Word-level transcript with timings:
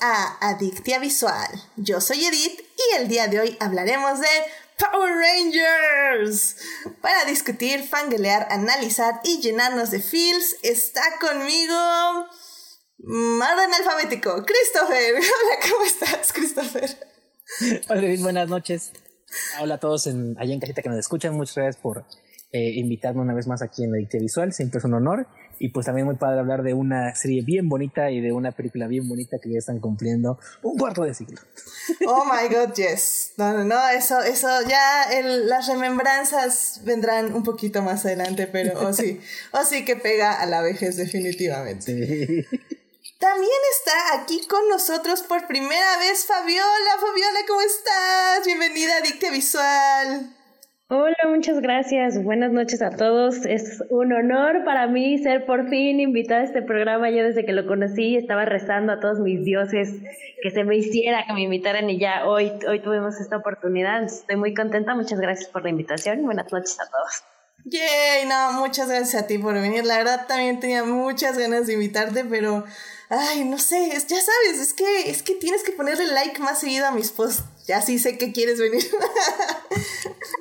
A 0.00 0.50
Adictia 0.50 0.98
Visual. 0.98 1.48
Yo 1.76 2.00
soy 2.00 2.24
Edith 2.24 2.60
y 2.60 2.96
el 3.00 3.08
día 3.08 3.26
de 3.26 3.40
hoy 3.40 3.56
hablaremos 3.58 4.20
de 4.20 4.26
Power 4.78 5.12
Rangers. 5.12 6.56
Para 7.00 7.24
discutir, 7.24 7.82
fanguelear, 7.82 8.46
analizar 8.50 9.20
y 9.24 9.40
llenarnos 9.40 9.90
de 9.90 10.00
feels, 10.00 10.56
está 10.62 11.02
conmigo 11.20 11.74
orden 13.04 13.74
alfabético, 13.74 14.44
Christopher. 14.44 15.14
Hola, 15.16 15.70
¿cómo 15.70 15.84
estás, 15.84 16.32
Christopher? 16.32 16.90
Hola, 17.88 18.16
buenas 18.20 18.48
noches. 18.48 18.92
Hola 19.60 19.74
a 19.74 19.78
todos 19.80 20.06
allá 20.06 20.52
en 20.52 20.60
casita 20.60 20.82
que 20.82 20.90
nos 20.90 20.98
escuchan. 20.98 21.34
Muchas 21.34 21.56
gracias 21.56 21.76
por 21.82 22.04
eh, 22.52 22.72
invitarme 22.76 23.22
una 23.22 23.34
vez 23.34 23.48
más 23.48 23.62
aquí 23.62 23.82
en 23.82 23.94
Adictia 23.94 24.20
Visual. 24.20 24.52
Siempre 24.52 24.78
es 24.78 24.84
un 24.84 24.94
honor. 24.94 25.26
Y 25.62 25.68
pues 25.68 25.86
también 25.86 26.08
muy 26.08 26.16
padre 26.16 26.40
hablar 26.40 26.64
de 26.64 26.74
una 26.74 27.14
serie 27.14 27.42
bien 27.42 27.68
bonita 27.68 28.10
y 28.10 28.20
de 28.20 28.32
una 28.32 28.50
película 28.50 28.88
bien 28.88 29.08
bonita 29.08 29.38
que 29.40 29.48
ya 29.48 29.58
están 29.58 29.78
cumpliendo 29.78 30.36
un 30.60 30.76
cuarto 30.76 31.04
de 31.04 31.14
siglo. 31.14 31.40
Oh 32.04 32.24
my 32.24 32.52
god, 32.52 32.74
yes. 32.74 33.34
No, 33.36 33.52
no, 33.52 33.62
no, 33.62 33.88
eso, 33.90 34.20
eso, 34.22 34.48
ya 34.68 35.06
las 35.22 35.68
remembranzas 35.68 36.80
vendrán 36.82 37.32
un 37.32 37.44
poquito 37.44 37.80
más 37.80 38.04
adelante, 38.04 38.48
pero 38.48 38.72
oh 38.80 38.92
sí, 38.92 39.20
oh 39.52 39.64
sí 39.64 39.84
que 39.84 39.94
pega 39.94 40.40
a 40.40 40.46
la 40.46 40.62
vejez 40.62 40.96
definitivamente. 40.96 42.44
También 43.20 43.60
está 43.78 44.20
aquí 44.20 44.44
con 44.48 44.68
nosotros 44.68 45.22
por 45.22 45.46
primera 45.46 45.96
vez 45.98 46.26
Fabiola. 46.26 46.98
Fabiola, 47.00 47.38
¿cómo 47.46 47.60
estás? 47.60 48.44
Bienvenida 48.44 48.96
a 48.96 49.00
Dicte 49.00 49.30
Visual. 49.30 50.41
Hola, 50.94 51.16
muchas 51.26 51.58
gracias. 51.62 52.22
Buenas 52.22 52.52
noches 52.52 52.82
a 52.82 52.90
todos. 52.90 53.46
Es 53.46 53.82
un 53.88 54.12
honor 54.12 54.62
para 54.62 54.86
mí 54.88 55.16
ser 55.16 55.46
por 55.46 55.70
fin 55.70 56.00
invitada 56.00 56.42
a 56.42 56.44
este 56.44 56.60
programa. 56.60 57.08
Yo 57.08 57.24
desde 57.24 57.46
que 57.46 57.54
lo 57.54 57.66
conocí 57.66 58.14
estaba 58.14 58.44
rezando 58.44 58.92
a 58.92 59.00
todos 59.00 59.18
mis 59.18 59.42
dioses 59.42 59.88
que 60.42 60.50
se 60.50 60.64
me 60.64 60.76
hiciera, 60.76 61.24
que 61.26 61.32
me 61.32 61.44
invitaran 61.44 61.88
y 61.88 61.98
ya 61.98 62.26
hoy, 62.26 62.52
hoy 62.68 62.80
tuvimos 62.80 63.18
esta 63.18 63.38
oportunidad. 63.38 64.02
Estoy 64.02 64.36
muy 64.36 64.52
contenta. 64.52 64.94
Muchas 64.94 65.18
gracias 65.18 65.48
por 65.48 65.62
la 65.62 65.70
invitación. 65.70 66.26
Buenas 66.26 66.52
noches 66.52 66.78
a 66.78 66.84
todos. 66.84 67.24
Yay, 67.64 68.28
no, 68.28 68.60
muchas 68.60 68.90
gracias 68.90 69.22
a 69.22 69.26
ti 69.26 69.38
por 69.38 69.54
venir. 69.54 69.86
La 69.86 69.96
verdad 69.96 70.26
también 70.26 70.60
tenía 70.60 70.84
muchas 70.84 71.38
ganas 71.38 71.66
de 71.68 71.72
invitarte, 71.72 72.26
pero 72.26 72.64
ay, 73.12 73.44
no 73.44 73.58
sé, 73.58 73.90
ya 73.90 74.20
sabes, 74.20 74.58
es 74.58 74.72
que 74.72 75.10
es 75.10 75.22
que 75.22 75.34
tienes 75.34 75.62
que 75.62 75.72
ponerle 75.72 76.06
like 76.06 76.40
más 76.40 76.60
seguido 76.60 76.86
a 76.86 76.92
mis 76.92 77.10
posts. 77.10 77.44
Ya 77.66 77.82
sí 77.82 77.98
sé 77.98 78.16
que 78.16 78.32
quieres 78.32 78.58
venir. 78.58 78.82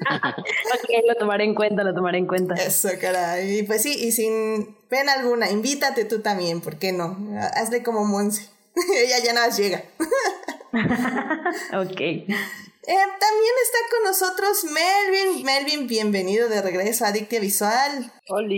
ok, 0.10 0.90
lo 1.08 1.16
tomaré 1.16 1.44
en 1.44 1.54
cuenta, 1.54 1.84
lo 1.84 1.94
tomaré 1.94 2.18
en 2.18 2.28
cuenta. 2.28 2.56
Eso, 2.56 2.90
caray. 3.00 3.60
Y 3.60 3.64
pues 3.64 3.82
sí, 3.82 3.94
y 3.94 4.14
sin 4.14 4.76
pena 4.90 5.14
alguna, 5.14 5.52
invítate 5.52 6.06
tú 6.06 6.22
también, 6.22 6.62
¿por 6.62 6.78
qué 6.78 6.94
no? 6.94 7.18
Hazle 7.56 7.84
como 7.84 8.06
Monse. 8.06 8.50
Ella 8.96 9.20
ya 9.20 9.34
nada 9.34 9.48
más 9.48 9.58
llega. 9.58 9.84
ok. 11.74 12.00
Eh, 12.00 13.06
también 13.20 13.54
está 13.62 13.80
con 13.92 14.04
nosotros 14.06 14.64
Melvin. 14.64 15.44
Melvin, 15.44 15.88
bienvenido 15.88 16.48
de 16.48 16.62
regreso 16.62 17.04
a 17.04 17.10
Adictia 17.10 17.42
Visual. 17.42 18.12
Hola, 18.30 18.56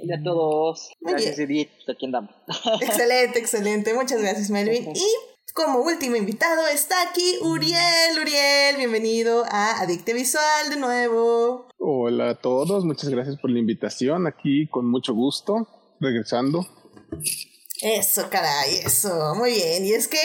hola 0.00 0.16
a 0.16 0.22
todos. 0.22 0.90
gracias, 1.00 1.38
Edith. 1.40 1.70
Aquí 1.88 2.06
andamos. 2.06 2.30
excelente, 2.80 3.40
excelente. 3.40 3.94
Muchas 3.94 4.22
gracias, 4.22 4.50
Melvin. 4.50 4.92
Y 4.94 5.52
como 5.54 5.80
último 5.80 6.14
invitado 6.14 6.68
está 6.68 6.94
aquí 7.10 7.38
Uriel. 7.42 8.20
Uriel, 8.22 8.76
bienvenido 8.76 9.44
a 9.50 9.80
Adicte 9.80 10.14
Visual 10.14 10.70
de 10.70 10.76
nuevo. 10.76 11.66
Hola 11.78 12.30
a 12.30 12.34
todos, 12.36 12.84
muchas 12.84 13.10
gracias 13.10 13.36
por 13.38 13.50
la 13.50 13.58
invitación. 13.58 14.28
Aquí 14.28 14.68
con 14.68 14.88
mucho 14.88 15.14
gusto, 15.14 15.66
regresando. 15.98 16.64
Eso, 17.82 18.30
caray, 18.30 18.76
eso. 18.84 19.34
Muy 19.34 19.50
bien. 19.52 19.84
Y 19.84 19.92
es 19.92 20.06
que 20.06 20.18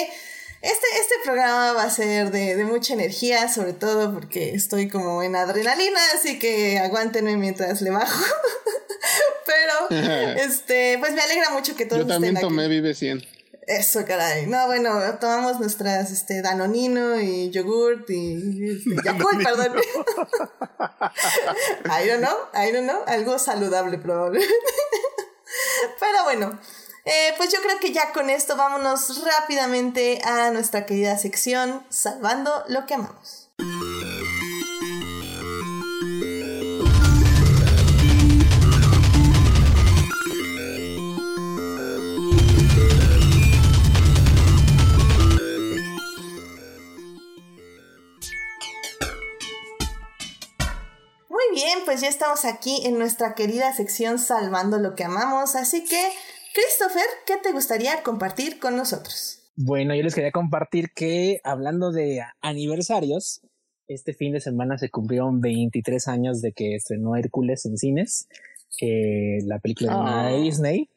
este, 0.64 0.88
este 1.02 1.16
programa 1.26 1.74
va 1.74 1.84
a 1.84 1.90
ser 1.90 2.32
de, 2.32 2.56
de, 2.56 2.64
mucha 2.64 2.94
energía, 2.94 3.50
sobre 3.50 3.74
todo 3.74 4.14
porque 4.14 4.56
estoy 4.56 4.88
como 4.88 5.22
en 5.22 5.36
adrenalina, 5.36 6.00
así 6.16 6.40
que 6.40 6.80
aguántenme 6.80 7.36
mientras 7.36 7.82
le 7.82 7.92
bajo. 7.92 8.24
Pero, 9.46 9.90
este, 10.38 10.98
pues 11.00 11.12
me 11.12 11.22
alegra 11.22 11.50
mucho 11.50 11.76
que 11.76 11.86
todos 11.86 12.04
Yo 12.04 12.08
también 12.08 12.40
tomé 12.40 12.70
Vive 12.70 12.94
100. 12.94 13.26
Eso, 13.68 14.06
caray. 14.06 14.48
No, 14.48 14.68
bueno, 14.68 14.98
tomamos 15.20 15.60
nuestras 15.60 16.12
este, 16.12 16.42
Danonino 16.42 17.20
y 17.20 17.50
yogurt 17.50 18.10
y 18.10 18.72
este, 18.72 18.96
Yakult, 19.04 19.44
perdón. 19.44 19.74
I 21.86 22.08
don't 22.08 22.22
know, 22.22 22.38
I 22.54 22.72
don't 22.72 22.88
know. 22.88 23.04
Algo 23.06 23.38
saludable 23.38 23.98
probablemente. 23.98 24.56
Pero 26.00 26.24
bueno, 26.24 26.60
eh, 27.06 27.34
pues 27.38 27.52
yo 27.52 27.60
creo 27.62 27.80
que 27.80 27.92
ya 27.92 28.12
con 28.14 28.30
esto 28.30 28.56
vámonos 28.56 29.24
rápidamente 29.24 30.22
a 30.24 30.52
nuestra 30.52 30.86
querida 30.86 31.18
sección 31.18 31.86
Salvando 31.90 32.64
lo 32.68 32.86
que 32.86 32.94
amamos. 32.94 33.50
bien, 51.54 51.80
pues 51.86 52.02
ya 52.02 52.08
estamos 52.08 52.46
aquí 52.46 52.86
en 52.86 52.98
nuestra 52.98 53.36
querida 53.36 53.74
sección 53.74 54.20
Salvando 54.20 54.80
lo 54.80 54.96
que 54.96 55.04
amamos, 55.04 55.56
así 55.56 55.84
que, 55.86 56.12
Christopher, 56.54 57.08
¿qué 57.26 57.38
te 57.42 57.52
gustaría 57.52 58.04
compartir 58.04 58.60
con 58.60 58.78
nosotros? 58.78 59.40
Bueno, 59.56 59.96
yo 59.96 60.04
les 60.04 60.14
quería 60.14 60.32
compartir 60.32 60.92
que 60.94 61.40
hablando 61.44 61.92
de 61.92 62.22
aniversarios, 62.42 63.42
este 63.88 64.14
fin 64.14 64.34
de 64.34 64.40
semana 64.40 64.78
se 64.78 64.90
cumplieron 64.90 65.42
23 65.42 66.08
años 66.08 66.42
de 66.42 66.54
que 66.54 66.76
estrenó 66.76 67.16
Hércules 67.16 67.66
en 67.66 67.78
cines, 67.78 68.28
eh, 68.82 69.40
la 69.46 69.58
película 69.58 70.30
de 70.30 70.42
Disney. 70.42 70.90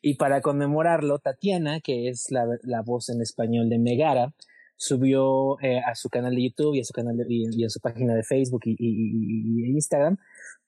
Y 0.00 0.14
para 0.14 0.40
conmemorarlo, 0.42 1.18
Tatiana, 1.18 1.80
que 1.80 2.08
es 2.08 2.30
la, 2.30 2.46
la 2.62 2.82
voz 2.82 3.08
en 3.08 3.20
español 3.20 3.68
de 3.68 3.78
Megara, 3.78 4.32
subió 4.76 5.60
eh, 5.60 5.80
a 5.80 5.96
su 5.96 6.08
canal 6.08 6.36
de 6.36 6.44
YouTube 6.44 6.76
y 6.76 6.80
a 6.80 6.84
su 6.84 6.92
canal 6.92 7.16
y, 7.28 7.64
a 7.64 7.68
su 7.68 7.80
página 7.80 8.14
de 8.14 8.22
Facebook 8.22 8.62
y, 8.64 8.76
y, 8.78 9.72
Instagram 9.72 10.16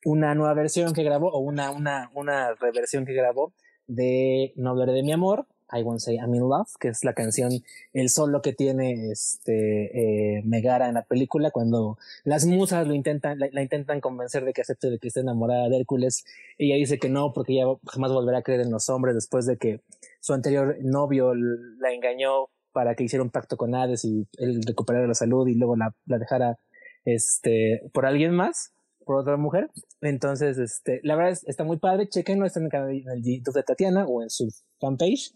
una 0.05 0.35
nueva 0.35 0.55
versión 0.55 0.93
que 0.93 1.05
grabó 1.05 1.31
o 1.31 1.39
una, 1.39 1.71
una, 1.71 2.11
una 2.15 2.55
reversión 2.55 3.07
que 3.07 3.13
grabó 3.13 3.55
de 3.87 4.53
No 4.57 4.71
hablaré 4.71 4.93
de 4.93 5.03
mi 5.03 5.13
amor, 5.13 5.47
I 5.73 5.83
won't 5.83 6.01
say 6.01 6.17
I'm 6.17 6.35
in 6.35 6.43
love, 6.43 6.69
que 6.79 6.89
es 6.89 7.03
la 7.03 7.15
canción, 7.15 7.51
el 7.95 8.11
solo 8.11 8.43
que 8.43 8.53
tiene 8.53 9.11
este 9.11 10.37
eh, 10.37 10.43
Megara 10.45 10.89
en 10.89 10.95
la 10.95 11.03
película 11.03 11.51
cuando 11.51 11.99
las 12.25 12.45
musas 12.45 12.87
lo 12.87 12.95
intentan, 12.95 13.39
la, 13.39 13.63
intentan 13.63 14.01
convencer 14.01 14.45
de 14.45 14.53
que 14.53 14.61
acepte 14.61 14.91
de 14.91 14.99
que 14.99 15.09
esté 15.09 15.21
enamorada 15.21 15.69
de 15.69 15.79
Hércules. 15.79 16.25
Ella 16.59 16.77
dice 16.77 16.99
que 16.99 17.09
no, 17.09 17.33
porque 17.33 17.55
ella 17.55 17.65
jamás 17.87 18.13
volverá 18.13 18.39
a 18.39 18.43
creer 18.43 18.61
en 18.61 18.71
los 18.71 18.89
hombres 18.91 19.15
después 19.15 19.47
de 19.47 19.57
que 19.57 19.81
su 20.21 20.35
anterior 20.35 20.77
novio 20.83 21.35
la 21.35 21.93
engañó 21.93 22.49
para 22.73 22.95
que 22.95 23.05
hiciera 23.05 23.23
un 23.23 23.31
pacto 23.31 23.57
con 23.57 23.75
Hades 23.75 24.05
y 24.05 24.27
él 24.39 24.63
recuperara 24.67 25.07
la 25.07 25.15
salud 25.15 25.47
y 25.49 25.55
luego 25.55 25.77
la, 25.77 25.95
la 26.07 26.19
dejara 26.19 26.59
este, 27.05 27.83
por 27.93 28.07
alguien 28.07 28.33
más, 28.33 28.73
por 29.05 29.17
otra 29.17 29.37
mujer. 29.37 29.71
Entonces, 30.01 30.59
este, 30.59 31.01
la 31.03 31.17
verdad 31.17 31.33
es, 31.33 31.45
está 31.49 31.65
muy 31.65 31.79
padre. 31.79 32.09
Chequenlo, 32.09 32.47
está 32.47 32.61
en 32.61 32.67
el 32.67 32.71
canal 32.73 33.03
de 33.23 33.37
YouTube 33.37 33.55
de 33.55 33.63
Tatiana 33.63 34.07
o 34.07 34.23
en 34.23 34.31
su 34.31 34.49
fanpage. 34.81 35.33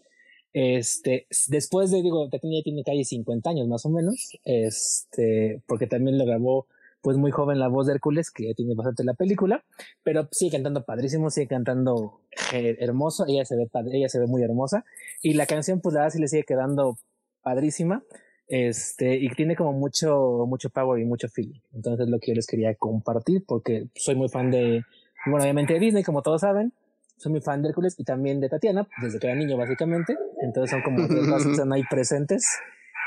Este, 0.53 1.27
después 1.47 1.91
de, 1.91 2.01
digo, 2.01 2.29
Tatiana 2.29 2.57
ya 2.57 2.63
tiene 2.63 2.83
calle 2.83 3.03
50 3.03 3.49
años 3.49 3.67
más 3.67 3.85
o 3.85 3.89
menos, 3.89 4.37
este, 4.43 5.61
porque 5.67 5.87
también 5.87 6.17
lo 6.17 6.25
grabó 6.25 6.67
pues 7.01 7.15
muy 7.15 7.31
joven 7.31 7.59
la 7.59 7.67
voz 7.67 7.87
de 7.87 7.93
Hércules, 7.93 8.31
que 8.31 8.47
ya 8.47 8.53
tiene 8.55 8.73
bastante 8.75 9.03
la 9.03 9.13
película, 9.13 9.63
pero 10.03 10.27
sigue 10.31 10.51
cantando 10.53 10.83
padrísimo, 10.83 11.29
sigue 11.29 11.47
cantando 11.47 12.21
hermoso, 12.51 13.25
ella 13.27 13.45
se 13.45 13.55
ve 13.55 13.69
ella 13.93 14.09
se 14.09 14.19
ve 14.19 14.27
muy 14.27 14.41
hermosa, 14.43 14.83
y 15.21 15.33
la 15.33 15.45
canción 15.45 15.79
pues 15.79 15.93
la 15.93 16.01
verdad 16.01 16.13
sí 16.13 16.19
le 16.19 16.27
sigue 16.27 16.43
quedando 16.43 16.97
padrísima. 17.41 18.03
Este, 18.47 19.15
y 19.15 19.29
tiene 19.29 19.55
como 19.55 19.73
mucho, 19.73 20.45
mucho 20.47 20.69
power 20.69 21.01
y 21.01 21.05
mucho 21.05 21.27
feeling. 21.27 21.59
Entonces 21.73 22.07
lo 22.07 22.19
que 22.19 22.31
yo 22.31 22.35
les 22.35 22.47
quería 22.47 22.73
compartir 22.75 23.43
porque 23.45 23.87
soy 23.95 24.15
muy 24.15 24.29
fan 24.29 24.51
de, 24.51 24.83
bueno, 25.25 25.43
obviamente 25.43 25.73
de 25.73 25.79
Disney, 25.79 26.03
como 26.03 26.21
todos 26.21 26.41
saben. 26.41 26.73
Soy 27.17 27.31
muy 27.31 27.41
fan 27.41 27.61
de 27.61 27.69
Hércules 27.69 27.95
y 27.97 28.03
también 28.03 28.39
de 28.39 28.47
Tatiana, 28.47 28.87
desde 29.01 29.19
que 29.19 29.27
era 29.27 29.35
niño 29.35 29.57
básicamente. 29.57 30.15
Entonces 30.41 30.71
son 30.71 30.81
como 30.83 31.07
tres 31.07 31.27
cosas 31.27 31.45
que 31.45 31.51
están 31.51 31.73
ahí 31.73 31.83
presentes 31.89 32.45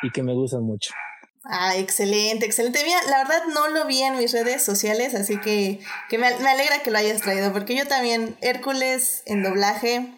y 0.03 0.11
que 0.11 0.23
me 0.23 0.35
gustan 0.35 0.63
mucho. 0.63 0.93
Ah, 1.45 1.77
excelente, 1.77 2.45
excelente. 2.45 2.81
Mira, 2.85 3.01
la 3.09 3.19
verdad 3.19 3.43
no 3.55 3.69
lo 3.69 3.87
vi 3.87 4.03
en 4.03 4.19
mis 4.19 4.33
redes 4.33 4.63
sociales, 4.63 5.15
así 5.15 5.41
que, 5.41 5.81
que 6.11 6.19
me, 6.19 6.37
me 6.41 6.51
alegra 6.51 6.83
que 6.83 6.91
lo 6.91 6.99
hayas 6.99 7.23
traído, 7.23 7.53
porque 7.53 7.75
yo 7.75 7.87
también, 7.87 8.37
Hércules 8.43 9.23
en 9.25 9.43
doblaje, 9.43 10.13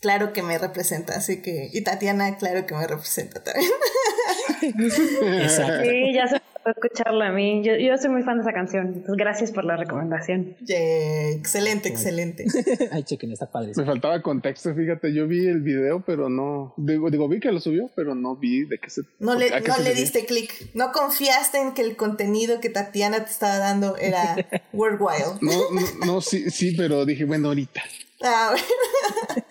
claro 0.00 0.32
que 0.32 0.42
me 0.42 0.58
representa, 0.58 1.14
así 1.14 1.42
que, 1.42 1.70
y 1.72 1.82
Tatiana, 1.82 2.36
claro 2.38 2.66
que 2.66 2.74
me 2.74 2.86
representa 2.86 3.42
también. 3.42 3.70
Exacto. 4.62 5.82
Sí, 5.84 6.12
ya 6.12 6.28
se 6.28 6.36
gustó 6.36 6.70
escucharla 6.70 7.28
a 7.28 7.32
mí. 7.32 7.62
Yo, 7.64 7.76
yo 7.76 7.96
soy 7.98 8.10
muy 8.10 8.22
fan 8.22 8.36
de 8.36 8.42
esa 8.42 8.52
canción. 8.52 9.04
gracias 9.08 9.52
por 9.52 9.64
la 9.64 9.76
recomendación. 9.76 10.56
excelente, 10.68 11.88
excelente. 11.88 12.44
Ay, 12.92 13.02
chequen, 13.04 13.32
está 13.32 13.46
padre. 13.46 13.72
Me 13.76 13.84
faltaba 13.84 14.20
contexto, 14.22 14.74
fíjate. 14.74 15.12
Yo 15.12 15.26
vi 15.26 15.46
el 15.46 15.60
video, 15.60 16.02
pero 16.04 16.28
no. 16.28 16.74
Digo, 16.76 17.10
digo 17.10 17.28
vi 17.28 17.40
que 17.40 17.52
lo 17.52 17.60
subió, 17.60 17.90
pero 17.94 18.14
no 18.14 18.36
vi 18.36 18.64
de 18.64 18.78
qué 18.78 18.90
se. 18.90 19.02
No 19.18 19.34
le, 19.34 19.50
no 19.60 19.78
le 19.78 19.94
diste 19.94 20.24
clic. 20.26 20.70
No 20.74 20.92
confiaste 20.92 21.58
en 21.58 21.74
que 21.74 21.82
el 21.82 21.96
contenido 21.96 22.60
que 22.60 22.70
Tatiana 22.70 23.24
te 23.24 23.30
estaba 23.30 23.58
dando 23.58 23.96
era 23.96 24.36
worthwhile. 24.72 25.38
No, 25.40 25.70
no, 25.70 26.06
no 26.06 26.20
sí, 26.20 26.50
sí, 26.50 26.74
pero 26.76 27.04
dije, 27.04 27.24
bueno, 27.24 27.48
ahorita. 27.48 27.82
Ah, 28.22 28.54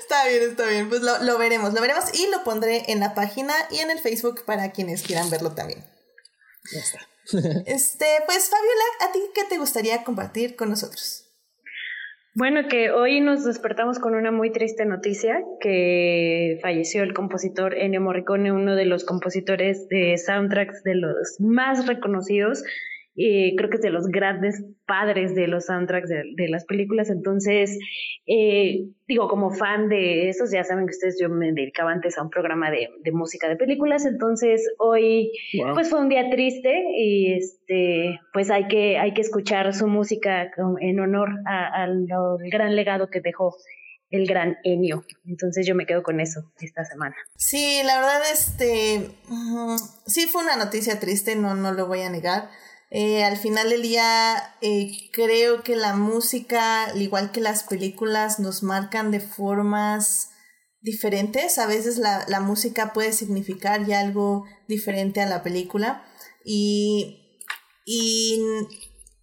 está 0.00 0.28
bien, 0.28 0.42
está 0.42 0.66
bien. 0.66 0.88
Pues 0.88 1.02
lo, 1.02 1.22
lo, 1.22 1.38
veremos, 1.38 1.72
lo 1.72 1.80
veremos 1.80 2.04
y 2.14 2.28
lo 2.30 2.42
pondré 2.44 2.84
en 2.88 3.00
la 3.00 3.14
página 3.14 3.54
y 3.70 3.78
en 3.78 3.90
el 3.90 3.98
Facebook 3.98 4.44
para 4.44 4.72
quienes 4.72 5.02
quieran 5.02 5.30
verlo 5.30 5.52
también. 5.52 5.84
Ya 6.72 6.80
está. 6.80 6.98
este, 7.66 8.06
pues 8.26 8.50
Fabiola, 8.50 9.08
¿a 9.08 9.12
ti 9.12 9.20
qué 9.34 9.44
te 9.48 9.58
gustaría 9.58 10.02
compartir 10.04 10.56
con 10.56 10.70
nosotros? 10.70 11.26
Bueno, 12.34 12.68
que 12.68 12.92
hoy 12.92 13.20
nos 13.20 13.44
despertamos 13.44 13.98
con 13.98 14.14
una 14.14 14.30
muy 14.30 14.52
triste 14.52 14.84
noticia, 14.84 15.42
que 15.60 16.58
falleció 16.62 17.02
el 17.02 17.12
compositor 17.12 17.76
Ennio 17.76 18.00
Morricone, 18.00 18.52
uno 18.52 18.76
de 18.76 18.84
los 18.84 19.04
compositores 19.04 19.88
de 19.88 20.16
soundtracks 20.16 20.84
de 20.84 20.94
los 20.94 21.40
más 21.40 21.88
reconocidos 21.88 22.62
eh, 23.16 23.54
creo 23.56 23.70
que 23.70 23.76
es 23.76 23.82
de 23.82 23.90
los 23.90 24.06
grandes 24.06 24.64
padres 24.86 25.34
de 25.34 25.46
los 25.46 25.66
soundtracks 25.66 26.08
de, 26.08 26.48
las 26.48 26.64
películas, 26.64 27.10
entonces, 27.10 27.78
eh, 28.26 28.86
digo, 29.06 29.28
como 29.28 29.50
fan 29.50 29.88
de 29.88 30.28
esos, 30.28 30.50
ya 30.50 30.64
saben 30.64 30.86
que 30.86 30.92
ustedes, 30.92 31.18
yo 31.20 31.28
me 31.28 31.52
dedicaba 31.52 31.92
antes 31.92 32.16
a 32.18 32.22
un 32.22 32.30
programa 32.30 32.70
de, 32.70 32.88
música 33.12 33.48
de 33.48 33.56
películas, 33.56 34.06
entonces 34.06 34.72
hoy, 34.78 35.32
pues 35.74 35.90
fue 35.90 36.00
un 36.00 36.08
día 36.08 36.30
triste 36.30 36.84
y 36.96 37.34
este, 37.34 38.20
pues 38.32 38.50
hay 38.50 38.68
que, 38.68 38.98
hay 38.98 39.14
que 39.14 39.20
escuchar 39.20 39.72
su 39.74 39.86
música 39.86 40.50
en 40.80 41.00
honor 41.00 41.30
al 41.46 42.06
gran 42.50 42.76
legado 42.76 43.10
que 43.10 43.20
dejó 43.20 43.54
el 44.10 44.26
gran 44.26 44.56
Enio. 44.64 45.04
Entonces 45.24 45.66
yo 45.66 45.74
me 45.74 45.86
quedo 45.86 46.02
con 46.02 46.20
eso 46.20 46.52
esta 46.60 46.84
semana. 46.84 47.16
Sí, 47.36 47.80
la 47.84 47.96
verdad, 47.96 48.22
este, 48.32 49.10
sí 50.06 50.26
fue 50.26 50.42
una 50.42 50.56
noticia 50.56 50.98
triste, 50.98 51.36
no, 51.36 51.54
no 51.54 51.72
lo 51.72 51.86
voy 51.86 52.00
a 52.00 52.10
negar. 52.10 52.50
Eh, 52.90 53.22
al 53.22 53.36
final 53.36 53.70
del 53.70 53.82
día, 53.82 54.56
eh, 54.60 55.10
creo 55.12 55.62
que 55.62 55.76
la 55.76 55.94
música, 55.94 56.86
al 56.86 57.00
igual 57.00 57.30
que 57.30 57.40
las 57.40 57.62
películas, 57.62 58.40
nos 58.40 58.64
marcan 58.64 59.12
de 59.12 59.20
formas 59.20 60.30
diferentes. 60.80 61.58
A 61.58 61.66
veces 61.66 61.98
la, 61.98 62.24
la 62.26 62.40
música 62.40 62.92
puede 62.92 63.12
significar 63.12 63.86
ya 63.86 64.00
algo 64.00 64.44
diferente 64.66 65.20
a 65.20 65.26
la 65.26 65.42
película. 65.42 66.04
Y, 66.44 67.38
y, 67.84 68.42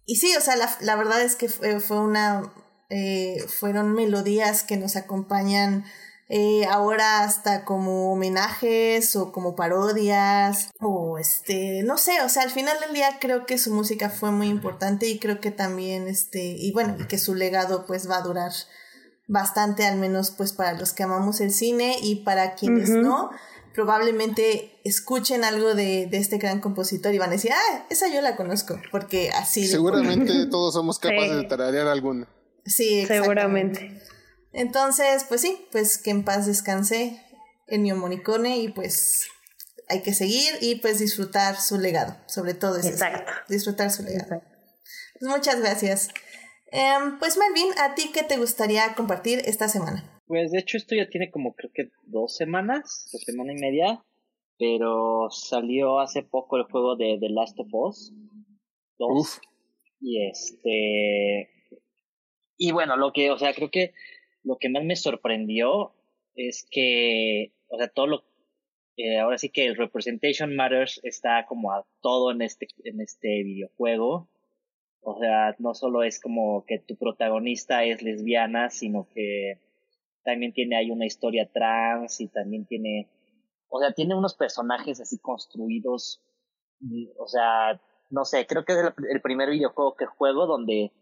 y 0.06 0.16
sí, 0.16 0.34
o 0.36 0.40
sea, 0.40 0.56
la, 0.56 0.74
la 0.80 0.96
verdad 0.96 1.20
es 1.20 1.36
que 1.36 1.48
fue, 1.48 1.98
una, 1.98 2.52
eh, 2.88 3.44
fueron 3.48 3.92
melodías 3.92 4.62
que 4.62 4.78
nos 4.78 4.96
acompañan 4.96 5.84
eh, 6.30 6.66
ahora 6.66 7.20
hasta 7.20 7.64
como 7.64 8.12
homenajes 8.12 9.16
o 9.16 9.32
como 9.32 9.56
parodias 9.56 10.70
o 10.78 11.18
este, 11.18 11.82
no 11.84 11.96
sé, 11.96 12.20
o 12.22 12.28
sea, 12.28 12.42
al 12.42 12.50
final 12.50 12.76
del 12.80 12.92
día 12.92 13.18
creo 13.18 13.46
que 13.46 13.56
su 13.56 13.72
música 13.72 14.10
fue 14.10 14.30
muy 14.30 14.48
importante 14.48 15.08
y 15.08 15.18
creo 15.18 15.40
que 15.40 15.50
también 15.50 16.06
este, 16.06 16.40
y 16.42 16.70
bueno, 16.72 16.96
que 17.08 17.18
su 17.18 17.34
legado 17.34 17.86
pues 17.86 18.10
va 18.10 18.18
a 18.18 18.22
durar 18.22 18.52
bastante, 19.26 19.86
al 19.86 19.96
menos 19.96 20.30
pues 20.30 20.52
para 20.52 20.74
los 20.74 20.92
que 20.92 21.02
amamos 21.02 21.40
el 21.40 21.50
cine 21.50 21.96
y 22.02 22.16
para 22.16 22.54
quienes 22.56 22.90
no, 22.90 23.30
probablemente 23.72 24.80
escuchen 24.84 25.44
algo 25.44 25.74
de, 25.74 26.08
de, 26.10 26.18
este 26.18 26.36
gran 26.36 26.60
compositor 26.60 27.14
y 27.14 27.18
van 27.18 27.30
a 27.30 27.32
decir, 27.32 27.52
ah, 27.52 27.86
esa 27.88 28.08
yo 28.12 28.20
la 28.20 28.36
conozco, 28.36 28.78
porque 28.90 29.30
así... 29.30 29.66
Seguramente 29.66 30.46
todos 30.50 30.74
somos 30.74 30.98
capaces 31.00 31.36
de 31.36 31.44
tararear 31.44 31.86
alguna. 31.86 32.28
Sí, 32.66 33.06
seguramente. 33.06 34.02
Entonces, 34.58 35.24
pues 35.28 35.40
sí, 35.40 35.56
pues 35.70 35.98
que 35.98 36.10
en 36.10 36.24
paz 36.24 36.46
descanse 36.46 37.22
Ennio 37.68 37.94
Morricone 37.94 38.58
y 38.58 38.68
pues 38.68 39.28
hay 39.88 40.02
que 40.02 40.12
seguir 40.12 40.52
y 40.60 40.80
pues 40.80 40.98
disfrutar 40.98 41.54
su 41.54 41.78
legado, 41.78 42.16
sobre 42.26 42.54
todo 42.54 42.76
eso. 42.76 42.88
Exacto. 42.88 43.30
Disfrutar 43.48 43.92
su 43.92 44.02
legado. 44.02 44.42
Pues 45.20 45.32
muchas 45.32 45.60
gracias. 45.60 46.08
Em, 46.72 47.20
pues 47.20 47.38
Melvin, 47.38 47.72
¿a 47.80 47.94
ti 47.94 48.10
qué 48.12 48.24
te 48.24 48.36
gustaría 48.36 48.94
compartir 48.96 49.42
esta 49.44 49.68
semana? 49.68 50.20
Pues 50.26 50.50
de 50.50 50.58
hecho 50.58 50.76
esto 50.76 50.96
ya 50.96 51.08
tiene 51.08 51.30
como 51.30 51.54
creo 51.54 51.70
que 51.72 51.90
dos 52.02 52.34
semanas, 52.34 53.08
o 53.14 53.18
semana 53.18 53.52
y 53.52 53.60
media, 53.60 54.04
pero 54.58 55.28
salió 55.30 56.00
hace 56.00 56.24
poco 56.24 56.56
el 56.56 56.64
juego 56.64 56.96
de 56.96 57.16
The 57.20 57.28
Last 57.28 57.60
of 57.60 57.68
Us 57.70 58.12
2. 58.98 59.40
Y 60.00 60.28
este... 60.28 61.48
Y 62.56 62.72
bueno, 62.72 62.96
lo 62.96 63.12
que, 63.12 63.30
o 63.30 63.38
sea, 63.38 63.54
creo 63.54 63.70
que 63.70 63.94
lo 64.42 64.56
que 64.58 64.68
más 64.68 64.84
me 64.84 64.96
sorprendió 64.96 65.92
es 66.34 66.66
que, 66.70 67.52
o 67.68 67.78
sea, 67.78 67.88
todo 67.88 68.06
lo, 68.06 68.24
eh, 68.96 69.18
ahora 69.18 69.38
sí 69.38 69.50
que 69.50 69.66
el 69.66 69.76
Representation 69.76 70.56
Matters 70.56 71.00
está 71.02 71.46
como 71.46 71.72
a 71.72 71.86
todo 72.00 72.32
en 72.32 72.42
este, 72.42 72.68
en 72.84 73.00
este 73.00 73.42
videojuego. 73.44 74.28
O 75.00 75.18
sea, 75.20 75.54
no 75.58 75.74
solo 75.74 76.02
es 76.02 76.20
como 76.20 76.64
que 76.66 76.78
tu 76.80 76.96
protagonista 76.96 77.84
es 77.84 78.02
lesbiana, 78.02 78.70
sino 78.70 79.08
que 79.14 79.60
también 80.24 80.52
tiene 80.52 80.76
ahí 80.76 80.90
una 80.90 81.06
historia 81.06 81.48
trans 81.50 82.20
y 82.20 82.28
también 82.28 82.66
tiene, 82.66 83.08
o 83.68 83.80
sea, 83.80 83.92
tiene 83.92 84.14
unos 84.14 84.34
personajes 84.34 85.00
así 85.00 85.18
construidos, 85.18 86.20
o 87.18 87.26
sea, 87.26 87.80
no 88.10 88.24
sé, 88.24 88.46
creo 88.46 88.64
que 88.64 88.72
es 88.72 88.78
el 89.10 89.20
primer 89.22 89.50
videojuego 89.50 89.96
que 89.96 90.06
juego 90.06 90.46
donde 90.46 90.92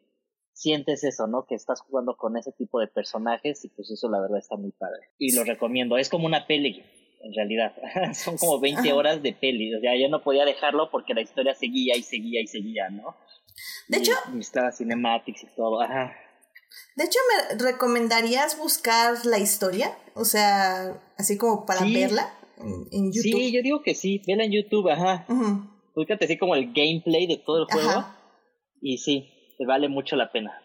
sientes 0.57 1.05
eso, 1.05 1.27
¿no? 1.27 1.45
Que 1.47 1.55
estás 1.55 1.83
jugando 1.83 2.17
con 2.17 2.37
ese 2.37 2.51
tipo 2.51 2.81
de 2.81 2.89
personajes 2.89 3.63
y 3.65 3.69
pues 3.69 3.91
eso 3.91 4.09
la 4.09 4.21
verdad 4.21 4.39
está 4.39 4.57
muy 4.57 4.73
padre. 4.73 5.11
Y 5.19 5.37
lo 5.37 5.45
recomiendo, 5.45 5.99
es 5.99 6.09
como 6.09 6.25
una 6.25 6.47
peli, 6.47 6.83
en 7.21 7.35
realidad. 7.35 7.75
Son 8.15 8.39
como 8.39 8.59
20 8.59 8.91
horas 8.95 9.23
de 9.23 9.35
peli, 9.35 9.75
o 9.75 9.81
sea, 9.81 9.93
yo 10.01 10.09
no 10.09 10.23
podía 10.23 10.47
dejarlo 10.47 10.91
porque 10.91 11.13
la 11.13 11.21
historia 11.21 11.55
seguía 11.55 11.95
y 11.97 12.03
seguía 12.03 12.41
y 12.41 12.47
seguía, 12.47 12.89
¿no? 12.89 13.15
De 13.89 13.99
hecho... 13.99 14.13
Y 14.35 14.41
estaba 14.41 14.73
cinematics 14.73 15.43
y 15.43 15.47
todo, 15.55 15.83
ajá. 15.83 16.17
De 16.97 17.05
hecho, 17.05 17.19
¿me 17.29 17.59
recomendarías 17.59 18.59
buscar 18.59 19.27
la 19.27 19.39
historia? 19.39 19.97
O 20.15 20.25
sea, 20.25 20.99
así 21.19 21.37
como 21.37 21.67
para 21.67 21.83
verla 21.83 22.35
en, 22.91 23.13
YouTube. 23.13 23.23
Sí, 23.23 23.53
yo 23.53 23.61
digo 23.63 23.83
que 23.83 23.95
sí, 23.95 24.23
vela 24.27 24.45
en 24.45 24.53
YouTube, 24.53 24.89
ajá. 24.89 25.27
Búscate 25.95 26.25
así 26.25 26.39
como 26.39 26.55
el 26.55 26.73
gameplay 26.73 27.27
de 27.27 27.37
todo 27.37 27.59
el 27.59 27.65
juego. 27.67 28.07
Y 28.81 28.99
sí, 28.99 29.36
vale 29.65 29.89
mucho 29.89 30.17
la 30.17 30.31
pena. 30.31 30.61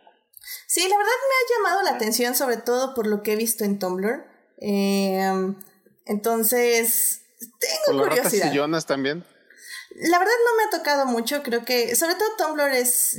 Sí, 0.67 0.81
la 0.81 0.97
verdad 0.97 1.11
me 1.29 1.35
ha 1.35 1.57
llamado 1.57 1.83
la 1.83 1.95
atención, 1.95 2.35
sobre 2.35 2.57
todo 2.57 2.93
por 2.93 3.07
lo 3.07 3.21
que 3.23 3.33
he 3.33 3.35
visto 3.35 3.63
en 3.63 3.79
Tumblr. 3.79 4.25
Em, 4.57 5.55
entonces, 6.05 7.21
tengo 7.85 8.03
curiosidad. 8.03 8.51
Jonas 8.53 8.85
también? 8.85 9.23
La 9.95 10.19
verdad 10.19 10.33
no 10.45 10.57
me 10.57 10.63
ha 10.63 10.79
tocado 10.79 11.05
mucho, 11.05 11.43
creo 11.43 11.65
que, 11.65 11.95
sobre 11.95 12.15
todo 12.15 12.29
Tumblr 12.37 12.71
es, 12.73 13.17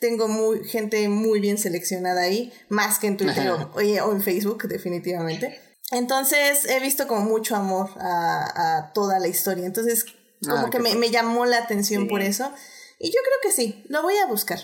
tengo 0.00 0.28
muy, 0.28 0.64
gente 0.64 1.08
muy 1.08 1.40
bien 1.40 1.58
seleccionada 1.58 2.22
ahí, 2.22 2.52
más 2.68 2.98
que 2.98 3.06
en 3.06 3.16
Twitter 3.16 3.50
o, 3.50 3.70
o, 3.74 3.80
en 3.80 4.22
Facebook, 4.22 4.68
definitivamente. 4.68 5.60
Entonces 5.92 6.66
he 6.66 6.78
visto 6.78 7.08
como 7.08 7.22
mucho 7.22 7.56
amor 7.56 7.90
a, 7.98 8.78
a 8.78 8.92
toda 8.92 9.18
la 9.18 9.28
historia, 9.28 9.66
entonces 9.66 10.04
como 10.44 10.66
ah, 10.66 10.70
que 10.70 10.78
me, 10.78 10.94
me, 10.94 11.10
llamó 11.10 11.46
la 11.46 11.58
atención 11.58 12.06
por 12.06 12.20
eso. 12.20 12.52
Y 12.98 13.08
yo 13.08 13.20
creo 13.22 13.38
que 13.42 13.52
sí, 13.52 13.84
lo 13.88 14.02
voy 14.02 14.16
a 14.18 14.26
buscar. 14.26 14.60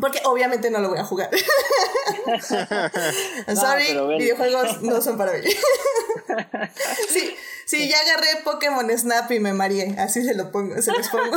Porque 0.00 0.20
obviamente 0.24 0.70
no 0.70 0.80
lo 0.80 0.88
voy 0.88 0.98
a 0.98 1.04
jugar. 1.04 1.30
Sorry, 3.54 3.86
videojuegos 4.18 4.82
no 4.82 5.00
son 5.02 5.18
para 5.18 5.32
mí. 5.32 5.40
sí, 7.08 7.36
sí, 7.66 7.88
ya 7.88 7.98
agarré 8.00 8.42
Pokémon 8.44 8.88
Snap 8.96 9.30
y 9.32 9.40
me 9.40 9.52
mareé. 9.52 9.94
Así 9.98 10.24
se 10.24 10.34
lo 10.34 10.50
pongo, 10.50 10.80
se 10.80 10.92
los 10.92 11.08
pongo. 11.08 11.36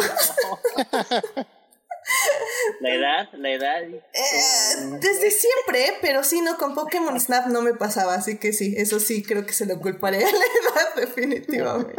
la 2.79 2.93
edad, 2.93 3.29
la 3.33 3.50
edad. 3.50 3.83
Eh, 3.83 5.00
desde 5.01 5.31
siempre, 5.31 5.97
pero 6.01 6.24
sí, 6.24 6.41
no, 6.41 6.57
con 6.57 6.75
Pokémon 6.75 7.19
Snap 7.19 7.47
no 7.47 7.62
me 7.62 7.74
pasaba, 7.74 8.15
así 8.15 8.38
que 8.38 8.53
sí, 8.53 8.75
eso 8.77 9.00
sí 9.00 9.24
creo 9.24 9.45
que 9.45 9.53
se 9.53 9.65
lo 9.65 9.79
culparé 9.79 10.24
a 10.24 10.31
la 10.31 10.38
edad, 10.38 10.95
definitivamente. 10.95 11.95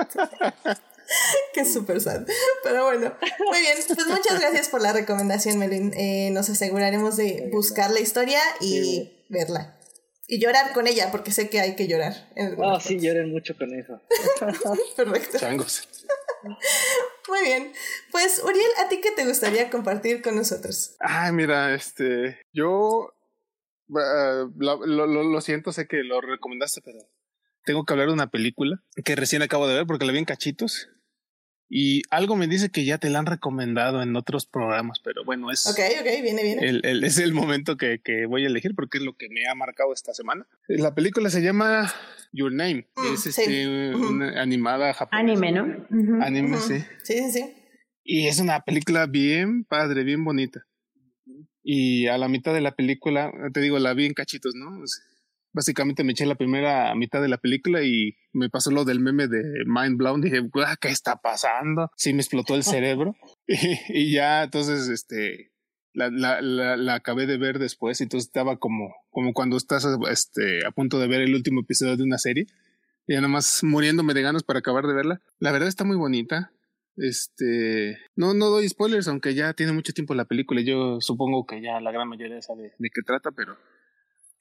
Qué 1.55 1.65
súper 1.65 2.01
sad. 2.01 2.27
Pero 2.63 2.85
bueno, 2.85 3.15
muy 3.49 3.61
bien. 3.61 3.77
Pues 3.87 4.07
muchas 4.07 4.41
gracias 4.41 4.69
por 4.69 4.83
la 4.83 4.93
recomendación, 4.93 5.59
Melin. 5.59 5.93
Eh, 5.95 6.31
nos 6.33 6.49
aseguraremos 6.49 7.17
de 7.17 7.49
buscar 7.53 7.91
la 7.91 8.01
historia 8.01 8.41
y 8.61 9.25
verla. 9.29 9.79
Y 10.29 10.41
llorar 10.41 10.73
con 10.73 10.89
ella, 10.89 11.11
porque 11.13 11.31
sé 11.31 11.49
que 11.49 11.61
hay 11.61 11.77
que 11.77 11.87
llorar. 11.87 12.13
oh, 12.59 12.81
sí, 12.81 12.99
lloren 12.99 13.31
mucho 13.31 13.57
con 13.57 13.73
eso. 13.73 14.01
Perfecto. 14.97 15.39
Changos. 15.39 15.89
Muy 17.29 17.43
bien. 17.43 17.73
Pues, 18.11 18.43
Uriel, 18.43 18.71
¿a 18.79 18.89
ti 18.89 19.01
qué 19.01 19.13
te 19.13 19.25
gustaría 19.25 19.71
compartir 19.71 20.23
con 20.23 20.35
nosotros? 20.35 20.97
Ay, 20.99 21.33
mira, 21.33 21.75
este. 21.75 22.41
Yo. 22.53 23.15
lo, 23.89 24.87
lo, 24.87 25.07
lo 25.07 25.41
siento, 25.41 25.73
sé 25.73 25.87
que 25.87 25.99
lo 25.99 26.21
recomendaste, 26.21 26.81
pero 26.83 26.99
tengo 27.65 27.85
que 27.85 27.93
hablar 27.93 28.09
de 28.09 28.15
una 28.15 28.31
película 28.31 28.83
que 29.05 29.17
recién 29.17 29.43
acabo 29.43 29.69
de 29.69 29.75
ver 29.75 29.87
porque 29.87 30.07
la 30.07 30.13
vi 30.13 30.19
en 30.19 30.25
cachitos 30.25 30.89
Y 31.69 32.03
algo 32.11 32.37
me 32.37 32.47
dice 32.47 32.71
que 32.71 32.85
ya 32.85 32.99
te 32.99 33.11
la 33.11 33.19
han 33.19 33.27
recomendado 33.27 34.01
en 34.01 34.15
otros 34.15 34.47
programas, 34.47 35.01
pero 35.01 35.25
bueno, 35.25 35.51
es. 35.51 35.67
Ok, 35.67 35.81
ok, 36.01 36.23
viene, 36.23 36.43
viene. 36.43 36.69
El, 36.69 37.03
es 37.03 37.19
el 37.19 37.35
momento 37.35 37.77
que, 37.77 38.01
que, 38.03 38.27
voy 38.27 38.45
a 38.45 38.47
elegir 38.47 38.75
porque 38.77 38.99
es 38.99 39.05
lo 39.05 39.17
que 39.17 39.29
me 39.29 39.49
ha 39.49 39.55
marcado 39.55 39.93
esta 39.93 40.15
semana. 40.15 40.47
La 40.69 40.95
película 40.95 41.29
se 41.29 41.43
llama 41.43 41.93
Your 42.33 42.53
Name. 42.53 42.87
Mm, 42.97 43.15
es 43.15 43.27
este, 43.27 43.95
una 43.97 44.41
animada 44.41 44.95
japonesa. 44.95 45.33
Anime, 45.33 45.53
¿no? 45.53 46.25
Anime, 46.25 46.57
sí. 46.59 46.79
Sí, 47.03 47.19
sí, 47.19 47.31
sí. 47.33 47.55
Y 48.05 48.29
es 48.29 48.39
una 48.39 48.61
película 48.61 49.07
bien 49.07 49.65
padre, 49.65 50.05
bien 50.05 50.25
bonita. 50.25 50.65
Y 51.65 52.07
a 52.07 52.17
la 52.17 52.29
mitad 52.29 52.55
de 52.55 52.61
la 52.61 52.77
película, 52.77 53.33
te 53.53 53.61
digo, 53.61 53.81
la 53.81 53.93
vi 53.93 54.07
en 54.07 54.15
cachitos, 54.15 54.55
¿no? 54.55 54.71
Básicamente 55.57 56.05
me 56.05 56.13
eché 56.13 56.27
la 56.27 56.35
primera 56.35 56.95
mitad 56.95 57.23
de 57.23 57.29
la 57.29 57.39
película 57.39 57.83
y 57.83 58.15
me 58.35 58.51
pasó 58.51 58.71
lo 58.71 58.85
del 58.85 59.01
meme 59.01 59.27
de 59.27 59.43
Mind 59.65 59.97
Blown. 59.97 60.21
Dije, 60.21 60.43
¿qué 60.79 60.89
está 60.89 61.17
pasando? 61.17 61.91
Sí, 61.97 62.13
me 62.13 62.21
explotó 62.21 62.55
el 62.55 62.63
cerebro. 62.63 63.17
y, 63.89 64.13
ya, 64.13 64.45
entonces, 64.45 64.89
este, 64.89 65.53
la, 65.95 66.11
la, 66.11 66.43
la, 66.43 66.95
acabé 66.95 67.27
de 67.27 67.39
ver 67.39 67.59
después. 67.59 67.99
Y 68.01 68.05
entonces 68.05 68.27
estaba 68.27 68.59
como, 68.59 68.95
como 69.09 69.33
cuando 69.33 69.57
estás 69.57 69.87
este, 70.11 70.67
a 70.67 70.73
punto 70.73 70.99
de 71.01 71.09
ver 71.09 71.23
el 71.23 71.35
último 71.35 71.63
episodio 71.63 71.97
de 71.97 72.03
una 72.03 72.19
serie. 72.19 72.47
Y 73.07 73.15
ya 73.15 73.21
nada 73.23 73.33
más 73.33 73.65
muriéndome 73.65 74.13
de 74.13 74.21
ganas 74.21 74.43
para 74.43 74.59
acabar 74.59 74.87
de 74.87 74.93
verla. 74.93 75.23
La 75.39 75.53
verdad 75.53 75.69
está 75.69 75.85
muy 75.85 75.97
bonita. 75.97 76.53
Este, 76.99 77.97
no, 78.15 78.35
no 78.35 78.51
doy 78.51 78.69
spoilers, 78.69 79.09
aunque 79.09 79.35
ya 79.35 79.55
tiene 79.55 79.73
mucho 79.73 79.95
tiempo 79.95 80.15
la 80.15 80.27
película. 80.27 80.61
Yo 80.61 81.01
supongo 81.01 81.47
que 81.47 81.63
ya 81.63 81.81
la 81.81 81.93
gran 81.93 82.09
mayoría 82.09 82.43
sabe 82.43 82.75
de 82.79 82.91
qué 82.91 83.01
trata, 83.01 83.31
pero 83.31 83.57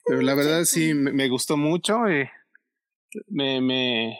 pero 0.05 0.21
la 0.21 0.35
verdad 0.35 0.65
sí, 0.65 0.93
me, 0.93 1.27
gustó 1.27 1.57
mucho. 1.57 2.07
Eh, 2.07 2.29
me, 3.27 3.61
me, 3.61 4.17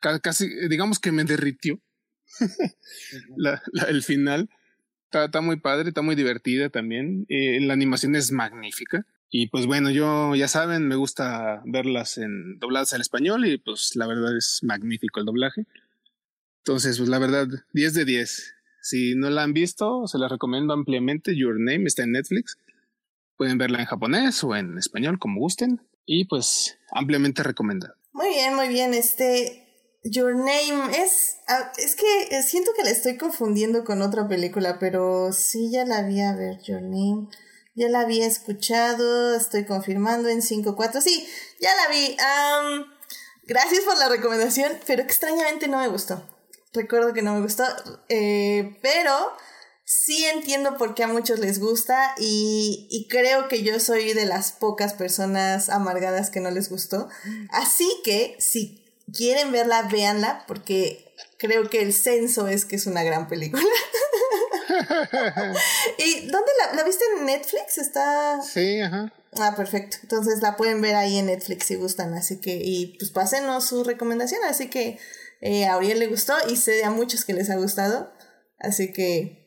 casi, 0.00 0.48
digamos 0.68 0.98
que 0.98 1.12
me 1.12 1.24
derritió 1.24 1.80
la, 3.36 3.62
el 3.88 4.02
final. 4.02 4.48
Está, 5.04 5.26
está, 5.26 5.40
muy 5.40 5.60
padre, 5.60 5.90
está 5.90 6.02
muy 6.02 6.14
divertida 6.16 6.70
también. 6.70 7.26
Eh, 7.28 7.60
la 7.60 7.74
animación 7.74 8.16
es 8.16 8.32
magnífica. 8.32 9.06
Y 9.28 9.48
pues 9.48 9.66
bueno, 9.66 9.90
yo 9.90 10.34
ya 10.34 10.48
saben, 10.48 10.88
me 10.88 10.96
gusta 10.96 11.62
verlas 11.66 12.16
en 12.18 12.58
dobladas 12.58 12.92
al 12.92 13.00
español 13.00 13.44
y 13.46 13.58
pues 13.58 13.96
la 13.96 14.06
verdad 14.06 14.36
es 14.36 14.60
magnífico 14.62 15.20
el 15.20 15.26
doblaje. 15.26 15.66
Entonces, 16.58 16.98
pues 16.98 17.08
la 17.08 17.18
verdad, 17.18 17.46
10 17.72 17.94
de 17.94 18.04
10. 18.04 18.54
Si 18.82 19.14
no 19.16 19.30
la 19.30 19.42
han 19.42 19.52
visto, 19.52 20.06
se 20.06 20.18
la 20.18 20.28
recomiendo 20.28 20.72
ampliamente. 20.72 21.36
Your 21.36 21.58
Name 21.58 21.84
está 21.86 22.04
en 22.04 22.12
Netflix. 22.12 22.56
Pueden 23.36 23.58
verla 23.58 23.80
en 23.80 23.86
japonés 23.86 24.42
o 24.44 24.54
en 24.56 24.78
español, 24.78 25.18
como 25.18 25.40
gusten. 25.40 25.80
Y 26.06 26.26
pues 26.26 26.78
ampliamente 26.92 27.42
recomendado. 27.42 27.94
Muy 28.12 28.28
bien, 28.28 28.54
muy 28.54 28.68
bien. 28.68 28.94
Este, 28.94 29.66
Your 30.04 30.34
Name 30.34 30.96
es. 30.96 31.38
Ah, 31.48 31.72
es 31.78 31.96
que 31.96 32.42
siento 32.42 32.70
que 32.76 32.84
la 32.84 32.90
estoy 32.90 33.16
confundiendo 33.16 33.84
con 33.84 34.02
otra 34.02 34.28
película, 34.28 34.78
pero 34.78 35.32
sí 35.32 35.70
ya 35.70 35.84
la 35.84 36.02
vi 36.02 36.20
a 36.20 36.34
ver, 36.34 36.60
Your 36.62 36.82
Name. 36.82 37.28
Ya 37.74 37.88
la 37.88 38.00
había 38.00 38.26
escuchado, 38.26 39.36
estoy 39.36 39.66
confirmando 39.66 40.28
en 40.28 40.40
5.4. 40.40 41.00
Sí, 41.02 41.28
ya 41.60 41.70
la 41.76 41.88
vi. 41.90 42.16
gracias 43.44 43.84
por 43.84 43.98
la 43.98 44.08
recomendación, 44.08 44.72
pero 44.86 45.02
extrañamente 45.02 45.68
no 45.68 45.78
me 45.78 45.88
gustó. 45.88 46.26
Recuerdo 46.72 47.12
que 47.12 47.22
no 47.22 47.34
me 47.34 47.42
gustó, 47.42 47.64
eh, 48.08 48.78
pero 48.80 49.32
sí 49.86 50.24
entiendo 50.26 50.76
por 50.76 50.94
qué 50.94 51.04
a 51.04 51.08
muchos 51.08 51.38
les 51.38 51.60
gusta 51.60 52.14
y, 52.18 53.06
creo 53.08 53.48
que 53.48 53.62
yo 53.62 53.78
soy 53.78 54.12
de 54.12 54.26
las 54.26 54.50
pocas 54.52 54.92
personas 54.92 55.68
amargadas 55.68 56.28
que 56.28 56.40
no 56.40 56.50
les 56.50 56.68
gustó. 56.68 57.08
Así 57.50 57.88
que 58.04 58.36
si 58.40 58.84
quieren 59.12 59.52
verla, 59.52 59.82
véanla 59.82 60.44
porque 60.48 61.14
creo 61.38 61.70
que 61.70 61.82
el 61.82 61.94
censo 61.94 62.48
es 62.48 62.64
que 62.64 62.76
es 62.76 62.86
una 62.86 63.04
gran 63.04 63.28
película. 63.28 63.62
¿Y 65.98 66.26
dónde 66.26 66.50
la, 66.58 66.74
la, 66.74 66.84
viste 66.84 67.04
en 67.16 67.26
Netflix? 67.26 67.78
Está... 67.78 68.42
Sí, 68.42 68.80
ajá. 68.80 69.12
Ah, 69.38 69.54
perfecto. 69.54 69.98
Entonces 70.02 70.42
la 70.42 70.56
pueden 70.56 70.80
ver 70.80 70.96
ahí 70.96 71.18
en 71.18 71.26
Netflix 71.26 71.66
si 71.66 71.76
gustan. 71.76 72.12
Así 72.14 72.40
que, 72.40 72.60
y 72.62 72.96
pues 72.98 73.12
pásenos 73.12 73.68
su 73.68 73.84
recomendación. 73.84 74.42
Así 74.44 74.68
que 74.68 74.98
eh, 75.40 75.66
a 75.66 75.74
Auriel 75.74 76.00
le 76.00 76.08
gustó 76.08 76.34
y 76.48 76.56
sé 76.56 76.72
de 76.72 76.84
a 76.84 76.90
muchos 76.90 77.24
que 77.24 77.34
les 77.34 77.50
ha 77.50 77.56
gustado. 77.56 78.10
Así 78.58 78.92
que 78.92 79.45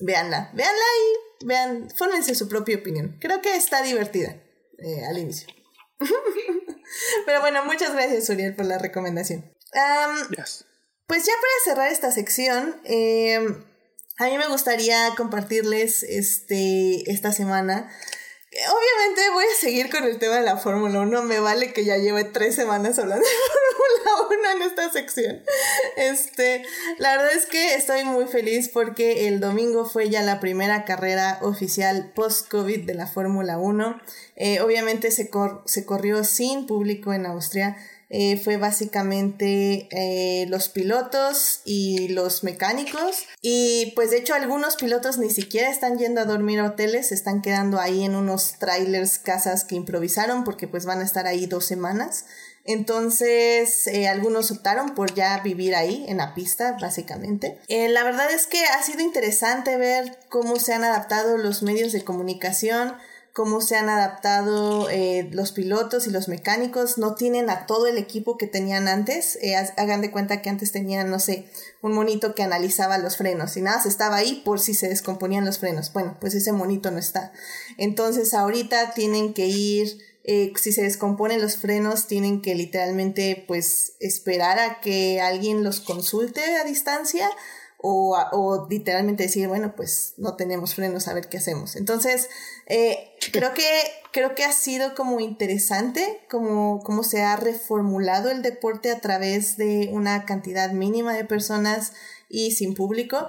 Veanla, 0.00 0.50
veanla 0.54 0.84
y 0.98 1.46
vean, 1.46 1.90
fórmense 1.90 2.34
su 2.34 2.48
propia 2.48 2.76
opinión. 2.76 3.16
Creo 3.20 3.40
que 3.40 3.54
está 3.54 3.82
divertida 3.82 4.36
eh, 4.78 5.04
al 5.06 5.18
inicio. 5.18 5.48
Pero 7.26 7.40
bueno, 7.40 7.64
muchas 7.64 7.92
gracias, 7.92 8.28
Uriel, 8.30 8.54
por 8.54 8.66
la 8.66 8.78
recomendación. 8.78 9.54
Pues 11.06 11.26
ya 11.26 11.32
para 11.32 11.64
cerrar 11.64 11.92
esta 11.92 12.12
sección, 12.12 12.80
em, 12.84 13.64
a 14.18 14.24
mí 14.26 14.38
me 14.38 14.48
gustaría 14.48 15.14
compartirles 15.16 16.02
este, 16.02 17.10
esta 17.10 17.32
semana 17.32 17.90
Obviamente 18.52 19.30
voy 19.32 19.44
a 19.44 19.60
seguir 19.60 19.90
con 19.90 20.02
el 20.02 20.18
tema 20.18 20.34
de 20.34 20.42
la 20.42 20.56
Fórmula 20.56 21.02
1. 21.02 21.22
Me 21.22 21.38
vale 21.38 21.72
que 21.72 21.84
ya 21.84 21.98
lleve 21.98 22.24
tres 22.24 22.56
semanas 22.56 22.98
hablando 22.98 23.24
de 23.24 23.30
Fórmula 23.76 24.50
1 24.50 24.50
en 24.56 24.68
esta 24.68 24.90
sección. 24.90 25.42
Este, 25.96 26.64
la 26.98 27.16
verdad 27.16 27.32
es 27.32 27.46
que 27.46 27.76
estoy 27.76 28.02
muy 28.02 28.26
feliz 28.26 28.68
porque 28.68 29.28
el 29.28 29.38
domingo 29.38 29.84
fue 29.84 30.10
ya 30.10 30.22
la 30.22 30.40
primera 30.40 30.84
carrera 30.84 31.38
oficial 31.42 32.10
post-COVID 32.12 32.86
de 32.86 32.94
la 32.94 33.06
Fórmula 33.06 33.56
1. 33.56 34.00
Eh, 34.34 34.60
obviamente 34.60 35.12
se, 35.12 35.30
se 35.66 35.84
corrió 35.86 36.24
sin 36.24 36.66
público 36.66 37.12
en 37.12 37.26
Austria. 37.26 37.76
Eh, 38.12 38.36
fue 38.42 38.56
básicamente 38.56 39.88
eh, 39.92 40.44
los 40.48 40.68
pilotos 40.68 41.60
y 41.64 42.08
los 42.08 42.42
mecánicos. 42.42 43.24
Y 43.40 43.92
pues 43.94 44.10
de 44.10 44.18
hecho 44.18 44.34
algunos 44.34 44.74
pilotos 44.74 45.18
ni 45.18 45.30
siquiera 45.30 45.70
están 45.70 45.96
yendo 45.96 46.20
a 46.20 46.24
dormir 46.24 46.58
a 46.58 46.66
hoteles, 46.66 47.08
se 47.08 47.14
están 47.14 47.40
quedando 47.40 47.78
ahí 47.78 48.04
en 48.04 48.16
unos 48.16 48.58
trailers, 48.58 49.20
casas 49.20 49.64
que 49.64 49.76
improvisaron 49.76 50.42
porque 50.42 50.66
pues 50.66 50.86
van 50.86 50.98
a 51.00 51.04
estar 51.04 51.28
ahí 51.28 51.46
dos 51.46 51.64
semanas. 51.64 52.24
Entonces, 52.64 53.86
eh, 53.86 54.06
algunos 54.06 54.50
optaron 54.50 54.94
por 54.94 55.14
ya 55.14 55.38
vivir 55.38 55.74
ahí, 55.74 56.04
en 56.08 56.18
la 56.18 56.34
pista, 56.34 56.76
básicamente. 56.78 57.58
la 57.68 58.04
verdad 58.04 58.30
es 58.30 58.46
que 58.46 58.62
ha 58.62 58.82
sido 58.82 59.00
interesante 59.00 59.76
ver 59.78 60.18
cómo 60.28 60.58
se 60.58 60.74
han 60.74 60.84
adaptado 60.84 61.38
los 61.38 61.62
medios 61.62 61.92
de 61.92 62.04
comunicación 62.04 62.94
cómo 63.32 63.60
se 63.60 63.76
han 63.76 63.88
adaptado 63.88 64.90
eh, 64.90 65.28
los 65.32 65.52
pilotos 65.52 66.06
y 66.06 66.10
los 66.10 66.28
mecánicos. 66.28 66.98
No 66.98 67.14
tienen 67.14 67.50
a 67.50 67.66
todo 67.66 67.86
el 67.86 67.96
equipo 67.98 68.36
que 68.36 68.46
tenían 68.46 68.88
antes. 68.88 69.38
Eh, 69.42 69.54
hagan 69.56 70.00
de 70.00 70.10
cuenta 70.10 70.42
que 70.42 70.50
antes 70.50 70.72
tenían, 70.72 71.10
no 71.10 71.20
sé, 71.20 71.46
un 71.82 71.92
monito 71.92 72.34
que 72.34 72.42
analizaba 72.42 72.98
los 72.98 73.16
frenos 73.16 73.56
y 73.56 73.62
nada, 73.62 73.82
se 73.82 73.88
estaba 73.88 74.16
ahí 74.16 74.42
por 74.44 74.60
si 74.60 74.74
se 74.74 74.88
descomponían 74.88 75.44
los 75.44 75.58
frenos. 75.58 75.92
Bueno, 75.92 76.16
pues 76.20 76.34
ese 76.34 76.52
monito 76.52 76.90
no 76.90 76.98
está. 76.98 77.32
Entonces 77.78 78.34
ahorita 78.34 78.92
tienen 78.94 79.32
que 79.32 79.46
ir, 79.46 79.98
eh, 80.24 80.52
si 80.56 80.72
se 80.72 80.82
descomponen 80.82 81.40
los 81.40 81.56
frenos, 81.56 82.06
tienen 82.06 82.42
que 82.42 82.54
literalmente 82.54 83.44
pues 83.46 83.94
esperar 84.00 84.58
a 84.58 84.80
que 84.80 85.20
alguien 85.20 85.62
los 85.62 85.80
consulte 85.80 86.56
a 86.56 86.64
distancia 86.64 87.30
o, 87.82 88.16
o, 88.32 88.66
literalmente 88.68 89.24
decir, 89.24 89.48
bueno, 89.48 89.74
pues 89.74 90.14
no 90.16 90.36
tenemos 90.36 90.74
frenos, 90.74 91.08
a 91.08 91.14
ver 91.14 91.28
qué 91.28 91.38
hacemos. 91.38 91.76
Entonces, 91.76 92.28
eh, 92.66 93.12
creo, 93.32 93.54
que, 93.54 93.66
creo 94.12 94.34
que 94.34 94.44
ha 94.44 94.52
sido 94.52 94.94
como 94.94 95.20
interesante 95.20 96.20
como, 96.30 96.80
como 96.82 97.02
se 97.02 97.22
ha 97.22 97.36
reformulado 97.36 98.30
el 98.30 98.42
deporte 98.42 98.90
a 98.90 99.00
través 99.00 99.56
de 99.56 99.88
una 99.92 100.24
cantidad 100.24 100.72
mínima 100.72 101.14
de 101.14 101.24
personas 101.24 101.92
y 102.28 102.52
sin 102.52 102.74
público. 102.74 103.28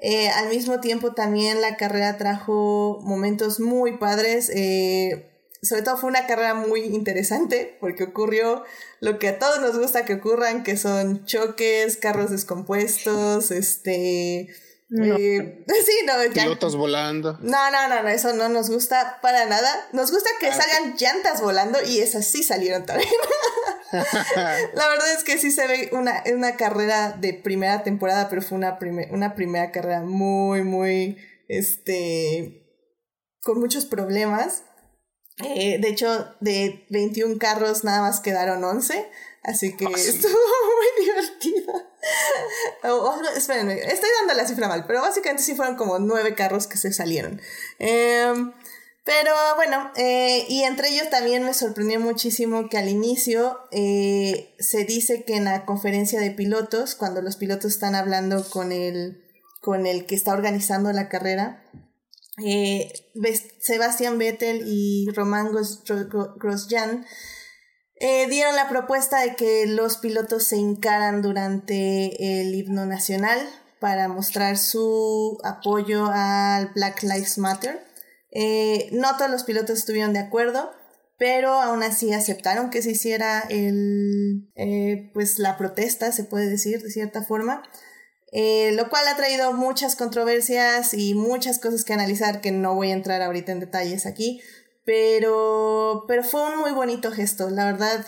Eh, 0.00 0.30
al 0.30 0.48
mismo 0.48 0.80
tiempo 0.80 1.14
también 1.14 1.60
la 1.60 1.76
carrera 1.76 2.18
trajo 2.18 2.98
momentos 3.02 3.60
muy 3.60 3.98
padres. 3.98 4.50
Eh, 4.52 5.31
sobre 5.62 5.82
todo 5.82 5.96
fue 5.96 6.10
una 6.10 6.26
carrera 6.26 6.54
muy 6.54 6.80
interesante 6.80 7.76
porque 7.80 8.02
ocurrió 8.04 8.64
lo 9.00 9.18
que 9.18 9.28
a 9.28 9.38
todos 9.38 9.60
nos 9.60 9.78
gusta 9.78 10.04
que 10.04 10.14
ocurran, 10.14 10.64
que 10.64 10.76
son 10.76 11.24
choques, 11.24 11.96
carros 11.96 12.30
descompuestos, 12.30 13.50
este... 13.50 14.48
Eh, 15.00 15.64
sí, 15.86 15.92
no, 16.04 16.12
Pilotos 16.34 16.76
volando. 16.76 17.38
No, 17.40 17.70
no, 17.70 17.88
no, 17.88 18.02
no, 18.02 18.08
eso 18.08 18.34
no 18.34 18.50
nos 18.50 18.68
gusta 18.68 19.20
para 19.22 19.46
nada. 19.46 19.88
Nos 19.92 20.10
gusta 20.10 20.28
que 20.38 20.48
ah, 20.48 20.52
salgan 20.52 20.96
llantas 20.98 21.40
volando 21.40 21.78
y 21.82 22.00
esas 22.00 22.26
sí 22.26 22.42
salieron 22.42 22.84
también. 22.84 23.08
La 23.92 24.88
verdad 24.88 25.12
es 25.16 25.24
que 25.24 25.38
sí 25.38 25.50
se 25.50 25.66
ve 25.66 25.90
una, 25.92 26.22
una 26.34 26.56
carrera 26.56 27.12
de 27.12 27.32
primera 27.32 27.82
temporada, 27.84 28.28
pero 28.28 28.42
fue 28.42 28.58
una, 28.58 28.78
una 29.10 29.34
primera 29.34 29.70
carrera 29.70 30.02
muy, 30.02 30.62
muy, 30.62 31.16
este, 31.48 32.66
con 33.40 33.60
muchos 33.60 33.86
problemas. 33.86 34.64
Eh, 35.38 35.78
de 35.80 35.88
hecho, 35.88 36.34
de 36.40 36.86
21 36.90 37.38
carros 37.38 37.84
nada 37.84 38.02
más 38.02 38.20
quedaron 38.20 38.62
11. 38.62 39.08
Así 39.42 39.76
que 39.76 39.86
ah, 39.86 39.90
estuvo 39.96 40.30
muy 40.96 41.06
divertido. 41.06 41.72
espérenme, 43.36 43.74
estoy 43.74 44.08
dando 44.20 44.34
la 44.34 44.46
cifra 44.46 44.68
mal, 44.68 44.84
pero 44.86 45.00
básicamente 45.00 45.42
sí 45.42 45.54
fueron 45.54 45.76
como 45.76 45.98
9 45.98 46.34
carros 46.34 46.66
que 46.66 46.76
se 46.76 46.92
salieron. 46.92 47.40
Em, 47.78 48.52
Pero 49.04 49.32
bueno, 49.56 49.90
eh, 49.96 50.46
y 50.48 50.62
entre 50.62 50.90
ellos 50.90 51.10
también 51.10 51.44
me 51.44 51.54
sorprendió 51.54 51.98
muchísimo 51.98 52.68
que 52.68 52.78
al 52.78 52.88
inicio 52.88 53.58
eh, 53.72 54.54
se 54.60 54.84
dice 54.84 55.24
que 55.24 55.34
en 55.34 55.44
la 55.44 55.64
conferencia 55.64 56.20
de 56.20 56.30
pilotos, 56.30 56.94
cuando 56.94 57.20
los 57.20 57.34
pilotos 57.34 57.72
están 57.72 57.96
hablando 57.96 58.48
con 58.48 58.70
el, 58.70 59.24
con 59.60 59.86
el 59.86 60.06
que 60.06 60.14
está 60.14 60.32
organizando 60.32 60.92
la 60.92 61.08
carrera, 61.08 61.64
eh, 62.38 62.92
Sebastián 63.60 64.18
Vettel 64.18 64.62
y 64.66 65.08
Román 65.14 65.50
Grosjean 66.36 67.04
eh, 68.04 68.26
dieron 68.28 68.56
la 68.56 68.68
propuesta 68.68 69.20
de 69.20 69.36
que 69.36 69.66
los 69.66 69.98
pilotos 69.98 70.44
se 70.44 70.56
encaran 70.56 71.22
durante 71.22 72.40
el 72.40 72.54
himno 72.54 72.84
nacional 72.84 73.38
para 73.78 74.08
mostrar 74.08 74.58
su 74.58 75.38
apoyo 75.44 76.06
al 76.12 76.72
Black 76.74 77.02
Lives 77.02 77.38
Matter. 77.38 77.80
Eh, 78.32 78.88
no 78.92 79.16
todos 79.16 79.30
los 79.30 79.44
pilotos 79.44 79.78
estuvieron 79.78 80.12
de 80.12 80.18
acuerdo, 80.18 80.72
pero 81.16 81.52
aún 81.52 81.82
así 81.82 82.12
aceptaron 82.12 82.70
que 82.70 82.82
se 82.82 82.92
hiciera 82.92 83.40
el, 83.48 84.50
eh, 84.56 85.10
pues 85.14 85.38
la 85.38 85.56
protesta, 85.56 86.10
se 86.10 86.24
puede 86.24 86.48
decir 86.48 86.82
de 86.82 86.90
cierta 86.90 87.22
forma. 87.22 87.62
Eh, 88.32 88.72
lo 88.72 88.88
cual 88.88 89.06
ha 89.08 89.16
traído 89.16 89.52
muchas 89.52 89.94
controversias 89.94 90.94
y 90.94 91.14
muchas 91.14 91.58
cosas 91.58 91.84
que 91.84 91.92
analizar 91.92 92.40
que 92.40 92.50
no 92.50 92.74
voy 92.74 92.90
a 92.90 92.94
entrar 92.94 93.20
ahorita 93.20 93.52
en 93.52 93.60
detalles 93.60 94.06
aquí, 94.06 94.40
pero, 94.84 96.04
pero 96.08 96.24
fue 96.24 96.42
un 96.50 96.58
muy 96.58 96.72
bonito 96.72 97.12
gesto. 97.12 97.50
La 97.50 97.66
verdad, 97.66 98.06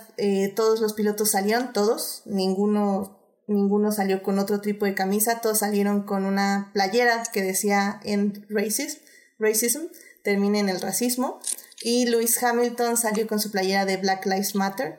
todos 0.56 0.80
los 0.80 0.94
pilotos 0.94 1.30
salieron, 1.30 1.72
todos, 1.72 2.22
ninguno, 2.24 3.18
ninguno 3.46 3.92
salió 3.92 4.22
con 4.22 4.38
otro 4.38 4.60
tipo 4.60 4.86
de 4.86 4.94
camisa, 4.94 5.40
todos 5.40 5.58
salieron 5.58 6.04
con 6.04 6.24
una 6.24 6.70
playera 6.72 7.22
que 7.30 7.42
decía 7.42 8.00
End 8.02 8.46
Racism, 8.48 9.00
racism 9.38 9.82
termine 10.24 10.58
en 10.58 10.68
el 10.68 10.80
racismo. 10.80 11.38
Y 11.82 12.06
Lewis 12.06 12.42
Hamilton 12.42 12.96
salió 12.96 13.28
con 13.28 13.38
su 13.38 13.52
playera 13.52 13.84
de 13.84 13.98
Black 13.98 14.26
Lives 14.26 14.56
Matter. 14.56 14.98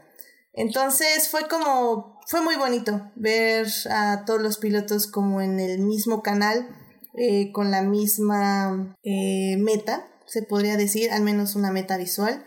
Entonces 0.55 1.27
fue 1.29 1.47
como, 1.49 2.19
fue 2.27 2.41
muy 2.41 2.55
bonito 2.55 3.11
ver 3.15 3.67
a 3.91 4.23
todos 4.25 4.41
los 4.41 4.57
pilotos 4.57 5.07
como 5.07 5.41
en 5.41 5.59
el 5.59 5.79
mismo 5.79 6.23
canal, 6.23 6.69
eh, 7.17 7.51
con 7.51 7.71
la 7.71 7.81
misma 7.81 8.95
eh, 9.03 9.57
meta, 9.59 10.07
se 10.25 10.43
podría 10.43 10.77
decir, 10.77 11.11
al 11.11 11.23
menos 11.23 11.55
una 11.55 11.71
meta 11.71 11.97
visual. 11.97 12.45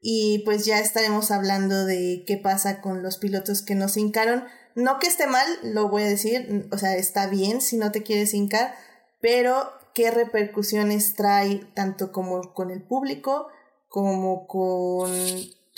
Y 0.00 0.42
pues 0.44 0.64
ya 0.66 0.78
estaremos 0.78 1.30
hablando 1.30 1.84
de 1.84 2.22
qué 2.26 2.36
pasa 2.36 2.80
con 2.80 3.02
los 3.02 3.16
pilotos 3.16 3.62
que 3.62 3.74
no 3.74 3.88
se 3.88 4.00
hincaron. 4.00 4.44
No 4.74 4.98
que 4.98 5.08
esté 5.08 5.26
mal, 5.26 5.46
lo 5.62 5.88
voy 5.88 6.02
a 6.02 6.08
decir, 6.08 6.68
o 6.70 6.78
sea, 6.78 6.96
está 6.96 7.26
bien 7.26 7.60
si 7.62 7.78
no 7.78 7.90
te 7.90 8.02
quieres 8.02 8.34
hincar, 8.34 8.74
pero 9.20 9.72
qué 9.94 10.10
repercusiones 10.10 11.14
trae 11.14 11.62
tanto 11.74 12.12
como 12.12 12.52
con 12.52 12.70
el 12.70 12.82
público 12.86 13.48
como 13.88 14.46
con 14.46 15.10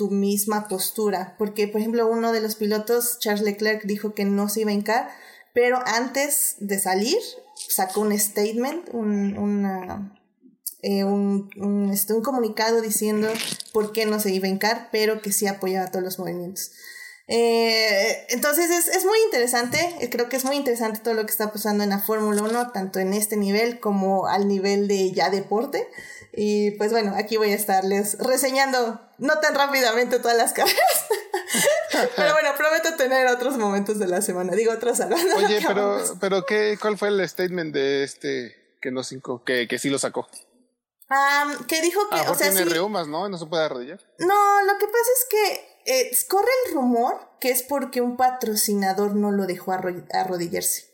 tu 0.00 0.08
misma 0.08 0.66
postura. 0.66 1.34
Porque, 1.36 1.68
por 1.68 1.82
ejemplo, 1.82 2.06
uno 2.06 2.32
de 2.32 2.40
los 2.40 2.54
pilotos, 2.54 3.18
Charles 3.18 3.42
Leclerc, 3.42 3.82
dijo 3.84 4.14
que 4.14 4.24
no 4.24 4.48
se 4.48 4.62
iba 4.62 4.70
a 4.70 4.72
hincar, 4.72 5.10
pero 5.52 5.78
antes 5.84 6.54
de 6.58 6.78
salir 6.78 7.18
sacó 7.68 8.00
un 8.00 8.18
statement, 8.18 8.88
un, 8.94 9.36
una, 9.36 10.18
eh, 10.80 11.04
un, 11.04 11.90
este, 11.92 12.14
un 12.14 12.22
comunicado 12.22 12.80
diciendo 12.80 13.28
por 13.74 13.92
qué 13.92 14.06
no 14.06 14.20
se 14.20 14.30
iba 14.30 14.46
a 14.46 14.50
hincar, 14.50 14.88
pero 14.90 15.20
que 15.20 15.32
sí 15.32 15.46
apoyaba 15.46 15.90
todos 15.90 16.02
los 16.02 16.18
movimientos. 16.18 16.70
Eh, 17.28 18.24
entonces 18.30 18.70
es, 18.70 18.88
es, 18.88 19.04
muy 19.04 19.18
interesante, 19.26 19.78
eh, 20.00 20.08
creo 20.08 20.30
que 20.30 20.36
es 20.36 20.46
muy 20.46 20.56
interesante 20.56 21.00
todo 21.00 21.12
lo 21.12 21.26
que 21.26 21.30
está 21.30 21.52
pasando 21.52 21.84
en 21.84 21.90
la 21.90 22.00
Fórmula 22.00 22.40
1, 22.40 22.72
tanto 22.72 23.00
en 23.00 23.12
este 23.12 23.36
nivel 23.36 23.80
como 23.80 24.28
al 24.28 24.48
nivel 24.48 24.88
de 24.88 25.12
ya 25.12 25.28
deporte. 25.28 25.86
Y 26.32 26.72
pues 26.72 26.92
bueno, 26.92 27.14
aquí 27.16 27.36
voy 27.36 27.50
a 27.52 27.56
estarles 27.56 28.18
reseñando, 28.18 29.00
no 29.18 29.38
tan 29.40 29.54
rápidamente 29.54 30.18
todas 30.18 30.36
las 30.36 30.52
carreras, 30.52 31.06
pero 32.16 32.32
bueno, 32.32 32.50
prometo 32.56 32.94
tener 32.96 33.26
otros 33.26 33.56
momentos 33.56 33.98
de 33.98 34.06
la 34.06 34.22
semana, 34.22 34.54
digo 34.54 34.72
otros 34.72 35.00
hablando. 35.00 35.36
Oye, 35.36 35.60
pero, 35.66 36.02
pero 36.20 36.46
¿qué, 36.46 36.78
¿cuál 36.80 36.96
fue 36.96 37.08
el 37.08 37.28
statement 37.28 37.74
de 37.74 38.04
este 38.04 38.76
que 38.80 38.90
no 38.90 39.02
cinco, 39.02 39.42
que, 39.44 39.66
que 39.66 39.78
sí 39.78 39.90
lo 39.90 39.98
sacó? 39.98 40.28
que 41.66 41.82
dijo 41.82 42.08
que, 42.08 42.20
o 42.28 42.34
sea, 42.36 42.52
tiene 42.52 42.70
reumas, 42.70 43.08
¿no? 43.08 43.28
No 43.28 43.36
se 43.36 43.46
puede 43.46 43.64
arrodillar. 43.64 43.98
No, 44.18 44.62
lo 44.62 44.78
que 44.78 44.86
pasa 44.86 45.10
es 45.18 45.26
que 45.28 45.70
eh, 45.86 46.10
corre 46.28 46.48
el 46.66 46.74
rumor 46.74 47.30
que 47.40 47.50
es 47.50 47.64
porque 47.64 48.00
un 48.00 48.16
patrocinador 48.16 49.16
no 49.16 49.32
lo 49.32 49.46
dejó 49.46 49.72
arrodillarse. 49.72 50.90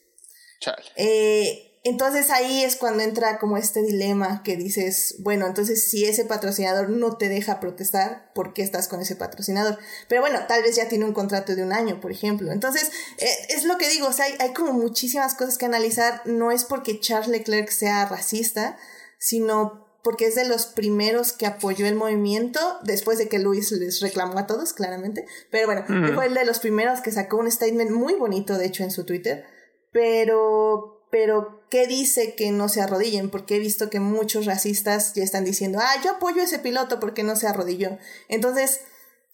Eh, 0.96 1.65
entonces 1.88 2.31
ahí 2.31 2.62
es 2.62 2.77
cuando 2.77 3.03
entra 3.03 3.38
como 3.38 3.57
este 3.57 3.83
dilema 3.83 4.42
que 4.42 4.57
dices, 4.57 5.16
bueno, 5.20 5.46
entonces 5.46 5.88
si 5.88 6.05
ese 6.05 6.25
patrocinador 6.25 6.90
no 6.90 7.16
te 7.16 7.29
deja 7.29 7.61
protestar, 7.61 8.33
¿por 8.35 8.53
qué 8.53 8.62
estás 8.62 8.88
con 8.88 9.01
ese 9.01 9.16
patrocinador? 9.16 9.79
Pero 10.09 10.20
bueno, 10.20 10.40
tal 10.49 10.62
vez 10.62 10.77
ya 10.77 10.88
tiene 10.88 11.05
un 11.05 11.12
contrato 11.12 11.55
de 11.55 11.62
un 11.62 11.72
año, 11.72 12.01
por 12.01 12.12
ejemplo. 12.12 12.53
Entonces, 12.53 12.90
eh, 13.18 13.29
es 13.51 13.64
lo 13.64 13.79
que 13.79 13.88
digo, 13.88 14.09
o 14.09 14.12
sea, 14.12 14.27
hay, 14.27 14.35
hay 14.38 14.53
como 14.53 14.72
muchísimas 14.72 15.35
cosas 15.35 15.59
que 15.59 15.66
analizar. 15.66 16.22
No 16.25 16.51
es 16.51 16.64
porque 16.64 17.01
Charles 17.01 17.29
Leclerc 17.29 17.68
sea 17.70 18.07
racista, 18.07 18.77
sino 19.18 19.87
porque 20.07 20.27
es 20.27 20.37
de 20.37 20.46
los 20.46 20.66
primeros 20.66 21.33
que 21.33 21.46
apoyó 21.46 21.85
el 21.85 21.96
movimiento, 21.96 22.61
después 22.85 23.18
de 23.18 23.29
que 23.29 23.40
Luis 23.40 23.72
les 23.72 24.01
reclamó 24.01 24.38
a 24.38 24.46
todos, 24.46 24.72
claramente. 24.72 25.27
Pero 25.51 25.66
bueno, 25.66 25.85
fue 26.14 26.27
el 26.27 26.35
de 26.35 26.44
los 26.44 26.61
primeros 26.61 27.01
que 27.01 27.11
sacó 27.11 27.38
un 27.38 27.51
statement 27.51 27.90
muy 27.90 28.14
bonito, 28.14 28.57
de 28.57 28.66
hecho, 28.66 28.85
en 28.85 28.92
su 28.92 29.05
Twitter. 29.05 29.44
Pero, 29.90 31.09
pero, 31.11 31.55
¿qué 31.70 31.87
dice 31.87 32.35
que 32.35 32.50
no 32.50 32.68
se 32.68 32.81
arrodillen? 32.81 33.31
Porque 33.31 33.57
he 33.57 33.59
visto 33.59 33.90
que 33.90 34.00
muchos 34.00 34.46
racistas 34.46 35.14
ya 35.14 35.22
están 35.22 35.44
diciendo, 35.44 35.79
ah, 35.81 35.94
yo 36.02 36.12
apoyo 36.12 36.40
a 36.40 36.44
ese 36.44 36.59
piloto 36.59 37.00
porque 37.00 37.22
no 37.22 37.37
se 37.37 37.46
arrodilló. 37.46 37.98
Entonces, 38.29 38.81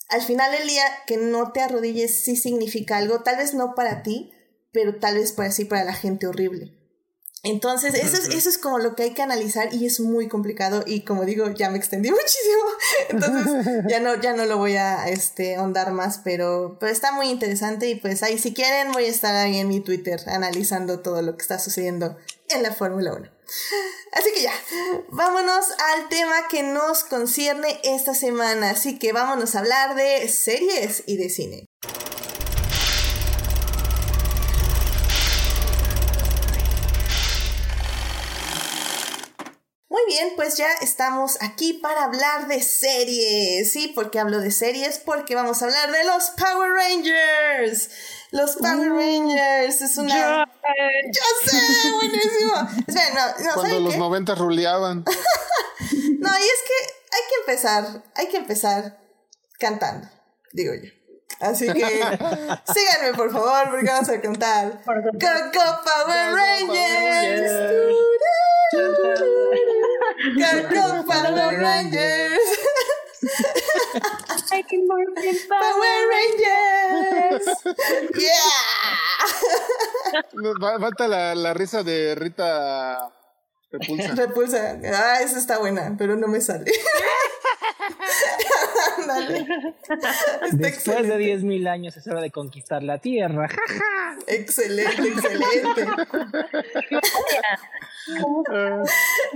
al 0.09 0.23
final 0.23 0.53
del 0.53 0.69
día, 0.69 0.85
que 1.07 1.17
no 1.17 1.53
te 1.53 1.61
arrodilles 1.61 2.23
sí 2.23 2.37
significa 2.37 2.99
algo, 2.99 3.23
tal 3.23 3.37
vez 3.37 3.55
no 3.55 3.75
para 3.75 4.03
ti, 4.03 4.33
pero 4.73 4.97
tal 4.97 5.17
vez 5.17 5.33
para 5.33 5.51
sí 5.51 5.65
para 5.65 5.85
la 5.85 5.95
gente 5.95 6.27
horrible. 6.27 6.82
Entonces, 7.45 7.95
eso 7.95 8.17
es, 8.17 8.29
eso 8.29 8.49
es 8.49 8.57
como 8.57 8.79
lo 8.79 8.95
que 8.95 9.03
hay 9.03 9.15
que 9.15 9.23
analizar 9.23 9.75
y 9.75 9.85
es 9.85 9.99
muy 9.99 10.29
complicado 10.29 10.85
y 10.87 11.01
como 11.01 11.25
digo, 11.25 11.51
ya 11.51 11.71
me 11.71 11.79
extendí 11.79 12.11
muchísimo, 12.13 12.63
entonces 13.09 13.85
ya 13.89 13.99
no, 13.99 14.15
ya 14.21 14.33
no 14.33 14.47
lo 14.47 14.59
voy 14.59 14.77
a 14.77 15.09
este, 15.09 15.57
ahondar 15.57 15.91
más, 15.93 16.21
pero, 16.23 16.77
pero 16.79 16.93
está 16.93 17.11
muy 17.11 17.29
interesante 17.31 17.89
y 17.89 17.97
pues 17.97 18.23
ahí 18.23 18.39
si 18.39 18.55
quieren 18.55 18.93
voy 18.93 19.07
a 19.07 19.09
estar 19.09 19.35
ahí 19.35 19.59
en 19.59 19.67
mi 19.67 19.81
Twitter 19.81 20.21
analizando 20.29 21.01
todo 21.01 21.21
lo 21.21 21.37
que 21.37 21.43
está 21.43 21.59
sucediendo 21.59 22.17
en 22.49 22.63
la 22.63 22.73
Fórmula 22.73 23.13
1. 23.13 23.29
Así 24.13 24.31
que 24.35 24.43
ya, 24.43 24.55
vámonos 25.09 25.67
al 25.95 26.09
tema 26.09 26.47
que 26.49 26.63
nos 26.63 27.03
concierne 27.03 27.81
esta 27.83 28.15
semana, 28.15 28.71
así 28.71 29.01
que 29.01 29.13
vámonos 29.13 29.57
a 29.57 29.61
hablar 29.61 29.97
de 29.97 30.29
series 30.29 31.03
y 31.07 31.17
de 31.17 31.29
cine. 31.29 31.72
Muy 40.05 40.15
bien, 40.15 40.33
pues 40.37 40.57
ya 40.57 40.69
estamos 40.81 41.39
aquí 41.41 41.75
para 41.75 42.05
hablar 42.05 42.49
de 42.49 42.63
series. 42.63 43.73
¿Sí? 43.73 43.89
¿Por 43.89 44.11
qué 44.11 44.19
hablo 44.19 44.41
de 44.41 44.51
series? 44.51 44.99
Porque 44.99 45.35
vamos 45.35 45.63
a 45.63 45.67
hablar 45.67 45.93
de 45.93 46.05
los 46.05 46.31
Power 46.31 46.71
Rangers. 46.73 47.91
Los 48.31 48.57
Power 48.57 48.91
uh, 48.91 48.97
Rangers 48.97 49.81
es 49.81 49.97
una. 49.99 50.45
¡Ya 50.45 51.23
sé! 51.45 51.59
¡Buenísimo! 51.93 52.69
Espera, 52.87 53.15
no, 53.15 53.45
no, 53.45 53.55
Cuando 53.55 53.81
los 53.81 53.97
90 53.97 54.35
ruleaban. 54.35 55.05
no, 56.19 56.39
y 56.39 56.43
es 56.43 56.63
que 56.67 56.93
hay 57.13 57.23
que 57.29 57.41
empezar, 57.41 58.03
hay 58.17 58.29
que 58.29 58.37
empezar 58.39 58.99
cantando, 59.59 60.09
digo 60.53 60.75
yo. 60.75 60.91
Así 61.41 61.67
que 61.67 61.81
síganme 62.75 63.15
por 63.17 63.31
favor 63.31 63.71
porque 63.71 63.87
vamos 63.87 64.09
a 64.09 64.21
cantar. 64.21 64.83
Go, 64.85 65.29
go 65.53 65.81
Power 65.85 66.35
Rangers. 66.35 67.53
Go, 70.23 71.03
Power 71.05 71.59
Rangers. 71.59 72.49
Power 75.49 75.97
Rangers. 76.13 77.47
Yeah. 78.19 79.27
Falta 80.81 81.09
la, 81.09 81.35
la 81.35 81.53
risa 81.55 81.83
de 81.83 82.15
Rita 82.15 83.11
Repulsa. 83.73 84.15
Repulsa. 84.15 84.79
Ah, 84.95 85.21
esa 85.23 85.39
está 85.39 85.59
buena, 85.59 85.95
pero 85.99 86.17
no 86.17 86.29
me 86.29 86.41
sale. 86.41 86.71
Después 90.53 91.09
de 91.09 91.17
10.000 91.17 91.69
años 91.69 91.97
es 91.97 92.07
hora 92.07 92.21
de 92.21 92.31
conquistar 92.31 92.83
la 92.83 92.99
Tierra. 92.99 93.49
excelente, 94.27 95.09
excelente. 95.09 95.87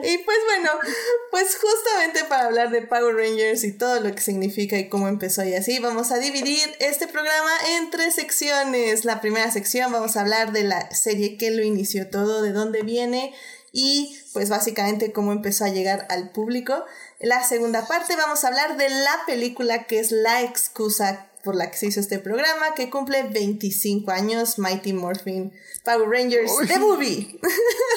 y 0.03 0.19
pues 0.19 0.39
bueno, 0.47 0.71
pues 1.31 1.57
justamente 1.57 2.25
para 2.29 2.47
hablar 2.47 2.71
de 2.71 2.83
Power 2.83 3.15
Rangers 3.17 3.65
y 3.65 3.73
todo 3.77 4.01
lo 4.01 4.15
que 4.15 4.21
significa 4.21 4.79
y 4.79 4.89
cómo 4.89 5.09
empezó 5.09 5.43
y 5.45 5.55
así, 5.55 5.79
vamos 5.79 6.13
a 6.13 6.19
dividir 6.19 6.69
este 6.81 7.09
programa 7.09 7.51
en 7.77 7.91
tres 7.91 8.15
secciones. 8.15 9.05
La 9.05 9.21
primera 9.21 9.51
sección 9.51 9.93
vamos 9.93 10.17
a 10.17 10.21
hablar 10.21 10.53
de 10.53 10.65
la 10.65 10.91
serie 10.91 11.37
que 11.37 11.51
lo 11.51 11.63
inició 11.63 12.09
todo, 12.11 12.43
de 12.43 12.53
dónde 12.53 12.83
viene 12.83 13.35
y 13.73 14.17
pues 14.37 14.51
básicamente 14.51 15.13
cómo 15.13 15.33
empezó 15.33 15.65
a 15.65 15.71
llegar 15.71 16.07
al 16.11 16.29
público. 16.29 16.85
la 17.21 17.43
segunda 17.43 17.87
parte 17.87 18.17
vamos 18.17 18.45
a 18.45 18.49
hablar 18.49 18.77
de 18.77 18.91
la 18.91 19.17
película 19.27 19.85
que 19.85 19.99
es 19.99 20.13
la 20.13 20.43
excusa 20.43 21.31
por 21.43 21.55
la 21.55 21.71
que 21.71 21.79
se 21.79 21.87
hizo 21.87 22.01
este 22.01 22.19
programa, 22.19 22.75
que 22.75 22.91
cumple 22.91 23.23
25 23.23 24.11
años, 24.11 24.59
Mighty 24.59 24.93
Morphin 24.93 25.55
Power 25.85 26.07
Rangers 26.07 26.53
The 26.69 26.79
Movie. 26.79 27.41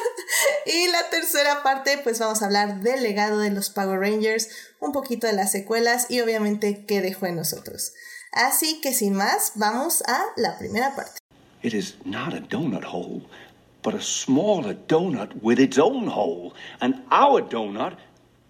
y 0.66 0.88
la 0.88 1.10
tercera 1.10 1.62
parte, 1.62 1.98
pues 1.98 2.20
vamos 2.20 2.42
a 2.42 2.46
hablar 2.46 2.80
del 2.80 3.04
legado 3.04 3.40
de 3.40 3.52
los 3.52 3.70
Power 3.70 4.00
Rangers, 4.00 4.48
un 4.80 4.94
poquito 4.94 5.28
de 5.28 5.34
las 5.34 5.52
secuelas 5.52 6.10
y 6.10 6.22
obviamente 6.22 6.86
qué 6.86 7.02
dejó 7.02 7.26
en 7.26 7.36
nosotros. 7.36 7.92
Así 8.32 8.80
que 8.80 8.94
sin 8.94 9.14
más, 9.14 9.52
vamos 9.56 10.04
a 10.08 10.24
la 10.38 10.58
primera 10.58 10.96
parte. 10.96 11.20
It 11.64 11.74
is 11.74 11.96
not 12.06 12.34
a 12.34 12.40
donut 12.40 12.86
hole, 12.86 13.28
but 13.82 13.94
a 13.94 14.02
smaller 14.02 14.76
donut 14.88 15.32
with 15.42 15.60
its 15.60 15.78
own 15.78 16.08
hole. 16.08 16.54
And 16.82 17.04
our 17.12 17.42
donut 17.42 17.98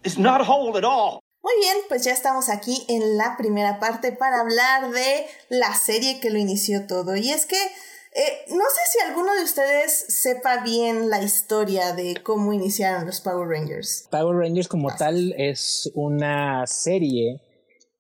is 0.04 0.18
not 0.18 0.42
a 0.42 0.44
hole 0.44 0.78
at 0.78 0.84
all. 0.84 1.20
Muy 1.42 1.54
bien, 1.62 1.78
pues 1.88 2.04
ya 2.04 2.12
estamos 2.12 2.50
aquí 2.50 2.86
en 2.90 3.18
la 3.18 3.36
primera 3.38 3.80
parte 3.80 4.12
para 4.12 4.42
hablar 4.42 4.92
de 4.92 5.26
la 5.50 5.74
serie 5.74 6.20
que 6.20 6.30
lo 6.30 6.38
inició 6.38 6.86
todo. 6.86 7.16
Y 7.16 7.32
es 7.32 7.46
que 7.46 7.58
eh, 7.58 8.46
no 8.50 8.64
sé 8.70 8.82
si 8.92 9.00
alguno 9.08 9.34
de 9.36 9.44
ustedes 9.44 10.06
sepa 10.10 10.64
bien 10.64 11.10
la 11.10 11.22
historia 11.22 11.94
de 11.94 12.22
cómo 12.24 12.54
iniciaron 12.54 13.06
los 13.06 13.22
Power 13.22 13.48
Rangers. 13.48 14.08
Power 14.12 14.36
Rangers 14.36 14.68
como 14.68 14.94
tal 14.96 15.34
es 15.38 15.90
una 15.94 16.68
serie 16.68 17.42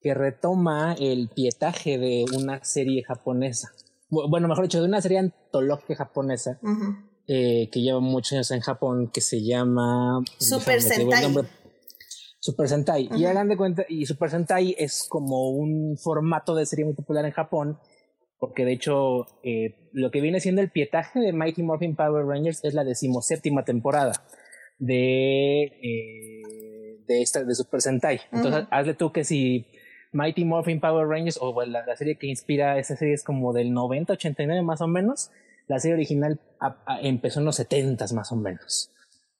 que 0.01 0.13
retoma 0.13 0.95
el 0.99 1.29
pietaje 1.29 1.97
de 1.97 2.25
una 2.35 2.63
serie 2.63 3.03
japonesa. 3.03 3.71
Bueno, 4.09 4.47
mejor 4.47 4.63
dicho, 4.63 4.81
de 4.81 4.87
una 4.87 5.01
serie 5.01 5.19
antológica 5.19 5.95
japonesa 5.95 6.59
eh, 7.31 7.69
que 7.71 7.81
lleva 7.81 7.99
muchos 7.99 8.33
años 8.33 8.49
en 8.49 8.59
Japón 8.59 9.11
que 9.13 9.21
se 9.21 9.43
llama 9.43 10.19
Super 10.39 10.81
Sentai. 10.81 11.31
Super 12.39 12.67
Sentai. 12.67 13.07
Y 13.15 13.25
hagan 13.25 13.49
de 13.49 13.55
cuenta, 13.55 13.85
y 13.87 14.07
Super 14.07 14.31
Sentai 14.31 14.75
es 14.79 15.05
como 15.07 15.51
un 15.51 15.95
formato 15.95 16.55
de 16.55 16.65
serie 16.65 16.85
muy 16.85 16.95
popular 16.95 17.23
en 17.25 17.31
Japón, 17.31 17.77
porque 18.39 18.65
de 18.65 18.71
hecho 18.71 19.27
eh, 19.43 19.75
lo 19.93 20.09
que 20.09 20.21
viene 20.21 20.39
siendo 20.39 20.61
el 20.61 20.71
pietaje 20.71 21.19
de 21.19 21.31
Mighty 21.31 21.61
Morphin 21.61 21.95
Power 21.95 22.25
Rangers 22.25 22.63
es 22.63 22.73
la 22.73 22.83
decimoséptima 22.83 23.63
temporada 23.63 24.13
de, 24.79 25.65
eh, 25.65 27.03
de, 27.05 27.21
esta, 27.21 27.43
de 27.43 27.53
Super 27.53 27.81
Sentai. 27.81 28.21
Entonces, 28.31 28.65
hazle 28.71 28.95
tú 28.95 29.11
que 29.11 29.23
si 29.23 29.67
Mighty 30.13 30.45
Morphin 30.45 30.79
Power 30.79 31.07
Rangers, 31.07 31.37
o 31.39 31.63
la, 31.63 31.85
la, 31.85 31.95
serie 31.95 32.17
que 32.17 32.25
inspira 32.25 32.79
esa 32.79 32.95
serie 32.95 33.13
es 33.13 33.23
como 33.23 33.53
del 33.53 33.71
90, 33.71 34.13
89 34.13 34.63
más 34.63 34.81
o 34.81 34.87
menos, 34.87 35.29
la 35.69 35.79
serie 35.79 35.95
original 35.95 36.41
empezó 37.01 37.39
en 37.39 37.45
los 37.45 37.55
70 37.55 38.05
más 38.13 38.31
o 38.33 38.35
menos. 38.35 38.91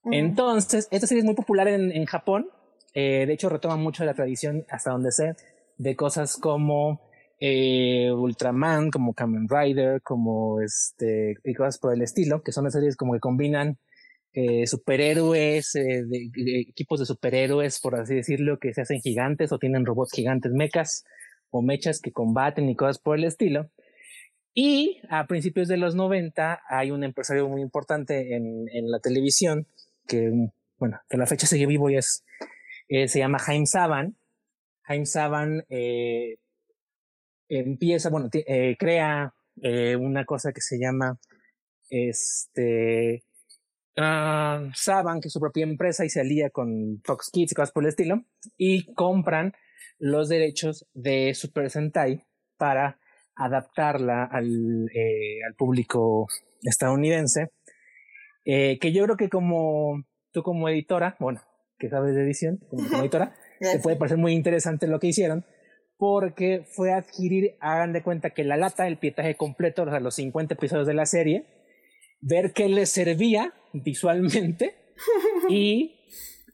Entonces, 0.05 0.87
esta 0.91 1.07
serie 1.07 1.19
es 1.19 1.25
muy 1.25 1.35
popular 1.35 1.67
en, 1.67 1.91
en 1.91 2.05
Japón. 2.05 2.47
Eh, 2.93 3.25
de 3.27 3.33
hecho, 3.33 3.49
retoma 3.49 3.75
mucho 3.75 4.03
de 4.03 4.07
la 4.07 4.13
tradición, 4.13 4.65
hasta 4.69 4.91
donde 4.91 5.11
sé, 5.11 5.35
de 5.77 5.95
cosas 5.97 6.37
como 6.37 7.01
eh, 7.39 8.11
Ultraman, 8.11 8.91
como 8.91 9.13
Kamen 9.13 9.47
Rider, 9.49 10.01
como 10.01 10.61
este, 10.61 11.35
y 11.43 11.53
cosas 11.53 11.79
por 11.79 11.93
el 11.93 12.01
estilo, 12.01 12.41
que 12.43 12.51
son 12.51 12.65
las 12.65 12.73
series 12.73 12.95
como 12.95 13.13
que 13.13 13.19
combinan 13.19 13.77
eh, 14.33 14.67
superhéroes, 14.67 15.73
eh, 15.75 16.03
de, 16.05 16.29
equipos 16.61 16.99
de 16.99 17.05
superhéroes, 17.05 17.79
por 17.79 17.95
así 17.95 18.15
decirlo, 18.15 18.59
que 18.59 18.73
se 18.73 18.81
hacen 18.81 19.01
gigantes 19.01 19.51
o 19.51 19.57
tienen 19.57 19.85
robots 19.85 20.11
gigantes, 20.13 20.51
mechas 20.51 21.05
o 21.49 21.61
mechas 21.61 21.99
que 21.99 22.11
combaten 22.11 22.69
y 22.69 22.75
cosas 22.75 22.99
por 22.99 23.17
el 23.17 23.23
estilo. 23.23 23.71
Y 24.53 25.01
a 25.09 25.27
principios 25.27 25.67
de 25.67 25.77
los 25.77 25.95
90 25.95 26.61
hay 26.67 26.91
un 26.91 27.03
empresario 27.03 27.47
muy 27.47 27.61
importante 27.61 28.35
en, 28.35 28.91
la 28.91 28.99
televisión 28.99 29.67
que, 30.07 30.31
bueno, 30.77 30.99
que 31.09 31.17
la 31.17 31.27
fecha 31.27 31.47
sigue 31.47 31.65
vivo 31.65 31.89
y 31.89 31.97
es, 31.97 32.23
eh, 32.87 33.07
se 33.07 33.19
llama 33.19 33.39
Jaime 33.39 33.67
Saban. 33.67 34.17
Jaime 34.83 35.05
Saban 35.05 35.65
eh, 35.69 36.37
empieza, 37.47 38.09
bueno, 38.09 38.29
eh, 38.33 38.75
crea 38.77 39.33
una 39.99 40.23
cosa 40.23 40.53
que 40.53 40.61
se 40.61 40.79
llama 40.79 41.19
este 41.89 43.23
uh, 43.97 44.71
Saban, 44.73 45.21
que 45.21 45.27
es 45.27 45.33
su 45.33 45.39
propia 45.39 45.63
empresa, 45.63 46.05
y 46.05 46.09
se 46.09 46.21
alía 46.21 46.49
con 46.49 47.01
Fox 47.03 47.29
Kids 47.31 47.51
y 47.51 47.55
cosas 47.55 47.71
por 47.71 47.83
el 47.83 47.89
estilo, 47.89 48.23
y 48.57 48.93
compran 48.93 49.53
los 49.97 50.29
derechos 50.29 50.87
de 50.93 51.33
Super 51.33 51.69
Sentai 51.69 52.25
para 52.57 52.98
adaptarla 53.39 54.25
al, 54.25 54.89
eh, 54.93 55.39
al 55.47 55.55
público 55.55 56.27
estadounidense. 56.61 57.51
Eh, 58.45 58.77
que 58.79 58.91
yo 58.91 59.03
creo 59.05 59.17
que 59.17 59.29
como 59.29 60.03
tú 60.31 60.43
como 60.43 60.69
editora, 60.69 61.15
bueno, 61.19 61.41
que 61.77 61.89
sabes 61.89 62.15
de 62.15 62.23
edición, 62.23 62.59
como, 62.69 62.87
como 62.87 63.01
editora, 63.01 63.33
te 63.59 63.79
puede 63.79 63.97
parecer 63.97 64.17
muy 64.17 64.33
interesante 64.33 64.87
lo 64.87 64.99
que 64.99 65.07
hicieron, 65.07 65.45
porque 65.97 66.65
fue 66.69 66.93
adquirir, 66.93 67.55
hagan 67.59 67.93
de 67.93 68.03
cuenta 68.03 68.31
que 68.31 68.43
la 68.43 68.57
lata, 68.57 68.87
el 68.87 68.97
pietaje 68.97 69.35
completo, 69.35 69.83
o 69.83 69.89
sea, 69.89 69.99
los 69.99 70.15
50 70.15 70.53
episodios 70.53 70.87
de 70.87 70.93
la 70.93 71.05
serie, 71.05 71.45
ver 72.21 72.53
qué 72.53 72.69
les 72.69 72.89
servía 72.89 73.53
visualmente 73.73 74.75
y 75.49 75.99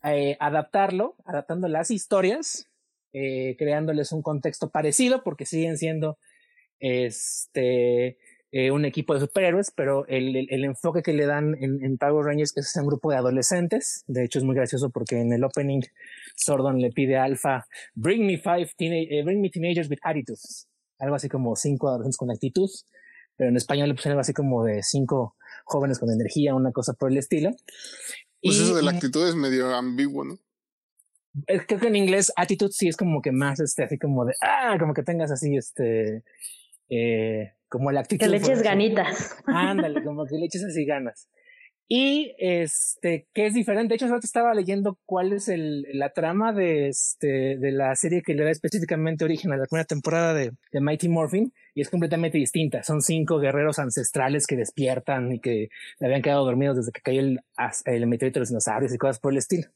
eh, 0.04 0.38
adaptarlo, 0.40 1.16
adaptando 1.26 1.68
las 1.68 1.90
historias, 1.92 2.68
eh, 3.14 3.56
creándoles 3.58 4.12
un 4.12 4.22
contexto 4.22 4.70
parecido, 4.70 5.24
porque 5.24 5.46
siguen 5.46 5.78
siendo 5.78 6.18
este, 6.86 8.18
eh, 8.52 8.72
un 8.72 8.86
equipo 8.86 9.14
de 9.14 9.20
superhéroes, 9.22 9.72
pero 9.76 10.06
el, 10.08 10.36
el, 10.36 10.48
el 10.50 10.64
enfoque 10.64 11.02
que 11.02 11.14
le 11.14 11.26
dan 11.26 11.56
en, 11.60 11.84
en, 11.84 11.98
Power 11.98 12.26
Rangers 12.26 12.52
es 12.52 12.54
que 12.54 12.60
es 12.62 12.76
un 12.78 12.88
grupo 12.88 13.12
de 13.12 13.18
adolescentes. 13.18 14.04
De 14.08 14.24
hecho, 14.24 14.40
es 14.40 14.46
muy 14.46 14.56
gracioso 14.56 14.92
porque 14.92 15.20
en 15.20 15.34
el 15.34 15.44
opening 15.44 15.82
Sordon 16.36 16.80
le 16.80 16.92
pide 16.92 17.18
a 17.18 17.24
Alpha, 17.24 17.66
bring 17.96 18.26
me 18.26 18.38
five 18.38 18.70
eh, 18.80 19.24
bring 19.24 19.42
me 19.42 19.50
teenagers 19.50 19.90
with 19.90 19.98
attitudes. 20.04 20.68
Algo 21.00 21.16
así 21.16 21.28
como 21.28 21.56
cinco 21.56 21.90
adolescentes 21.90 22.18
con 22.18 22.32
actitud. 22.32 22.70
Pero 23.36 23.50
en 23.50 23.58
español 23.58 23.90
le 23.90 23.96
pusieron 23.96 24.14
algo 24.14 24.22
así 24.22 24.34
como 24.34 24.64
de 24.64 24.82
cinco 24.84 25.36
jóvenes 25.66 26.00
con 26.00 26.10
energía, 26.10 26.56
una 26.56 26.72
cosa 26.72 26.94
por 26.94 27.12
el 27.12 27.18
estilo. 27.18 27.50
Pues 28.42 28.58
y, 28.58 28.64
eso 28.64 28.76
de 28.76 28.84
la 28.84 28.92
actitud 28.92 29.28
es 29.28 29.36
medio 29.36 29.74
ambiguo, 29.76 30.24
¿no? 30.24 30.40
Creo 31.46 31.80
que 31.80 31.88
en 31.88 31.98
inglés 31.98 32.32
attitude 32.38 32.72
sí 32.72 32.88
es 32.88 32.96
como 32.96 33.22
que 33.22 33.34
más, 33.34 33.60
este, 33.60 33.84
así 33.84 33.98
como 33.98 34.24
de, 34.24 34.34
ah, 34.42 34.78
como 34.80 34.94
que 34.94 35.04
tengas 35.04 35.32
así, 35.32 35.58
este, 35.58 36.24
eh, 36.90 37.54
como 37.68 37.92
la 37.92 38.02
actitud. 38.02 38.26
Que 38.26 38.30
le 38.30 38.38
eches 38.38 38.62
ganitas. 38.62 39.36
Ándale, 39.46 40.04
como 40.04 40.26
que 40.26 40.38
le 40.38 40.46
eches 40.46 40.64
así 40.64 40.86
ganas. 40.86 41.30
Y 41.88 42.34
este, 42.40 43.28
que 43.34 43.46
es 43.46 43.54
diferente. 43.54 43.90
De 43.90 43.96
hecho, 43.96 44.08
yo 44.08 44.16
estaba 44.16 44.56
leyendo 44.56 44.98
cuál 45.06 45.34
es 45.34 45.48
el, 45.48 45.86
la 45.94 46.10
trama 46.10 46.52
de, 46.52 46.88
este, 46.88 47.58
de 47.58 47.72
la 47.72 47.96
serie 47.96 48.24
que 48.24 48.34
le 48.34 48.44
da 48.44 48.50
específicamente 48.50 49.24
origen 49.24 49.52
a 49.54 49.58
la 49.58 49.66
primera 49.66 49.86
temporada 49.86 50.34
de, 50.34 50.52
de 50.72 50.82
Mighty 50.82 51.10
Morphin, 51.10 51.54
y 51.76 51.82
es 51.82 51.90
completamente 51.90 52.40
distinta. 52.40 52.82
Son 52.82 53.02
cinco 53.02 53.40
guerreros 53.40 53.78
ancestrales 53.78 54.48
que 54.48 54.56
despiertan 54.56 55.32
y 55.32 55.40
que 55.40 55.68
habían 56.00 56.24
quedado 56.24 56.46
dormidos 56.46 56.78
desde 56.78 56.92
que 56.92 57.02
cayó 57.02 57.20
el, 57.22 57.42
el 57.86 58.08
meteorito 58.08 58.40
de 58.40 58.42
los 58.42 58.50
dinosaurios 58.50 58.94
y 58.94 58.98
cosas 58.98 59.20
por 59.20 59.34
el 59.34 59.38
estilo. 59.38 59.68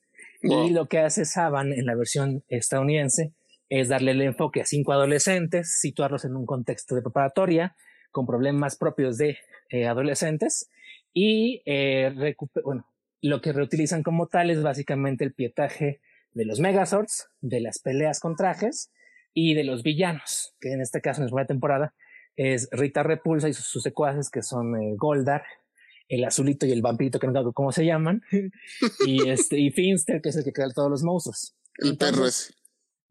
Wow. 0.42 0.68
Y 0.68 0.72
lo 0.72 0.88
que 0.88 1.00
hace 1.00 1.26
Saban 1.26 1.74
en 1.74 1.86
la 1.86 1.96
versión 1.96 2.44
estadounidense 2.48 3.34
es 3.70 3.88
darle 3.88 4.12
el 4.12 4.22
enfoque 4.22 4.62
a 4.62 4.66
cinco 4.66 4.94
adolescentes, 4.94 5.80
situarlos 5.80 6.26
en 6.26 6.36
un 6.36 6.46
contexto 6.46 6.96
de 6.96 7.02
preparatoria, 7.02 7.76
con 8.12 8.26
problemas 8.26 8.76
propios 8.76 9.18
de 9.18 9.38
eh, 9.70 9.88
adolescentes, 9.88 10.70
y 11.14 11.62
eh, 11.66 12.36
bueno, 12.64 12.88
lo 13.22 13.42
que 13.42 13.54
reutilizan 13.54 14.04
como 14.04 14.28
tal 14.28 14.50
es 14.50 14.64
básicamente 14.64 15.24
el 15.24 15.34
pietaje 15.34 16.02
de 16.34 16.46
los 16.46 16.60
Megazords, 16.60 17.30
de 17.42 17.62
las 17.62 17.80
peleas 17.80 18.20
con 18.20 18.36
trajes 18.36 18.92
y 19.34 19.54
de 19.54 19.64
los 19.64 19.84
villanos, 19.84 20.56
que 20.60 20.72
en 20.72 20.82
este 20.82 21.02
caso 21.02 21.22
en 21.22 21.26
la 21.26 21.30
primera 21.30 21.48
temporada 21.48 21.94
es 22.36 22.70
Rita 22.72 23.04
Repulsa 23.04 23.50
y 23.50 23.54
sus, 23.54 23.66
sus 23.66 23.84
secuaces 23.84 24.30
que 24.30 24.42
son 24.42 24.76
eh, 24.82 24.96
Goldar, 24.96 25.44
el 26.08 26.24
azulito 26.24 26.66
y 26.66 26.72
el 26.72 26.82
vampirito 26.82 27.20
que 27.20 27.28
no 27.28 27.44
sé 27.44 27.50
cómo 27.54 27.72
se 27.72 27.86
llaman, 27.86 28.24
y 29.06 29.30
este 29.30 29.60
y 29.60 29.72
Finster 29.72 30.22
que 30.22 30.30
es 30.30 30.36
el 30.36 30.44
que 30.44 30.54
crea 30.54 30.70
todos 30.70 30.90
los 30.90 31.04
monstruos. 31.04 31.56
El 31.78 31.92
Entonces, 31.92 32.16
perro 32.16 32.28
ese. 32.28 32.54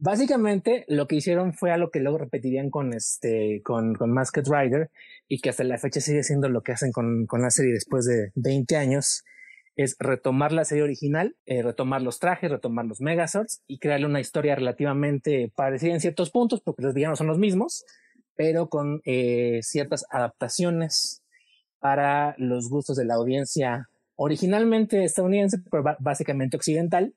Básicamente 0.01 0.85
lo 0.87 1.09
que 1.09 1.17
hicieron 1.17 1.55
fue 1.55 1.73
a 1.73 1.77
lo 1.77 1.91
que 1.91 1.99
luego 1.99 2.19
repetirían 2.19 2.71
con 2.71 2.93
este 2.95 3.63
con, 3.65 3.95
con 3.95 4.13
Masked 4.13 4.45
Rider 4.47 4.91
y 5.27 5.41
que 5.41 5.51
hasta 5.51 5.65
la 5.65 5.77
fecha 5.77 6.01
sigue 6.01 6.23
siendo 6.23 6.49
lo 6.49 6.63
que 6.63 6.71
hacen 6.71 6.93
con, 6.93 7.27
con 7.27 7.43
la 7.43 7.51
serie 7.51 7.73
después 7.73 8.05
de 8.05 8.31
20 8.37 8.77
años 8.77 9.25
es 9.79 9.97
retomar 10.01 10.51
la 10.53 10.65
serie 10.65 10.83
original, 10.83 11.37
eh, 11.47 11.63
retomar 11.63 12.03
los 12.03 12.19
trajes, 12.19 12.51
retomar 12.51 12.85
los 12.85 13.01
Megazords 13.01 13.63
y 13.69 13.79
crearle 13.79 14.07
una 14.07 14.21
historia 14.21 14.57
relativamente 14.57 15.53
parecida 15.55 15.95
en 15.95 16.01
ciertos 16.01 16.31
puntos 16.31 16.61
porque 16.61 16.83
los 16.83 16.95
villanos 16.95 17.19
son 17.19 17.29
los 17.29 17.39
mismos, 17.39 17.85
pero 18.35 18.69
con 18.69 19.01
eh, 19.05 19.61
ciertas 19.63 20.05
adaptaciones 20.11 21.23
para 21.79 22.35
los 22.39 22.69
gustos 22.69 22.97
de 22.97 23.05
la 23.05 23.15
audiencia 23.15 23.89
originalmente 24.17 25.05
estadounidense, 25.05 25.59
pero 25.71 25.85
básicamente 26.01 26.57
occidental, 26.57 27.15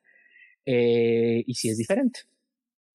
eh, 0.65 1.43
y 1.47 1.55
si 1.55 1.69
es 1.69 1.77
diferente. 1.77 2.21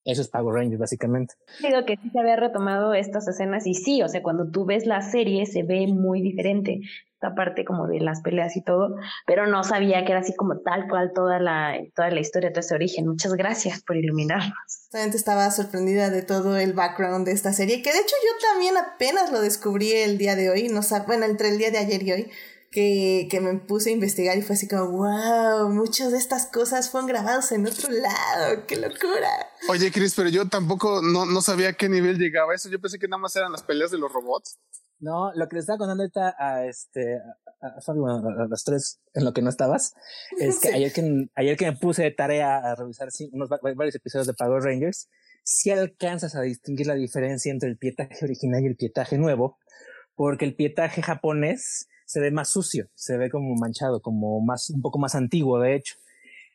Eso 0.07 0.23
es 0.23 0.29
Power 0.29 0.55
Rangers, 0.55 0.79
básicamente. 0.79 1.35
Digo 1.61 1.85
que 1.85 1.97
sí 1.97 2.11
se 2.11 2.21
había 2.21 2.37
retomado 2.37 2.95
estas 2.95 3.27
escenas 3.27 3.66
y 3.66 3.75
sí, 3.75 4.03
o 4.03 4.09
sea, 4.09 4.23
cuando 4.23 4.49
tú 4.49 4.64
ves 4.64 4.87
la 4.87 5.03
serie 5.03 5.47
se 5.47 5.64
ve 5.64 5.88
muy 5.88 6.23
diferente. 6.23 6.81
esta 7.14 7.35
parte 7.35 7.64
como 7.64 7.88
de 7.88 7.99
las 7.99 8.21
peleas 8.21 8.57
y 8.57 8.62
todo, 8.62 8.95
pero 9.27 9.49
no 9.49 9.64
sabía 9.64 10.05
que 10.05 10.12
era 10.12 10.21
así 10.21 10.37
como 10.37 10.61
tal 10.61 10.87
cual 10.88 11.11
toda 11.12 11.40
la, 11.40 11.75
toda 11.97 12.11
la 12.11 12.21
historia, 12.21 12.53
todo 12.53 12.61
ese 12.61 12.77
origen. 12.77 13.09
Muchas 13.09 13.35
gracias 13.35 13.83
por 13.83 13.97
iluminarnos. 13.97 14.55
Realmente 14.92 15.16
estaba 15.16 15.51
sorprendida 15.51 16.09
de 16.11 16.23
todo 16.23 16.57
el 16.57 16.73
background 16.73 17.27
de 17.27 17.33
esta 17.33 17.53
serie, 17.53 17.83
que 17.83 17.92
de 17.92 17.99
hecho 17.99 18.14
yo 18.23 18.49
también 18.53 18.77
apenas 18.77 19.33
lo 19.33 19.40
descubrí 19.40 19.90
el 19.90 20.19
día 20.19 20.37
de 20.37 20.51
hoy, 20.51 20.69
no 20.69 20.83
bueno, 21.09 21.25
entre 21.25 21.49
el 21.49 21.59
día 21.59 21.73
de 21.73 21.79
ayer 21.79 22.03
y 22.05 22.12
hoy, 22.12 22.31
que, 22.77 23.27
que, 23.31 23.41
me 23.41 23.59
puse 23.59 23.89
a 23.89 23.95
investigar 23.95 24.37
y 24.37 24.43
fue 24.43 24.55
así 24.55 24.69
como, 24.69 24.91
wow, 24.91 25.71
muchas 25.71 26.12
de 26.12 26.19
estas 26.19 26.45
cosas 26.49 26.91
fueron 26.91 27.09
grabadas 27.09 27.51
en 27.53 27.67
otro 27.67 27.91
lado, 27.91 28.67
qué 28.67 28.77
locura. 28.77 29.31
Oye, 29.71 29.91
Chris, 29.91 30.12
pero 30.15 30.29
yo 30.29 30.47
tampoco 30.47 31.01
no, 31.01 31.25
no 31.25 31.41
sabía 31.41 31.71
a 31.71 31.73
qué 31.73 31.89
nivel 31.89 32.19
llegaba 32.19 32.55
eso, 32.55 32.69
yo 32.69 32.79
pensé 32.79 32.99
que 32.99 33.09
nada 33.09 33.17
más 33.17 33.35
eran 33.35 33.51
las 33.51 33.62
peleas 33.62 33.91
de 33.93 33.97
los 33.97 34.12
robots. 34.12 34.59
No, 34.99 35.33
lo 35.35 35.49
que 35.49 35.57
le 35.57 35.61
estaba 35.61 35.79
contando 35.79 36.03
ahorita 36.03 36.37
a 36.39 36.67
este 36.67 37.17
a, 37.62 37.81
Fabio, 37.81 38.09
a, 38.09 38.47
los 38.47 38.62
tres 38.62 39.01
en 39.15 39.25
lo 39.25 39.33
que 39.33 39.41
no 39.41 39.49
estabas, 39.49 39.95
es 40.39 40.61
que 40.61 40.69
ayer 40.69 40.93
que 40.93 41.31
ayer 41.35 41.57
que 41.57 41.71
me 41.71 41.79
puse 41.79 42.03
de 42.03 42.11
tarea 42.11 42.59
a 42.59 42.75
revisar 42.75 43.09
unos 43.33 43.49
varios 43.49 43.95
episodios 43.95 44.27
de 44.27 44.35
Power 44.35 44.62
Rangers, 44.62 45.09
si 45.45 45.71
alcanzas 45.71 46.35
a 46.35 46.43
distinguir 46.43 46.89
la 46.89 46.95
diferencia 46.95 47.51
entre 47.51 47.71
el 47.71 47.79
pietaje 47.79 48.23
original 48.23 48.62
y 48.62 48.67
el 48.67 48.77
pietaje 48.77 49.17
nuevo, 49.17 49.57
porque 50.15 50.45
el 50.45 50.55
pietaje 50.55 51.01
japonés 51.01 51.89
se 52.07 52.21
ve 52.21 52.31
más 52.31 52.49
sucio, 52.49 52.88
se 52.95 53.19
ve 53.19 53.31
como 53.31 53.55
manchado, 53.57 54.01
como 54.01 54.40
más 54.40 54.71
un 54.71 54.81
poco 54.81 54.99
más 54.99 55.14
antiguo 55.14 55.61
de 55.61 55.75
hecho. 55.75 55.97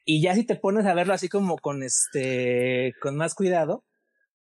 Y 0.05 0.21
ya 0.21 0.33
si 0.33 0.43
te 0.43 0.55
pones 0.55 0.85
a 0.87 0.95
verlo 0.95 1.13
así 1.13 1.29
como 1.29 1.57
con 1.57 1.83
este 1.83 2.95
con 2.99 3.15
más 3.15 3.35
cuidado, 3.35 3.83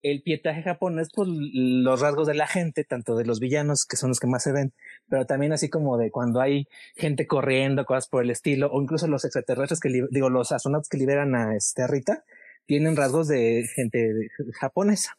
el 0.02 0.22
pietaje 0.22 0.62
japonés 0.62 1.10
por 1.10 1.26
los 1.28 2.00
rasgos 2.00 2.26
de 2.26 2.34
la 2.34 2.46
gente, 2.46 2.84
tanto 2.84 3.16
de 3.16 3.24
los 3.24 3.40
villanos, 3.40 3.84
que 3.84 3.96
son 3.96 4.08
los 4.08 4.20
que 4.20 4.26
más 4.26 4.42
se 4.42 4.52
ven, 4.52 4.72
pero 5.08 5.26
también 5.26 5.52
así 5.52 5.68
como 5.68 5.98
de 5.98 6.10
cuando 6.10 6.40
hay 6.40 6.68
gente 6.96 7.26
corriendo, 7.26 7.84
cosas 7.84 8.08
por 8.08 8.24
el 8.24 8.30
estilo, 8.30 8.70
o 8.72 8.80
incluso 8.80 9.06
los 9.08 9.24
extraterrestres 9.24 9.80
que, 9.80 10.06
digo, 10.10 10.30
los 10.30 10.52
astronautas 10.52 10.88
que 10.88 10.98
liberan 10.98 11.34
a, 11.34 11.54
este, 11.54 11.86
Rita, 11.86 12.24
tienen 12.66 12.96
rasgos 12.96 13.28
de 13.28 13.64
gente 13.74 14.28
japonesa. 14.58 15.18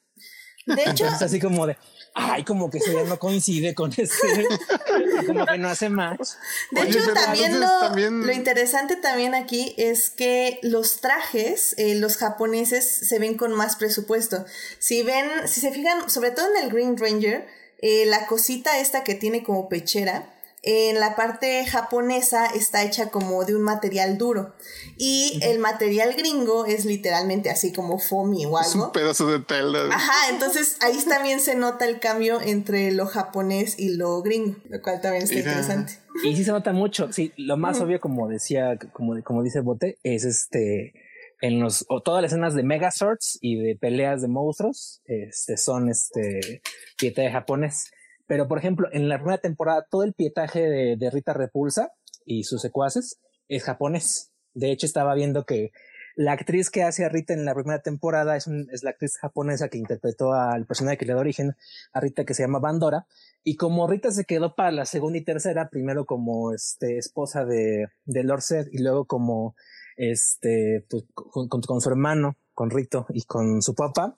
De 0.65 0.84
hecho, 0.86 1.06
así 1.08 1.39
como 1.39 1.65
de, 1.65 1.78
ay, 2.13 2.43
como 2.43 2.69
que 2.69 2.78
eso 2.78 2.91
ya 2.91 3.04
no 3.04 3.17
coincide 3.17 3.74
con 3.74 3.91
este, 3.95 4.47
como 5.28 5.45
que 5.45 5.58
no 5.58 5.69
hace 5.69 5.89
más. 5.89 6.38
De 6.71 6.82
hecho, 6.82 7.00
también 7.13 7.60
lo, 7.60 8.32
interesante 8.32 8.95
también 8.95 9.34
aquí 9.34 9.74
es 9.78 10.10
que 10.10 10.60
los 10.62 11.02
trajes, 11.02 11.74
eh, 11.78 11.95
los 11.95 12.17
japoneses 12.17 12.86
se 12.86 13.19
ven 13.19 13.36
con 13.36 13.54
más 13.54 13.76
presupuesto. 13.76 14.45
Si 14.80 15.04
ven, 15.04 15.28
si 15.47 15.62
se 15.62 15.71
fijan, 15.71 16.10
sobre 16.10 16.32
todo 16.32 16.47
en 16.56 16.63
el 16.63 16.71
Green 16.71 16.97
Ranger, 16.97 17.47
eh, 17.80 18.06
la 18.06 18.28
cosita 18.28 18.80
esta 18.80 19.04
que 19.04 19.15
tiene 19.15 19.43
como 19.43 19.67
pechera, 19.69 20.30
en 20.63 21.00
la 21.00 21.15
parte 21.15 21.65
japonesa 21.65 22.45
está 22.45 22.84
hecha 22.84 23.10
como 23.10 23.43
de 23.45 23.56
un 23.56 23.63
material 23.63 24.17
duro 24.19 24.54
y 24.95 25.39
el 25.41 25.58
material 25.58 26.13
gringo 26.13 26.65
es 26.65 26.86
literalmente 26.86 27.50
así 27.50 27.74
como 27.74 27.97
foamy 27.97 28.45
o 28.45 28.58
algo. 28.58 28.69
Es 28.69 28.76
un 28.76 28.91
pedazo 28.91 29.32
de 29.32 29.39
tela. 29.39 29.88
Ajá, 29.91 30.30
entonces 30.30 30.78
ahí 30.82 30.97
también 31.10 31.39
se 31.39 31.56
nota 31.56 31.86
el 31.86 32.00
cambio 32.00 32.39
entre 32.41 32.91
lo 32.91 33.08
japonés 33.08 33.80
y 33.80 33.95
lo 33.95 34.21
gringo, 34.21 34.56
lo 34.69 34.82
cual 34.82 35.02
también 35.02 35.24
está 35.24 35.39
interesante. 35.39 35.93
Y 36.24 36.36
sí 36.36 36.43
se 36.43 36.52
nota 36.52 36.74
mucho, 36.74 37.12
sí, 37.12 37.34
lo 37.38 37.58
más 37.58 37.82
obvio 37.82 38.00
como 38.00 38.28
decía, 38.28 38.78
como, 38.93 39.21
como 39.24 39.41
dice 39.41 39.62
Bote, 39.62 39.97
es 40.04 40.26
este 40.26 40.93
en 41.41 41.60
los 41.60 41.86
o 41.89 42.02
todas 42.02 42.21
las 42.21 42.32
escenas 42.32 42.54
de 42.54 42.62
Megazords 42.62 43.39
y 43.41 43.56
de 43.56 43.76
peleas 43.76 44.21
de 44.21 44.28
monstruos, 44.28 45.02
este 45.06 45.58
son 45.58 45.89
este 45.89 46.62
de 47.00 47.32
japonés 47.32 47.91
pero, 48.31 48.47
por 48.47 48.59
ejemplo, 48.59 48.87
en 48.93 49.09
la 49.09 49.17
primera 49.17 49.39
temporada, 49.39 49.85
todo 49.91 50.03
el 50.03 50.13
pietaje 50.13 50.61
de, 50.61 51.09
Rita 51.09 51.33
Repulsa 51.33 51.91
y 52.25 52.45
sus 52.45 52.61
secuaces 52.61 53.19
es 53.49 53.65
japonés. 53.65 54.31
De 54.53 54.71
hecho, 54.71 54.85
estaba 54.85 55.13
viendo 55.15 55.43
que 55.43 55.73
la 56.15 56.31
actriz 56.31 56.69
que 56.69 56.83
hace 56.83 57.03
a 57.03 57.09
Rita 57.09 57.33
en 57.33 57.43
la 57.43 57.53
primera 57.53 57.81
temporada 57.81 58.37
es, 58.37 58.47
es 58.71 58.83
la 58.83 58.91
actriz 58.91 59.17
japonesa 59.17 59.67
que 59.67 59.79
interpretó 59.79 60.31
al 60.31 60.65
personaje 60.65 60.97
que 60.97 61.05
le 61.05 61.13
da 61.13 61.19
origen 61.19 61.57
a 61.91 61.99
Rita, 61.99 62.23
que 62.23 62.33
se 62.33 62.43
llama 62.43 62.59
Bandora. 62.59 63.05
Y 63.43 63.57
como 63.57 63.85
Rita 63.85 64.11
se 64.11 64.23
quedó 64.23 64.55
para 64.55 64.71
la 64.71 64.85
segunda 64.85 65.17
y 65.17 65.25
tercera, 65.25 65.67
primero 65.67 66.05
como 66.05 66.53
este, 66.53 66.97
esposa 66.97 67.43
de, 67.43 67.87
de 68.05 68.23
Lord 68.23 68.43
y 68.71 68.81
luego 68.81 69.07
como 69.07 69.57
este, 69.97 70.85
pues, 70.89 71.03
con, 71.13 71.49
con, 71.49 71.81
su 71.81 71.89
hermano, 71.89 72.37
con 72.53 72.69
Rito 72.69 73.07
y 73.09 73.23
con 73.23 73.61
su 73.61 73.75
papá, 73.75 74.15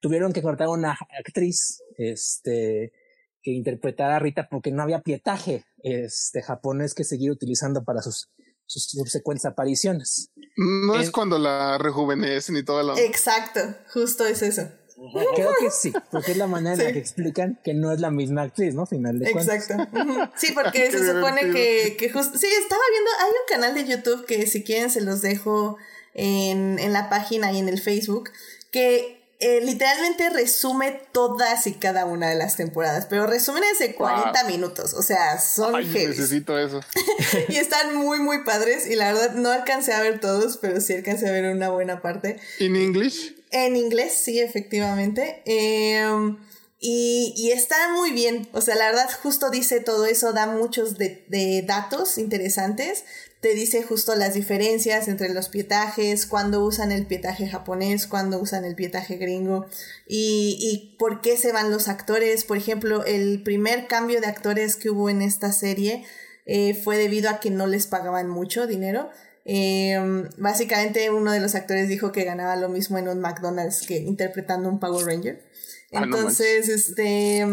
tuvieron 0.00 0.34
que 0.34 0.42
cortar 0.42 0.68
una 0.68 0.98
actriz, 1.18 1.82
este, 1.96 2.92
que 3.44 3.52
interpretara 3.52 4.16
a 4.16 4.18
Rita 4.18 4.48
porque 4.50 4.72
no 4.72 4.82
había 4.82 5.02
pietaje 5.02 5.64
este, 5.82 6.42
japonés 6.42 6.94
que 6.94 7.04
seguir 7.04 7.30
utilizando 7.30 7.84
para 7.84 8.00
sus, 8.00 8.30
sus 8.66 8.90
subsecuentes 8.90 9.44
apariciones. 9.44 10.30
No 10.56 10.98
es 10.98 11.10
cuando 11.10 11.38
la 11.38 11.78
rejuvenecen 11.78 12.56
y 12.56 12.64
todo 12.64 12.82
lo... 12.82 12.96
Exacto, 12.96 13.60
justo 13.92 14.26
es 14.26 14.42
eso. 14.42 14.62
Creo 15.34 15.50
que 15.60 15.70
sí, 15.70 15.92
porque 16.10 16.32
es 16.32 16.36
la 16.38 16.46
manera 16.46 16.74
en 16.74 16.84
la 16.84 16.92
que 16.92 17.00
explican 17.00 17.60
que 17.62 17.74
no 17.74 17.92
es 17.92 18.00
la 18.00 18.10
misma 18.10 18.42
actriz, 18.42 18.74
¿no? 18.74 18.86
Final 18.86 19.18
de 19.18 19.28
Exacto. 19.28 19.74
Sí, 20.36 20.52
porque 20.54 20.90
se 20.90 21.12
supone 21.12 21.50
que, 21.52 21.96
que 21.98 22.10
justo... 22.10 22.38
Sí, 22.38 22.46
estaba 22.46 22.82
viendo, 22.90 23.10
hay 23.20 23.30
un 23.30 23.46
canal 23.48 23.74
de 23.74 23.84
YouTube 23.84 24.24
que 24.24 24.46
si 24.46 24.64
quieren 24.64 24.90
se 24.90 25.02
los 25.02 25.20
dejo 25.20 25.76
en, 26.14 26.78
en 26.78 26.92
la 26.92 27.10
página 27.10 27.52
y 27.52 27.58
en 27.58 27.68
el 27.68 27.80
Facebook, 27.80 28.30
que 28.70 29.23
eh, 29.40 29.60
literalmente 29.60 30.30
resume 30.30 31.00
todas 31.12 31.66
y 31.66 31.74
cada 31.74 32.04
una 32.04 32.28
de 32.28 32.36
las 32.36 32.56
temporadas, 32.56 33.06
pero 33.06 33.26
resúmenes 33.26 33.78
de 33.78 33.94
40 33.94 34.44
minutos, 34.44 34.94
o 34.94 35.02
sea, 35.02 35.40
son 35.40 35.74
Ay, 35.74 35.86
necesito 35.86 36.58
eso. 36.58 36.80
y 37.48 37.56
están 37.56 37.96
muy, 37.96 38.20
muy 38.20 38.44
padres, 38.44 38.86
y 38.86 38.94
la 38.94 39.12
verdad 39.12 39.34
no 39.34 39.50
alcancé 39.50 39.92
a 39.92 40.00
ver 40.00 40.20
todos, 40.20 40.56
pero 40.58 40.80
sí 40.80 40.94
alcancé 40.94 41.28
a 41.28 41.32
ver 41.32 41.44
una 41.46 41.70
buena 41.70 42.00
parte. 42.00 42.38
¿En 42.60 42.76
inglés? 42.76 43.34
En 43.50 43.76
inglés, 43.76 44.14
sí, 44.22 44.40
efectivamente. 44.40 45.42
Em, 45.46 46.38
y, 46.78 47.34
y, 47.36 47.50
está 47.50 47.92
muy 47.92 48.12
bien, 48.12 48.48
o 48.52 48.60
sea, 48.60 48.74
la 48.74 48.86
verdad 48.86 49.10
justo 49.22 49.50
dice 49.50 49.80
todo 49.80 50.06
eso, 50.06 50.32
da 50.32 50.46
muchos 50.46 50.98
de, 50.98 51.24
de 51.28 51.62
datos 51.66 52.18
interesantes, 52.18 53.04
te 53.44 53.54
dice 53.54 53.82
justo 53.82 54.14
las 54.14 54.32
diferencias 54.32 55.06
entre 55.06 55.28
los 55.28 55.50
pietajes, 55.50 56.24
cuándo 56.24 56.64
usan 56.64 56.92
el 56.92 57.04
pietaje 57.04 57.46
japonés, 57.46 58.06
cuándo 58.06 58.38
usan 58.38 58.64
el 58.64 58.74
pietaje 58.74 59.16
gringo 59.18 59.66
y, 60.08 60.56
y, 60.62 60.96
por 60.96 61.20
qué 61.20 61.36
se 61.36 61.52
van 61.52 61.70
los 61.70 61.88
actores. 61.88 62.44
Por 62.44 62.56
ejemplo, 62.56 63.04
el 63.04 63.42
primer 63.42 63.86
cambio 63.86 64.22
de 64.22 64.28
actores 64.28 64.76
que 64.76 64.88
hubo 64.88 65.10
en 65.10 65.20
esta 65.20 65.52
serie 65.52 66.06
eh, 66.46 66.72
fue 66.72 66.96
debido 66.96 67.28
a 67.28 67.38
que 67.38 67.50
no 67.50 67.66
les 67.66 67.86
pagaban 67.86 68.30
mucho 68.30 68.66
dinero. 68.66 69.10
Em, 69.44 70.30
básicamente 70.38 71.10
uno 71.10 71.30
de 71.30 71.40
los 71.40 71.54
actores 71.54 71.86
dijo 71.90 72.12
que 72.12 72.24
ganaba 72.24 72.56
lo 72.56 72.70
mismo 72.70 72.96
en 72.96 73.08
un 73.08 73.20
McDonald's 73.20 73.86
que 73.86 73.98
interpretando 73.98 74.70
un 74.70 74.80
Power 74.80 75.04
Ranger. 75.04 75.44
Ah, 75.92 76.04
Entonces, 76.04 76.70
este 76.70 77.44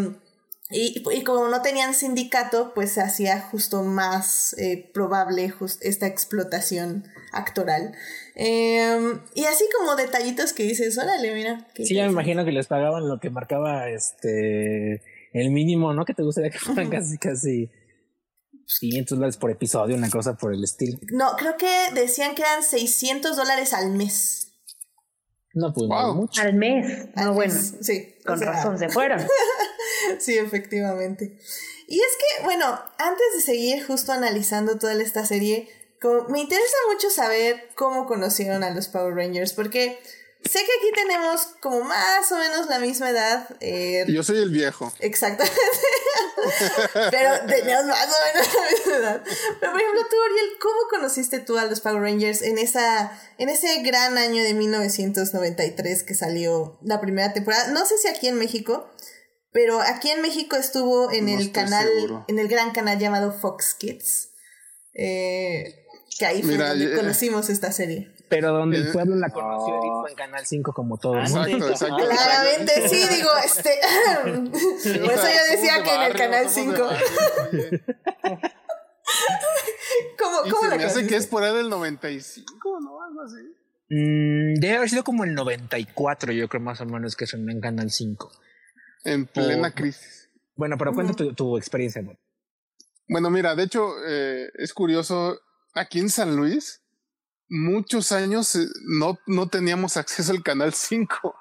y, 0.72 1.04
y, 1.12 1.24
como 1.24 1.48
no 1.48 1.62
tenían 1.62 1.94
sindicato, 1.94 2.74
pues 2.74 2.92
se 2.92 3.02
hacía 3.02 3.42
justo 3.42 3.84
más 3.84 4.56
eh, 4.58 4.90
probable 4.94 5.54
esta 5.82 6.08
explotación 6.08 7.06
actoral. 7.32 7.94
Em, 8.36 9.20
y 9.36 9.46
así 9.46 9.66
como 9.78 9.96
detallitos 9.96 10.54
que 10.54 10.64
dices, 10.64 10.98
órale, 10.98 11.34
mira. 11.34 11.68
Sí, 11.76 11.96
ya 11.96 12.06
me 12.06 12.12
imagino 12.12 12.46
que 12.46 12.52
les 12.52 12.68
pagaban 12.68 13.08
lo 13.08 13.20
que 13.20 13.30
marcaba 13.30 13.90
este 13.90 15.02
el 15.34 15.52
mínimo, 15.52 15.94
¿no? 15.94 16.06
Que 16.06 16.14
te 16.14 16.24
gustaría 16.24 16.50
que 16.50 16.60
fueran 16.60 16.90
casi, 16.90 17.18
casi 17.18 17.70
500 18.80 19.18
dólares 19.18 19.38
por 19.38 19.52
episodio, 19.52 19.96
una 19.96 20.10
cosa 20.10 20.36
por 20.36 20.54
el 20.54 20.64
estilo. 20.64 21.00
No, 21.12 21.36
creo 21.38 21.58
que 21.58 21.94
decían 21.94 22.36
que 22.36 22.42
eran 22.42 22.64
600 22.64 23.36
dólares 23.36 23.74
al 23.74 23.92
mes. 23.92 24.52
No, 25.54 25.74
pues 25.74 25.88
mucho. 26.16 26.42
Al 26.42 26.54
mes. 26.54 27.10
no, 27.16 27.34
bueno. 27.34 27.54
Sí. 27.54 28.16
Con 28.26 28.40
razón 28.40 28.78
se 28.78 28.90
fueron. 28.90 29.20
sí, 30.20 30.38
efectivamente. 30.38 31.38
Y 31.88 32.00
es 32.00 32.18
que, 32.18 32.44
bueno, 32.44 32.80
antes 32.98 33.26
de 33.36 33.42
seguir 33.42 33.86
justo 33.86 34.12
analizando 34.12 34.78
toda 34.78 34.94
esta 35.02 35.26
serie, 35.26 35.70
me 36.30 36.40
interesa 36.40 36.76
mucho 36.92 37.10
saber 37.10 37.70
cómo 37.76 38.08
conocieron 38.08 38.64
a 38.64 38.72
los 38.72 38.88
Power 38.88 39.14
Rangers, 39.14 39.54
porque 39.54 40.00
sé 40.44 40.60
que 40.60 40.72
aquí 40.80 40.92
tenemos 40.96 41.50
como 41.60 41.82
más 41.82 42.32
o 42.32 42.38
menos 42.38 42.68
la 42.68 42.80
misma 42.80 43.10
edad. 43.12 43.48
Eh, 43.60 44.06
Yo 44.08 44.24
soy 44.24 44.40
el 44.40 44.50
viejo. 44.50 44.92
Exactamente. 45.00 45.60
Pero 47.12 47.46
teníamos 47.48 47.86
más 47.86 48.08
o 48.08 48.34
menos 48.34 48.54
la 48.54 48.72
misma 48.72 48.96
edad. 48.96 49.24
Pero 49.60 49.72
por 49.72 49.82
ejemplo, 49.82 50.08
tú, 50.10 50.16
Ariel, 50.24 50.58
¿cómo 50.60 50.80
conociste 50.90 51.40
tú 51.40 51.58
a 51.58 51.66
los 51.66 51.82
Power 51.82 52.02
Rangers 52.02 52.42
en, 52.42 52.58
esa, 52.58 53.12
en 53.38 53.50
ese 53.50 53.82
gran 53.84 54.18
año 54.18 54.44
de 54.44 54.54
1993 54.54 56.04
que 56.04 56.16
salió 56.16 56.80
la 56.82 57.00
primera 57.00 57.34
temporada? 57.34 57.68
No 57.68 57.86
sé 57.86 57.98
si 58.00 58.08
aquí 58.08 58.28
en 58.28 58.38
México, 58.38 58.90
pero 59.52 59.82
aquí 59.82 60.10
en 60.10 60.22
México 60.22 60.56
estuvo 60.56 61.12
en 61.12 61.30
el 61.30 61.52
canal, 61.52 61.88
en 62.28 62.40
el 62.40 62.48
gran 62.48 62.72
canal 62.72 63.00
llamado 63.00 63.32
Fox 63.32 63.76
Kids. 63.76 64.30
Eh, 64.94 65.86
que 66.18 66.26
ahí 66.26 66.44
fue 66.44 66.58
donde 66.58 66.94
eh, 66.94 66.96
conocimos 66.96 67.50
esta 67.50 67.72
serie. 67.72 68.14
Pero 68.30 68.54
donde 68.54 68.78
el 68.78 68.88
eh, 68.88 68.92
pueblo 68.94 69.16
la 69.18 69.30
conoció 69.30 69.74
fue 70.02 70.12
en 70.12 70.16
Canal 70.16 70.46
5 70.46 70.72
como 70.72 70.98
todo. 70.98 71.20
Exacto, 71.20 71.70
exacto. 71.70 71.98
Claramente, 71.98 72.88
sí, 72.88 73.04
digo, 73.14 73.30
este. 73.44 73.80
por 75.00 75.12
eso 75.12 75.28
yo 75.28 75.56
decía 75.56 75.84
que 75.84 75.96
en 75.96 76.02
el 76.04 76.14
Canal 76.16 76.50
5. 76.50 76.74
¿Cómo, 80.18 80.38
cómo 80.44 80.62
se 80.62 80.70
la 80.70 80.78
me 80.78 80.84
hace 80.86 81.08
que 81.08 81.18
es 81.18 81.28
por 81.28 81.44
ahí 81.44 81.54
del 81.54 81.70
95, 81.70 82.80
¿no? 82.80 83.04
Algo 83.04 83.22
así. 83.22 83.42
Mm, 83.90 84.62
debe 84.62 84.78
haber 84.78 84.90
sido 84.90 85.04
como 85.04 85.26
el 85.26 85.34
94, 85.36 86.32
yo 86.32 86.48
creo 86.48 86.62
más 86.62 86.80
o 86.80 86.86
menos 86.86 87.18
que 87.18 87.28
son 87.28 87.50
en 87.50 87.60
Canal 87.60 87.92
5. 87.92 88.32
En 89.04 89.26
plena 89.26 89.72
crisis. 89.72 90.30
Bueno, 90.56 90.78
pero 90.78 90.94
cuenta 90.94 91.14
tu, 91.14 91.34
tu 91.34 91.58
experiencia. 91.58 92.04
Bueno, 93.08 93.30
mira, 93.30 93.56
de 93.56 93.64
hecho, 93.64 93.94
eh, 94.08 94.50
es 94.56 94.74
curioso, 94.74 95.40
aquí 95.74 96.00
en 96.00 96.10
San 96.10 96.36
Luis, 96.36 96.82
muchos 97.50 98.12
años 98.12 98.56
eh, 98.56 98.68
no, 98.86 99.20
no 99.28 99.50
teníamos 99.50 99.98
acceso 99.98 100.32
al 100.32 100.44
canal 100.44 100.74
5. 100.74 101.36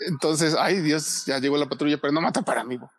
Entonces, 0.00 0.54
ay 0.58 0.80
Dios, 0.80 1.26
ya 1.26 1.38
llegó 1.38 1.56
la 1.58 1.68
patrulla, 1.68 1.98
pero 2.00 2.12
no 2.12 2.20
mata 2.20 2.42
para 2.42 2.64
mí. 2.64 2.76
bo. 2.76 2.90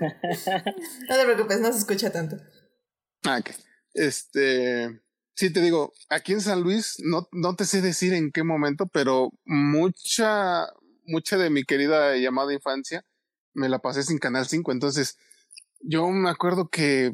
No 0.00 1.16
te 1.16 1.24
preocupes, 1.24 1.60
no 1.60 1.72
se 1.72 1.78
escucha 1.78 2.10
tanto. 2.10 2.36
Ah, 3.24 3.38
ok. 3.40 3.50
Este, 3.94 5.00
sí 5.34 5.52
te 5.52 5.60
digo, 5.60 5.92
aquí 6.08 6.32
en 6.32 6.40
San 6.40 6.62
Luis, 6.62 6.96
no, 7.04 7.28
no 7.32 7.54
te 7.56 7.64
sé 7.64 7.80
decir 7.80 8.14
en 8.14 8.30
qué 8.32 8.44
momento, 8.44 8.86
pero 8.86 9.30
mucha, 9.44 10.66
mucha 11.08 11.36
de 11.36 11.50
mi 11.50 11.64
querida 11.64 12.16
llamada 12.16 12.52
infancia 12.52 13.04
me 13.54 13.68
la 13.68 13.80
pasé 13.80 14.02
sin 14.02 14.18
Canal 14.18 14.46
5. 14.46 14.72
Entonces, 14.72 15.18
yo 15.80 16.08
me 16.08 16.30
acuerdo 16.30 16.68
que 16.68 17.12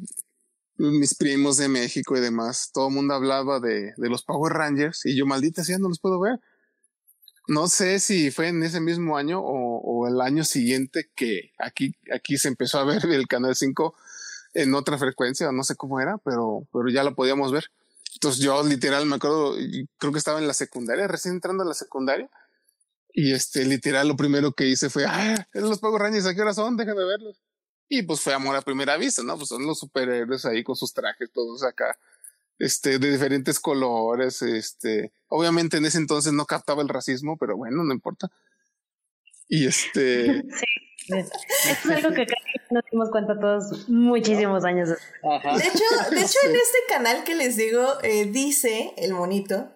mis 0.76 1.14
primos 1.14 1.57
de 1.57 1.68
México 1.68 2.16
y 2.16 2.20
demás, 2.20 2.70
todo 2.72 2.88
el 2.88 2.94
mundo 2.94 3.14
hablaba 3.14 3.61
de, 3.61 3.94
los 3.96 4.24
Power 4.24 4.52
Rangers 4.52 5.07
y 5.07 5.16
yo, 5.16 5.26
maldita 5.26 5.64
sea, 5.64 5.78
no 5.78 5.88
los 5.88 6.00
puedo 6.00 6.20
ver. 6.20 6.40
No 7.46 7.68
sé 7.68 8.00
si 8.00 8.30
fue 8.30 8.48
en 8.48 8.62
ese 8.62 8.80
mismo 8.80 9.16
año 9.16 9.40
o, 9.42 10.07
el 10.09 10.20
año 10.20 10.44
siguiente 10.44 11.11
que 11.14 11.52
aquí, 11.59 11.94
aquí 12.12 12.37
se 12.37 12.48
empezó 12.48 12.78
a 12.78 12.85
ver 12.85 13.04
el 13.11 13.26
Canal 13.26 13.54
5 13.54 13.94
en 14.54 14.74
otra 14.74 14.98
frecuencia, 14.98 15.50
no 15.50 15.64
sé 15.64 15.76
cómo 15.76 16.00
era, 16.00 16.18
pero, 16.18 16.66
pero 16.72 16.88
ya 16.88 17.02
lo 17.04 17.14
podíamos 17.14 17.52
ver. 17.52 17.70
Entonces 18.14 18.42
yo 18.42 18.62
literal 18.62 19.07
me 19.07 19.16
acuerdo, 19.16 19.57
creo 19.98 20.12
que 20.12 20.18
estaba 20.18 20.38
en 20.38 20.46
la 20.46 20.54
secundaria, 20.54 21.09
recién 21.09 21.35
entrando 21.35 21.64
a 21.64 21.66
la 21.66 21.74
secundaria. 21.74 22.30
Y 23.16 23.33
este, 23.33 23.64
literal, 23.64 24.09
lo 24.09 24.16
primero 24.16 24.53
que 24.53 24.66
hice 24.66 24.90
fue, 24.90 25.05
ah, 25.07 25.46
los 25.53 25.79
Power 25.79 26.03
Rangers, 26.03 26.27
¿a 26.27 26.35
qué 26.35 26.42
hora 26.42 26.53
son? 26.53 26.77
Déjame 26.77 27.05
verlos. 27.05 27.40
Y 27.88 28.03
pues 28.03 28.20
fue 28.20 28.35
amor 28.35 28.57
a 28.57 28.62
primera 28.62 28.96
vista, 28.96 29.22
¿no? 29.22 29.37
Pues 29.37 29.48
son 29.48 29.64
los 29.64 29.79
superhéroes 29.79 30.44
ahí 30.44 30.64
con 30.64 30.74
sus 30.74 30.92
trajes, 30.92 31.31
todos 31.33 31.62
acá, 31.62 31.96
este, 32.59 32.98
de 32.98 33.12
diferentes 33.12 33.61
colores, 33.61 34.42
este, 34.42 35.12
obviamente 35.29 35.77
en 35.77 35.85
ese 35.85 35.98
entonces 35.98 36.33
no 36.33 36.44
captaba 36.44 36.83
el 36.83 36.88
racismo, 36.88 37.37
pero 37.38 37.57
bueno, 37.57 37.85
no 37.85 37.94
importa. 37.94 38.29
Y 39.48 39.66
este, 39.66 40.42
Es 41.09 41.87
algo 41.90 42.11
que 42.14 42.27
que 42.27 42.35
nos 42.70 42.85
dimos 42.90 43.11
cuenta 43.11 43.38
todos 43.38 43.88
muchísimos 43.88 44.64
años. 44.64 44.90
Ajá. 45.22 45.57
De 45.57 45.64
hecho, 45.64 46.11
de 46.11 46.20
hecho 46.20 46.38
en 46.44 46.57
este 46.57 46.79
canal 46.88 47.24
que 47.24 47.35
les 47.35 47.57
digo, 47.57 48.03
eh, 48.03 48.27
dice 48.27 48.92
el 48.96 49.12
monito 49.12 49.70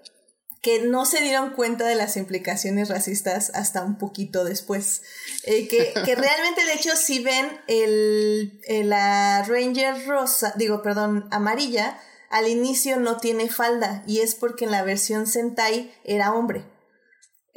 que 0.61 0.81
no 0.83 1.05
se 1.07 1.21
dieron 1.21 1.51
cuenta 1.51 1.87
de 1.87 1.95
las 1.95 2.17
implicaciones 2.17 2.89
racistas 2.89 3.51
hasta 3.55 3.83
un 3.83 3.97
poquito 3.97 4.45
después. 4.45 5.03
Eh, 5.45 5.69
que, 5.69 5.93
que 6.05 6.15
realmente, 6.17 6.65
de 6.65 6.73
hecho, 6.75 6.97
si 6.97 7.21
ven 7.23 7.47
el, 7.69 8.61
el- 8.67 8.89
la 8.89 9.45
Ranger 9.47 10.07
rosa, 10.07 10.53
digo, 10.57 10.83
perdón, 10.83 11.29
amarilla, 11.31 11.99
al 12.31 12.49
inicio 12.49 12.99
no 12.99 13.19
tiene 13.19 13.49
falda 13.49 14.03
y 14.07 14.21
es 14.21 14.35
porque 14.35 14.65
en 14.65 14.71
la 14.73 14.83
versión 14.83 15.27
Sentai 15.27 15.93
era 16.05 16.33
hombre. 16.35 16.65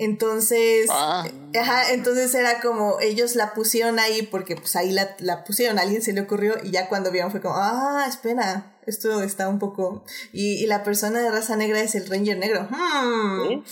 Entonces, 0.03 0.87
Ah. 0.89 1.27
ajá, 1.59 1.91
entonces 1.91 2.33
era 2.33 2.59
como 2.59 2.99
ellos 3.01 3.35
la 3.35 3.53
pusieron 3.53 3.99
ahí 3.99 4.23
porque 4.23 4.55
pues 4.55 4.75
ahí 4.75 4.91
la, 4.91 5.15
la 5.19 5.43
pusieron, 5.43 5.77
a 5.77 5.83
alguien 5.83 6.01
se 6.01 6.11
le 6.11 6.21
ocurrió 6.21 6.55
y 6.63 6.71
ya 6.71 6.89
cuando 6.89 7.11
vieron 7.11 7.29
fue 7.29 7.39
como, 7.39 7.53
ah, 7.55 8.07
espera, 8.09 8.73
esto 8.87 9.21
está 9.21 9.47
un 9.47 9.59
poco... 9.59 10.03
Y, 10.33 10.55
y 10.63 10.65
la 10.65 10.83
persona 10.83 11.19
de 11.19 11.29
raza 11.29 11.55
negra 11.55 11.81
es 11.81 11.93
el 11.93 12.09
Ranger 12.09 12.39
negro. 12.39 12.67
Hmm. 12.71 13.63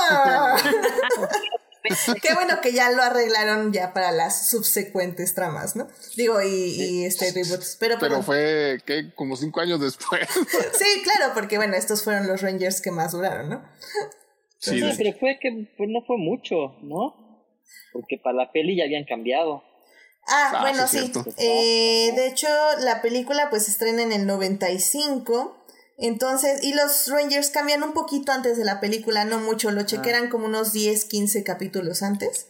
Ah. 0.00 0.56
Qué 2.20 2.34
bueno 2.34 2.60
que 2.60 2.72
ya 2.72 2.90
lo 2.90 3.02
arreglaron 3.02 3.72
ya 3.72 3.92
para 3.94 4.12
las 4.12 4.48
subsecuentes 4.48 5.34
tramas, 5.34 5.76
¿no? 5.76 5.88
Digo, 6.16 6.42
y, 6.42 6.48
y 6.48 7.04
este 7.06 7.32
reboots. 7.32 7.76
Pero, 7.78 7.94
pero 7.98 8.16
perdón. 8.16 8.24
fue, 8.24 8.82
que 8.84 9.14
Como 9.14 9.36
cinco 9.36 9.60
años 9.60 9.80
después. 9.80 10.28
Sí, 10.78 11.02
claro, 11.04 11.32
porque 11.32 11.56
bueno, 11.56 11.76
estos 11.76 12.02
fueron 12.02 12.26
los 12.26 12.42
Rangers 12.42 12.80
que 12.80 12.90
más 12.90 13.12
duraron, 13.12 13.48
¿no? 13.48 13.62
Sí, 14.60 14.72
Sí, 14.72 14.80
de- 14.80 14.94
pero 14.96 15.18
fue 15.18 15.38
que 15.40 15.50
pues, 15.76 15.88
no 15.90 16.02
fue 16.06 16.16
mucho, 16.18 16.76
¿no? 16.82 17.14
Porque 17.92 18.18
para 18.22 18.36
la 18.36 18.52
peli 18.52 18.76
ya 18.76 18.84
habían 18.84 19.04
cambiado. 19.04 19.64
Ah, 20.28 20.52
Ah, 20.54 20.60
bueno, 20.60 20.86
sí, 20.86 21.10
sí. 21.12 21.30
Eh, 21.38 22.12
de 22.14 22.26
hecho, 22.28 22.46
la 22.80 23.00
película 23.02 23.48
pues 23.50 23.64
se 23.64 23.70
estrena 23.72 24.02
en 24.02 24.12
el 24.12 24.26
95. 24.26 25.56
Entonces, 25.98 26.62
y 26.62 26.72
los 26.74 27.08
Rangers 27.08 27.50
cambian 27.50 27.82
un 27.82 27.92
poquito 27.92 28.32
antes 28.32 28.56
de 28.56 28.64
la 28.64 28.80
película, 28.80 29.24
no 29.24 29.38
mucho, 29.38 29.70
lo 29.70 29.82
chequeran 29.82 30.28
como 30.30 30.46
unos 30.46 30.72
10, 30.72 31.04
15 31.06 31.42
capítulos 31.44 32.02
antes. 32.02 32.46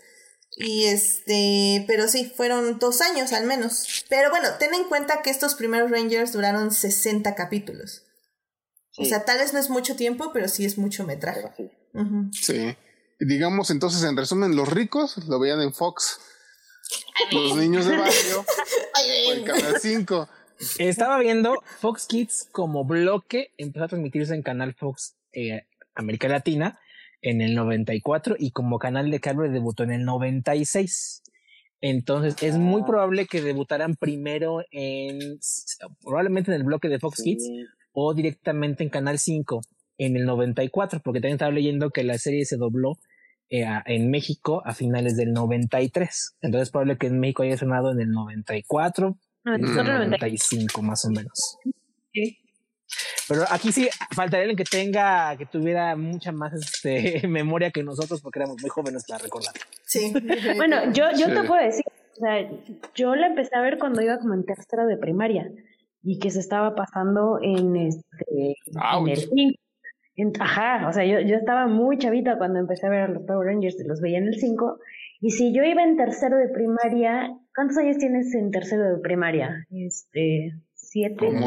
Y 0.56 0.84
este, 0.84 1.84
pero 1.86 2.06
sí, 2.08 2.24
fueron 2.36 2.78
dos 2.78 3.00
años 3.00 3.32
al 3.32 3.44
menos. 3.46 4.04
Pero 4.08 4.30
bueno, 4.30 4.48
ten 4.58 4.74
en 4.74 4.84
cuenta 4.84 5.22
que 5.22 5.30
estos 5.30 5.54
primeros 5.54 5.90
Rangers 5.90 6.32
duraron 6.32 6.70
60 6.72 7.34
capítulos. 7.34 8.04
O 8.98 9.04
Sí, 9.04 9.08
sea, 9.08 9.24
tal 9.24 9.38
vez 9.38 9.52
no 9.52 9.58
es 9.60 9.70
mucho 9.70 9.96
tiempo, 9.96 10.30
pero 10.32 10.48
sí 10.48 10.64
es 10.64 10.76
mucho 10.76 11.04
metraje. 11.04 11.40
pero 11.56 11.70
sí. 12.32 12.76
Digamos 13.18 13.70
entonces, 13.70 14.02
en 14.04 14.16
resumen, 14.16 14.56
los 14.56 14.68
ricos 14.68 15.16
lo 15.28 15.38
veían 15.38 15.60
en 15.60 15.72
Fox. 15.74 16.20
Los 17.32 17.56
niños 17.56 17.84
de 17.84 17.96
barrio 17.96 18.44
o 19.28 19.32
en 19.32 19.44
Canal 19.44 19.76
5. 19.78 20.28
Estaba 20.78 21.18
viendo 21.18 21.54
Fox 21.80 22.06
Kids 22.06 22.48
como 22.50 22.84
bloque, 22.84 23.52
empezó 23.58 23.84
a 23.84 23.88
transmitirse 23.88 24.34
en 24.34 24.42
Canal 24.42 24.74
Fox 24.74 25.16
eh, 25.32 25.62
América 25.94 26.28
Latina 26.28 26.78
en 27.22 27.40
el 27.42 27.54
94 27.54 28.36
y 28.38 28.50
como 28.52 28.78
canal 28.78 29.10
de 29.10 29.20
cable 29.20 29.50
debutó 29.50 29.82
en 29.84 29.92
el 29.92 30.04
96. 30.04 31.22
Entonces 31.82 32.36
es 32.42 32.56
muy 32.56 32.82
Ah. 32.82 32.86
probable 32.86 33.26
que 33.26 33.42
debutaran 33.42 33.96
primero 33.96 34.62
en, 34.70 35.38
probablemente 36.02 36.50
en 36.50 36.56
el 36.56 36.64
bloque 36.64 36.88
de 36.88 36.98
Fox 36.98 37.22
Kids 37.22 37.44
o 37.92 38.14
directamente 38.14 38.82
en 38.82 38.90
Canal 38.90 39.18
5 39.18 39.60
en 40.06 40.16
el 40.16 40.24
94, 40.24 41.00
porque 41.04 41.20
también 41.20 41.34
estaba 41.34 41.50
leyendo 41.52 41.90
que 41.90 42.02
la 42.04 42.16
serie 42.18 42.44
se 42.44 42.56
dobló 42.56 42.98
eh, 43.50 43.64
a- 43.64 43.82
en 43.86 44.10
México 44.10 44.62
a 44.64 44.74
finales 44.74 45.16
del 45.16 45.32
93. 45.32 46.36
Entonces 46.40 46.68
es 46.68 46.70
probable 46.72 46.96
que 46.98 47.08
en 47.08 47.18
México 47.18 47.42
haya 47.42 47.56
sonado 47.56 47.90
en 47.90 48.00
el 48.00 48.10
94, 48.10 49.16
No, 49.44 49.54
en 49.54 49.60
el 49.60 49.66
nosotros 49.70 49.98
95 50.06 50.82
más 50.82 51.04
o 51.04 51.10
menos. 51.10 51.56
Sí. 52.12 52.38
Pero 53.28 53.44
aquí 53.50 53.70
sí 53.72 53.88
faltaría 54.14 54.42
alguien 54.44 54.56
que 54.56 54.64
tenga, 54.64 55.36
que 55.36 55.46
tuviera 55.46 55.94
mucha 55.96 56.32
más 56.32 56.52
este, 56.54 57.26
memoria 57.28 57.70
que 57.70 57.82
nosotros 57.82 58.20
porque 58.20 58.38
éramos 58.40 58.56
muy 58.60 58.70
jóvenes 58.70 59.04
para 59.06 59.22
recordar. 59.22 59.54
Sí. 59.84 60.12
Bueno, 60.56 60.92
yo, 60.92 61.04
yo 61.18 61.26
te 61.28 61.42
puedo 61.46 61.62
decir, 61.64 61.84
o 62.16 62.20
sea, 62.20 62.50
yo 62.94 63.14
la 63.14 63.26
empecé 63.28 63.54
a 63.56 63.60
ver 63.60 63.78
cuando 63.78 64.00
iba 64.02 64.18
como 64.18 64.34
en 64.34 64.44
tercera 64.44 64.84
de 64.86 64.96
primaria 64.96 65.50
y 66.02 66.18
que 66.18 66.30
se 66.30 66.40
estaba 66.40 66.74
pasando 66.74 67.38
en 67.42 67.76
este 67.76 68.56
en 68.66 69.08
el 69.08 69.59
ajá, 70.38 70.88
o 70.88 70.92
sea, 70.92 71.04
yo, 71.04 71.20
yo 71.20 71.36
estaba 71.36 71.66
muy 71.66 71.98
chavita 71.98 72.38
cuando 72.38 72.58
empecé 72.58 72.86
a 72.86 72.90
ver 72.90 73.00
a 73.02 73.08
los 73.08 73.22
Power 73.24 73.46
Rangers 73.46 73.76
los 73.86 74.00
veía 74.00 74.18
en 74.18 74.28
el 74.28 74.38
5. 74.38 74.78
Y 75.20 75.30
si 75.30 75.54
yo 75.54 75.62
iba 75.62 75.82
en 75.82 75.96
tercero 75.96 76.36
de 76.38 76.48
primaria, 76.48 77.30
¿cuántos 77.54 77.76
años 77.76 77.98
tienes 77.98 78.34
en 78.34 78.50
tercero 78.50 78.96
de 78.96 79.02
primaria? 79.02 79.66
Este, 79.70 80.54
siete. 80.74 81.26
Como 81.26 81.46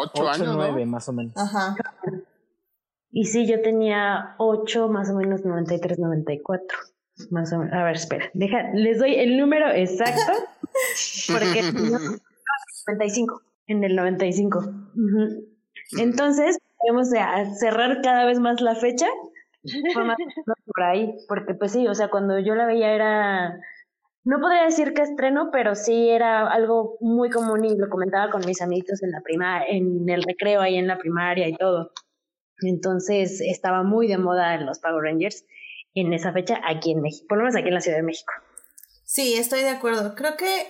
ocho 0.00 0.28
años, 0.28 0.48
¿no? 0.48 0.54
nueve 0.54 0.86
más 0.86 1.08
o 1.08 1.12
menos. 1.12 1.36
Ajá. 1.36 1.76
Y 3.16 3.26
sí, 3.26 3.46
yo 3.46 3.62
tenía 3.62 4.34
8, 4.38 4.88
más 4.88 5.08
o 5.08 5.14
menos 5.14 5.44
93, 5.44 6.00
94. 6.00 6.78
Más 7.30 7.52
o 7.52 7.58
menos. 7.58 7.72
A 7.72 7.84
ver, 7.84 7.94
espera. 7.94 8.28
Deja, 8.34 8.72
les 8.74 8.98
doy 8.98 9.14
el 9.14 9.38
número 9.38 9.70
exacto. 9.70 10.32
Porque 11.32 11.62
no, 11.62 11.98
95. 12.88 13.40
En 13.68 13.84
el 13.84 13.94
95. 13.94 14.58
Ujú. 14.58 15.54
Entonces, 15.98 16.58
vamos 16.88 17.12
a 17.14 17.44
cerrar 17.54 18.00
cada 18.02 18.24
vez 18.24 18.38
más 18.38 18.60
la 18.60 18.74
fecha. 18.74 19.06
Fue 19.92 20.04
más 20.04 20.16
por 20.66 20.82
ahí. 20.82 21.14
Porque, 21.28 21.54
pues 21.54 21.72
sí, 21.72 21.86
o 21.88 21.94
sea, 21.94 22.08
cuando 22.08 22.38
yo 22.38 22.54
la 22.54 22.66
veía 22.66 22.92
era. 22.92 23.60
No 24.26 24.40
podría 24.40 24.64
decir 24.64 24.94
que 24.94 25.02
estreno, 25.02 25.50
pero 25.52 25.74
sí 25.74 26.08
era 26.08 26.48
algo 26.48 26.96
muy 27.00 27.28
común 27.28 27.64
y 27.64 27.76
lo 27.76 27.90
comentaba 27.90 28.30
con 28.30 28.40
mis 28.46 28.62
amiguitos 28.62 29.02
en 29.02 29.10
la 29.10 29.20
prima, 29.20 29.62
en 29.66 30.08
el 30.08 30.22
recreo 30.22 30.62
ahí 30.62 30.76
en 30.76 30.86
la 30.86 30.96
primaria 30.96 31.46
y 31.46 31.54
todo. 31.56 31.90
Entonces 32.62 33.42
estaba 33.42 33.82
muy 33.82 34.08
de 34.08 34.16
moda 34.16 34.54
en 34.54 34.64
los 34.64 34.78
Power 34.78 35.02
Rangers 35.02 35.44
en 35.94 36.12
esa 36.12 36.32
fecha 36.32 36.60
aquí 36.64 36.92
en 36.92 37.02
México, 37.02 37.26
por 37.28 37.38
lo 37.38 37.44
menos 37.44 37.56
aquí 37.56 37.68
en 37.68 37.74
la 37.74 37.80
Ciudad 37.80 37.98
de 37.98 38.02
México. 38.02 38.32
Sí, 39.04 39.34
estoy 39.34 39.60
de 39.60 39.68
acuerdo. 39.68 40.14
Creo 40.14 40.36
que, 40.36 40.66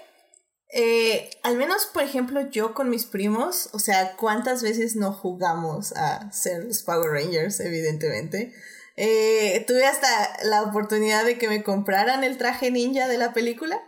eh, 0.76 1.30
al 1.44 1.56
menos, 1.56 1.86
por 1.86 2.02
ejemplo, 2.02 2.50
yo 2.50 2.74
con 2.74 2.90
mis 2.90 3.06
primos, 3.06 3.68
o 3.72 3.78
sea, 3.78 4.16
¿cuántas 4.16 4.60
veces 4.60 4.96
no 4.96 5.12
jugamos 5.12 5.92
a 5.92 6.32
ser 6.32 6.64
los 6.64 6.82
Power 6.82 7.12
Rangers, 7.12 7.60
evidentemente? 7.60 8.52
Eh, 8.96 9.64
tuve 9.68 9.86
hasta 9.86 10.08
la 10.42 10.62
oportunidad 10.62 11.24
de 11.24 11.38
que 11.38 11.46
me 11.46 11.62
compraran 11.62 12.24
el 12.24 12.38
traje 12.38 12.72
ninja 12.72 13.06
de 13.06 13.18
la 13.18 13.32
película. 13.32 13.80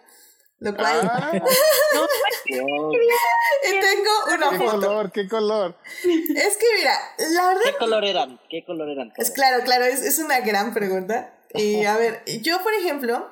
Lo 0.61 0.76
cual. 0.76 1.11
Ah, 1.12 1.32
y 2.47 2.51
tengo 2.53 4.11
una 4.32 4.51
¿Qué 4.51 4.57
foto. 4.57 4.70
color? 4.70 5.12
¿Qué 5.12 5.28
color? 5.28 5.76
Es 6.05 6.57
que 6.57 6.66
mira, 6.78 6.99
la 7.32 7.49
verdad. 7.49 7.62
¿Qué 7.64 7.76
color 7.76 8.05
eran? 8.05 8.41
¿Qué 8.49 8.64
color 8.64 8.89
eran? 8.91 9.12
Es 9.16 9.32
claro, 9.32 9.64
claro, 9.64 9.84
es, 9.84 10.03
es 10.03 10.20
una 10.20 10.39
gran 10.41 10.72
pregunta. 10.72 11.34
Y 11.53 11.84
a 11.87 11.97
ver, 11.97 12.22
yo, 12.43 12.62
por 12.62 12.72
ejemplo, 12.74 13.28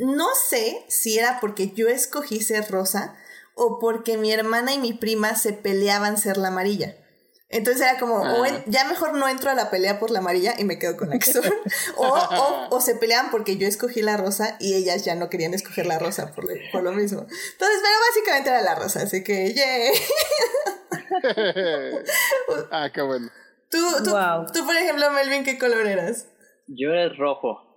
no 0.00 0.26
sé 0.48 0.84
si 0.88 1.18
era 1.18 1.38
porque 1.40 1.70
yo 1.72 1.88
escogí 1.88 2.40
ser 2.40 2.70
rosa 2.70 3.16
o 3.54 3.78
porque 3.80 4.16
mi 4.16 4.32
hermana 4.32 4.72
y 4.72 4.78
mi 4.78 4.92
prima 4.92 5.34
se 5.34 5.52
peleaban 5.52 6.16
ser 6.18 6.36
la 6.36 6.48
amarilla. 6.48 6.94
Entonces 7.50 7.80
era 7.80 7.98
como, 7.98 8.16
o 8.16 8.44
en- 8.44 8.62
ya 8.66 8.84
mejor 8.84 9.14
no 9.14 9.26
entro 9.26 9.50
a 9.50 9.54
la 9.54 9.70
pelea 9.70 9.98
por 9.98 10.10
la 10.10 10.18
amarilla 10.18 10.54
y 10.58 10.64
me 10.64 10.78
quedo 10.78 10.98
con 10.98 11.08
la 11.08 11.18
que 11.18 11.30
o, 11.96 12.06
o, 12.06 12.68
o 12.76 12.80
se 12.82 12.94
peleaban 12.94 13.30
porque 13.30 13.56
yo 13.56 13.66
escogí 13.66 14.02
la 14.02 14.18
rosa 14.18 14.56
y 14.60 14.74
ellas 14.74 15.04
ya 15.06 15.14
no 15.14 15.30
querían 15.30 15.54
escoger 15.54 15.86
la 15.86 15.98
rosa 15.98 16.32
por, 16.34 16.44
lo- 16.44 16.54
por 16.72 16.82
lo 16.82 16.92
mismo. 16.92 17.20
Entonces, 17.20 17.78
pero 17.82 17.94
básicamente 18.10 18.50
era 18.50 18.60
la 18.60 18.74
rosa, 18.74 19.00
así 19.02 19.24
que, 19.24 19.54
yay. 19.54 19.92
ah, 22.70 22.90
qué 22.92 23.02
bueno. 23.02 23.30
Tú, 23.70 23.78
tú, 24.04 24.10
Wow. 24.10 24.46
tú, 24.52 24.64
por 24.64 24.76
ejemplo, 24.76 25.10
Melvin, 25.10 25.44
¿qué 25.44 25.58
color 25.58 25.86
eras? 25.86 26.26
Yo 26.66 26.90
era 26.90 27.04
el 27.04 27.16
rojo. 27.16 27.67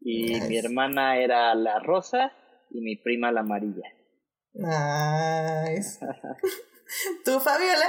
Y 0.00 0.34
Nice. 0.34 0.48
mi 0.48 0.58
hermana 0.58 1.18
era 1.18 1.54
la 1.54 1.78
rosa 1.80 2.32
y 2.70 2.80
mi 2.80 2.96
prima 2.96 3.32
la 3.32 3.40
amarilla. 3.40 3.88
Nice. 4.54 5.98
¿Tú, 7.24 7.38
Fabiola? 7.40 7.86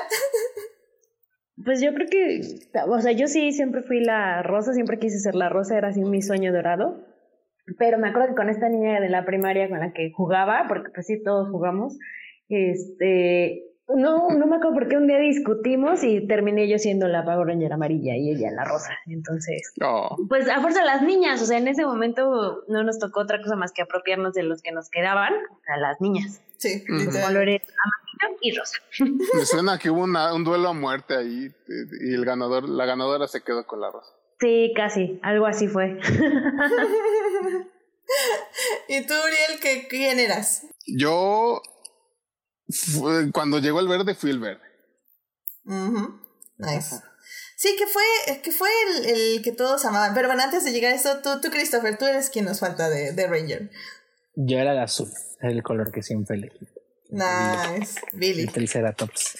Pues 1.63 1.81
yo 1.81 1.93
creo 1.93 2.07
que, 2.09 2.41
o 2.87 2.99
sea, 3.01 3.11
yo 3.11 3.27
sí 3.27 3.51
siempre 3.51 3.81
fui 3.81 3.99
la 4.03 4.41
rosa, 4.43 4.73
siempre 4.73 4.97
quise 4.99 5.19
ser 5.19 5.35
la 5.35 5.49
rosa, 5.49 5.77
era 5.77 5.89
así 5.89 6.01
mi 6.01 6.21
sueño 6.21 6.53
dorado. 6.53 7.05
Pero 7.77 7.99
me 7.99 8.09
acuerdo 8.09 8.29
que 8.29 8.35
con 8.35 8.49
esta 8.49 8.69
niña 8.69 8.99
de 8.99 9.09
la 9.09 9.25
primaria 9.25 9.69
con 9.69 9.79
la 9.79 9.93
que 9.93 10.11
jugaba, 10.11 10.65
porque 10.67 10.89
pues 10.93 11.05
sí, 11.05 11.21
todos 11.23 11.49
jugamos, 11.49 11.97
este, 12.47 13.68
no, 13.95 14.29
no 14.29 14.45
me 14.47 14.55
acuerdo 14.57 14.73
por 14.75 14.87
qué 14.87 14.97
un 14.97 15.07
día 15.07 15.17
discutimos 15.19 16.03
y 16.03 16.25
terminé 16.27 16.67
yo 16.69 16.77
siendo 16.77 17.07
la 17.07 17.23
Power 17.25 17.47
Ranger 17.47 17.73
amarilla 17.73 18.15
y 18.15 18.29
ella 18.31 18.51
la 18.51 18.63
rosa. 18.63 18.91
Entonces, 19.07 19.73
Oh, 19.81 20.15
pues 20.29 20.47
a 20.49 20.61
fuerza 20.61 20.83
las 20.85 21.01
niñas, 21.01 21.41
o 21.41 21.45
sea, 21.45 21.57
en 21.57 21.67
ese 21.67 21.85
momento 21.85 22.63
no 22.67 22.83
nos 22.83 22.99
tocó 22.99 23.21
otra 23.21 23.41
cosa 23.41 23.55
más 23.55 23.71
que 23.71 23.81
apropiarnos 23.81 24.33
de 24.33 24.43
los 24.43 24.61
que 24.61 24.71
nos 24.71 24.89
quedaban, 24.89 25.33
a 25.67 25.77
las 25.79 25.99
niñas, 26.01 26.41
Sí, 26.57 26.83
literal. 26.87 27.23
colores 27.27 27.61
amarillo 27.63 28.37
y 28.41 28.51
rosa. 28.57 28.77
me 29.33 29.45
suena 29.45 29.77
que 29.79 29.89
hubo 29.89 30.03
una- 30.03 30.33
un 30.33 30.43
duelo 30.43 30.69
a 30.69 30.73
muerte 30.73 31.15
ahí 31.15 31.45
eh, 31.45 31.51
y 32.09 32.13
el 32.13 32.25
ganador, 32.25 32.67
la 32.69 32.85
ganadora 32.85 33.27
se 33.27 33.41
quedó 33.43 33.65
con 33.65 33.81
la 33.81 33.89
rosa. 33.91 34.11
Sí, 34.39 34.71
casi, 34.75 35.19
algo 35.23 35.45
así 35.47 35.67
fue. 35.67 35.99
¿Y 38.87 39.05
tú, 39.05 39.13
Uriel, 39.13 39.59
qué, 39.61 39.87
quién 39.89 40.19
eras? 40.19 40.65
Yo, 40.87 41.61
cuando 43.33 43.59
llegó 43.59 43.79
el 43.79 43.87
verde, 43.87 44.15
fui 44.15 44.31
el 44.31 44.39
verde. 44.39 44.61
Ujú. 45.65 46.19
Nice. 46.57 46.95
Sí, 47.57 47.75
que 47.77 47.87
fue, 47.87 48.41
que 48.41 48.51
fue 48.51 48.69
el, 48.87 49.05
el 49.05 49.41
que 49.43 49.51
todos 49.51 49.83
amaban. 49.85 50.13
Pero 50.13 50.27
bueno, 50.27 50.43
antes 50.43 50.63
de 50.63 50.71
llegar 50.71 50.93
a 50.93 50.95
eso, 50.95 51.19
tú, 51.21 51.41
tú 51.41 51.49
Christopher, 51.49 51.97
tú 51.97 52.05
eres 52.05 52.29
quien 52.29 52.45
nos 52.45 52.59
falta 52.59 52.89
de, 52.89 53.11
de 53.11 53.27
Ranger. 53.27 53.69
Yo 54.35 54.57
era 54.57 54.71
el 54.71 54.79
azul, 54.79 55.09
era 55.41 55.51
el 55.51 55.61
color 55.63 55.91
que 55.91 56.01
siempre 56.01 56.37
elegí. 56.37 56.67
Nice. 57.09 57.99
Billy. 58.13 58.43
El 58.43 58.51
Triceratops. 58.53 59.39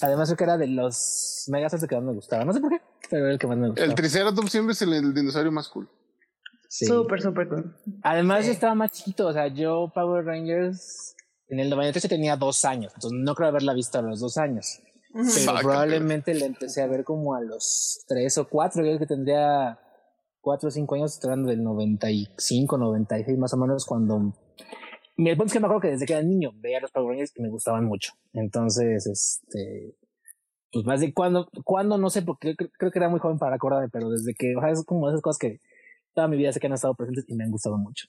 Además, 0.00 0.28
creo 0.28 0.36
que 0.36 0.44
era 0.44 0.58
de 0.58 0.68
los 0.68 1.44
Megazords 1.48 1.86
que 1.88 1.94
más 1.96 2.04
me 2.04 2.12
gustaba. 2.12 2.44
No 2.44 2.52
sé 2.52 2.60
por 2.60 2.70
qué, 2.70 2.80
pero 3.10 3.24
era 3.24 3.32
el 3.32 3.38
que 3.38 3.46
más 3.46 3.56
me 3.56 3.68
gustaba. 3.68 3.86
El 3.88 3.94
Triceratops 3.94 4.50
siempre 4.52 4.72
es 4.74 4.82
el, 4.82 4.92
el 4.92 5.14
dinosaurio 5.14 5.50
más 5.50 5.68
cool. 5.68 5.88
Sí. 6.68 6.84
Súper, 6.86 7.20
súper 7.22 7.48
cool. 7.48 7.74
Además, 8.02 8.42
Sí. 8.42 8.48
yo 8.48 8.52
estaba 8.52 8.74
más 8.74 8.92
chiquito. 8.92 9.26
O 9.26 9.32
sea, 9.32 9.48
yo 9.48 9.90
Power 9.94 10.24
Rangers 10.24 11.15
en 11.48 11.60
el 11.60 11.70
93 11.70 12.08
tenía 12.08 12.36
dos 12.36 12.64
años. 12.64 12.92
Entonces, 12.94 13.18
no 13.18 13.34
creo 13.34 13.48
haberla 13.48 13.74
visto 13.74 13.98
a 13.98 14.02
los 14.02 14.20
dos 14.20 14.36
años. 14.36 14.80
Pero 15.12 15.24
Fuck. 15.24 15.60
probablemente 15.62 16.34
la 16.34 16.46
empecé 16.46 16.82
a 16.82 16.86
ver 16.86 17.04
como 17.04 17.34
a 17.34 17.40
los 17.40 18.04
tres 18.06 18.36
o 18.38 18.48
cuatro. 18.48 18.82
Yo 18.82 18.88
creo 18.88 18.98
que 18.98 19.06
tendría 19.06 19.78
cuatro 20.40 20.68
o 20.68 20.70
cinco 20.70 20.94
años, 20.94 21.14
estoy 21.14 21.30
hablando 21.30 21.50
del 21.50 21.62
95, 21.62 22.78
96 22.78 23.36
más 23.38 23.52
o 23.52 23.56
menos, 23.56 23.84
cuando... 23.84 24.32
Mi 25.16 25.30
punto 25.30 25.46
es 25.46 25.52
que 25.54 25.60
me 25.60 25.66
acuerdo 25.66 25.80
que 25.80 25.88
desde 25.88 26.06
que 26.06 26.12
era 26.12 26.22
niño 26.22 26.52
veía 26.56 26.78
los 26.78 26.92
Power 26.92 27.08
Rangers 27.08 27.32
que 27.32 27.42
me 27.42 27.48
gustaban 27.48 27.84
mucho. 27.84 28.12
Entonces, 28.32 29.06
este... 29.06 29.96
Pues 30.72 30.84
más 30.84 31.00
de 31.00 31.14
cuando, 31.14 31.48
cuando 31.64 31.96
no 31.96 32.10
sé, 32.10 32.22
porque 32.22 32.54
creo, 32.54 32.70
creo 32.78 32.90
que 32.90 32.98
era 32.98 33.08
muy 33.08 33.18
joven 33.18 33.38
para 33.38 33.56
acordarme, 33.56 33.88
pero 33.88 34.10
desde 34.10 34.34
que, 34.34 34.54
o 34.56 34.60
sea, 34.60 34.70
es 34.70 34.84
como 34.84 35.08
esas 35.08 35.22
cosas 35.22 35.38
que 35.38 35.60
toda 36.16 36.28
mi 36.28 36.38
vida 36.38 36.50
sé 36.50 36.60
que 36.60 36.66
han 36.66 36.72
estado 36.72 36.94
presentes 36.94 37.26
y 37.28 37.34
me 37.34 37.44
han 37.44 37.50
gustado 37.50 37.76
mucho. 37.76 38.08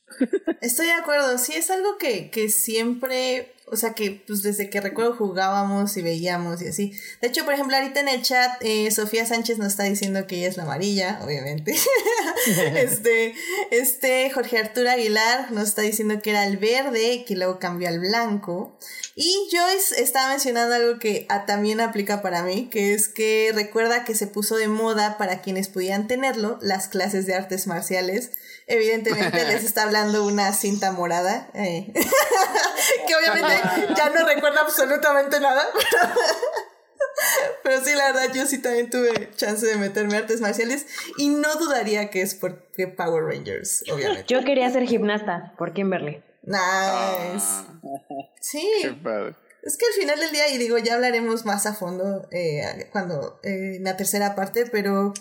Estoy 0.62 0.86
de 0.86 0.94
acuerdo, 0.94 1.38
sí, 1.38 1.54
es 1.54 1.70
algo 1.70 1.98
que, 1.98 2.32
que 2.32 2.48
siempre, 2.48 3.52
o 3.70 3.76
sea, 3.76 3.94
que 3.94 4.24
pues 4.26 4.44
desde 4.44 4.70
que 4.70 4.80
recuerdo 4.80 5.14
jugábamos 5.14 5.98
y 5.98 6.02
veíamos 6.02 6.62
y 6.62 6.70
así. 6.70 6.94
De 7.22 7.28
hecho, 7.28 7.44
por 7.44 7.54
ejemplo, 7.54 7.76
ahorita 7.76 8.00
en 8.00 8.08
el 8.08 8.22
chat, 8.22 8.52
eh, 8.62 8.90
Sofía 8.92 9.26
Sánchez 9.26 9.58
nos 9.58 9.68
está 9.68 9.84
diciendo 9.84 10.26
que 10.26 10.38
ella 10.38 10.48
es 10.48 10.56
la 10.56 10.64
amarilla, 10.64 11.20
obviamente. 11.22 11.76
este, 12.76 13.36
este, 13.72 14.30
Jorge 14.32 14.58
Arturo 14.58 14.90
Aguilar 14.90 15.52
nos 15.52 15.68
está 15.68 15.82
diciendo 15.82 16.22
que 16.22 16.30
era 16.30 16.48
el 16.48 16.56
verde, 16.56 17.26
que 17.28 17.36
luego 17.36 17.60
cambió 17.60 17.90
al 17.90 18.00
blanco. 18.00 18.78
Y 19.16 19.36
Joyce 19.52 20.02
estaba 20.02 20.30
mencionando 20.30 20.74
algo 20.74 20.98
que 20.98 21.26
ah, 21.28 21.46
también 21.46 21.82
aplica 21.82 22.22
para 22.22 22.44
mí, 22.44 22.70
que 22.72 22.94
es 22.94 23.10
que 23.10 23.52
recuerda 23.54 24.06
que 24.06 24.16
se 24.16 24.28
puso 24.28 24.56
de 24.56 24.70
moda 24.70 25.18
para 25.18 25.42
quienes 25.42 25.68
podían 25.68 26.08
tenerlo, 26.08 26.58
las 26.62 26.88
clases 26.88 27.26
de 27.26 27.36
artes 27.36 27.68
marciales. 27.68 28.32
Evidentemente 28.68 29.46
les 29.46 29.64
está 29.66 29.84
hablando 29.84 30.26
una 30.26 30.54
cinta 30.54 30.92
morada, 30.92 31.50
eh, 31.54 31.92
que 33.08 33.16
obviamente 33.16 33.54
ya 33.96 34.10
no 34.10 34.26
recuerda 34.26 34.62
absolutamente 34.62 35.40
nada. 35.40 35.66
Pero 37.64 37.84
sí, 37.84 37.94
la 37.96 38.12
verdad, 38.12 38.34
yo 38.34 38.46
sí 38.46 38.60
también 38.60 38.90
tuve 38.90 39.32
chance 39.36 39.66
de 39.66 39.76
meterme 39.78 40.16
a 40.16 40.20
artes 40.20 40.40
marciales 40.40 40.86
y 41.18 41.30
no 41.30 41.56
dudaría 41.56 42.10
que 42.10 42.22
es 42.22 42.36
porque 42.36 42.88
Power 42.88 43.24
Rangers, 43.24 43.84
obviamente. 43.92 44.26
Yo 44.28 44.44
quería 44.44 44.70
ser 44.70 44.86
gimnasta 44.86 45.54
por 45.58 45.74
Kimberly. 45.74 46.22
Nice. 46.44 47.66
Sí. 48.40 48.70
Qué 48.82 48.92
padre. 48.92 49.36
Es 49.64 49.76
que 49.78 49.86
al 49.86 49.94
final 50.00 50.20
del 50.20 50.32
día, 50.32 50.48
y 50.50 50.58
digo, 50.58 50.78
ya 50.78 50.94
hablaremos 50.94 51.46
más 51.46 51.66
a 51.66 51.74
fondo 51.74 52.28
eh, 52.32 52.88
cuando 52.92 53.40
eh, 53.44 53.76
en 53.76 53.84
la 53.84 53.98
tercera 53.98 54.34
parte, 54.34 54.66
pero, 54.66 55.14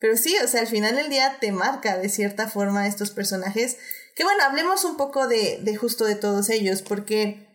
pero 0.00 0.16
sí, 0.16 0.34
o 0.42 0.48
sea, 0.48 0.62
al 0.62 0.66
final 0.66 0.96
del 0.96 1.10
día 1.10 1.36
te 1.40 1.52
marca 1.52 1.98
de 1.98 2.08
cierta 2.08 2.48
forma 2.48 2.88
estos 2.88 3.10
personajes. 3.10 3.76
Que 4.16 4.24
bueno, 4.24 4.42
hablemos 4.42 4.84
un 4.84 4.96
poco 4.96 5.28
de, 5.28 5.60
de 5.62 5.76
justo 5.76 6.04
de 6.04 6.16
todos 6.16 6.48
ellos, 6.48 6.82
porque 6.82 7.50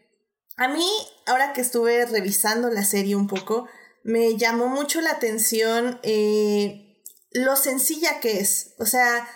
a 0.55 0.67
mí, 0.67 0.87
ahora 1.25 1.51
que 1.53 1.61
estuve 1.61 2.05
revisando 2.05 2.69
la 2.69 2.85
serie 2.85 3.15
un 3.15 3.27
poco, 3.27 3.67
me 4.03 4.37
llamó 4.37 4.67
mucho 4.67 5.01
la 5.01 5.11
atención 5.11 5.99
eh, 6.03 7.01
lo 7.31 7.55
sencilla 7.55 8.19
que 8.19 8.39
es. 8.39 8.75
O 8.77 8.85
sea, 8.85 9.27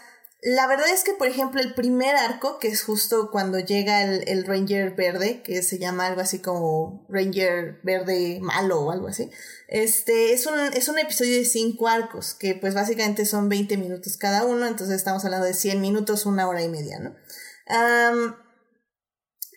la 0.41 0.67
verdad 0.67 0.89
es 0.89 1.03
que, 1.03 1.13
por 1.13 1.27
ejemplo, 1.27 1.59
el 1.59 1.73
primer 1.73 2.15
arco, 2.15 2.59
que 2.59 2.69
es 2.69 2.81
justo 2.83 3.29
cuando 3.29 3.59
llega 3.59 4.03
el, 4.03 4.23
el 4.27 4.45
Ranger 4.45 4.95
verde, 4.95 5.41
que 5.43 5.61
se 5.63 5.79
llama 5.79 6.05
algo 6.05 6.21
así 6.21 6.39
como 6.39 7.05
Ranger 7.09 7.81
verde 7.83 8.39
malo 8.41 8.79
o 8.81 8.91
algo 8.91 9.09
así, 9.09 9.29
este, 9.67 10.31
es 10.31 10.45
un, 10.45 10.57
es 10.73 10.87
un 10.87 10.97
episodio 10.97 11.35
de 11.35 11.43
cinco 11.43 11.89
arcos, 11.89 12.35
que 12.35 12.55
pues 12.55 12.73
básicamente 12.73 13.25
son 13.25 13.49
20 13.49 13.75
minutos 13.77 14.15
cada 14.15 14.45
uno, 14.45 14.65
entonces 14.65 14.95
estamos 14.95 15.25
hablando 15.25 15.45
de 15.45 15.53
100 15.53 15.81
minutos, 15.81 16.25
una 16.25 16.47
hora 16.47 16.63
y 16.63 16.69
media, 16.69 16.99
¿no? 16.99 17.15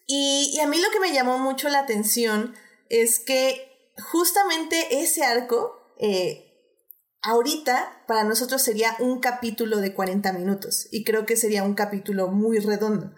Y, 0.09 0.53
y 0.55 0.61
a 0.61 0.66
mí 0.66 0.80
lo 0.80 0.91
que 0.91 1.01
me 1.01 1.12
llamó 1.12 1.39
mucho 1.39 1.68
la 1.68 1.78
atención 1.78 2.55
es 2.89 3.20
que 3.20 3.72
justamente 4.11 5.01
ese 5.01 5.22
arco, 5.22 5.95
eh, 5.99 6.51
ahorita 7.23 8.05
para 8.07 8.25
nosotros 8.25 8.62
sería 8.62 8.97
un 8.99 9.20
capítulo 9.20 9.79
de 9.79 9.95
40 9.95 10.33
minutos 10.33 10.89
y 10.91 11.05
creo 11.05 11.25
que 11.25 11.37
sería 11.37 11.62
un 11.62 11.75
capítulo 11.75 12.29
muy 12.29 12.59
redondo. 12.59 13.12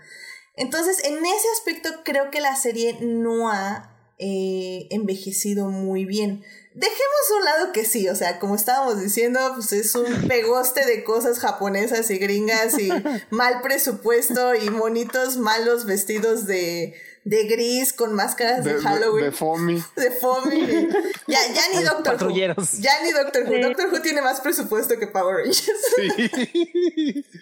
Entonces, 0.57 1.03
en 1.05 1.25
ese 1.25 1.49
aspecto 1.59 1.91
creo 2.05 2.31
que 2.31 2.41
la 2.41 2.55
serie 2.55 2.99
no 3.01 3.51
ha 3.51 4.13
eh, 4.19 4.87
envejecido 4.91 5.69
muy 5.69 6.05
bien. 6.05 6.45
Dejemos 6.75 7.01
a 7.31 7.37
un 7.37 7.45
lado 7.45 7.73
que 7.73 7.85
sí, 7.85 8.09
o 8.09 8.15
sea, 8.15 8.39
como 8.39 8.55
estábamos 8.55 9.01
diciendo, 9.01 9.41
pues 9.55 9.73
es 9.73 9.95
un 9.95 10.07
pegoste 10.29 10.85
de 10.85 11.03
cosas 11.03 11.41
japonesas 11.41 12.11
y 12.11 12.19
gringas 12.19 12.79
y 12.79 12.91
mal 13.31 13.63
presupuesto 13.63 14.55
y 14.55 14.71
monitos 14.71 15.37
malos 15.39 15.87
vestidos 15.87 16.47
de, 16.47 16.95
de 17.25 17.45
gris 17.45 17.93
con 17.93 18.13
máscaras 18.13 18.65
de, 18.65 18.75
Halloween 18.75 19.25
de 19.31 19.33
Fomi. 19.33 19.83
de 19.97 20.11
Fomi. 20.11 20.89
Ya, 21.27 21.39
ya 21.53 21.63
ni 21.75 21.83
Doctor 21.85 22.15
Who. 22.15 22.19
Patrulleros. 22.19 22.79
Ya 22.79 23.03
ni 23.03 23.13
Doctor 23.13 23.45
Who. 23.45 23.53
Sí. 23.53 23.61
Doctor 23.61 23.93
Who 23.93 24.03
tiene 24.03 24.23
más 24.23 24.41
presupuesto 24.41 24.99
que 24.99 25.07
Power 25.07 25.37
Rangers. 25.37 25.63
Sí. 25.97 27.25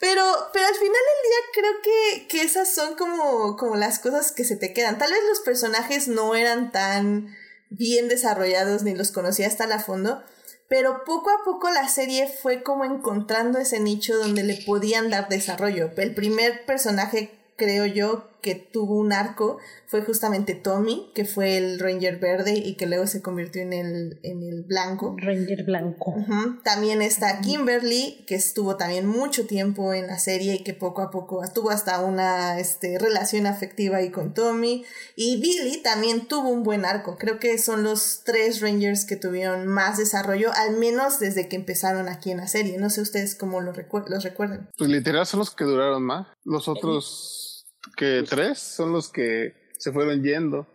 Pero, 0.00 0.22
pero 0.54 0.66
al 0.66 0.74
final 0.74 0.88
del 0.88 1.28
día 1.28 1.38
creo 1.52 1.72
que, 1.82 2.28
que 2.28 2.42
esas 2.42 2.72
son 2.72 2.94
como, 2.94 3.58
como 3.58 3.76
las 3.76 3.98
cosas 3.98 4.32
que 4.32 4.44
se 4.44 4.56
te 4.56 4.72
quedan. 4.72 4.96
Tal 4.96 5.12
vez 5.12 5.20
los 5.28 5.40
personajes 5.40 6.08
no 6.08 6.34
eran 6.34 6.72
tan 6.72 7.36
bien 7.68 8.08
desarrollados 8.08 8.82
ni 8.82 8.94
los 8.94 9.12
conocía 9.12 9.46
hasta 9.46 9.66
la 9.66 9.78
fondo, 9.78 10.22
pero 10.70 11.04
poco 11.04 11.28
a 11.28 11.44
poco 11.44 11.68
la 11.68 11.86
serie 11.88 12.28
fue 12.28 12.62
como 12.62 12.86
encontrando 12.86 13.58
ese 13.58 13.78
nicho 13.78 14.16
donde 14.16 14.42
le 14.42 14.62
podían 14.64 15.10
dar 15.10 15.28
desarrollo. 15.28 15.90
El 15.96 16.14
primer 16.14 16.64
personaje, 16.64 17.38
creo 17.56 17.84
yo, 17.84 18.30
que 18.40 18.54
tuvo 18.54 18.96
un 18.96 19.12
arco 19.12 19.58
fue 19.86 20.02
justamente 20.02 20.54
Tommy, 20.54 21.10
que 21.14 21.24
fue 21.24 21.56
el 21.56 21.78
Ranger 21.78 22.18
verde 22.18 22.54
y 22.54 22.74
que 22.74 22.86
luego 22.86 23.06
se 23.06 23.22
convirtió 23.22 23.62
en 23.62 23.72
el, 23.72 24.20
en 24.22 24.42
el 24.42 24.62
blanco. 24.62 25.16
Ranger 25.18 25.64
blanco. 25.64 26.14
También 26.62 27.02
está 27.02 27.40
Kimberly, 27.40 28.24
que 28.26 28.34
estuvo 28.34 28.76
también 28.76 29.06
mucho 29.06 29.46
tiempo 29.46 29.92
en 29.94 30.06
la 30.06 30.18
serie 30.18 30.54
y 30.54 30.62
que 30.62 30.74
poco 30.74 31.02
a 31.02 31.10
poco 31.10 31.42
tuvo 31.54 31.70
hasta 31.70 32.00
una 32.04 32.58
este, 32.60 32.98
relación 32.98 33.46
afectiva 33.46 33.98
ahí 33.98 34.10
con 34.10 34.34
Tommy. 34.34 34.84
Y 35.16 35.40
Billy 35.40 35.82
también 35.82 36.26
tuvo 36.28 36.50
un 36.50 36.62
buen 36.62 36.84
arco. 36.84 37.16
Creo 37.18 37.38
que 37.38 37.58
son 37.58 37.82
los 37.82 38.22
tres 38.24 38.60
Rangers 38.60 39.04
que 39.04 39.16
tuvieron 39.16 39.66
más 39.66 39.98
desarrollo, 39.98 40.52
al 40.54 40.76
menos 40.76 41.18
desde 41.18 41.48
que 41.48 41.56
empezaron 41.56 42.08
aquí 42.08 42.30
en 42.30 42.38
la 42.38 42.46
serie. 42.46 42.78
No 42.78 42.90
sé 42.90 43.00
ustedes 43.00 43.34
cómo 43.34 43.60
lo 43.60 43.72
los 44.08 44.24
recuerdan. 44.24 44.70
Pues 44.76 44.90
literal 44.90 45.26
son 45.26 45.40
los 45.40 45.50
que 45.50 45.64
duraron 45.64 46.02
más. 46.02 46.26
Los 46.44 46.68
otros 46.68 47.49
que 47.96 48.24
tres 48.28 48.58
son 48.58 48.92
los 48.92 49.10
que 49.10 49.54
se 49.78 49.92
fueron 49.92 50.22
yendo. 50.22 50.66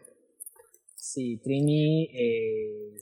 Sí, 0.95 1.39
Trini, 1.43 2.09
eh, 2.13 2.95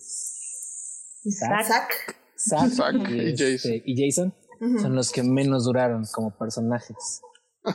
Zack, 1.32 2.16
Zack, 2.36 3.10
y, 3.10 3.30
este, 3.42 3.84
Jason, 3.88 4.34
son 4.82 4.96
los 4.96 5.12
que 5.12 5.24
menos 5.24 5.66
duraron 5.66 6.04
como 6.12 6.38
personajes. 6.38 7.22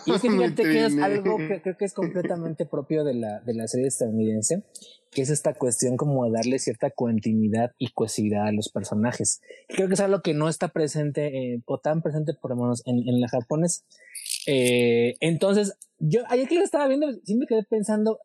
Y 0.04 0.12
es 0.12 0.20
que 0.20 0.30
fíjate 0.30 0.62
que 0.62 0.86
es 0.86 0.98
algo 0.98 1.38
que 1.38 1.62
creo 1.62 1.76
que 1.76 1.84
es 1.84 1.94
completamente 1.94 2.66
propio 2.66 3.04
de 3.04 3.14
la, 3.14 3.40
de 3.40 3.54
la 3.54 3.66
serie 3.66 3.86
estadounidense, 3.86 4.64
que 5.10 5.22
es 5.22 5.30
esta 5.30 5.54
cuestión 5.54 5.96
como 5.96 6.24
de 6.26 6.32
darle 6.32 6.58
cierta 6.58 6.90
continuidad 6.90 7.72
y 7.78 7.92
cohesividad 7.92 8.46
a 8.48 8.52
los 8.52 8.70
personajes. 8.70 9.40
Creo 9.68 9.88
que 9.88 9.94
es 9.94 10.00
algo 10.00 10.20
que 10.20 10.34
no 10.34 10.48
está 10.48 10.68
presente 10.68 11.28
eh, 11.28 11.62
o 11.66 11.78
tan 11.78 12.02
presente 12.02 12.34
por 12.34 12.50
lo 12.50 12.56
menos 12.56 12.82
en, 12.86 12.96
en 13.08 13.20
la 13.20 13.28
japonés. 13.28 13.84
Eh, 14.50 15.16
entonces, 15.20 15.74
yo 15.98 16.22
ayer 16.30 16.48
que 16.48 16.54
lo 16.54 16.64
estaba 16.64 16.88
viendo, 16.88 17.06
me 17.06 17.46
quedé 17.46 17.64
pensando, 17.64 18.18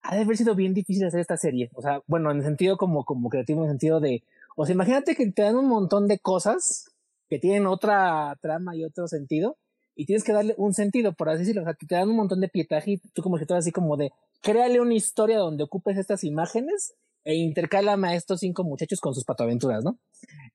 ha 0.00 0.16
de 0.16 0.22
haber 0.22 0.38
sido 0.38 0.54
bien 0.54 0.72
difícil 0.72 1.04
hacer 1.04 1.20
esta 1.20 1.36
serie. 1.36 1.68
O 1.74 1.82
sea, 1.82 2.00
bueno, 2.06 2.30
en 2.30 2.38
el 2.38 2.42
sentido 2.42 2.78
como, 2.78 3.04
como 3.04 3.28
creativo, 3.28 3.60
en 3.60 3.66
el 3.66 3.72
sentido 3.72 4.00
de, 4.00 4.24
o 4.56 4.64
sea, 4.64 4.72
imagínate 4.74 5.14
que 5.14 5.30
te 5.30 5.42
dan 5.42 5.56
un 5.56 5.68
montón 5.68 6.08
de 6.08 6.18
cosas 6.18 6.86
que 7.28 7.38
tienen 7.38 7.66
otra 7.66 8.34
trama 8.40 8.74
y 8.74 8.84
otro 8.84 9.06
sentido 9.08 9.58
y 9.94 10.06
tienes 10.06 10.24
que 10.24 10.32
darle 10.32 10.54
un 10.56 10.72
sentido, 10.72 11.12
por 11.12 11.28
así 11.28 11.40
decirlo. 11.40 11.60
O 11.60 11.64
sea, 11.64 11.74
que 11.74 11.86
te 11.86 11.96
dan 11.96 12.08
un 12.08 12.16
montón 12.16 12.40
de 12.40 12.48
pietaje 12.48 12.92
y 12.92 12.98
tú 13.12 13.22
como 13.22 13.36
escritor 13.36 13.58
así 13.58 13.72
como 13.72 13.98
de, 13.98 14.10
créale 14.40 14.80
una 14.80 14.94
historia 14.94 15.36
donde 15.36 15.64
ocupes 15.64 15.98
estas 15.98 16.24
imágenes 16.24 16.94
e 17.24 17.34
intercálame 17.34 18.08
a 18.08 18.14
estos 18.14 18.40
cinco 18.40 18.64
muchachos 18.64 19.00
con 19.00 19.14
sus 19.14 19.24
patoaventuras, 19.24 19.84
¿no? 19.84 19.98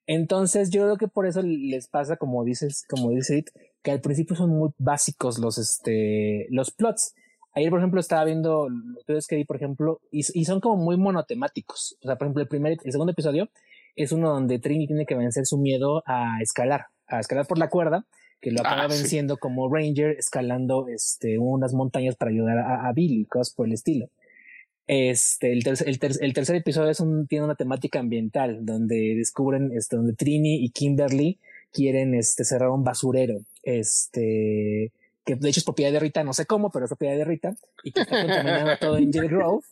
Entonces 0.05 0.70
yo 0.70 0.84
creo 0.84 0.97
que 0.97 1.07
por 1.07 1.26
eso 1.28 1.41
les 1.41 1.88
pasa, 1.88 2.18
como 2.18 2.43
dices, 2.43 2.86
como 2.89 3.09
dice 3.11 3.39
It, 3.39 3.49
que 3.84 3.91
al 3.91 4.01
principio 4.01 4.36
son 4.36 4.51
muy 4.51 4.70
básicos 4.78 5.39
los, 5.39 5.57
este, 5.57 6.47
los 6.49 6.72
plots. 6.72 7.13
Ayer, 7.53 7.70
por 7.70 7.80
ejemplo, 7.80 7.99
estaba 7.99 8.24
viendo 8.24 8.68
los 9.07 9.28
que 9.28 9.36
vi, 9.36 9.45
por 9.45 9.55
ejemplo, 9.55 9.99
y, 10.11 10.20
y, 10.39 10.45
son 10.45 10.59
como 10.59 10.78
muy 10.78 10.95
monotemáticos. 10.97 11.97
O 12.03 12.07
sea, 12.07 12.18
por 12.18 12.28
ejemplo, 12.28 12.43
el 12.43 12.47
primer, 12.47 12.78
el 12.84 12.91
segundo 12.91 13.13
episodio 13.13 13.49
es 13.95 14.11
uno 14.11 14.30
donde 14.30 14.59
Trini 14.59 14.88
tiene 14.88 15.05
que 15.05 15.15
vencer 15.15 15.45
su 15.45 15.57
miedo 15.57 16.03
a 16.05 16.39
escalar, 16.41 16.86
a 17.07 17.20
escalar 17.20 17.47
por 17.47 17.57
la 17.57 17.70
cuerda 17.70 18.05
que 18.41 18.51
lo 18.51 18.61
acaba 18.61 18.84
ah, 18.84 18.88
venciendo 18.88 19.38
como 19.38 19.74
Ranger 19.74 20.11
escalando 20.18 20.88
este, 20.88 21.39
unas 21.39 21.74
montañas 21.74 22.15
para 22.15 22.32
ayudar 22.32 22.59
a, 22.59 22.91
Billy, 22.93 23.26
cosas 23.26 23.53
por 23.53 23.68
el 23.68 23.74
estilo. 23.74 24.09
Este, 24.88 25.52
el, 25.52 25.64
el, 25.68 26.00
el 26.22 26.34
tercer 26.34 26.56
episodio 26.56 26.90
es 26.90 27.00
un, 27.02 27.28
tiene 27.28 27.46
una 27.46 27.56
temática 27.56 28.00
ambiental 28.00 28.66
donde 28.66 29.16
descubren, 29.16 29.72
este, 29.76 29.98
donde 29.98 30.14
Trini 30.14 30.64
y 30.64 30.70
Kimberly 30.70 31.40
quieren 31.74 32.16
este, 32.16 32.46
cerrar 32.46 32.70
un 32.70 32.86
basurero, 32.86 33.42
este, 33.64 34.94
que 35.26 35.36
de 35.36 35.50
hecho 35.50 35.60
es 35.60 35.66
propiedad 35.66 35.92
de 35.92 36.00
Rita, 36.00 36.24
no 36.24 36.32
sé 36.34 36.46
cómo, 36.46 36.72
pero 36.72 36.86
es 36.86 36.90
propiedad 36.90 37.18
de 37.18 37.26
Rita, 37.26 37.56
y 37.84 37.92
que 37.92 38.02
está 38.02 38.22
contaminando 38.22 38.78
todo 38.80 38.98
en 38.98 39.12
Jelly 39.12 39.28
Grove. 39.28 39.66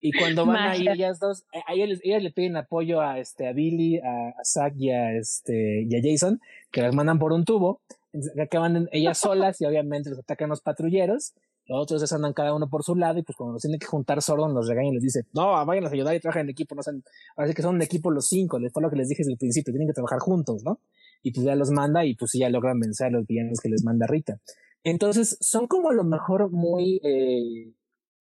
Y 0.00 0.12
cuando 0.12 0.44
van 0.44 0.56
ahí 0.56 0.86
ellas 0.86 1.18
dos, 1.18 1.44
eh, 1.52 1.60
a 1.66 1.72
ellas, 1.72 2.00
ellas, 2.02 2.22
le 2.22 2.30
piden 2.30 2.56
apoyo 2.56 3.00
a 3.00 3.18
este 3.18 3.46
a 3.46 3.52
Billy, 3.52 3.98
a, 3.98 4.34
a 4.38 4.44
Zack 4.44 4.74
y 4.76 4.90
a 4.90 5.12
este 5.12 5.86
y 5.88 5.96
a 5.96 6.00
Jason, 6.02 6.40
que 6.70 6.82
las 6.82 6.94
mandan 6.94 7.18
por 7.18 7.32
un 7.32 7.44
tubo 7.44 7.80
acaban 8.40 8.88
ellas 8.92 9.18
solas 9.18 9.60
y 9.60 9.66
obviamente 9.66 10.10
los 10.10 10.18
atacan 10.18 10.48
los 10.48 10.60
patrulleros. 10.60 11.34
Los 11.66 11.82
otros 11.82 12.08
ya 12.08 12.16
andan 12.16 12.32
cada 12.32 12.54
uno 12.54 12.68
por 12.68 12.82
su 12.82 12.94
lado 12.94 13.18
y 13.18 13.22
pues 13.22 13.36
cuando 13.36 13.54
los 13.54 13.62
tienen 13.62 13.80
que 13.80 13.86
juntar 13.86 14.20
solo 14.20 14.46
nos 14.48 14.68
regañan 14.68 14.92
y 14.92 14.94
les 14.96 15.02
dice, 15.02 15.26
no, 15.32 15.64
vayan 15.64 15.86
a 15.86 15.88
ayudar 15.88 16.14
y 16.14 16.20
trabajen 16.20 16.42
en 16.42 16.50
equipo, 16.50 16.74
no 16.74 16.82
sean, 16.82 17.02
ahora 17.36 17.48
sí 17.48 17.54
que 17.54 17.62
son 17.62 17.76
un 17.76 17.82
equipo 17.82 18.10
los 18.10 18.28
cinco, 18.28 18.58
les 18.58 18.72
fue 18.72 18.82
lo 18.82 18.90
que 18.90 18.96
les 18.96 19.08
dije 19.08 19.20
desde 19.20 19.32
el 19.32 19.38
principio, 19.38 19.72
tienen 19.72 19.88
que 19.88 19.94
trabajar 19.94 20.18
juntos, 20.18 20.62
¿no? 20.62 20.78
Y 21.22 21.32
pues 21.32 21.46
ya 21.46 21.54
los 21.54 21.70
manda 21.70 22.04
y 22.04 22.14
pues 22.14 22.32
ya 22.34 22.50
logran 22.50 22.78
vencer 22.78 23.06
a 23.06 23.10
los 23.10 23.26
villanos 23.26 23.60
que 23.60 23.70
les 23.70 23.82
manda 23.82 24.06
Rita. 24.06 24.38
Entonces 24.82 25.38
son 25.40 25.66
como 25.66 25.88
a 25.88 25.94
lo 25.94 26.04
mejor 26.04 26.50
muy, 26.50 27.00
eh, 27.02 27.72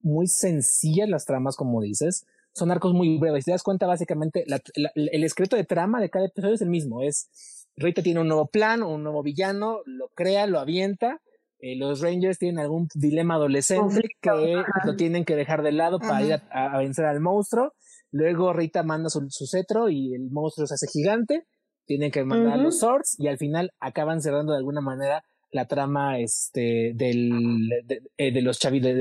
muy 0.02 0.28
sencillas 0.28 1.10
las 1.10 1.26
tramas, 1.26 1.58
como 1.58 1.82
dices, 1.82 2.26
son 2.54 2.72
arcos 2.72 2.94
muy 2.94 3.18
breves. 3.18 3.44
Si 3.44 3.46
te 3.46 3.52
das 3.52 3.64
cuenta, 3.64 3.88
básicamente, 3.88 4.46
el 4.46 5.24
escrito 5.24 5.56
de 5.56 5.66
trama 5.66 6.00
de 6.00 6.10
cada 6.10 6.28
episodio 6.28 6.54
es 6.56 6.62
el 6.62 6.70
mismo, 6.70 7.02
es 7.02 7.30
Rita 7.76 8.04
tiene 8.04 8.20
un 8.20 8.28
nuevo 8.28 8.48
plan, 8.48 8.84
un 8.84 9.04
nuevo 9.04 9.24
villano, 9.24 9.80
lo 9.86 10.10
crea, 10.10 10.46
lo 10.46 10.60
avienta. 10.60 11.22
Eh, 11.66 11.78
los 11.78 12.02
Rangers 12.02 12.38
tienen 12.40 12.60
algún 12.60 12.90
dilema 12.94 13.36
adolescente 13.36 14.02
que 14.20 14.64
lo 14.84 14.96
tienen 14.98 15.24
que 15.24 15.38
dejar 15.38 15.64
de 15.64 15.72
lado 15.72 15.98
para 15.98 16.22
ir 16.22 16.42
a, 16.52 16.78
vencer 16.78 17.06
al 17.06 17.22
monstruo. 17.22 17.72
Luego 18.12 18.52
Rita 18.52 18.84
manda 18.84 19.08
su, 19.10 19.30
cetro 19.48 19.90
y 19.90 20.14
el 20.14 20.30
monstruo 20.30 20.68
se 20.68 20.74
hace 20.74 20.88
gigante. 20.88 21.46
Tienen 21.86 22.12
que 22.12 22.26
mandar 22.26 22.60
los 22.60 22.80
swords 22.80 23.16
y 23.18 23.30
al 23.30 23.38
final 23.38 23.72
acaban 23.80 24.22
cerrando 24.22 24.52
de 24.52 24.58
alguna 24.58 24.82
manera 24.82 25.24
la 25.52 25.66
trama 25.66 26.20
este, 26.20 26.92
del, 26.96 27.70
de, 27.86 28.02
eh, 28.18 28.34
de 28.34 28.42
los 28.42 28.60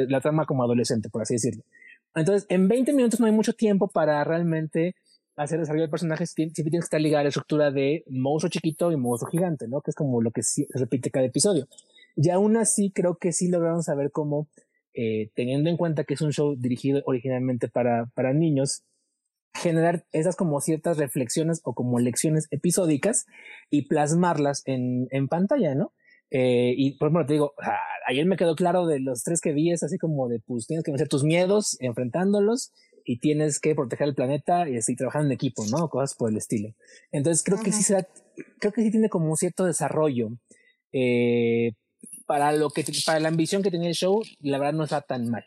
la 0.09 0.21
trama 0.21 0.47
como 0.47 0.63
adolescente, 0.63 1.09
por 1.09 1.23
así 1.23 1.35
decirlo. 1.35 1.65
Entonces, 2.15 2.47
en 2.49 2.69
20 2.69 2.93
minutos 2.93 3.19
no 3.19 3.27
hay 3.27 3.33
mucho 3.33 3.55
tiempo 3.55 3.89
para 3.89 4.23
realmente 4.23 4.95
hacer 5.35 5.59
desarrollo 5.59 5.87
de 5.87 5.91
personajes 5.91 6.31
siempre 6.31 6.55
tiene 6.55 6.79
que 6.79 6.85
estar 6.85 7.01
ligada 7.01 7.21
a 7.21 7.25
la 7.25 7.29
estructura 7.31 7.73
de 7.73 8.05
monstruo 8.09 8.51
chiquito 8.51 8.93
y 8.93 8.97
monstruo 8.97 9.31
gigante, 9.31 9.67
¿no? 9.67 9.81
Que 9.81 9.91
es 9.91 9.97
como 9.97 10.23
lo 10.23 10.31
que 10.31 10.45
se 10.45 10.67
repite 10.75 11.11
cada 11.11 11.27
episodio. 11.27 11.67
Y 12.17 12.31
aún 12.31 12.57
así 12.57 12.91
creo 12.91 13.17
que 13.17 13.33
sí 13.33 13.49
lograron 13.49 13.83
saber 13.83 14.11
cómo, 14.11 14.49
eh, 14.95 15.31
teniendo 15.35 15.71
en 15.71 15.77
cuenta 15.77 16.05
que 16.05 16.15
es 16.15 16.21
un 16.21 16.33
show 16.33 16.57
dirigido 16.57 17.03
originalmente 17.07 17.69
para, 17.69 18.07
para 18.15 18.33
niños, 18.33 18.83
generar 19.55 20.07
esas 20.13 20.37
como 20.37 20.61
ciertas 20.61 20.97
reflexiones 20.97 21.61
o 21.65 21.75
como 21.75 21.99
lecciones 21.99 22.49
episódicas 22.51 23.27
y 23.71 23.83
plasmarlas 23.83 24.63
en, 24.67 25.09
en 25.11 25.29
pantalla, 25.29 25.75
¿no? 25.75 25.93
Eh, 26.31 26.73
y 26.77 26.93
por 26.93 27.09
ejemplo, 27.09 27.27
te 27.27 27.35
digo, 27.35 27.55
ayer 28.07 28.25
me 28.25 28.37
quedó 28.37 28.57
claro 28.57 28.87
de 28.87 29.01
los 29.01 29.23
tres 29.23 29.41
que 29.41 29.53
vi, 29.53 29.71
es 29.71 29.83
así 29.83 29.99
como 29.99 30.29
de, 30.29 30.41
pues 30.41 30.67
tienes 30.67 30.83
que 30.83 30.91
vencer 30.91 31.09
tus 31.09 31.25
miedos 31.25 31.77
enfrentándolos 31.81 32.73
y 33.05 33.19
tienes 33.19 33.61
que 33.61 33.75
proteger 33.75 34.09
el 34.09 34.15
planeta 34.15 34.69
y 34.69 34.79
así 34.79 34.97
trabajando 34.97 35.27
en 35.27 35.33
equipo, 35.33 35.65
¿no? 35.71 35.89
Cosas 35.89 36.17
por 36.17 36.31
el 36.31 36.39
estilo. 36.39 36.75
Entonces 37.11 37.45
creo 37.45 37.59
que 37.63 37.73
sí 37.73 37.83
se 37.83 38.07
creo 38.59 38.73
que 38.73 38.83
sí 38.83 38.91
tiene 38.91 39.11
como 39.11 39.29
un 39.29 39.37
cierto 39.37 39.67
desarrollo. 39.67 40.31
Eh, 40.93 41.73
para 42.33 42.51
lo 42.53 42.71
que, 42.71 42.83
para 43.05 43.21
la 43.21 43.29
ambición 43.29 43.63
que 43.63 43.71
tenía 43.71 43.91
el 43.91 43.95
show, 43.95 44.23
la 44.41 44.57
verdad 44.57 44.73
no 44.73 44.85
está 44.85 45.03
tan 45.03 45.29
mal. 45.29 45.45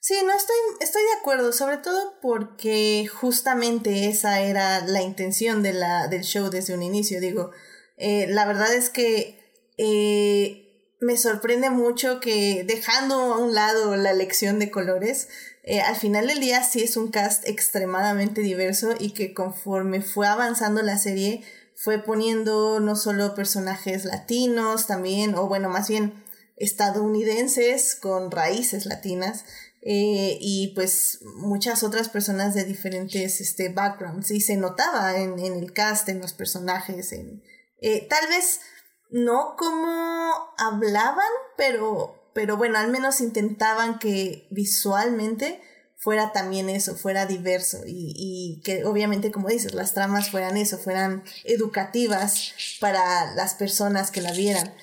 Sí, 0.00 0.14
no 0.26 0.32
estoy, 0.36 0.56
estoy 0.80 1.00
de 1.00 1.20
acuerdo, 1.20 1.52
sobre 1.52 1.76
todo 1.76 2.14
porque 2.20 3.06
justamente 3.06 4.08
esa 4.08 4.40
era 4.40 4.84
la 4.84 5.00
intención 5.00 5.62
de 5.62 5.72
la, 5.72 6.08
del 6.08 6.22
show 6.22 6.50
desde 6.50 6.74
un 6.74 6.82
inicio. 6.82 7.20
Digo, 7.20 7.52
eh, 7.98 8.26
la 8.28 8.46
verdad 8.46 8.74
es 8.74 8.90
que 8.90 9.38
eh, 9.78 10.96
me 11.00 11.16
sorprende 11.16 11.70
mucho 11.70 12.18
que 12.18 12.64
dejando 12.66 13.14
a 13.14 13.38
un 13.38 13.54
lado 13.54 13.94
la 13.94 14.10
elección 14.10 14.58
de 14.58 14.72
colores, 14.72 15.28
eh, 15.62 15.80
al 15.82 15.94
final 15.94 16.26
del 16.26 16.40
día 16.40 16.64
sí 16.64 16.82
es 16.82 16.96
un 16.96 17.12
cast 17.12 17.46
extremadamente 17.46 18.40
diverso 18.40 18.96
y 18.98 19.12
que 19.12 19.34
conforme 19.34 20.02
fue 20.02 20.26
avanzando 20.26 20.82
la 20.82 20.98
serie 20.98 21.44
fue 21.82 21.98
poniendo 21.98 22.78
no 22.78 22.94
solo 22.94 23.34
personajes 23.34 24.04
latinos 24.04 24.86
también, 24.86 25.34
o 25.34 25.48
bueno, 25.48 25.70
más 25.70 25.88
bien 25.88 26.22
estadounidenses 26.56 27.96
con 27.96 28.30
raíces 28.30 28.84
latinas, 28.84 29.46
eh, 29.80 30.36
y 30.38 30.74
pues 30.74 31.20
muchas 31.36 31.82
otras 31.82 32.10
personas 32.10 32.52
de 32.52 32.64
diferentes 32.64 33.40
este, 33.40 33.70
backgrounds. 33.70 34.30
Y 34.30 34.42
se 34.42 34.56
notaba 34.56 35.16
en, 35.16 35.38
en 35.38 35.54
el 35.54 35.72
cast, 35.72 36.10
en 36.10 36.20
los 36.20 36.34
personajes, 36.34 37.12
en, 37.12 37.42
eh, 37.80 38.06
tal 38.10 38.28
vez 38.28 38.60
no 39.08 39.54
como 39.56 40.34
hablaban, 40.58 41.30
pero 41.56 42.20
pero 42.32 42.56
bueno, 42.56 42.78
al 42.78 42.90
menos 42.90 43.20
intentaban 43.20 43.98
que 43.98 44.46
visualmente 44.50 45.60
fuera 46.00 46.32
también 46.32 46.70
eso, 46.70 46.96
fuera 46.96 47.26
diverso 47.26 47.82
y, 47.86 48.14
y, 48.16 48.62
que 48.62 48.86
obviamente, 48.86 49.30
como 49.30 49.48
dices, 49.48 49.74
las 49.74 49.92
tramas 49.92 50.30
fueran 50.30 50.56
eso, 50.56 50.78
fueran 50.78 51.22
educativas 51.44 52.54
para 52.80 53.34
las 53.34 53.54
personas 53.54 54.10
que 54.10 54.22
la 54.22 54.32
vieran. 54.32 54.74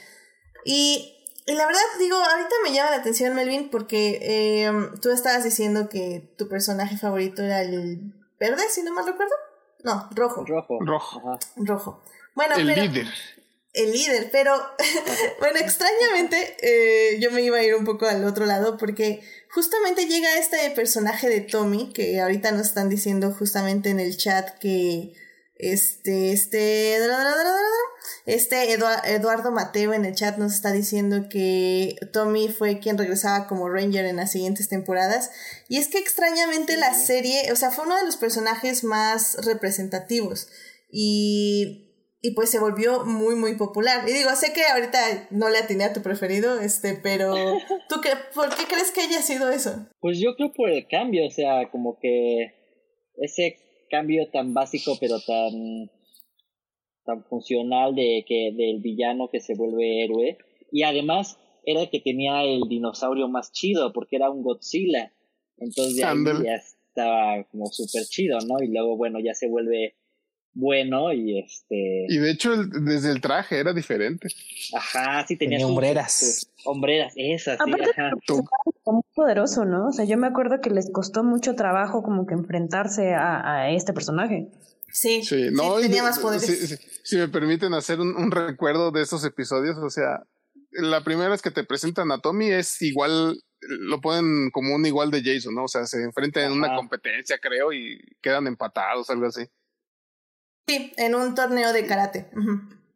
Y, 0.63 1.15
y 1.47 1.53
la 1.55 1.65
verdad, 1.65 1.82
digo, 1.97 2.18
ahorita 2.18 2.55
me 2.63 2.72
llama 2.72 2.91
la 2.91 2.97
atención, 2.97 3.34
Melvin, 3.34 3.70
porque 3.70 4.20
eh, 4.22 4.72
tú 5.01 5.09
estabas 5.09 5.43
diciendo 5.43 5.89
que 5.89 6.34
tu 6.38 6.47
personaje 6.47 6.97
favorito 6.97 7.41
era 7.41 7.61
el 7.61 8.13
verde, 8.39 8.63
si 8.70 8.84
no 8.84 8.93
mal 8.93 9.07
recuerdo. 9.07 9.34
No, 9.84 10.07
rojo. 10.13 10.45
Rojo. 10.45 10.80
Rojo. 10.82 11.39
Rojo. 11.55 12.03
Bueno, 12.36 12.55
el 12.55 12.68
líder. 12.68 13.07
El 13.78 13.91
líder, 13.91 14.30
pero 14.32 14.53
bueno, 15.39 15.59
extrañamente 15.59 16.57
eh, 16.61 17.19
yo 17.19 17.32
me 17.32 17.41
iba 17.41 17.57
a 17.57 17.63
ir 17.63 17.75
un 17.75 17.86
poco 17.86 18.07
al 18.07 18.25
otro 18.25 18.45
lado 18.45 18.78
porque 18.78 19.21
justamente 19.49 20.07
llega 20.07 20.38
este 20.38 20.69
personaje 20.71 21.30
de 21.30 21.41
Tommy, 21.41 21.93
que 21.93 22.19
ahorita 22.19 22.51
nos 22.51 22.67
están 22.67 22.89
diciendo 22.89 23.34
justamente 23.38 23.89
en 23.89 23.99
el 23.99 24.17
chat 24.17 24.57
que 24.59 25.13
este, 25.59 26.34
este, 26.34 26.97
este 28.25 28.73
Eduardo 28.73 29.51
Mateo 29.51 29.93
en 29.93 30.05
el 30.05 30.15
chat 30.15 30.38
nos 30.38 30.53
está 30.53 30.71
diciendo 30.71 31.28
que 31.30 31.95
Tommy 32.13 32.49
fue 32.49 32.80
quien 32.80 32.97
regresaba 32.97 33.47
como 33.47 33.69
Ranger 33.69 34.05
en 34.05 34.17
las 34.17 34.32
siguientes 34.32 34.69
temporadas. 34.69 35.32
Y 35.67 35.78
es 35.78 35.88
que 35.88 35.97
extrañamente 35.97 36.78
la 36.78 36.93
serie, 36.93 37.51
o 37.51 37.55
sea, 37.55 37.71
fue 37.71 37.86
uno 37.86 37.95
de 37.95 38.05
los 38.05 38.17
personajes 38.17 38.84
más 38.84 39.36
representativos. 39.45 40.47
Y 40.91 41.86
y 42.22 42.34
pues 42.34 42.49
se 42.49 42.59
volvió 42.59 43.05
muy 43.05 43.36
muy 43.36 43.55
popular. 43.55 44.07
Y 44.07 44.13
digo, 44.13 44.30
sé 44.36 44.53
que 44.53 44.63
ahorita 44.65 45.28
no 45.32 45.49
le 45.49 45.59
atiné 45.59 45.86
a 45.86 45.93
tu 45.93 46.01
preferido, 46.01 46.59
este, 46.59 46.99
pero 47.01 47.34
¿tú 47.89 47.95
qué, 48.01 48.09
por 48.34 48.49
qué 48.49 48.63
crees 48.68 48.91
que 48.91 49.01
haya 49.01 49.22
sido 49.22 49.49
eso? 49.49 49.88
Pues 49.99 50.20
yo 50.20 50.36
creo 50.36 50.51
por 50.53 50.70
el 50.70 50.88
cambio, 50.88 51.26
o 51.26 51.30
sea, 51.30 51.70
como 51.70 51.99
que 51.99 52.53
ese 53.15 53.57
cambio 53.89 54.30
tan 54.32 54.53
básico 54.53 54.97
pero 54.99 55.15
tan 55.26 55.89
tan 57.05 57.24
funcional 57.24 57.95
de 57.95 58.26
que 58.28 58.51
del 58.53 58.82
villano 58.82 59.30
que 59.32 59.39
se 59.39 59.55
vuelve 59.55 60.03
héroe 60.03 60.38
y 60.72 60.84
además 60.84 61.39
era 61.65 61.82
el 61.82 61.89
que 61.89 62.01
tenía 62.01 62.43
el 62.43 62.63
dinosaurio 62.68 63.30
más 63.30 63.51
chido 63.51 63.93
porque 63.93 64.18
era 64.18 64.30
un 64.30 64.41
Godzilla. 64.41 65.13
Entonces 65.57 65.95
ya, 65.95 66.13
ya 66.43 66.55
estaba 66.55 67.43
como 67.51 67.68
súper 67.68 68.03
chido, 68.03 68.38
¿no? 68.47 68.63
Y 68.63 68.68
luego 68.68 68.97
bueno, 68.97 69.20
ya 69.20 69.34
se 69.34 69.47
vuelve 69.47 69.95
bueno 70.54 71.14
y 71.14 71.39
este... 71.39 72.06
Y 72.08 72.18
de 72.18 72.32
hecho 72.32 72.56
desde 72.56 73.12
el 73.12 73.22
traje 73.22 73.60
era 73.60 73.74
diferente. 73.74 74.28
Ajá, 74.74 75.26
sí 75.28 75.38
tenía, 75.38 75.58
tenía 75.58 75.68
hombreras. 75.68 76.52
hombreras, 76.66 77.14
esas, 77.16 77.58
sí, 77.64 77.72
ajá. 77.72 78.12
Muy 78.86 79.04
poderoso, 79.14 79.66
¿no? 79.66 79.88
O 79.88 79.91
sea, 79.91 80.06
yo 80.06 80.18
me 80.18 80.28
acuerdo 80.28 80.62
que 80.62 80.70
les 80.70 80.91
costó 80.91 81.24
mucho 81.24 81.56
trabajo 81.56 82.02
como 82.04 82.26
que 82.26 82.34
enfrentarse 82.34 83.14
a, 83.14 83.64
a 83.64 83.72
este 83.72 83.93
personaje. 83.93 84.48
Sí, 84.91 85.24
sí, 85.24 85.50
no, 85.52 85.80
tenía 85.80 86.02
más 86.02 86.20
poderes. 86.20 86.80
Si, 87.04 87.18
me 87.18 87.28
permiten 87.28 87.74
hacer 87.74 88.00
un, 88.00 88.16
un, 88.16 88.32
recuerdo 88.32 88.91
de 88.91 89.02
esos 89.02 89.24
episodios, 89.26 89.78
o 89.78 89.89
sea, 89.89 90.24
la 90.72 91.04
primera 91.04 91.30
vez 91.30 91.41
que 91.41 91.52
te 91.52 91.64
presentan 91.64 92.12
a 92.12 92.20
Tommy 92.20 92.50
es 92.50 92.82
igual, 92.82 93.38
lo 93.62 94.02
ponen 94.02 94.50
como 94.52 94.76
un 94.76 94.86
igual 94.86 95.12
de 95.12 95.22
Jason, 95.24 95.54
¿no? 95.54 95.66
O 95.66 95.68
sea, 95.68 95.86
se 95.86 96.02
enfrentan 96.02 96.45
en 96.45 96.54
una 96.54 96.76
competencia, 96.76 97.38
creo, 97.39 97.74
y 97.74 98.00
quedan 98.22 98.48
empatados, 98.48 99.10
algo 99.10 99.28
así. 99.28 99.43
Sí, 100.68 100.91
en 100.97 101.15
un 101.15 101.34
torneo 101.34 101.72
de 101.72 101.86
karate. 101.86 102.30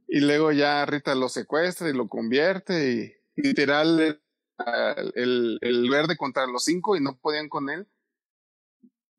Y 0.07 0.19
luego 0.19 0.51
ya 0.51 0.85
Rita 0.85 1.15
lo 1.15 1.29
secuestra 1.29 1.89
y 1.89 1.93
lo 1.93 2.09
convierte 2.09 2.91
y 2.91 3.41
literal 3.41 4.19
el, 5.15 5.57
el, 5.61 5.89
verde 5.89 6.17
contra 6.17 6.45
los 6.47 6.65
cinco 6.65 6.97
y 6.97 7.01
no 7.01 7.17
podían 7.17 7.47
con 7.47 7.69
él. 7.69 7.87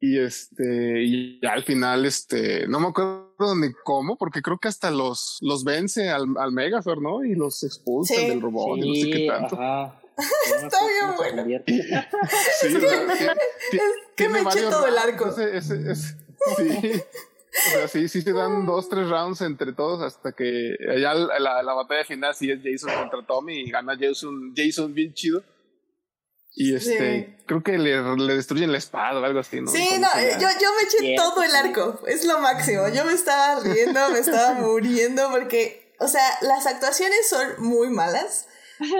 Y 0.01 0.19
este, 0.19 1.03
y 1.05 1.41
al 1.47 1.63
final, 1.63 2.05
este, 2.05 2.67
no 2.67 2.81
me 2.81 2.89
acuerdo 2.89 3.55
ni 3.57 3.73
cómo, 3.85 4.19
porque 4.19 4.43
creo 4.43 4.59
que 4.59 4.67
hasta 4.69 4.91
los, 4.91 5.39
los 5.41 5.63
vence 5.63 6.11
al, 6.11 6.27
al 6.39 6.53
Megazord, 6.53 7.01
¿no? 7.01 7.25
Y 7.25 7.37
los 7.37 7.63
expulsa 7.63 8.21
del 8.21 8.41
robot 8.41 8.79
y 8.79 8.81
no 8.81 8.95
sé 8.95 9.11
qué 9.11 9.27
tanto. 9.29 9.57
Está 10.63 10.79
bien 10.87 11.17
bueno. 11.17 11.63
sí, 11.67 12.67
es 12.67 13.83
que 14.17 14.29
me 14.29 14.41
eché 14.41 14.63
todo 14.63 14.87
el 14.87 14.99
arco. 14.99 15.33
sí. 16.57 17.03
O 17.53 17.71
sea, 17.71 17.89
sí, 17.89 18.09
sí 18.09 18.23
se 18.23 18.33
dan 18.33 18.65
dos, 18.65 18.89
tres 18.89 19.09
rounds 19.09 19.43
entre 19.43 19.73
todos 19.73 20.03
hasta 20.03 20.33
que 20.33 20.75
allá 20.89 21.13
la, 21.15 21.63
la, 21.63 21.75
batalla 21.75 22.05
final 22.05 22.35
sí 22.35 22.51
es 22.51 22.61
Jason 22.63 22.99
contra 22.99 23.27
Tommy 23.27 23.61
y 23.61 23.71
gana 23.71 23.97
Jason, 23.99 24.55
Jason 24.57 24.95
bien 24.95 25.13
chido. 25.13 25.43
Y 26.55 26.75
este, 26.75 27.39
creo 27.47 27.63
que 27.63 27.79
le, 27.79 28.03
le, 28.17 28.35
destruyen 28.35 28.73
la 28.73 28.79
espada 28.79 29.21
o 29.21 29.25
algo 29.25 29.41
así, 29.41 29.61
¿no? 29.61 29.71
Sí, 29.71 29.89
no, 29.99 30.09
yo, 30.39 30.49
yo 30.61 30.69
me 30.75 30.83
eché 30.83 31.17
todo 31.17 31.43
el 31.43 31.55
arco, 31.55 32.01
es 32.07 32.25
lo 32.27 32.39
máximo. 32.41 32.89
Yo 32.89 33.05
me 33.07 33.13
estaba 33.13 33.61
riendo, 33.61 34.09
me 34.11 34.19
estaba 34.19 34.55
muriendo 34.55 35.31
porque, 35.31 35.95
o 35.99 36.09
sea, 36.09 36.23
las 36.43 36.67
actuaciones 36.67 37.29
son 37.29 37.55
muy 37.59 37.89
malas. 37.89 38.49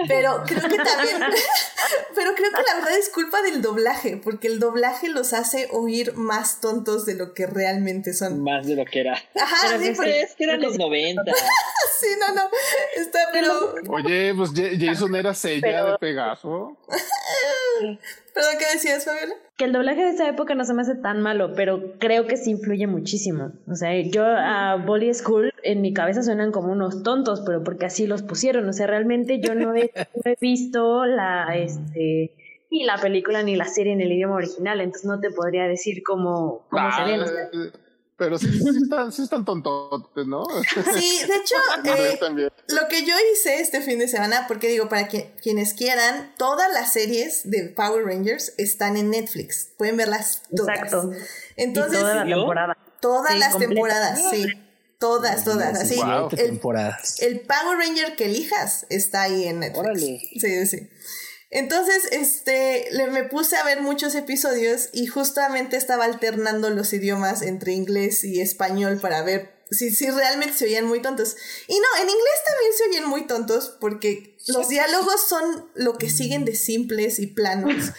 Pero 0.07 0.43
creo 0.47 0.61
que 0.61 0.77
también, 0.77 1.21
pero 2.15 2.33
creo 2.35 2.51
que 2.51 2.61
la 2.61 2.75
verdad 2.75 2.97
es 2.97 3.09
culpa 3.09 3.41
del 3.41 3.61
doblaje, 3.61 4.17
porque 4.17 4.47
el 4.47 4.59
doblaje 4.59 5.09
los 5.09 5.33
hace 5.33 5.67
oír 5.71 6.13
más 6.15 6.61
tontos 6.61 7.05
de 7.05 7.15
lo 7.15 7.33
que 7.33 7.47
realmente 7.47 8.13
son. 8.13 8.41
Más 8.43 8.67
de 8.67 8.75
lo 8.75 8.85
que 8.85 9.01
era. 9.01 9.13
Ajá, 9.35 9.77
sí, 9.79 9.93
porque... 9.95 10.21
es 10.21 10.35
que 10.35 10.43
eran 10.45 10.61
los 10.61 10.77
90. 10.77 11.23
sí, 11.99 12.07
no, 12.19 12.33
no. 12.33 12.49
Está, 12.95 13.19
pero... 13.31 13.75
Oye, 13.89 14.33
pues 14.35 14.51
Jason 14.79 15.15
era 15.15 15.33
sella 15.33 15.85
de 15.85 15.97
Pegaso. 15.97 16.77
Perdón, 18.33 18.53
¿qué 18.57 18.65
decías, 18.73 19.05
Fabiola? 19.05 19.35
Que 19.57 19.65
el 19.65 19.73
doblaje 19.73 20.03
de 20.03 20.09
esa 20.09 20.27
época 20.27 20.55
no 20.55 20.65
se 20.65 20.73
me 20.73 20.81
hace 20.81 20.95
tan 20.95 21.21
malo, 21.21 21.53
pero 21.55 21.93
creo 21.99 22.25
que 22.25 22.37
sí 22.37 22.51
influye 22.51 22.87
muchísimo. 22.87 23.51
O 23.67 23.75
sea, 23.75 23.91
yo 24.01 24.25
a 24.25 24.75
Bolly 24.75 25.13
School 25.13 25.53
en 25.61 25.81
mi 25.81 25.93
cabeza 25.93 26.23
suenan 26.23 26.51
como 26.51 26.71
unos 26.71 27.03
tontos, 27.03 27.43
pero 27.45 27.63
porque 27.63 27.85
así 27.85 28.07
los 28.07 28.23
pusieron. 28.23 28.67
O 28.67 28.73
sea, 28.73 28.87
realmente 28.87 29.39
yo 29.39 29.53
no 29.55 29.75
he, 29.75 29.91
visto 30.41 31.05
la, 31.05 31.55
este, 31.55 32.33
ni 32.71 32.83
la 32.83 32.97
película 32.97 33.43
ni 33.43 33.55
la 33.55 33.65
serie 33.65 33.93
en 33.93 34.01
el 34.01 34.11
idioma 34.11 34.35
original, 34.35 34.81
entonces 34.81 35.07
no 35.07 35.19
te 35.19 35.29
podría 35.29 35.65
decir 35.67 36.01
cómo, 36.03 36.65
cómo 36.69 36.91
se 36.91 37.03
ven. 37.03 37.21
O 37.21 37.27
sea, 37.27 37.49
pero 38.17 38.37
sí, 38.37 38.47
sí, 38.51 38.69
están, 38.83 39.11
sí 39.11 39.23
están 39.23 39.43
tontotes, 39.43 40.27
¿no? 40.27 40.43
Sí, 40.95 41.19
de 41.27 41.35
hecho, 41.35 41.55
eh, 41.85 42.49
lo 42.67 42.87
que 42.87 43.05
yo 43.05 43.15
hice 43.31 43.59
este 43.59 43.81
fin 43.81 43.99
de 43.99 44.07
semana, 44.07 44.45
porque 44.47 44.67
digo, 44.67 44.87
para 44.87 45.07
que, 45.07 45.33
quienes 45.41 45.73
quieran, 45.73 46.33
todas 46.37 46.71
las 46.71 46.93
series 46.93 47.49
de 47.49 47.69
Power 47.69 48.05
Rangers 48.05 48.53
están 48.57 48.97
en 48.97 49.09
Netflix. 49.09 49.69
Pueden 49.77 49.97
verlas 49.97 50.43
todas. 50.55 50.77
Exacto. 50.77 51.11
Entonces, 51.55 51.99
toda 51.99 52.15
la 52.15 52.25
temporada. 52.25 52.77
Todas 53.01 53.37
las 53.37 53.57
temporadas, 53.57 54.21
sí. 54.29 54.45
Todas, 54.99 55.43
todas, 55.43 55.81
así. 55.81 55.99
el, 55.99 56.37
temporadas. 56.37 57.21
El 57.21 57.41
Power 57.41 57.77
Ranger 57.77 58.15
que 58.15 58.25
elijas 58.25 58.85
está 58.89 59.23
ahí 59.23 59.45
en 59.45 59.59
Netflix. 59.59 59.79
Órale. 59.79 60.21
Sí, 60.39 60.65
sí. 60.65 60.89
Entonces, 61.53 62.07
este, 62.09 62.87
le, 62.91 63.07
me 63.07 63.23
puse 63.25 63.55
a 63.57 63.63
ver 63.63 63.81
muchos 63.81 64.15
episodios 64.15 64.89
y 64.91 65.05
justamente 65.05 65.77
estaba 65.77 66.05
alternando 66.05 66.71
los 66.71 66.91
idiomas 66.93 67.43
entre 67.43 67.73
inglés 67.73 68.23
y 68.23 68.41
español 68.41 68.97
para 68.99 69.21
ver 69.21 69.53
si, 69.69 69.91
si 69.91 70.09
realmente 70.09 70.57
se 70.57 70.65
oían 70.65 70.87
muy 70.87 70.99
tontos. 70.99 71.35
Y 71.67 71.75
no, 71.75 72.01
en 72.01 72.09
inglés 72.09 72.39
también 72.47 72.71
se 72.75 72.83
oyen 72.89 73.05
muy 73.07 73.27
tontos 73.27 73.77
porque 73.79 74.35
los 74.47 74.67
diálogos 74.67 75.27
son 75.29 75.69
lo 75.75 75.99
que 75.99 76.09
siguen 76.09 76.43
de 76.43 76.55
simples 76.55 77.19
y 77.19 77.27
planos. 77.27 77.91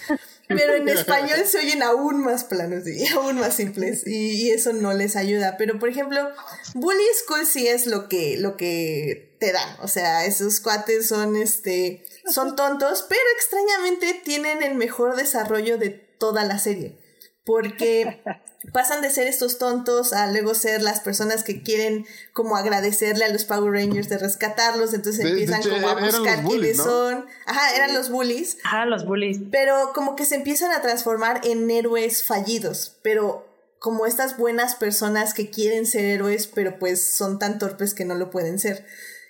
Pero 0.48 0.74
en 0.74 0.88
español 0.88 1.44
se 1.46 1.58
oyen 1.58 1.82
aún 1.82 2.22
más 2.22 2.44
planos 2.44 2.86
y 2.86 3.06
aún 3.08 3.38
más 3.38 3.54
simples 3.54 4.06
y, 4.06 4.50
eso 4.50 4.72
no 4.72 4.92
les 4.92 5.14
ayuda. 5.14 5.56
Pero 5.56 5.78
por 5.78 5.88
ejemplo, 5.88 6.28
Bully 6.74 7.04
School 7.24 7.46
sí 7.46 7.68
es 7.68 7.86
lo 7.86 8.08
que, 8.08 8.36
lo 8.36 8.56
que 8.56 9.36
te 9.38 9.52
dan. 9.52 9.76
O 9.80 9.88
sea, 9.88 10.26
esos 10.26 10.60
cuates 10.60 11.06
son 11.06 11.36
este 11.36 12.04
son 12.26 12.56
tontos, 12.56 13.04
pero 13.08 13.20
extrañamente 13.36 14.20
tienen 14.24 14.62
el 14.62 14.74
mejor 14.74 15.16
desarrollo 15.16 15.78
de 15.78 15.90
toda 15.90 16.44
la 16.44 16.58
serie. 16.58 16.98
Porque 17.44 18.22
pasan 18.72 19.02
de 19.02 19.10
ser 19.10 19.26
estos 19.26 19.58
tontos 19.58 20.12
a 20.12 20.30
luego 20.30 20.54
ser 20.54 20.82
las 20.82 21.00
personas 21.00 21.44
que 21.44 21.62
quieren 21.62 22.06
como 22.32 22.56
agradecerle 22.56 23.24
a 23.24 23.28
los 23.28 23.44
Power 23.44 23.72
Rangers 23.72 24.08
de 24.08 24.18
rescatarlos, 24.18 24.94
entonces 24.94 25.24
empiezan 25.24 25.62
como 25.62 25.88
a 25.88 26.00
buscar 26.00 26.44
quiénes 26.44 26.78
son. 26.78 27.26
Ajá, 27.46 27.74
eran 27.76 27.92
los 27.94 28.10
bullies. 28.10 28.58
Ajá, 28.64 28.86
los 28.86 29.04
bullies. 29.04 29.38
Pero 29.50 29.92
como 29.94 30.16
que 30.16 30.24
se 30.24 30.36
empiezan 30.36 30.72
a 30.72 30.80
transformar 30.80 31.42
en 31.44 31.70
héroes 31.70 32.24
fallidos, 32.24 32.98
pero 33.02 33.46
como 33.78 34.06
estas 34.06 34.38
buenas 34.38 34.76
personas 34.76 35.34
que 35.34 35.50
quieren 35.50 35.84
ser 35.84 36.06
héroes, 36.06 36.46
pero 36.46 36.78
pues 36.78 37.06
son 37.14 37.38
tan 37.38 37.58
torpes 37.58 37.92
que 37.92 38.06
no 38.06 38.14
lo 38.14 38.30
pueden 38.30 38.58
ser. 38.58 38.86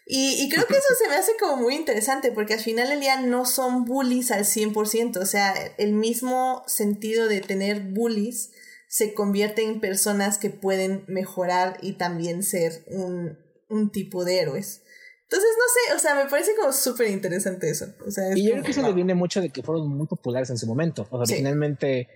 Y, 0.06 0.50
creo 0.50 0.66
que 0.66 0.76
eso 0.76 0.94
se 1.02 1.08
me 1.08 1.16
hace 1.16 1.32
como 1.40 1.56
muy 1.56 1.74
interesante 1.74 2.30
porque 2.30 2.54
al 2.54 2.60
final 2.60 2.88
del 2.90 3.00
día 3.00 3.20
no 3.22 3.46
son 3.46 3.86
bullies 3.86 4.30
al 4.30 4.44
100%, 4.44 5.16
o 5.16 5.24
sea, 5.24 5.54
el 5.78 5.94
mismo 5.94 6.62
sentido 6.66 7.26
de 7.26 7.40
tener 7.40 7.80
bullies 7.80 8.52
se 8.86 9.14
convierte 9.14 9.62
en 9.62 9.80
personas 9.80 10.36
que 10.36 10.50
pueden 10.50 11.04
mejorar 11.08 11.78
y 11.80 11.94
también 11.94 12.42
ser 12.42 12.84
un, 12.88 13.38
un 13.70 13.90
tipo 13.90 14.24
de 14.24 14.40
héroes. 14.40 14.82
Entonces, 15.22 15.50
no 15.58 15.64
sé, 15.72 15.96
o 15.96 15.98
sea, 15.98 16.22
me 16.22 16.30
parece 16.30 16.54
como 16.54 16.70
súper 16.70 17.08
interesante 17.08 17.70
eso. 17.70 17.86
O 18.06 18.10
sea, 18.10 18.36
y 18.36 18.44
yo 18.44 18.52
creo 18.52 18.62
que 18.62 18.70
eso 18.72 18.82
le 18.82 18.92
viene 18.92 19.14
mucho 19.14 19.40
de 19.40 19.48
que 19.48 19.62
fueron 19.62 19.88
muy 19.88 20.06
populares 20.06 20.50
en 20.50 20.58
su 20.58 20.66
momento. 20.66 21.08
O 21.10 21.24
sea, 21.24 21.36
finalmente 21.36 22.08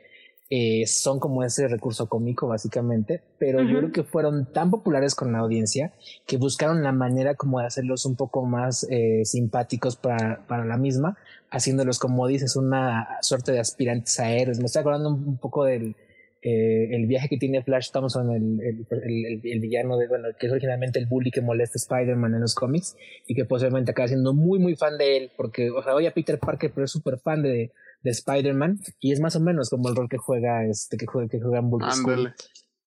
eh, 0.50 0.86
son 0.86 1.20
como 1.20 1.44
ese 1.44 1.68
recurso 1.68 2.08
cómico 2.08 2.48
básicamente, 2.48 3.20
pero 3.38 3.62
yo 3.62 3.78
creo 3.78 3.92
que 3.92 4.02
fueron 4.02 4.50
tan 4.50 4.70
populares 4.70 5.14
con 5.14 5.30
la 5.30 5.40
audiencia 5.40 5.92
que 6.26 6.38
buscaron 6.38 6.82
la 6.82 6.92
manera 6.92 7.34
como 7.34 7.60
de 7.60 7.66
hacerlos 7.66 8.06
un 8.06 8.16
poco 8.16 8.46
más 8.46 8.86
eh, 8.90 9.26
simpáticos 9.26 9.96
para, 9.96 10.46
para, 10.46 10.64
la 10.64 10.78
misma, 10.78 11.18
haciéndolos 11.50 11.98
como 11.98 12.26
dices 12.26 12.56
una 12.56 13.18
suerte 13.20 13.52
de 13.52 13.60
aspirantes 13.60 14.18
a 14.20 14.32
héroes. 14.32 14.58
Me 14.58 14.64
estoy 14.64 14.80
acordando 14.80 15.10
un, 15.10 15.36
poco 15.36 15.64
del, 15.64 15.94
eh, 16.40 16.96
el 16.96 17.06
viaje 17.06 17.28
que 17.28 17.36
tiene 17.36 17.62
Flash 17.62 17.90
Thompson, 17.90 18.30
el, 18.30 18.86
el, 18.90 19.40
el, 19.44 19.60
villano 19.60 19.98
de, 19.98 20.08
bueno, 20.08 20.28
que 20.40 20.46
es 20.46 20.52
originalmente 20.52 20.98
el 20.98 21.04
bully 21.04 21.30
que 21.30 21.42
molesta 21.42 21.76
a 21.76 21.82
Spider-Man 21.98 22.32
en 22.32 22.40
los 22.40 22.54
cómics 22.54 22.96
y 23.26 23.34
que 23.34 23.44
posiblemente 23.44 23.90
acaba 23.90 24.08
siendo 24.08 24.32
muy, 24.32 24.58
muy 24.58 24.76
fan 24.76 24.96
de 24.96 25.18
él, 25.18 25.30
porque, 25.36 25.68
o 25.70 25.82
sea, 25.82 25.94
oye 25.94 26.08
a 26.08 26.14
Peter 26.14 26.38
Parker, 26.38 26.72
pero 26.74 26.86
es 26.86 26.90
súper 26.90 27.18
fan 27.18 27.42
de, 27.42 27.70
de 28.02 28.10
Spider-Man 28.10 28.78
y 29.00 29.12
es 29.12 29.20
más 29.20 29.36
o 29.36 29.40
menos 29.40 29.70
como 29.70 29.88
el 29.88 29.96
rol 29.96 30.08
que 30.08 30.18
juega, 30.18 30.64
este, 30.64 30.96
que 30.96 31.06
juega, 31.06 31.28
que 31.28 31.40
juega 31.40 31.58
en 31.58 31.70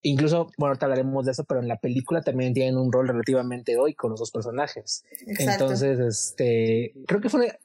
Incluso, 0.03 0.47
bueno, 0.57 0.69
ahorita 0.69 0.87
hablaremos 0.87 1.25
de 1.25 1.31
eso, 1.31 1.43
pero 1.47 1.59
en 1.59 1.67
la 1.67 1.77
película 1.77 2.21
también 2.21 2.53
tienen 2.53 2.75
un 2.75 2.91
rol 2.91 3.07
relativamente 3.07 3.77
hoy 3.77 3.93
con 3.93 4.09
los 4.09 4.19
dos 4.19 4.31
personajes. 4.31 5.03
Entonces, 5.37 5.99
este, 5.99 6.93
creo 7.05 7.21
que 7.21 7.29
fue, 7.29 7.55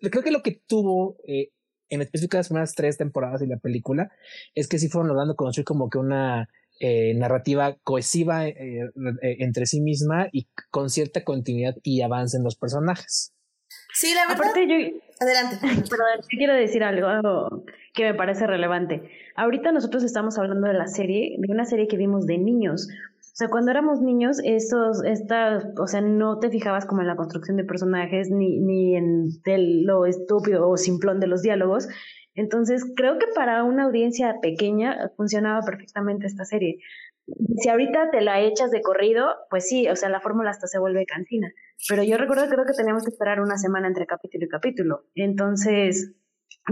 creo 0.00 0.22
que 0.22 0.30
lo 0.30 0.42
que 0.42 0.62
tuvo 0.68 1.16
eh, 1.26 1.48
en 1.88 2.00
específico 2.00 2.36
las 2.36 2.48
primeras 2.48 2.74
tres 2.74 2.96
temporadas 2.96 3.40
de 3.40 3.48
la 3.48 3.56
película 3.56 4.12
es 4.54 4.68
que 4.68 4.78
sí 4.78 4.88
fueron 4.88 5.08
logrando 5.08 5.34
construir 5.34 5.64
como 5.64 5.90
que 5.90 5.98
una 5.98 6.48
eh, 6.80 7.14
narrativa 7.14 7.76
cohesiva 7.82 8.46
eh, 8.46 8.90
entre 9.22 9.66
sí 9.66 9.80
misma 9.80 10.28
y 10.32 10.48
con 10.70 10.90
cierta 10.90 11.24
continuidad 11.24 11.74
y 11.82 12.02
avance 12.02 12.36
en 12.36 12.44
los 12.44 12.56
personajes. 12.56 13.33
Sí, 13.94 14.12
la 14.12 14.26
verdad. 14.26 14.42
Aparte, 14.42 14.66
yo, 14.66 15.00
adelante. 15.20 15.56
Pero 15.90 16.04
sí 16.28 16.36
quiero 16.36 16.54
decir 16.54 16.82
algo, 16.82 17.64
que 17.94 18.04
me 18.04 18.14
parece 18.14 18.46
relevante. 18.46 19.02
Ahorita 19.36 19.72
nosotros 19.72 20.02
estamos 20.02 20.36
hablando 20.36 20.66
de 20.66 20.74
la 20.74 20.88
serie, 20.88 21.36
de 21.38 21.52
una 21.52 21.64
serie 21.64 21.86
que 21.86 21.96
vimos 21.96 22.26
de 22.26 22.38
niños. 22.38 22.88
O 23.20 23.36
sea, 23.36 23.48
cuando 23.48 23.70
éramos 23.70 24.00
niños, 24.00 24.40
esos, 24.44 25.04
estas, 25.04 25.66
o 25.78 25.86
sea, 25.86 26.00
no 26.00 26.38
te 26.38 26.50
fijabas 26.50 26.86
como 26.86 27.00
en 27.00 27.08
la 27.08 27.16
construcción 27.16 27.56
de 27.56 27.64
personajes 27.64 28.30
ni, 28.30 28.60
ni 28.60 28.96
en 28.96 29.30
lo 29.84 30.06
estúpido 30.06 30.68
o 30.68 30.76
simplón 30.76 31.20
de 31.20 31.26
los 31.28 31.42
diálogos. 31.42 31.88
Entonces, 32.34 32.84
creo 32.96 33.18
que 33.18 33.26
para 33.34 33.62
una 33.62 33.84
audiencia 33.84 34.36
pequeña 34.42 35.10
funcionaba 35.16 35.60
perfectamente 35.64 36.26
esta 36.26 36.44
serie. 36.44 36.78
Si 37.56 37.68
ahorita 37.68 38.10
te 38.10 38.20
la 38.20 38.40
echas 38.40 38.70
de 38.70 38.82
corrido, 38.82 39.26
pues 39.48 39.68
sí, 39.68 39.88
o 39.88 39.96
sea, 39.96 40.08
la 40.08 40.20
fórmula 40.20 40.50
hasta 40.50 40.66
se 40.66 40.78
vuelve 40.78 41.06
cansina. 41.06 41.50
Pero 41.88 42.02
yo 42.02 42.18
recuerdo, 42.18 42.48
creo 42.48 42.66
que 42.66 42.74
teníamos 42.74 43.04
que 43.04 43.10
esperar 43.10 43.40
una 43.40 43.56
semana 43.56 43.88
entre 43.88 44.06
capítulo 44.06 44.44
y 44.44 44.48
capítulo. 44.48 45.04
Entonces, 45.14 46.14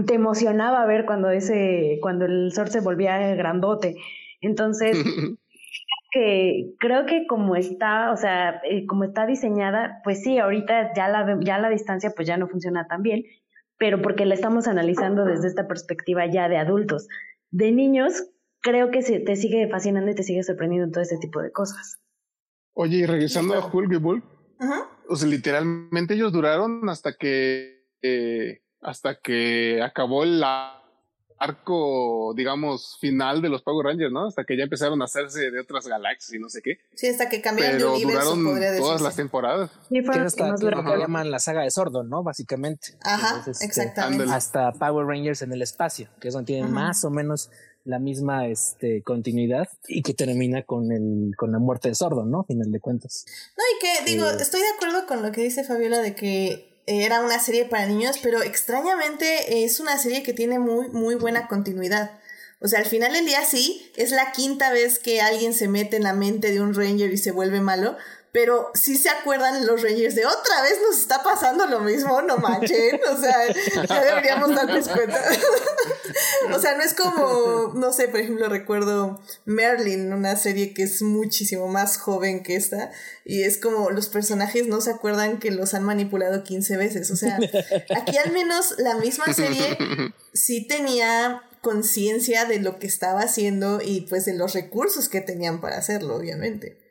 te 0.05 0.13
emocionaba 0.13 0.85
ver 0.85 1.05
cuando 1.05 1.29
ese, 1.29 1.99
cuando 2.01 2.25
el 2.25 2.51
sol 2.51 2.69
se 2.69 2.81
volvía 2.81 3.35
grandote. 3.35 3.95
Entonces, 4.41 4.97
que 6.11 6.75
creo 6.79 7.05
que 7.05 7.25
como 7.27 7.55
está, 7.55 8.11
o 8.11 8.17
sea, 8.17 8.61
eh, 8.69 8.85
como 8.85 9.03
está 9.03 9.25
diseñada, 9.25 10.01
pues 10.03 10.21
sí, 10.21 10.37
ahorita 10.37 10.93
ya 10.95 11.07
la, 11.07 11.37
ya 11.41 11.57
la 11.57 11.69
distancia 11.69 12.11
pues 12.15 12.27
ya 12.27 12.37
no 12.37 12.47
funciona 12.47 12.87
tan 12.87 13.01
bien, 13.01 13.23
pero 13.77 14.01
porque 14.01 14.25
la 14.25 14.35
estamos 14.35 14.67
analizando 14.67 15.25
desde 15.25 15.47
esta 15.47 15.67
perspectiva 15.67 16.25
ya 16.27 16.49
de 16.49 16.57
adultos. 16.57 17.07
De 17.49 17.71
niños, 17.71 18.29
creo 18.63 18.89
que 18.89 19.03
se, 19.03 19.19
te 19.19 19.35
sigue 19.35 19.67
fascinando 19.69 20.09
y 20.09 20.15
te 20.15 20.23
sigue 20.23 20.41
sorprendiendo 20.41 20.89
todo 20.91 21.03
este 21.03 21.17
tipo 21.17 21.41
de 21.41 21.51
cosas. 21.51 21.99
Oye, 22.73 22.97
y 22.97 23.05
regresando 23.05 23.53
a 23.53 23.67
Hulk 23.71 23.91
y 23.91 23.97
Bulk, 23.97 24.23
o 25.09 25.15
sea, 25.15 25.29
literalmente 25.29 26.15
ellos 26.15 26.31
duraron 26.31 26.89
hasta 26.89 27.15
que 27.15 27.85
eh, 28.01 28.61
hasta 28.81 29.19
que 29.19 29.81
acabó 29.83 30.23
el 30.23 30.43
arco, 31.37 32.33
digamos, 32.35 32.97
final 32.99 33.41
de 33.41 33.49
los 33.49 33.61
Power 33.61 33.87
Rangers, 33.87 34.11
¿no? 34.11 34.27
Hasta 34.27 34.45
que 34.45 34.57
ya 34.57 34.63
empezaron 34.63 35.01
a 35.01 35.05
hacerse 35.05 35.51
de 35.51 35.59
otras 35.59 35.87
galaxias 35.87 36.33
y 36.33 36.39
no 36.39 36.49
sé 36.49 36.61
qué. 36.61 36.77
Sí, 36.95 37.07
hasta 37.07 37.29
que 37.29 37.41
cambiaron 37.41 37.77
de 37.77 37.85
universo, 37.85 38.35
duraron 38.35 38.77
todas 38.77 39.01
las 39.01 39.15
temporadas. 39.15 39.71
Sí, 39.89 39.99
hasta 39.99 40.55
que 40.55 40.65
lo 40.65 40.97
llaman 40.97 41.31
la 41.31 41.39
saga 41.39 41.63
de 41.63 41.71
Sordon, 41.71 42.09
¿no? 42.09 42.23
Básicamente. 42.23 42.97
Ajá, 43.03 43.43
este, 43.45 43.65
exactamente. 43.65 44.25
hasta 44.31 44.71
Power 44.71 45.05
Rangers 45.05 45.41
en 45.41 45.51
el 45.51 45.61
espacio, 45.61 46.09
que 46.19 46.29
es 46.29 46.33
donde 46.33 46.47
tienen 46.47 46.71
más 46.71 47.03
o 47.03 47.09
menos 47.09 47.51
la 47.85 47.99
misma 47.99 48.47
este, 48.47 49.03
continuidad 49.03 49.67
y 49.87 50.01
que 50.01 50.13
termina 50.13 50.63
con 50.63 50.91
el 50.91 51.35
con 51.35 51.51
la 51.51 51.59
muerte 51.59 51.89
de 51.89 51.95
Sordon, 51.95 52.31
¿no? 52.31 52.43
Final 52.43 52.71
de 52.71 52.79
cuentas. 52.79 53.25
No, 53.57 53.63
y 53.75 53.79
que 53.79 54.11
digo, 54.11 54.29
eh, 54.29 54.37
estoy 54.39 54.61
de 54.61 54.69
acuerdo 54.75 55.05
con 55.05 55.21
lo 55.21 55.31
que 55.31 55.41
dice 55.41 55.63
Fabiola 55.63 55.99
de 55.99 56.15
que 56.15 56.81
era 56.85 57.21
una 57.21 57.39
serie 57.39 57.65
para 57.65 57.85
niños, 57.85 58.19
pero 58.21 58.41
extrañamente 58.41 59.63
es 59.63 59.79
una 59.79 59.97
serie 59.97 60.23
que 60.23 60.33
tiene 60.33 60.59
muy, 60.59 60.89
muy 60.89 61.15
buena 61.15 61.47
continuidad. 61.47 62.11
O 62.59 62.67
sea, 62.67 62.79
al 62.79 62.85
final 62.85 63.13
del 63.13 63.25
día 63.25 63.43
sí, 63.43 63.91
es 63.95 64.11
la 64.11 64.31
quinta 64.31 64.71
vez 64.71 64.99
que 64.99 65.21
alguien 65.21 65.53
se 65.53 65.67
mete 65.67 65.97
en 65.97 66.03
la 66.03 66.13
mente 66.13 66.51
de 66.51 66.61
un 66.61 66.73
Ranger 66.73 67.11
y 67.11 67.17
se 67.17 67.31
vuelve 67.31 67.59
malo, 67.59 67.97
pero 68.33 68.71
si 68.73 68.97
se 68.97 69.09
acuerdan 69.09 69.67
los 69.67 69.83
Rangers 69.83 70.15
de 70.15 70.25
otra 70.25 70.63
vez 70.63 70.79
nos 70.81 70.99
está 70.99 71.21
pasando 71.21 71.67
lo 71.67 71.81
mismo, 71.81 72.19
no 72.23 72.37
manchen, 72.37 72.99
o 73.11 73.15
sea, 73.15 73.35
ya 73.87 74.03
deberíamos 74.03 74.55
darnos 74.55 74.89
cuenta. 74.89 75.21
o 76.51 76.59
sea, 76.59 76.75
no 76.75 76.81
es 76.81 76.95
como, 76.95 77.73
no 77.75 77.93
sé, 77.93 78.07
por 78.07 78.19
ejemplo, 78.19 78.49
recuerdo 78.49 79.21
Merlin, 79.45 80.11
una 80.11 80.35
serie 80.35 80.73
que 80.73 80.81
es 80.81 81.03
muchísimo 81.03 81.67
más 81.67 81.99
joven 81.99 82.41
que 82.41 82.55
esta, 82.55 82.91
y 83.23 83.43
es 83.43 83.59
como 83.59 83.91
los 83.91 84.09
personajes 84.09 84.65
no 84.65 84.81
se 84.81 84.89
acuerdan 84.89 85.37
que 85.37 85.51
los 85.51 85.75
han 85.75 85.83
manipulado 85.83 86.43
15 86.43 86.75
veces, 86.75 87.11
o 87.11 87.15
sea, 87.15 87.37
aquí 87.95 88.17
al 88.17 88.31
menos 88.31 88.73
la 88.79 88.95
misma 88.95 89.31
serie 89.31 89.77
sí 90.33 90.67
tenía 90.67 91.43
conciencia 91.61 92.45
de 92.45 92.59
lo 92.59 92.79
que 92.79 92.87
estaba 92.87 93.21
haciendo 93.21 93.79
y 93.79 94.01
pues 94.09 94.25
de 94.25 94.33
los 94.33 94.53
recursos 94.53 95.07
que 95.07 95.21
tenían 95.21 95.61
para 95.61 95.77
hacerlo, 95.77 96.15
obviamente. 96.15 96.82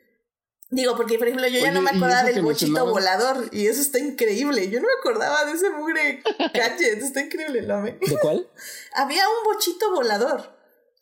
Digo, 0.73 0.95
porque 0.95 1.19
por 1.19 1.27
ejemplo 1.27 1.47
yo 1.47 1.59
ya 1.59 1.71
no 1.71 1.81
me 1.81 1.91
acordaba 1.91 2.23
del 2.23 2.41
bochito 2.41 2.87
volador 2.87 3.47
y 3.51 3.67
eso 3.67 3.79
está 3.79 3.99
increíble. 3.99 4.69
Yo 4.69 4.79
no 4.81 4.87
me 4.87 4.93
acordaba 4.99 5.45
de 5.45 5.51
ese 5.51 5.69
mugre 5.69 6.23
gadget, 6.53 6.99
está 6.99 7.21
increíble, 7.21 7.61
¿no? 7.61 7.83
¿De 7.83 7.99
cuál? 8.19 8.49
Había 8.95 9.23
un 9.29 9.43
bochito 9.53 9.91
volador 9.93 10.57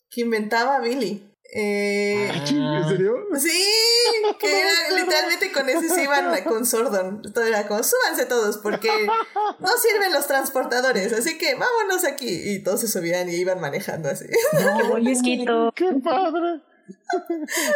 que 0.09 0.21
inventaba 0.21 0.79
Billy. 0.79 1.25
Eh, 1.53 2.29
¿En 2.33 2.87
serio? 2.87 3.27
Sí, 3.37 3.63
que 4.39 4.59
era 4.59 4.71
literalmente 4.93 5.51
con 5.53 5.69
ese 5.69 5.87
se 5.87 6.03
iban 6.03 6.43
con 6.43 6.65
Sordon. 6.65 7.21
Todo 7.33 7.45
era 7.45 7.65
como, 7.67 7.81
súbanse 7.81 8.25
todos 8.25 8.57
porque 8.57 8.89
no 9.59 9.69
sirven 9.77 10.11
los 10.11 10.27
transportadores, 10.27 11.13
así 11.13 11.37
que 11.37 11.55
vámonos 11.55 12.03
aquí. 12.03 12.51
Y 12.51 12.59
todos 12.59 12.81
se 12.81 12.89
subían 12.89 13.29
y 13.29 13.35
iban 13.35 13.61
manejando 13.61 14.09
así. 14.09 14.25
No, 14.53 15.71
¡Qué 15.73 15.93
padre! 16.03 16.61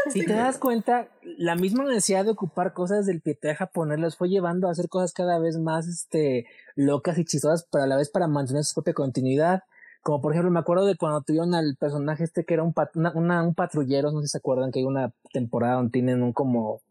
Si 0.09 0.25
te 0.25 0.33
das 0.33 0.57
cuenta, 0.57 1.07
la 1.37 1.55
misma 1.55 1.83
necesidad 1.83 2.25
de 2.25 2.31
ocupar 2.31 2.73
cosas 2.73 3.05
del 3.05 3.21
pietraje 3.21 3.57
japonés 3.57 3.99
los 3.99 4.15
fue 4.17 4.29
llevando 4.29 4.67
a 4.67 4.71
hacer 4.71 4.89
cosas 4.89 5.13
cada 5.13 5.39
vez 5.39 5.57
más 5.57 5.87
este, 5.87 6.45
locas 6.75 7.17
y 7.17 7.25
chistosas, 7.25 7.67
pero 7.71 7.83
a 7.83 7.87
la 7.87 7.97
vez 7.97 8.09
para 8.09 8.27
mantener 8.27 8.63
su 8.63 8.75
propia 8.75 8.93
continuidad. 8.93 9.63
Como 10.01 10.21
por 10.21 10.33
ejemplo, 10.33 10.51
me 10.51 10.59
acuerdo 10.59 10.85
de 10.85 10.97
cuando 10.97 11.21
tuvieron 11.21 11.55
al 11.55 11.75
personaje 11.77 12.23
este 12.23 12.45
que 12.45 12.53
era 12.53 12.63
un, 12.63 12.73
un 12.75 13.55
patrullero, 13.55 14.11
no 14.11 14.21
sé 14.21 14.27
si 14.27 14.31
se 14.31 14.37
acuerdan 14.37 14.71
que 14.71 14.79
hay 14.79 14.85
una 14.85 15.11
temporada 15.33 15.75
donde 15.75 15.91
tienen 15.91 16.21
un 16.21 16.33
como... 16.33 16.81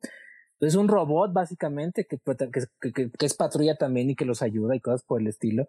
Es 0.61 0.77
un 0.77 0.89
robot 0.89 1.33
básicamente 1.33 2.07
que, 2.07 2.19
que, 2.81 3.11
que 3.11 3.27
es 3.27 3.35
patrulla 3.35 3.77
también 3.77 4.11
y 4.11 4.17
que 4.17 4.25
los 4.25 4.41
ayuda 4.41 4.75
y 4.75 4.81
cosas 4.81 5.03
por 5.03 5.21
el 5.21 5.27
estilo. 5.27 5.69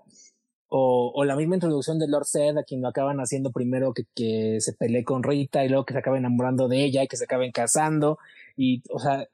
O, 0.68 1.12
o, 1.14 1.26
la 1.26 1.36
misma 1.36 1.56
introducción 1.56 2.00
de 2.00 2.08
Lord 2.08 2.26
Zed, 2.26 2.58
a 2.58 2.64
quien 2.64 2.82
lo 2.82 2.88
acaban 2.88 3.20
haciendo 3.20 3.52
primero 3.52 3.94
que, 3.94 4.04
que 4.16 4.58
se 4.60 4.74
pelee 4.74 5.04
con 5.04 5.24
Rita 5.24 5.64
y 5.64 5.70
luego 5.70 5.86
que 5.86 5.94
se 5.94 6.00
acabe 6.00 6.18
enamorando 6.18 6.68
de 6.68 6.84
ella 6.84 7.04
y 7.04 7.08
que 7.08 7.18
se 7.18 7.26
acaben 7.26 7.52
casando. 7.52 8.18
Y, 8.58 8.82
o 8.90 9.00
sea, 9.00 9.28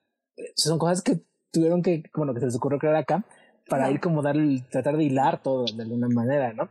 son 0.55 0.77
cosas 0.77 1.01
que 1.01 1.21
tuvieron 1.51 1.82
que, 1.82 2.03
bueno, 2.15 2.34
que 2.34 2.39
se 2.39 2.47
les 2.47 2.55
ocurrió 2.55 2.79
crear 2.79 2.95
acá 2.95 3.25
para 3.67 3.89
ir 3.89 3.99
como 3.99 4.21
dar, 4.21 4.36
tratar 4.69 4.97
de 4.97 5.05
hilar 5.05 5.41
todo 5.41 5.65
de 5.65 5.84
alguna 5.84 6.09
manera, 6.09 6.53
¿no? 6.53 6.69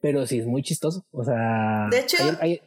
Pero 0.00 0.26
sí, 0.26 0.38
es 0.38 0.46
muy 0.46 0.62
chistoso. 0.62 1.04
O 1.12 1.24
sea, 1.24 1.88
de 1.90 2.00
hecho, 2.00 2.16
hay, 2.40 2.60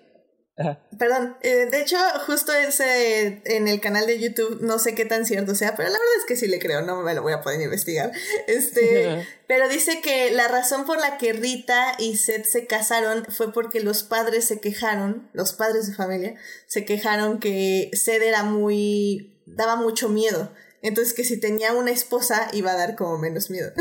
Perdón, 0.97 1.35
eh, 1.41 1.67
de 1.69 1.81
hecho, 1.81 1.97
justo 2.25 2.53
ese 2.53 3.41
en 3.43 3.67
el 3.67 3.81
canal 3.81 4.05
de 4.07 4.19
YouTube, 4.19 4.59
no 4.61 4.79
sé 4.79 4.95
qué 4.95 5.03
tan 5.03 5.25
cierto 5.25 5.53
sea, 5.53 5.75
pero 5.75 5.89
la 5.89 5.97
verdad 5.97 6.15
es 6.19 6.25
que 6.25 6.37
sí 6.37 6.47
le 6.47 6.59
creo, 6.59 6.81
no 6.81 7.01
me 7.01 7.13
lo 7.13 7.21
voy 7.21 7.33
a 7.33 7.41
poder 7.41 7.61
investigar. 7.61 8.11
Este, 8.47 9.27
pero 9.47 9.67
dice 9.67 10.01
que 10.01 10.31
la 10.31 10.47
razón 10.47 10.85
por 10.85 10.97
la 10.99 11.17
que 11.17 11.33
Rita 11.33 11.95
y 11.99 12.15
Seth 12.15 12.45
se 12.45 12.67
casaron 12.67 13.25
fue 13.25 13.51
porque 13.51 13.81
los 13.81 14.03
padres 14.03 14.45
se 14.45 14.61
quejaron, 14.61 15.29
los 15.33 15.53
padres 15.53 15.87
de 15.87 15.93
familia, 15.93 16.35
se 16.67 16.85
quejaron 16.85 17.39
que 17.39 17.89
Seth 17.93 18.21
era 18.21 18.43
muy, 18.43 19.41
daba 19.45 19.75
mucho 19.75 20.07
miedo. 20.07 20.51
Entonces 20.81 21.13
que 21.13 21.23
si 21.25 21.39
tenía 21.39 21.73
una 21.73 21.91
esposa 21.91 22.47
iba 22.53 22.71
a 22.71 22.77
dar 22.77 22.95
como 22.95 23.17
menos 23.17 23.49
miedo. 23.49 23.71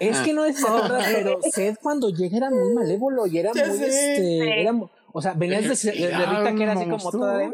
Es 0.00 0.18
que 0.18 0.32
no 0.32 0.44
es 0.44 0.60
verdad, 0.60 1.00
pero 1.12 1.38
Seth 1.52 1.78
cuando 1.80 2.10
llega 2.10 2.36
era 2.36 2.50
muy 2.50 2.72
malévolo 2.74 3.26
y 3.26 3.38
era 3.38 3.52
muy, 3.54 3.62
este, 3.62 4.60
era, 4.62 4.72
o 5.12 5.22
sea, 5.22 5.34
venías 5.34 5.82
de, 5.82 5.92
de, 5.92 6.08
Rita 6.08 6.54
que 6.54 6.62
era 6.62 6.72
así 6.72 6.88
como 6.88 7.10
toda 7.10 7.38
de. 7.38 7.52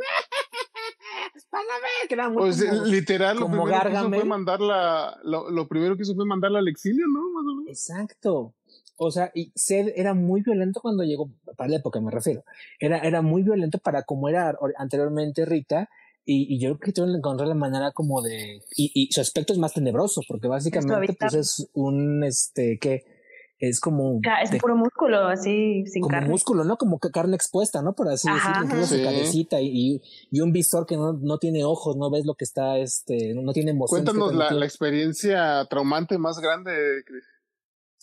que 2.08 2.14
era 2.14 2.28
muy 2.28 2.38
pues 2.38 2.60
literal 2.86 3.38
lo 3.38 3.48
primero 3.50 3.82
que 3.82 3.92
hizo 3.92 4.10
fue 4.10 4.24
mandarla 4.24 5.18
lo, 5.22 5.50
lo, 5.50 5.68
primero 5.68 5.96
que 5.96 6.02
hizo 6.02 6.14
fue 6.14 6.26
mandarla 6.26 6.58
al 6.60 6.68
exilio 6.68 7.04
no 7.06 7.68
exacto. 7.68 8.54
O 8.96 9.10
sea 9.10 9.30
y 9.34 9.52
Sed 9.54 9.92
era 9.94 10.14
muy 10.14 10.42
violento 10.42 10.80
cuando 10.80 11.04
llegó 11.04 11.30
para 11.56 11.70
la 11.70 11.76
época 11.76 12.00
me 12.00 12.10
refiero 12.10 12.44
era 12.80 12.98
era 12.98 13.22
muy 13.22 13.42
violento 13.42 13.78
para 13.78 14.02
como 14.02 14.28
era 14.28 14.56
anteriormente 14.76 15.44
Rita 15.44 15.88
y, 16.24 16.54
y 16.54 16.58
yo 16.58 16.70
creo 16.70 16.80
que 16.80 16.92
tuvieron 16.92 17.14
que 17.14 17.18
encontrar 17.18 17.48
la 17.48 17.54
manera 17.54 17.92
como 17.92 18.22
de 18.22 18.60
y, 18.76 18.90
y 18.94 19.12
su 19.12 19.20
aspecto 19.20 19.52
es 19.52 19.58
más 19.58 19.72
tenebroso 19.72 20.20
porque 20.28 20.48
básicamente 20.48 21.14
pues 21.18 21.34
es 21.34 21.68
un 21.74 22.24
este 22.24 22.78
que 22.78 23.17
es 23.58 23.80
como... 23.80 24.20
Es 24.42 24.60
puro 24.60 24.76
músculo, 24.76 25.26
así, 25.26 25.84
sin 25.86 26.02
como 26.02 26.20
músculo, 26.22 26.64
¿no? 26.64 26.76
Como 26.76 26.98
que 26.98 27.10
carne 27.10 27.34
expuesta, 27.34 27.82
¿no? 27.82 27.94
Por 27.94 28.08
así 28.08 28.28
decirlo, 28.30 28.86
su 28.86 29.02
cabecita 29.02 29.60
y, 29.60 30.00
y, 30.30 30.40
un 30.40 30.52
visor 30.52 30.86
que 30.86 30.96
no, 30.96 31.12
no, 31.14 31.38
tiene 31.38 31.64
ojos, 31.64 31.96
no 31.96 32.10
ves 32.10 32.24
lo 32.24 32.34
que 32.34 32.44
está, 32.44 32.78
este, 32.78 33.34
no 33.34 33.52
tiene 33.52 33.72
emoción. 33.72 34.04
Cuéntanos 34.04 34.34
la, 34.34 34.52
la, 34.52 34.64
experiencia 34.64 35.66
traumante 35.68 36.18
más 36.18 36.38
grande, 36.38 36.72
Chris. 37.04 37.24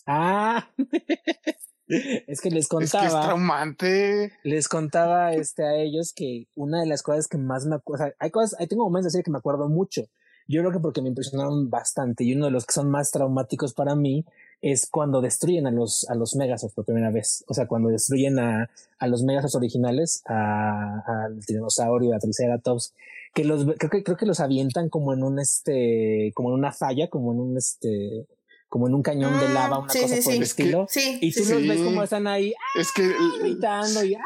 Ah, 0.06 0.68
es 1.88 2.40
que 2.40 2.50
les 2.50 2.68
contaba. 2.68 3.06
Es 3.06 3.12
que 3.12 3.18
es 3.18 3.24
traumante. 3.24 4.32
Les 4.44 4.68
contaba 4.68 5.32
este, 5.32 5.64
a 5.64 5.74
ellos 5.74 6.12
que 6.14 6.48
una 6.54 6.80
de 6.80 6.86
las 6.86 7.02
cosas 7.02 7.28
que 7.28 7.38
más 7.38 7.66
me 7.66 7.76
acuerdo, 7.76 8.04
o 8.04 8.06
sea, 8.06 8.16
hay 8.18 8.30
cosas, 8.30 8.60
hay 8.60 8.66
tengo 8.66 8.84
momentos 8.84 9.14
así 9.14 9.22
que 9.22 9.30
me 9.30 9.38
acuerdo 9.38 9.68
mucho. 9.68 10.02
Yo 10.48 10.60
creo 10.60 10.70
que 10.70 10.78
porque 10.78 11.02
me 11.02 11.08
impresionaron 11.08 11.70
bastante 11.70 12.22
y 12.22 12.34
uno 12.34 12.44
de 12.44 12.52
los 12.52 12.66
que 12.66 12.72
son 12.72 12.88
más 12.88 13.10
traumáticos 13.10 13.74
para 13.74 13.96
mí 13.96 14.24
es 14.62 14.88
cuando 14.90 15.20
destruyen 15.20 15.66
a 15.66 15.70
los, 15.70 16.08
a 16.08 16.14
los 16.14 16.34
Megazords 16.34 16.74
por 16.74 16.84
primera 16.84 17.10
vez. 17.10 17.44
O 17.48 17.54
sea, 17.54 17.66
cuando 17.66 17.88
destruyen 17.88 18.38
a, 18.38 18.70
a 18.98 19.06
los 19.06 19.22
Megazords 19.22 19.54
originales, 19.54 20.22
al 20.26 21.38
Tiranosaurio, 21.46 22.14
a 22.14 22.18
Triceratops, 22.18 22.94
que 23.34 23.44
los, 23.44 23.66
creo 23.78 23.90
que, 23.90 24.02
creo 24.02 24.16
que 24.16 24.26
los 24.26 24.40
avientan 24.40 24.88
como 24.88 25.12
en 25.12 25.22
un, 25.22 25.38
este, 25.38 26.32
como 26.34 26.48
en 26.50 26.54
una 26.54 26.72
falla, 26.72 27.08
como 27.08 27.32
en 27.32 27.40
un, 27.40 27.56
este, 27.58 28.26
como 28.68 28.88
en 28.88 28.94
un 28.94 29.02
cañón 29.02 29.38
de 29.38 29.48
lava, 29.48 29.78
una 29.78 29.88
cosa 29.88 30.16
por 30.24 30.32
el 30.32 30.42
estilo. 30.42 30.86
y 31.20 31.32
tú 31.32 31.40
los 31.40 31.68
ves 31.68 31.80
como 31.82 32.02
están 32.02 32.26
ahí, 32.26 32.54
es 32.78 32.92
que, 32.92 33.12
gritando 33.40 34.04
y, 34.04 34.16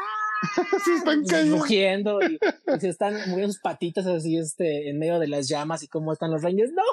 se 0.85 0.95
están 0.95 1.23
rugiendo 1.51 2.19
y, 2.21 2.39
se 2.79 2.89
están 2.89 3.13
moviendo 3.29 3.53
sus 3.53 3.61
patitas 3.61 4.05
así 4.07 4.37
este 4.37 4.89
en 4.89 4.99
medio 4.99 5.19
de 5.19 5.27
las 5.27 5.47
llamas 5.47 5.83
y 5.83 5.87
cómo 5.87 6.13
están 6.13 6.31
los 6.31 6.41
reyes. 6.41 6.71
No 6.71 6.83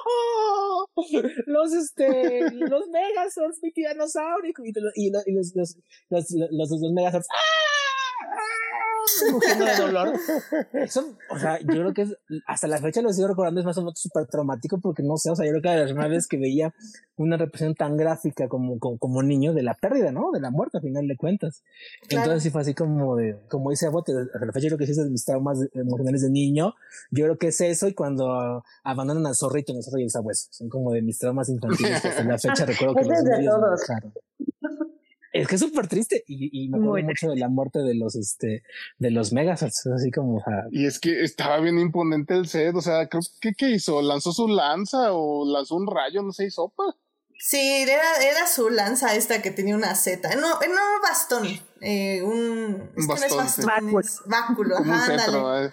los 1.47 1.73
este 1.73 2.51
los 2.51 2.89
megazords 2.89 3.63
mi 3.63 3.73
tiranosaurio 3.73 4.53
y, 4.65 4.73
y, 4.97 5.11
los, 5.11 5.23
los, 5.55 5.77
los, 6.11 6.31
los, 6.31 6.51
los, 6.51 6.71
los 6.71 6.93
megazords 6.93 7.29
rugiendo 9.33 9.65
de 9.65 9.77
dolor. 9.77 10.13
Eso, 10.73 11.17
o 11.31 11.39
sea, 11.39 11.59
yo 11.61 11.67
creo 11.67 11.95
que 11.95 12.03
es, 12.03 12.17
hasta 12.47 12.67
la 12.67 12.79
fecha 12.79 13.03
lo 13.03 13.13
sigo 13.13 13.29
recordando, 13.29 13.61
es 13.61 13.67
más 13.67 13.79
o 13.79 13.83
menos 13.83 13.99
súper 13.99 14.27
traumático 14.27 14.81
porque 14.81 15.03
no 15.03 15.17
sé, 15.17 15.31
o 15.31 15.37
sea, 15.37 15.47
yo 15.47 15.53
creo 15.53 15.63
que 15.63 15.69
de 15.71 15.77
las 15.77 15.87
primeras 15.87 16.11
veces 16.11 16.29
que 16.29 16.39
veía 16.39 16.75
una 17.17 17.37
represión 17.37 17.75
tan 17.75 17.97
gráfica 17.97 18.49
como, 18.49 18.79
como, 18.79 19.23
niño 19.23 19.53
de 19.53 19.63
la 19.63 19.75
pérdida, 19.75 20.13
¿no? 20.13 20.31
De 20.33 20.41
la 20.41 20.51
muerte, 20.51 20.79
a 20.79 20.81
final 20.81 21.07
de 21.09 21.17
cuentas. 21.17 21.65
Entonces 22.09 22.45
sí 22.45 22.51
fue 22.51 22.61
así 22.61 22.75
como 22.75 23.17
de, 23.17 23.37
como 23.49 23.71
dice 23.71 23.87
Abote, 23.87 24.13
hasta 24.13 24.47
la 24.47 24.53
fecha 24.53 24.69
yo 24.69 24.77
creo 24.77 24.79
que 24.79 24.87
sí 24.87 24.93
es 24.93 24.99
de 24.99 25.11
mis 25.11 25.25
traumas 25.25 25.59
emocionales 25.75 26.23
de 26.23 26.31
niño. 26.31 26.75
Yo 27.11 27.25
creo 27.25 27.39
que 27.39 27.49
es 27.49 27.61
eso 27.61 27.89
y 27.89 27.95
cuando 27.95 28.63
abandonan 28.85 29.27
al 29.27 29.35
zorrito 29.35 29.73
en 29.73 29.79
el 29.79 29.85
zorro 29.85 29.99
y 29.99 30.05
el 30.05 30.11
sabueso. 30.11 30.49
Son 30.51 30.69
como 30.69 30.93
de 30.93 31.03
mis 31.03 31.19
traumas 31.19 31.49
infantiles 31.49 32.05
hasta 32.05 32.23
la 32.23 32.39
fecha 32.39 32.65
recuerdo 32.67 32.95
que 32.95 33.05
los 33.05 33.23
medios 33.25 33.57
es 35.41 35.49
que 35.49 35.55
es 35.55 35.61
súper 35.61 35.89
triste 35.89 36.25
y, 36.27 36.65
y, 36.65 36.69
me 36.69 36.79
acuerdo 36.79 37.07
mucho 37.07 37.29
de 37.31 37.37
la 37.37 37.49
muerte 37.49 37.81
de 37.81 37.95
los, 37.95 38.17
este, 38.17 38.63
de 38.99 39.11
los 39.11 39.33
Megazords, 39.33 39.87
así 39.87 40.11
como... 40.11 40.43
Y 40.71 40.87
es 40.87 40.99
que 40.99 41.23
estaba 41.23 41.61
bien 41.61 41.79
imponente 41.79 42.35
el 42.35 42.49
set, 42.49 42.75
o 42.75 42.81
sea, 42.81 43.09
creo 43.09 43.23
que 43.41 43.53
¿qué 43.55 43.71
hizo? 43.71 44.03
¿Lanzó 44.03 44.33
su 44.33 44.49
lanza 44.49 45.13
o 45.13 45.51
lanzó 45.51 45.77
un 45.77 45.87
rayo? 45.87 46.23
No 46.23 46.33
sé, 46.33 46.51
sopa. 46.51 46.85
Sí, 47.39 47.85
era, 47.89 48.17
era 48.23 48.47
su 48.47 48.69
lanza 48.69 49.15
esta 49.15 49.41
que 49.41 49.51
tenía 49.51 49.77
una 49.77 49.95
Z. 49.95 50.35
No, 50.37 50.59
no 50.61 50.81
bastón, 51.03 51.47
eh, 51.81 52.21
un... 52.23 52.91
un 52.97 53.07
bastón, 53.07 53.47
báculo. 54.27 54.77
ajá, 54.79 55.65
eh. 55.65 55.73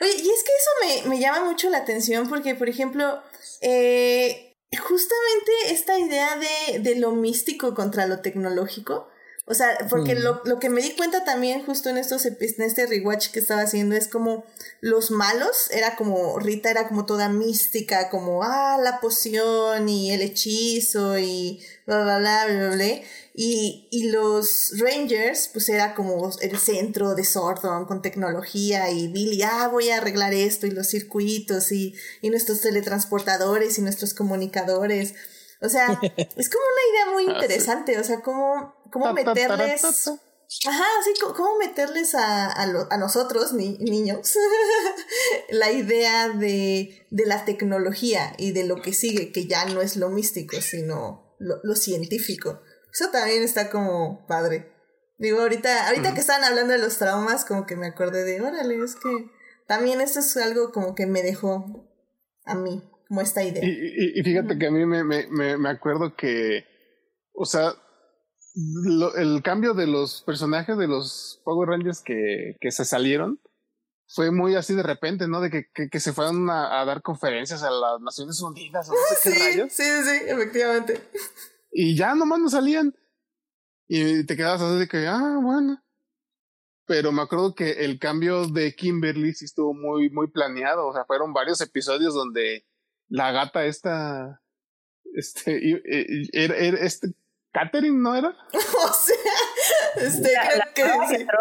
Oye, 0.00 0.14
y 0.16 0.28
es 0.28 0.44
que 0.44 0.96
eso 0.96 1.04
me, 1.04 1.10
me 1.10 1.20
llama 1.20 1.44
mucho 1.44 1.70
la 1.70 1.78
atención 1.78 2.28
porque, 2.28 2.56
por 2.56 2.68
ejemplo, 2.68 3.22
eh 3.60 4.51
justamente 4.78 5.52
esta 5.68 5.98
idea 5.98 6.36
de, 6.36 6.78
de, 6.78 6.96
lo 6.96 7.12
místico 7.12 7.74
contra 7.74 8.06
lo 8.06 8.20
tecnológico. 8.20 9.08
O 9.44 9.54
sea, 9.54 9.76
porque 9.90 10.14
lo, 10.14 10.40
lo, 10.44 10.60
que 10.60 10.70
me 10.70 10.80
di 10.80 10.92
cuenta 10.92 11.24
también 11.24 11.66
justo 11.66 11.88
en 11.88 11.98
estos 11.98 12.24
en 12.24 12.36
este 12.40 12.86
rewatch 12.86 13.30
que 13.32 13.40
estaba 13.40 13.62
haciendo 13.62 13.96
es 13.96 14.06
como 14.06 14.44
los 14.80 15.10
malos, 15.10 15.68
era 15.72 15.96
como, 15.96 16.38
Rita 16.38 16.70
era 16.70 16.86
como 16.86 17.06
toda 17.06 17.28
mística, 17.28 18.08
como, 18.08 18.44
ah, 18.44 18.78
la 18.80 19.00
poción 19.00 19.88
y 19.88 20.12
el 20.12 20.22
hechizo 20.22 21.18
y 21.18 21.60
bla, 21.86 22.02
bla, 22.04 22.18
bla, 22.18 22.46
bla, 22.46 22.68
bla. 22.68 22.76
bla. 22.76 23.00
Y, 23.34 23.88
y 23.90 24.10
los 24.10 24.74
Rangers, 24.78 25.48
pues 25.52 25.68
era 25.70 25.94
como 25.94 26.30
el 26.40 26.58
centro 26.58 27.14
de 27.14 27.24
Sordon 27.24 27.86
con 27.86 28.02
tecnología 28.02 28.90
y 28.90 29.08
Billy, 29.08 29.42
ah, 29.42 29.68
voy 29.68 29.88
a 29.88 29.96
arreglar 29.98 30.34
esto 30.34 30.66
y 30.66 30.70
los 30.70 30.88
circuitos 30.88 31.72
y, 31.72 31.94
y 32.20 32.28
nuestros 32.28 32.60
teletransportadores 32.60 33.78
y 33.78 33.82
nuestros 33.82 34.12
comunicadores. 34.12 35.14
O 35.62 35.68
sea, 35.70 35.86
es 36.36 36.50
como 36.50 36.64
una 36.64 36.90
idea 36.90 37.12
muy 37.12 37.26
ah, 37.28 37.32
interesante, 37.32 37.98
o 37.98 38.04
sea, 38.04 38.20
cómo, 38.20 38.74
cómo 38.90 39.12
meterles... 39.12 40.10
Ajá, 40.66 40.84
sí, 41.02 41.14
cómo 41.18 41.56
meterles 41.56 42.14
a, 42.14 42.52
a, 42.52 42.86
a 42.90 42.98
nosotros, 42.98 43.54
ni, 43.54 43.78
niños, 43.78 44.36
la 45.48 45.72
idea 45.72 46.28
de, 46.28 47.06
de 47.08 47.24
la 47.26 47.46
tecnología 47.46 48.34
y 48.36 48.52
de 48.52 48.64
lo 48.64 48.82
que 48.82 48.92
sigue, 48.92 49.32
que 49.32 49.46
ya 49.46 49.64
no 49.64 49.80
es 49.80 49.96
lo 49.96 50.10
místico, 50.10 50.60
sino 50.60 51.34
lo, 51.38 51.58
lo 51.62 51.74
científico. 51.74 52.60
Eso 52.92 53.10
también 53.10 53.42
está 53.42 53.70
como 53.70 54.26
padre. 54.26 54.70
Digo, 55.18 55.40
ahorita, 55.40 55.88
ahorita 55.88 56.14
que 56.14 56.20
estaban 56.20 56.44
hablando 56.44 56.72
de 56.72 56.78
los 56.78 56.98
traumas, 56.98 57.44
como 57.44 57.64
que 57.64 57.76
me 57.76 57.86
acordé 57.86 58.24
de, 58.24 58.40
órale, 58.40 58.76
es 58.82 58.96
que 58.96 59.30
también 59.66 60.00
esto 60.00 60.18
es 60.18 60.36
algo 60.36 60.72
como 60.72 60.94
que 60.94 61.06
me 61.06 61.22
dejó 61.22 61.88
a 62.44 62.54
mí, 62.54 62.82
como 63.08 63.20
esta 63.20 63.42
idea. 63.42 63.64
Y, 63.64 64.18
y, 64.18 64.22
fíjate 64.22 64.58
que 64.58 64.66
a 64.66 64.70
mí 64.70 64.84
me, 64.84 65.04
me, 65.04 65.56
me, 65.56 65.68
acuerdo 65.68 66.16
que, 66.16 66.64
o 67.32 67.46
sea, 67.46 67.72
el 69.16 69.42
cambio 69.42 69.74
de 69.74 69.86
los 69.86 70.22
personajes 70.22 70.76
de 70.76 70.88
los 70.88 71.40
Power 71.44 71.68
Rangers 71.68 72.00
que, 72.00 72.56
que 72.60 72.70
se 72.70 72.84
salieron 72.84 73.40
fue 74.08 74.30
muy 74.30 74.56
así 74.56 74.74
de 74.74 74.82
repente, 74.82 75.26
¿no? 75.26 75.40
De 75.40 75.50
que, 75.50 75.88
que, 75.88 76.00
se 76.00 76.12
fueron 76.12 76.50
a, 76.50 76.84
dar 76.84 77.00
conferencias 77.00 77.62
a 77.62 77.70
las 77.70 78.00
Naciones 78.00 78.40
Unidas 78.42 78.88
o 78.90 78.92
no 78.92 78.98
sé 79.08 79.30
sí, 79.30 79.38
qué 79.38 79.44
rayos. 79.44 79.72
Sí, 79.72 79.84
sí, 79.84 80.24
efectivamente. 80.26 81.00
Y 81.72 81.96
ya 81.96 82.14
nomás 82.14 82.38
no 82.38 82.48
salían. 82.48 82.94
Y 83.88 84.24
te 84.26 84.36
quedas 84.36 84.60
así 84.60 84.78
de 84.78 84.88
que, 84.88 85.06
ah, 85.06 85.38
bueno. 85.42 85.82
Pero 86.86 87.10
me 87.10 87.22
acuerdo 87.22 87.54
que 87.54 87.84
el 87.84 87.98
cambio 87.98 88.46
de 88.46 88.74
Kimberly 88.74 89.34
sí 89.34 89.46
estuvo 89.46 89.72
muy, 89.74 90.10
muy 90.10 90.28
planeado. 90.28 90.86
O 90.86 90.92
sea, 90.92 91.04
fueron 91.06 91.32
varios 91.32 91.60
episodios 91.60 92.14
donde 92.14 92.66
la 93.08 93.32
gata 93.32 93.64
esta, 93.64 94.42
este, 95.14 95.80
era, 96.32 96.56
era 96.56 96.78
este, 96.78 97.08
Catherine, 97.52 97.98
¿no 97.98 98.14
era? 98.14 98.28
o 98.52 98.92
sea, 98.92 100.06
este, 100.06 100.32
la, 100.32 100.56
la, 100.56 100.72
que, 100.74 100.84
nueva 100.84 101.08
que 101.08 101.16
entró. 101.16 101.38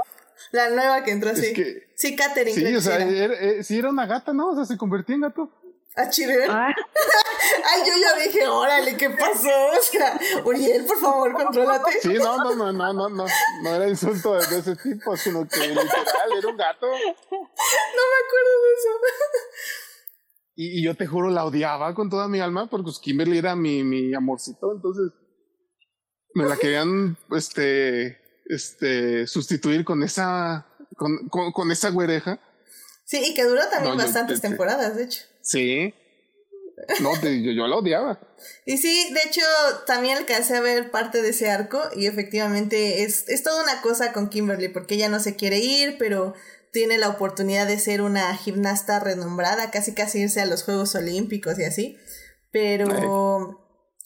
la 0.52 0.70
nueva 0.70 1.04
que 1.04 1.12
entró, 1.12 1.36
sí. 1.36 1.54
sí, 1.96 2.16
Catherine. 2.16 2.54
Sí, 2.54 2.76
o 2.76 2.82
sea, 2.82 2.98
era, 2.98 3.34
eh, 3.34 3.64
sí 3.64 3.78
era 3.78 3.90
una 3.90 4.06
gata, 4.06 4.34
¿no? 4.34 4.50
O 4.50 4.56
sea, 4.56 4.66
se 4.66 4.78
convertía 4.78 5.16
en 5.16 5.22
gato. 5.22 5.52
¿A 5.96 6.10
Chirel? 6.10 6.50
Ah. 6.50 6.74
Ay, 7.74 7.82
yo 7.86 7.94
ya 8.00 8.24
dije, 8.24 8.48
órale, 8.48 8.96
¿qué 8.96 9.10
pasó? 9.10 9.50
O 9.78 9.84
sea, 9.84 10.20
Uriel, 10.46 10.86
por 10.86 10.98
favor, 11.00 11.34
contrólate. 11.34 12.00
Sí, 12.02 12.14
no, 12.14 12.38
no, 12.38 12.56
no, 12.56 12.72
no, 12.72 12.94
no, 12.94 13.10
no, 13.10 13.26
no 13.64 13.76
era 13.76 13.88
insulto 13.90 14.36
de 14.36 14.60
ese 14.60 14.76
tipo, 14.76 15.18
sino 15.18 15.48
que 15.48 15.60
literal 15.60 16.32
era 16.38 16.48
un 16.48 16.58
gato. 16.58 16.88
No 16.88 16.94
me 16.94 18.18
acuerdo 18.26 18.62
de 18.62 18.74
eso. 18.74 18.90
Y, 20.56 20.80
y 20.80 20.84
yo 20.84 20.96
te 20.96 21.08
juro, 21.08 21.30
la 21.30 21.46
odiaba 21.46 21.94
con 21.94 22.10
toda 22.10 22.28
mi 22.28 22.40
alma, 22.40 22.70
porque 22.70 22.86
pues, 22.86 23.00
Kimberly 23.00 23.38
era 23.38 23.56
mi, 23.56 23.84
mi 23.84 24.14
amorcito, 24.14 24.72
entonces 24.74 25.12
me 26.34 26.46
la 26.46 26.56
querían, 26.56 27.18
este, 27.32 28.22
este, 28.46 29.28
sustituir 29.28 29.84
con 29.84 30.04
esa, 30.04 30.68
con, 30.96 31.28
con, 31.30 31.52
con 31.52 31.72
esa 31.72 31.90
güereja. 31.90 32.40
Sí, 33.06 33.22
y 33.26 33.34
que 33.34 33.44
duró 33.44 33.62
también 33.70 33.98
bastantes 33.98 34.40
temporadas, 34.40 34.96
de 34.96 35.04
hecho. 35.04 35.31
Sí. 35.42 35.94
No, 37.02 37.14
yo, 37.22 37.52
yo 37.52 37.68
la 37.68 37.76
odiaba. 37.76 38.20
y 38.66 38.78
sí, 38.78 39.14
de 39.14 39.20
hecho, 39.28 39.42
también 39.86 40.18
alcancé 40.18 40.56
a 40.56 40.62
ver 40.62 40.90
parte 40.90 41.22
de 41.22 41.30
ese 41.30 41.50
arco 41.50 41.82
y 41.96 42.08
efectivamente 42.08 43.04
es, 43.04 43.28
es 43.30 43.44
toda 43.44 43.64
una 43.64 43.82
cosa 43.82 44.14
con 44.14 44.30
Kimberly 44.30 44.70
porque 44.70 44.96
ella 44.96 45.10
no 45.10 45.20
se 45.20 45.36
quiere 45.36 45.60
ir, 45.60 45.98
pero 46.00 46.34
tiene 46.72 46.98
la 46.98 47.10
oportunidad 47.10 47.68
de 47.68 47.80
ser 47.80 48.02
una 48.02 48.36
gimnasta 48.36 49.00
renombrada, 49.00 49.72
casi 49.72 49.94
casi 49.94 50.22
irse 50.22 50.42
a 50.42 50.46
los 50.46 50.64
Juegos 50.64 50.96
Olímpicos 50.96 51.60
y 51.60 51.66
así. 51.66 51.98
Pero, 52.52 53.60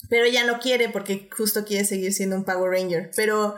pero 0.10 0.26
ella 0.26 0.46
no 0.46 0.60
quiere 0.60 0.90
porque 0.90 1.30
justo 1.36 1.66
quiere 1.66 1.86
seguir 1.86 2.14
siendo 2.14 2.36
un 2.36 2.44
Power 2.44 2.72
Ranger. 2.72 3.12
Pero 3.16 3.56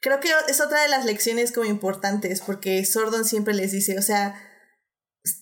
creo 0.00 0.20
que 0.20 0.28
es 0.48 0.60
otra 0.60 0.82
de 0.82 0.88
las 0.88 1.04
lecciones 1.04 1.52
como 1.52 1.66
importantes 1.66 2.40
porque 2.40 2.84
Sordon 2.84 3.24
siempre 3.24 3.54
les 3.54 3.72
dice, 3.72 3.98
o 3.98 4.02
sea, 4.02 4.34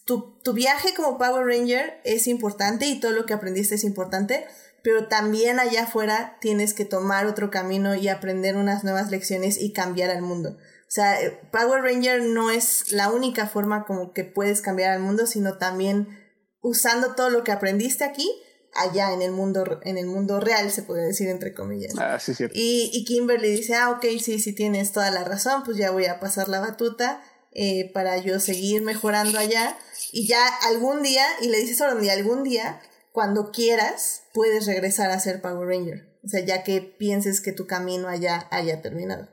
tu, 0.05 0.39
tu 0.43 0.53
viaje 0.53 0.95
como 0.95 1.19
Power 1.19 1.47
Ranger 1.47 2.01
es 2.05 2.27
importante 2.27 2.87
y 2.87 3.01
todo 3.01 3.13
lo 3.13 3.27
que 3.27 3.33
aprendiste 3.33 3.77
es 3.77 3.85
importante, 3.85 4.47
pero 4.83 5.09
también 5.09 5.59
allá 5.59 5.85
afuera 5.85 6.37
tienes 6.41 6.75
que 6.75 6.85
tomar 6.85 7.27
otro 7.27 7.51
camino 7.51 7.95
y 7.95 8.09
aprender 8.09 8.57
unas 8.57 8.85
nuevas 8.85 9.11
lecciones 9.11 9.61
y 9.61 9.73
cambiar 9.73 10.11
al 10.11 10.23
mundo. 10.23 10.51
O 10.91 10.93
sea, 10.93 11.23
eh, 11.23 11.41
Power 11.53 11.83
Ranger 11.83 12.23
no 12.23 12.51
es 12.51 12.93
la 12.93 13.11
única 13.11 13.47
forma 13.47 13.85
como 13.85 14.13
que 14.13 14.25
puedes 14.25 14.61
cambiar 14.61 14.93
al 14.93 15.01
mundo, 15.01 15.27
sino 15.27 15.57
también 15.57 16.19
usando 16.61 17.15
todo 17.15 17.31
lo 17.31 17.45
que 17.45 17.53
aprendiste 17.53 18.05
aquí, 18.05 18.29
allá 18.75 19.13
en 19.13 19.23
el 19.23 19.33
mundo, 19.33 19.81
en 19.83 19.99
el 19.99 20.07
mundo 20.07 20.41
real, 20.41 20.71
se 20.71 20.83
puede 20.83 21.07
decir 21.07 21.29
entre 21.29 21.55
comillas. 21.55 21.95
Ah, 21.99 22.19
sí, 22.19 22.35
cierto. 22.35 22.55
Y, 22.57 22.91
y 22.93 23.05
Kimberly 23.05 23.51
dice, 23.51 23.75
ah, 23.77 23.91
ok, 23.91 24.05
sí, 24.21 24.41
sí 24.41 24.53
tienes 24.53 24.93
toda 24.93 25.11
la 25.11 25.25
razón, 25.25 25.63
pues 25.65 25.77
ya 25.77 25.91
voy 25.91 26.07
a 26.07 26.21
pasar 26.21 26.49
la 26.49 26.61
batuta 26.61 27.23
eh, 27.53 27.91
para 27.93 28.19
yo 28.19 28.41
seguir 28.41 28.83
mejorando 28.83 29.39
allá. 29.39 29.79
Y 30.13 30.27
ya 30.27 30.47
algún 30.69 31.03
día, 31.03 31.25
y 31.41 31.49
le 31.49 31.59
dices 31.59 31.81
a 31.81 31.95
día 31.95 32.13
algún 32.13 32.43
día, 32.43 32.81
cuando 33.13 33.51
quieras, 33.51 34.25
puedes 34.33 34.67
regresar 34.67 35.11
a 35.11 35.21
ser 35.21 35.41
Power 35.41 35.69
Ranger. 35.69 36.09
O 36.25 36.29
sea, 36.29 36.45
ya 36.45 36.63
que 36.63 36.81
pienses 36.81 37.41
que 37.41 37.53
tu 37.53 37.67
camino 37.67 38.09
allá 38.09 38.47
haya 38.51 38.83
terminado. 38.83 39.29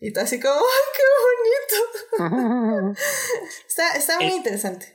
Y 0.00 0.12
tú 0.12 0.20
así 0.20 0.38
como, 0.38 0.54
¡ay, 0.54 0.60
qué 0.96 2.22
bonito! 2.22 2.94
está, 3.68 3.96
está 3.96 4.20
muy 4.20 4.34
interesante. 4.34 4.86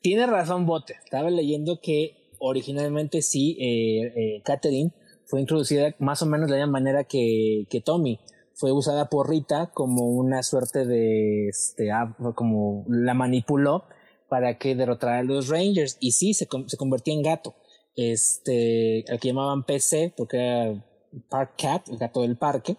Tiene 0.00 0.26
razón, 0.26 0.66
Bote. 0.66 0.96
Estaba 1.04 1.30
leyendo 1.30 1.80
que 1.82 2.16
originalmente 2.38 3.22
sí, 3.22 3.56
eh, 3.60 4.12
eh, 4.16 4.42
Catherine 4.44 4.92
fue 5.26 5.40
introducida 5.40 5.94
más 5.98 6.22
o 6.22 6.26
menos 6.26 6.48
de 6.48 6.56
la 6.58 6.66
misma 6.66 6.78
manera 6.78 7.04
que, 7.04 7.66
que 7.70 7.80
Tommy. 7.80 8.20
Fue 8.54 8.72
usada 8.72 9.08
por 9.08 9.28
Rita 9.28 9.70
como 9.72 10.06
una 10.08 10.42
suerte 10.42 10.84
de, 10.84 11.48
este, 11.48 11.90
ah, 11.90 12.16
como 12.34 12.84
la 12.88 13.14
manipuló 13.14 13.84
para 14.28 14.58
que 14.58 14.74
derrotara 14.74 15.18
a 15.18 15.22
los 15.22 15.48
Rangers. 15.48 15.96
Y 16.00 16.12
sí, 16.12 16.34
se, 16.34 16.46
se 16.66 16.76
convertía 16.76 17.14
en 17.14 17.22
gato. 17.22 17.54
Este, 17.94 19.04
al 19.08 19.20
que 19.20 19.28
llamaban 19.28 19.64
PC, 19.64 20.14
porque 20.16 20.38
era 20.38 20.84
Park 21.28 21.54
Cat, 21.58 21.88
el 21.88 21.98
gato 21.98 22.22
del 22.22 22.36
parque. 22.36 22.76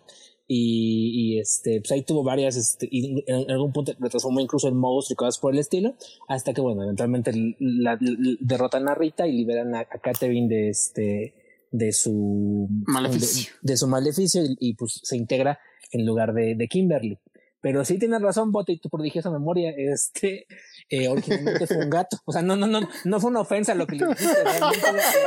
Y, 0.48 1.36
y, 1.36 1.40
este, 1.40 1.80
pues 1.80 1.92
ahí 1.92 2.02
tuvo 2.04 2.24
varias, 2.24 2.58
este, 2.58 2.88
y 2.92 3.24
en 3.28 3.50
algún 3.50 3.72
punto 3.72 3.94
lo 3.98 4.10
transformó 4.10 4.42
incluso 4.42 4.68
en 4.68 4.76
monstruo 4.76 5.14
y 5.14 5.16
cosas 5.16 5.40
por 5.40 5.54
el 5.54 5.60
estilo, 5.60 5.96
hasta 6.28 6.54
que 6.54 6.60
bueno, 6.60 6.84
eventualmente 6.84 7.32
derrotan 8.42 8.90
a 8.90 8.94
Rita 8.94 9.26
y 9.26 9.32
liberan 9.32 9.74
a, 9.74 9.80
a 9.80 10.00
Catherine 10.00 10.50
de 10.50 10.70
este, 10.70 11.34
de 11.74 11.92
su 11.92 12.70
maleficio, 12.86 13.52
de, 13.62 13.74
de 13.74 13.78
su 13.78 13.88
maleficio 13.88 14.44
y, 14.46 14.56
y, 14.60 14.76
pues 14.76 15.02
se 15.04 15.18
integra 15.18 15.60
en 15.92 16.06
lugar 16.06 16.34
de, 16.34 16.56
de 16.56 16.68
Kimberly. 16.68 17.20
Pero 17.62 17.84
sí 17.84 17.98
tienes 17.98 18.22
razón, 18.22 18.52
Bote, 18.52 18.74
y 18.74 18.80
tu 18.80 18.90
prodigiosa 18.90 19.32
memoria, 19.32 19.74
este, 19.76 20.48
eh, 20.90 21.08
originalmente 21.08 21.66
fue 21.66 21.78
un 21.78 21.90
gato. 21.90 22.18
O 22.26 22.32
sea, 22.34 22.42
no, 22.42 22.58
no, 22.58 22.68
no, 22.68 22.82
no 23.06 23.20
fue 23.22 23.32
una 23.32 23.40
ofensa 23.40 23.74
lo 23.74 23.88
que 23.88 23.96
le 23.96 24.06
dijiste. 24.06 24.44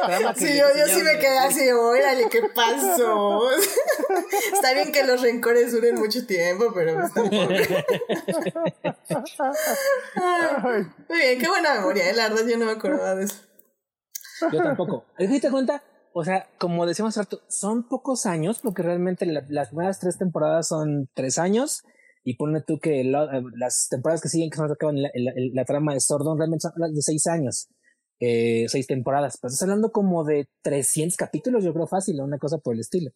Realmente, 0.07 0.40
sí, 0.40 0.57
yo, 0.57 0.66
yo 0.76 0.86
sí 0.86 1.03
me 1.03 1.18
quedé 1.18 1.38
así, 1.38 1.68
órale, 1.70 2.28
¿qué 2.30 2.42
pasó? 2.55 3.40
está 4.53 4.74
bien 4.74 4.92
que 4.92 5.03
los 5.05 5.22
rencores 5.22 5.72
duren 5.72 5.94
mucho 5.94 6.26
tiempo, 6.26 6.72
pero 6.74 7.07
está 7.07 7.22
Ay, 10.14 10.82
Muy 11.09 11.18
bien, 11.18 11.38
qué 11.40 11.49
buena 11.49 11.74
memoria, 11.76 12.11
¿eh? 12.11 12.14
la 12.14 12.28
verdad 12.28 12.47
yo 12.47 12.59
no 12.59 12.66
me 12.66 12.72
acordaba 12.72 13.14
de 13.14 13.24
eso. 13.24 13.36
Yo 14.53 14.62
tampoco. 14.62 15.07
¿Te 15.16 15.51
cuenta? 15.51 15.82
O 16.19 16.25
sea, 16.25 16.49
como 16.57 16.87
decíamos 16.87 17.14
rato, 17.14 17.43
son 17.47 17.87
pocos 17.87 18.25
años, 18.25 18.61
porque 18.62 18.83
realmente 18.83 19.27
la, 19.27 19.45
las 19.51 19.69
primeras 19.69 20.01
tres 20.01 20.17
temporadas 20.17 20.69
son 20.69 21.11
tres 21.12 21.37
años 21.37 21.83
y 22.25 22.37
pone 22.37 22.62
tú 22.62 22.79
que 22.79 23.05
la, 23.05 23.43
las 23.55 23.89
temporadas 23.91 24.23
que 24.23 24.31
siguen, 24.31 24.49
que 24.49 24.57
se 24.57 24.64
acaban 24.64 25.03
la, 25.03 25.11
la, 25.14 25.64
trama 25.67 25.93
de 25.93 26.01
Sordon, 26.01 26.39
realmente 26.39 26.62
son 26.62 26.73
de 26.95 27.03
seis 27.03 27.27
años, 27.27 27.69
eh, 28.19 28.64
seis 28.69 28.87
temporadas. 28.87 29.37
Pero 29.39 29.53
estás 29.53 29.64
hablando 29.64 29.93
como 29.93 30.25
de 30.25 30.49
300 30.62 31.19
capítulos, 31.19 31.62
yo 31.62 31.75
creo 31.75 31.87
fácil, 31.87 32.19
una 32.23 32.39
cosa 32.39 32.57
por 32.57 32.73
el 32.73 32.81
estilo. 32.81 33.11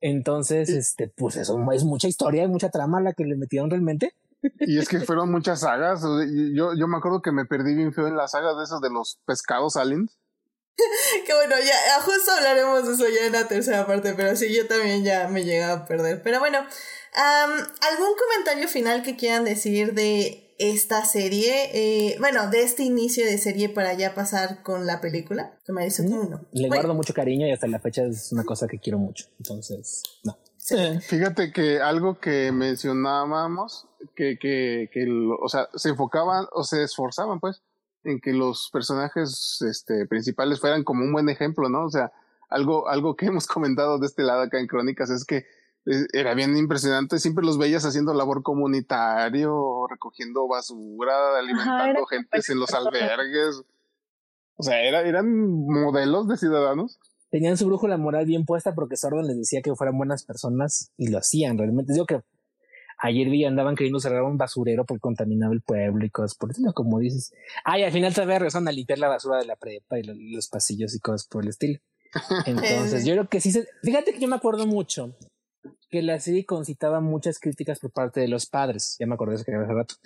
Entonces, 0.00 0.70
este, 0.70 1.12
pues 1.14 1.36
eso 1.36 1.58
es 1.72 1.84
mucha 1.84 2.08
historia, 2.08 2.48
mucha 2.48 2.70
trama 2.70 3.02
la 3.02 3.12
que 3.12 3.26
le 3.26 3.36
metieron 3.36 3.68
realmente. 3.68 4.14
Y 4.60 4.78
es 4.78 4.88
que 4.88 5.00
fueron 5.00 5.30
muchas 5.30 5.60
sagas. 5.60 6.00
Yo, 6.54 6.72
yo 6.74 6.88
me 6.88 6.96
acuerdo 6.96 7.20
que 7.20 7.32
me 7.32 7.44
perdí 7.44 7.74
bien 7.74 7.92
feo 7.92 8.06
en 8.06 8.16
las 8.16 8.30
sagas 8.30 8.56
de 8.56 8.64
esas 8.64 8.80
de 8.80 8.88
los 8.88 9.20
pescados 9.26 9.76
aliens. 9.76 10.18
que 11.26 11.34
bueno, 11.34 11.56
ya 11.58 12.02
justo 12.02 12.32
hablaremos 12.32 12.86
de 12.86 12.94
eso 12.94 13.08
ya 13.08 13.26
en 13.26 13.32
la 13.32 13.48
tercera 13.48 13.86
parte, 13.86 14.14
pero 14.14 14.34
sí, 14.36 14.54
yo 14.54 14.66
también 14.66 15.04
ya 15.04 15.28
me 15.28 15.44
llegué 15.44 15.64
a 15.64 15.84
perder. 15.86 16.22
Pero 16.22 16.38
bueno, 16.38 16.66
Um, 17.16 17.52
¿Algún 17.90 18.14
comentario 18.16 18.68
final 18.68 19.02
que 19.02 19.16
quieran 19.16 19.44
decir 19.44 19.94
de 19.94 20.54
esta 20.58 21.04
serie? 21.04 21.70
Eh, 21.72 22.16
bueno, 22.20 22.48
de 22.50 22.62
este 22.62 22.84
inicio 22.84 23.26
de 23.26 23.36
serie 23.36 23.68
para 23.68 23.94
ya 23.94 24.14
pasar 24.14 24.62
con 24.62 24.86
la 24.86 25.00
película. 25.00 25.58
Que 25.64 25.72
me 25.72 25.84
dice 25.84 26.02
uno. 26.02 26.46
Le 26.52 26.68
bueno. 26.68 26.82
guardo 26.82 26.94
mucho 26.94 27.12
cariño 27.12 27.48
y 27.48 27.50
hasta 27.50 27.66
la 27.66 27.80
fecha 27.80 28.04
es 28.04 28.30
una 28.30 28.44
cosa 28.44 28.68
que 28.68 28.78
quiero 28.78 28.98
mucho. 28.98 29.26
Entonces, 29.38 30.02
no. 30.22 30.38
Sí. 30.56 30.76
Fíjate 31.00 31.52
que 31.52 31.80
algo 31.80 32.20
que 32.20 32.52
mencionábamos, 32.52 33.88
que, 34.14 34.38
que, 34.38 34.88
que 34.92 35.06
o 35.42 35.48
sea, 35.48 35.68
se 35.74 35.88
enfocaban 35.88 36.46
o 36.52 36.62
se 36.62 36.84
esforzaban, 36.84 37.40
pues, 37.40 37.60
en 38.04 38.20
que 38.20 38.32
los 38.32 38.70
personajes 38.72 39.58
este, 39.68 40.06
principales 40.06 40.60
fueran 40.60 40.84
como 40.84 41.04
un 41.04 41.12
buen 41.12 41.28
ejemplo, 41.28 41.68
¿no? 41.68 41.84
O 41.84 41.90
sea, 41.90 42.12
algo, 42.48 42.88
algo 42.88 43.16
que 43.16 43.26
hemos 43.26 43.46
comentado 43.46 43.98
de 43.98 44.06
este 44.06 44.22
lado 44.22 44.42
acá 44.42 44.58
en 44.58 44.66
Crónicas 44.66 45.10
es 45.10 45.24
que 45.24 45.44
era 46.12 46.34
bien 46.34 46.56
impresionante, 46.56 47.18
siempre 47.18 47.44
los 47.44 47.58
veías 47.58 47.84
haciendo 47.84 48.12
labor 48.12 48.42
comunitario, 48.42 49.86
recogiendo 49.88 50.46
basura, 50.46 51.38
alimentando 51.38 52.00
Ajá, 52.00 52.06
gente 52.08 52.40
en 52.52 52.60
los 52.60 52.72
albergues. 52.74 53.62
O 54.56 54.62
sea, 54.62 54.82
era, 54.82 55.00
eran 55.00 55.26
modelos 55.66 56.28
de 56.28 56.36
ciudadanos. 56.36 56.98
Tenían 57.30 57.56
su 57.56 57.66
brújula 57.66 57.96
moral 57.96 58.26
bien 58.26 58.44
puesta 58.44 58.74
porque 58.74 58.96
Sordon 58.96 59.26
les 59.26 59.38
decía 59.38 59.62
que 59.62 59.74
fueran 59.74 59.96
buenas 59.96 60.24
personas 60.24 60.92
y 60.98 61.08
lo 61.08 61.18
hacían 61.18 61.56
realmente. 61.56 61.92
Digo 61.94 62.04
que 62.04 62.20
ayer 63.00 63.28
vi 63.28 63.44
andaban 63.44 63.74
queriendo 63.74 64.00
cerrar 64.00 64.22
un 64.22 64.36
basurero 64.36 64.84
porque 64.84 65.00
contaminaba 65.00 65.52
el 65.52 65.62
pueblo 65.62 66.04
y 66.04 66.10
cosas 66.10 66.36
por 66.36 66.48
el 66.48 66.52
estilo, 66.52 66.72
como 66.72 66.98
dices. 66.98 67.32
Ay, 67.64 67.82
al 67.82 67.92
final 67.92 68.14
todavía 68.14 68.38
regresaron 68.38 68.68
a 68.68 68.72
limpiar 68.72 68.98
la 68.98 69.08
basura 69.08 69.38
de 69.38 69.46
la 69.46 69.56
prepa 69.56 69.98
y 69.98 70.02
los 70.02 70.48
pasillos 70.48 70.94
y 70.94 71.00
cosas 71.00 71.26
por 71.26 71.42
el 71.42 71.48
estilo. 71.50 71.78
Entonces, 72.46 73.04
yo 73.04 73.14
creo 73.14 73.28
que 73.28 73.40
sí 73.40 73.52
se... 73.52 73.66
Fíjate 73.82 74.12
que 74.12 74.20
yo 74.20 74.28
me 74.28 74.36
acuerdo 74.36 74.66
mucho 74.66 75.14
que 75.90 76.02
la 76.02 76.20
serie 76.20 76.46
concitaba 76.46 77.00
muchas 77.00 77.38
críticas 77.38 77.80
por 77.80 77.90
parte 77.90 78.20
de 78.20 78.28
los 78.28 78.46
padres, 78.46 78.96
ya 78.98 79.06
me 79.06 79.14
acordé 79.14 79.32
de 79.32 79.36
eso 79.36 79.44
que 79.44 79.54
hace 79.54 79.72
rato, 79.72 79.96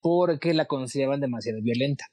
porque 0.00 0.54
la 0.54 0.64
consideraban 0.64 1.20
demasiado 1.20 1.60
violenta. 1.62 2.06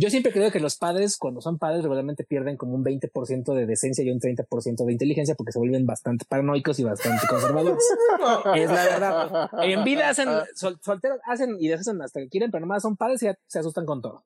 Yo 0.00 0.08
siempre 0.08 0.32
creo 0.32 0.50
que 0.50 0.60
los 0.60 0.76
padres, 0.76 1.18
cuando 1.18 1.42
son 1.42 1.58
padres, 1.58 1.82
regularmente 1.82 2.24
pierden 2.24 2.56
como 2.56 2.74
un 2.74 2.82
20% 2.82 3.52
de 3.52 3.66
decencia 3.66 4.02
y 4.02 4.10
un 4.10 4.18
30% 4.18 4.86
de 4.86 4.92
inteligencia 4.92 5.34
porque 5.34 5.52
se 5.52 5.58
vuelven 5.58 5.84
bastante 5.84 6.24
paranoicos 6.26 6.78
y 6.78 6.84
bastante 6.84 7.26
conservadores. 7.26 7.84
es 8.56 8.70
la 8.70 8.84
verdad. 8.84 9.50
En 9.62 9.84
vida 9.84 10.08
hacen, 10.08 10.30
sol, 10.54 10.78
solteros 10.82 11.18
hacen 11.26 11.54
y 11.60 11.68
deshacen 11.68 12.00
hasta 12.00 12.18
que 12.20 12.30
quieren, 12.30 12.50
pero 12.50 12.62
nomás 12.62 12.80
son 12.80 12.96
padres 12.96 13.22
y 13.24 13.28
se 13.46 13.58
asustan 13.58 13.84
con 13.84 14.00
todo. 14.00 14.24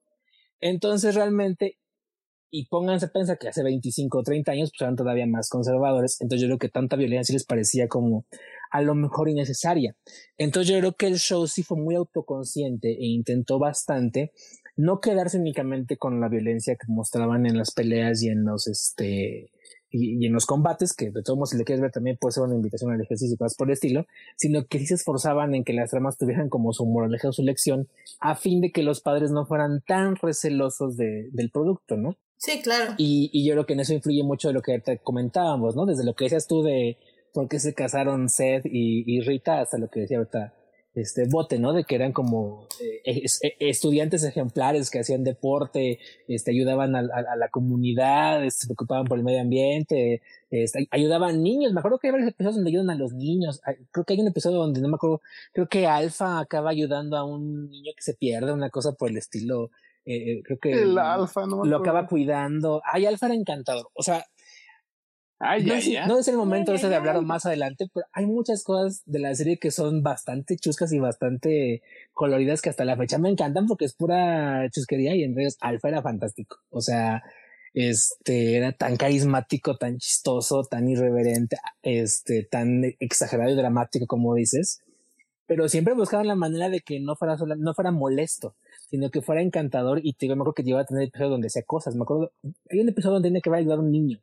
Entonces 0.60 1.16
realmente 1.16 1.80
y 2.52 2.66
pónganse 2.66 3.06
a 3.06 3.08
pensar 3.08 3.36
que 3.36 3.48
hace 3.48 3.64
25 3.64 4.16
o 4.16 4.22
30 4.22 4.52
años 4.52 4.70
pues 4.70 4.82
eran 4.82 4.94
todavía 4.94 5.26
más 5.26 5.48
conservadores, 5.48 6.20
entonces 6.20 6.42
yo 6.42 6.46
creo 6.46 6.58
que 6.60 6.68
tanta 6.68 6.94
violencia 6.94 7.32
les 7.32 7.44
parecía 7.44 7.88
como 7.88 8.26
a 8.70 8.80
lo 8.80 8.94
mejor 8.94 9.28
innecesaria. 9.28 9.96
Entonces 10.38 10.72
yo 10.72 10.78
creo 10.78 10.92
que 10.92 11.08
el 11.08 11.18
show 11.18 11.48
sí 11.48 11.64
fue 11.64 11.76
muy 11.78 11.96
autoconsciente 11.96 12.90
e 12.90 13.06
intentó 13.06 13.58
bastante 13.58 14.30
no 14.76 15.00
quedarse 15.00 15.38
únicamente 15.38 15.96
con 15.96 16.20
la 16.20 16.28
violencia 16.28 16.76
que 16.76 16.86
mostraban 16.88 17.46
en 17.46 17.56
las 17.56 17.72
peleas 17.72 18.22
y 18.22 18.28
en 18.28 18.44
los 18.44 18.66
este 18.66 19.50
y, 19.90 20.22
y 20.22 20.26
en 20.26 20.32
los 20.32 20.44
combates, 20.44 20.92
que 20.92 21.10
de 21.10 21.22
todos 21.22 21.36
modos 21.36 21.50
si 21.50 21.56
le 21.56 21.64
quieres 21.64 21.80
ver 21.80 21.92
también 21.92 22.16
puede 22.20 22.32
ser 22.32 22.42
una 22.42 22.56
invitación 22.56 22.90
al 22.90 23.00
ejercicio 23.00 23.34
y 23.34 23.36
cosas 23.36 23.56
por 23.56 23.68
el 23.68 23.74
estilo, 23.74 24.06
sino 24.36 24.66
que 24.66 24.80
sí 24.80 24.86
se 24.86 24.94
esforzaban 24.94 25.54
en 25.54 25.62
que 25.62 25.72
las 25.72 25.90
tramas 25.90 26.18
tuvieran 26.18 26.48
como 26.48 26.72
su 26.72 26.84
moraleja 26.84 27.28
o 27.28 27.32
su 27.32 27.42
lección, 27.42 27.88
a 28.18 28.34
fin 28.34 28.60
de 28.60 28.72
que 28.72 28.82
los 28.82 29.00
padres 29.00 29.30
no 29.30 29.46
fueran 29.46 29.82
tan 29.86 30.16
recelosos 30.16 30.96
de, 30.96 31.28
del 31.30 31.50
producto, 31.50 31.96
¿no? 31.96 32.16
Sí, 32.36 32.60
claro. 32.60 32.94
Y, 32.98 33.30
y, 33.32 33.46
yo 33.46 33.54
creo 33.54 33.66
que 33.66 33.74
en 33.74 33.80
eso 33.80 33.94
influye 33.94 34.24
mucho 34.24 34.48
de 34.48 34.54
lo 34.54 34.62
que 34.62 34.78
te 34.80 34.98
comentábamos, 34.98 35.76
¿no? 35.76 35.86
Desde 35.86 36.04
lo 36.04 36.14
que 36.14 36.24
decías 36.24 36.48
tú 36.48 36.62
de 36.62 36.98
por 37.32 37.48
qué 37.48 37.58
se 37.60 37.72
casaron 37.72 38.28
Seth 38.28 38.66
y, 38.66 39.04
y 39.06 39.20
Rita 39.20 39.60
hasta 39.60 39.78
lo 39.78 39.88
que 39.88 40.00
decía 40.00 40.18
ahorita 40.18 40.52
este 40.94 41.26
bote, 41.28 41.58
¿no? 41.58 41.72
De 41.72 41.84
que 41.84 41.96
eran 41.96 42.12
como 42.12 42.66
eh, 42.80 43.00
es, 43.04 43.40
estudiantes 43.58 44.22
ejemplares 44.24 44.90
que 44.90 45.00
hacían 45.00 45.24
deporte, 45.24 45.98
este, 46.28 46.52
ayudaban 46.52 46.94
a, 46.94 47.00
a, 47.00 47.32
a 47.32 47.36
la 47.36 47.48
comunidad, 47.48 48.44
este, 48.44 48.62
se 48.62 48.66
preocupaban 48.68 49.04
por 49.04 49.18
el 49.18 49.24
medio 49.24 49.40
ambiente, 49.40 50.22
este, 50.50 50.88
ayudaban 50.90 51.42
niños. 51.42 51.72
Me 51.72 51.80
acuerdo 51.80 51.98
que 51.98 52.08
hay 52.08 52.12
varios 52.12 52.30
episodios 52.30 52.56
donde 52.56 52.70
ayudan 52.70 52.90
a 52.90 52.94
los 52.94 53.12
niños. 53.12 53.60
Creo 53.90 54.04
que 54.04 54.14
hay 54.14 54.20
un 54.20 54.28
episodio 54.28 54.58
donde 54.58 54.80
no 54.80 54.88
me 54.88 54.94
acuerdo, 54.94 55.20
creo 55.52 55.68
que 55.68 55.86
Alfa 55.86 56.38
acaba 56.38 56.70
ayudando 56.70 57.16
a 57.16 57.24
un 57.24 57.70
niño 57.70 57.92
que 57.96 58.02
se 58.02 58.14
pierde, 58.14 58.52
una 58.52 58.70
cosa 58.70 58.92
por 58.92 59.10
el 59.10 59.16
estilo. 59.16 59.70
Eh, 60.06 60.42
creo 60.44 60.58
que 60.58 60.72
el 60.82 60.98
alfa 60.98 61.46
no 61.46 61.64
lo 61.64 61.78
acaba 61.78 62.06
cuidando. 62.06 62.82
Ay, 62.84 63.06
alfa 63.06 63.26
era 63.26 63.34
encantador. 63.34 63.88
O 63.94 64.02
sea, 64.02 64.24
ay, 65.38 65.64
no, 65.64 65.74
es, 65.74 65.86
ay. 65.86 65.96
no, 66.06 66.18
es, 66.18 66.28
el 66.28 66.36
momento 66.36 66.72
ay, 66.72 66.76
ese 66.76 66.88
de 66.88 66.96
hablar 66.96 67.20
más 67.22 67.46
adelante, 67.46 67.88
pero 67.92 68.06
hay 68.12 68.26
muchas 68.26 68.62
cosas 68.64 69.02
de 69.06 69.18
la 69.18 69.34
serie 69.34 69.58
que 69.58 69.70
son 69.70 70.02
bastante 70.02 70.56
chuscas 70.56 70.92
y 70.92 70.98
bastante 70.98 71.82
coloridas 72.12 72.62
que 72.62 72.70
hasta 72.70 72.84
la 72.84 72.96
fecha 72.96 73.18
me 73.18 73.30
encantan 73.30 73.66
porque 73.66 73.84
es 73.84 73.94
pura 73.94 74.68
chusquería 74.70 75.14
y 75.14 75.22
entonces 75.22 75.56
alfa 75.60 75.88
era 75.88 76.02
fantástico. 76.02 76.58
O 76.70 76.80
sea, 76.80 77.22
este 77.72 78.56
era 78.56 78.72
tan 78.72 78.96
carismático, 78.96 79.76
tan 79.76 79.98
chistoso, 79.98 80.64
tan 80.64 80.88
irreverente, 80.88 81.56
este, 81.82 82.44
tan 82.44 82.84
exagerado 83.00 83.50
y 83.50 83.56
dramático 83.56 84.06
como 84.06 84.34
dices, 84.34 84.80
pero 85.46 85.68
siempre 85.68 85.94
buscaban 85.94 86.26
la 86.26 86.36
manera 86.36 86.68
de 86.68 86.80
que 86.80 87.00
no 87.00 87.16
fuera, 87.16 87.36
sola, 87.36 87.56
no 87.56 87.74
fuera 87.74 87.90
molesto 87.90 88.54
sino 88.94 89.10
que 89.10 89.22
fuera 89.22 89.42
encantador. 89.42 90.00
Y 90.04 90.12
te 90.12 90.26
digo, 90.26 90.36
me 90.36 90.42
acuerdo 90.42 90.54
que 90.54 90.62
llegaba 90.62 90.82
a 90.82 90.86
tener 90.86 91.04
episodios 91.04 91.32
donde 91.32 91.48
hacía 91.48 91.62
cosas, 91.62 91.96
me 91.96 92.02
acuerdo, 92.02 92.32
hay 92.70 92.78
un 92.78 92.88
episodio 92.88 93.14
donde 93.14 93.28
tiene 93.28 93.40
que 93.40 93.50
a 93.50 93.76
un 93.76 93.90
niño, 93.90 94.20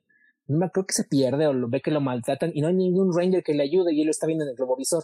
no 0.51 0.65
acuerdo 0.65 0.87
que 0.87 0.93
se 0.93 1.03
pierde 1.05 1.47
o 1.47 1.53
lo 1.53 1.69
ve 1.69 1.81
que 1.81 1.91
lo 1.91 2.01
maltratan 2.01 2.51
y 2.53 2.61
no 2.61 2.67
hay 2.67 2.75
ningún 2.75 3.15
ranger 3.15 3.43
que 3.43 3.53
le 3.53 3.63
ayude 3.63 3.93
y 3.93 4.01
él 4.01 4.05
lo 4.07 4.11
está 4.11 4.27
viendo 4.27 4.45
en 4.45 4.51
el 4.51 4.55
globovisor. 4.55 5.03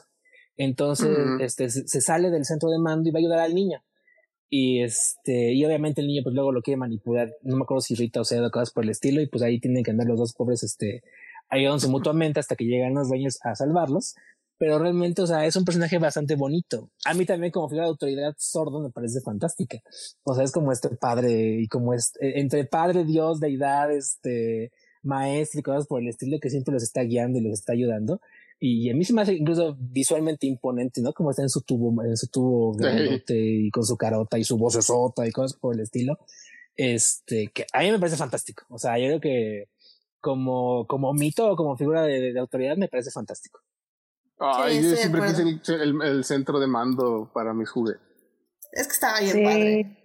Entonces, 0.58 1.10
este, 1.40 1.70
se 1.70 2.02
sale 2.02 2.32
del 2.32 2.46
centro 2.46 2.70
de 2.70 2.80
mando 2.80 3.08
y 3.08 3.12
va 3.12 3.20
a 3.20 3.22
ayudar 3.22 3.40
al 3.40 3.54
niño. 3.54 3.84
Y 4.50 4.82
este, 4.82 5.54
y 5.54 5.64
obviamente 5.66 6.02
el 6.02 6.08
niño 6.08 6.22
pues 6.24 6.34
luego 6.34 6.52
lo 6.52 6.62
quiere 6.62 6.78
manipular, 6.78 7.30
no 7.42 7.58
me 7.58 7.64
acuerdo 7.64 7.82
si 7.82 7.96
Rita 7.96 8.22
o 8.22 8.24
sea 8.24 8.50
cosas 8.50 8.72
por 8.72 8.86
el 8.86 8.92
estilo, 8.92 9.22
y 9.22 9.28
pues 9.28 9.44
ahí 9.44 9.60
tienen 9.60 9.84
que 9.84 9.92
andar 9.92 10.08
los 10.08 10.18
dos 10.18 10.34
pobres, 10.34 10.64
este, 10.64 11.04
ayudándose 11.50 11.90
mutuamente 11.90 12.40
hasta 12.40 12.56
que 12.56 12.66
llegan 12.66 12.94
los 12.94 13.10
Rangers 13.10 13.40
a 13.44 13.56
salvarlos. 13.56 14.16
Pero 14.60 14.80
realmente, 14.80 15.22
o 15.22 15.28
sea, 15.28 15.46
es 15.46 15.56
un 15.56 15.66
personaje 15.66 16.00
bastante 16.00 16.36
bonito. 16.36 16.90
A 17.06 17.14
mí 17.14 17.26
también 17.26 17.52
como 17.52 17.70
figura 17.70 17.86
de 17.86 17.92
autoridad 17.92 18.34
sordo 18.40 18.80
me 18.80 18.90
parece 18.90 19.22
fantástica. 19.22 19.78
O 20.24 20.34
sea, 20.34 20.44
es 20.44 20.52
como 20.52 20.72
este 20.72 20.90
padre 20.96 21.60
y 21.62 21.68
como 21.68 21.94
es 21.94 22.14
eh, 22.20 22.40
entre 22.40 22.66
padre, 22.66 23.06
Dios, 23.06 23.40
deidad, 23.40 23.92
este, 23.92 24.72
maestro 25.08 25.60
y 25.60 25.64
cosas 25.64 25.88
por 25.88 26.02
el 26.02 26.10
estilo 26.10 26.40
que 26.40 26.50
siempre 26.50 26.74
los 26.74 26.84
está 26.84 27.02
guiando 27.02 27.40
y 27.40 27.42
los 27.42 27.54
está 27.54 27.74
ayudando. 27.74 28.22
Y 28.60 28.90
a 28.90 28.96
mí 28.96 29.06
se 29.06 29.14
me 29.14 29.22
hace 29.22 29.34
incluso 29.34 29.78
visualmente 29.80 30.48
imponente, 30.48 31.02
¿no? 31.02 31.14
Como 31.14 31.30
está 31.30 31.44
en 31.44 31.50
su 31.50 31.62
tubo, 31.62 32.04
en 32.04 32.18
su 32.18 32.28
tubo 32.28 32.74
grandote 32.74 33.36
y 33.38 33.70
con 33.70 33.86
su 33.86 33.98
carota 33.98 34.38
y 34.40 34.44
su 34.44 34.58
voz 34.58 34.74
sota 34.84 35.28
y 35.28 35.32
cosas 35.32 35.58
por 35.58 35.76
el 35.76 35.82
estilo. 35.82 36.18
Este, 36.76 37.50
que 37.54 37.66
a 37.72 37.80
mí 37.80 37.92
me 37.92 38.00
parece 38.00 38.18
fantástico. 38.18 38.64
O 38.70 38.78
sea, 38.80 38.98
yo 38.98 39.06
creo 39.08 39.20
que 39.20 39.70
como, 40.20 40.86
como 40.88 41.14
mito 41.14 41.52
o 41.52 41.56
como 41.56 41.78
figura 41.78 42.04
de, 42.04 42.38
autoridad 42.40 42.78
me 42.78 42.88
parece 42.88 43.12
fantástico. 43.12 43.60
Ay, 44.40 44.84
yo 44.84 44.96
siempre 44.96 45.22
quise 45.22 45.42
el, 45.74 46.02
el, 46.02 46.24
centro 46.24 46.60
de 46.60 46.68
mando 46.68 47.32
para 47.34 47.54
mis 47.54 47.70
juguetes. 47.70 48.02
Es 48.72 48.88
que 48.88 48.94
estaba 48.94 49.20
bien 49.20 49.44
padre. 49.44 49.98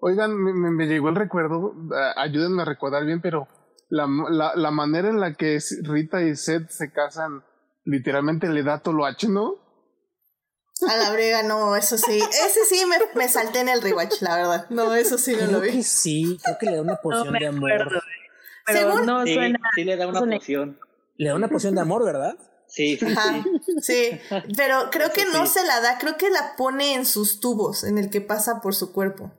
Oigan, 0.00 0.36
me, 0.36 0.52
me, 0.52 0.86
llegó 0.86 1.08
el 1.08 1.14
recuerdo, 1.14 1.74
ayúdenme 2.16 2.62
a 2.62 2.64
recordar 2.64 3.04
bien, 3.04 3.20
pero 3.20 3.46
la, 3.92 4.08
la, 4.30 4.56
la 4.56 4.70
manera 4.70 5.10
en 5.10 5.20
la 5.20 5.34
que 5.34 5.58
Rita 5.82 6.22
y 6.22 6.34
Seth 6.34 6.70
se 6.70 6.90
casan 6.90 7.44
literalmente 7.84 8.48
le 8.48 8.62
da 8.62 8.78
toloache, 8.78 9.28
¿no? 9.28 9.56
A 10.88 10.96
la 10.96 11.12
brega, 11.12 11.42
no, 11.42 11.76
eso 11.76 11.98
sí. 11.98 12.18
Ese 12.18 12.64
sí 12.64 12.86
me, 12.86 12.96
me 13.14 13.28
salté 13.28 13.60
en 13.60 13.68
el 13.68 13.82
rewatch, 13.82 14.22
la 14.22 14.36
verdad. 14.36 14.66
No, 14.70 14.94
eso 14.94 15.18
sí 15.18 15.36
no 15.38 15.46
lo 15.46 15.60
vi. 15.60 15.72
Que 15.72 15.82
sí, 15.82 16.38
creo 16.42 16.56
que 16.58 16.66
le 16.66 16.76
da 16.76 16.82
una 16.82 16.96
poción 16.96 17.34
de 17.34 17.46
amor. 17.46 17.70
Pero 18.66 19.04
no 19.04 19.26
suena. 19.26 19.60
Sí, 19.74 19.84
le 19.84 19.96
da 19.96 20.08
una 20.08 20.20
poción. 20.20 20.80
Le 21.18 21.28
da 21.28 21.34
una 21.34 21.48
poción 21.48 21.74
de 21.74 21.82
amor, 21.82 22.02
¿verdad? 22.04 22.36
Sí, 22.66 22.96
sí, 22.96 23.06
sí. 23.82 24.20
pero 24.56 24.88
creo 24.90 25.12
que 25.12 25.26
no 25.26 25.46
se 25.46 25.62
la 25.66 25.82
da, 25.82 25.98
creo 25.98 26.16
que 26.16 26.30
la 26.30 26.56
pone 26.56 26.94
en 26.94 27.04
sus 27.04 27.38
tubos, 27.40 27.84
en 27.84 27.98
el 27.98 28.08
que 28.08 28.22
pasa 28.22 28.62
por 28.62 28.74
su 28.74 28.94
cuerpo. 28.94 29.30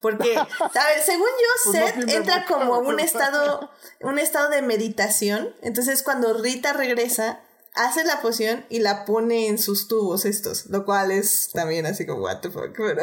Porque, 0.00 0.36
a 0.36 0.44
ver, 0.44 1.02
según 1.04 1.26
yo, 1.26 1.72
pues 1.72 1.76
Seth 1.76 2.08
entra 2.08 2.46
como 2.46 2.74
a 2.74 2.78
un 2.78 3.00
estado, 3.00 3.70
un 4.00 4.18
estado 4.18 4.48
de 4.48 4.62
meditación. 4.62 5.56
Entonces, 5.62 6.02
cuando 6.02 6.34
Rita 6.34 6.72
regresa, 6.72 7.40
hace 7.74 8.04
la 8.04 8.20
poción 8.20 8.64
y 8.68 8.78
la 8.80 9.04
pone 9.04 9.48
en 9.48 9.58
sus 9.58 9.88
tubos 9.88 10.24
estos, 10.24 10.66
lo 10.66 10.84
cual 10.84 11.10
es 11.10 11.50
también 11.52 11.86
así 11.86 12.06
como, 12.06 12.22
what 12.22 12.40
the 12.40 12.50
fuck, 12.50 12.72
pero, 12.76 13.02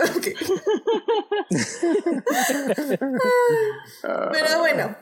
pero 4.32 4.60
bueno, 4.60 4.96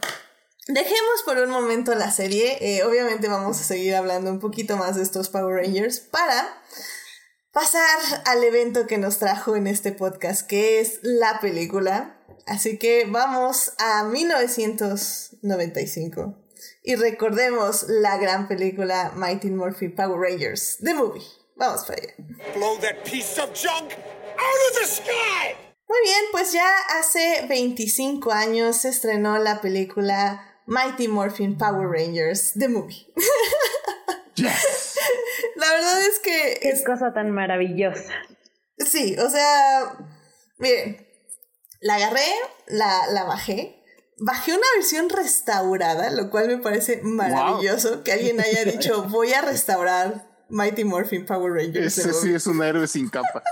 dejemos 0.67 1.23
por 1.25 1.37
un 1.39 1.49
momento 1.49 1.95
la 1.95 2.11
serie. 2.11 2.57
Eh, 2.61 2.83
obviamente 2.83 3.27
vamos 3.27 3.59
a 3.59 3.63
seguir 3.63 3.95
hablando 3.95 4.31
un 4.31 4.39
poquito 4.39 4.77
más 4.77 4.95
de 4.95 5.03
estos 5.03 5.29
Power 5.29 5.55
Rangers 5.55 5.99
para 5.99 6.61
pasar 7.53 7.99
al 8.25 8.43
evento 8.43 8.85
que 8.87 8.97
nos 8.97 9.19
trajo 9.19 9.55
en 9.55 9.67
este 9.67 9.93
podcast, 9.93 10.45
que 10.47 10.81
es 10.81 10.99
la 11.03 11.39
película. 11.39 12.19
Así 12.45 12.77
que 12.77 13.05
vamos 13.05 13.71
a 13.77 14.03
1995 14.03 16.35
y 16.83 16.95
recordemos 16.95 17.85
la 17.87 18.17
gran 18.17 18.49
película 18.49 19.13
Mighty 19.15 19.49
Morphin 19.51 19.95
Power 19.95 20.19
Rangers, 20.19 20.79
The 20.83 20.93
Movie. 20.93 21.23
Vamos 21.55 21.85
para 21.85 22.01
allá. 22.01 22.13
Blow 22.55 22.77
that 22.79 23.05
piece 23.05 23.39
of 23.39 23.53
junk 23.53 23.93
out 23.93 24.59
of 24.69 24.75
the 24.81 24.87
sky. 24.87 25.55
Muy 25.87 25.99
bien, 26.03 26.25
pues 26.31 26.51
ya 26.51 26.67
hace 26.97 27.45
25 27.47 28.31
años 28.31 28.77
se 28.77 28.89
estrenó 28.89 29.37
la 29.37 29.61
película 29.61 30.43
Mighty 30.65 31.07
Morphin 31.07 31.55
Power 31.57 31.87
Rangers, 31.87 32.53
The 32.57 32.67
Movie. 32.67 33.13
Yes. 34.35 34.95
La 35.55 35.71
verdad 35.71 36.01
es 36.01 36.19
que... 36.19 36.59
Qué 36.61 36.83
cosa 36.83 37.13
tan 37.13 37.31
maravillosa. 37.31 38.11
Sí, 38.77 39.15
o 39.19 39.29
sea, 39.29 39.97
miren, 40.57 41.07
la 41.81 41.95
agarré, 41.95 42.25
la, 42.67 43.07
la 43.11 43.23
bajé, 43.23 43.83
bajé 44.17 44.53
una 44.53 44.65
versión 44.75 45.09
restaurada, 45.09 46.09
lo 46.11 46.29
cual 46.29 46.47
me 46.47 46.57
parece 46.57 47.01
maravilloso 47.03 48.03
que 48.03 48.13
alguien 48.13 48.39
haya 48.39 48.63
dicho 48.71 49.03
voy 49.03 49.33
a 49.33 49.41
restaurar 49.41 50.27
Mighty 50.49 50.83
Morphin 50.83 51.25
Power 51.25 51.53
Rangers. 51.53 51.97
Ese 51.97 52.13
sí 52.13 52.33
es 52.33 52.47
un 52.47 52.63
héroe 52.63 52.87
sin 52.87 53.09
capa. 53.09 53.43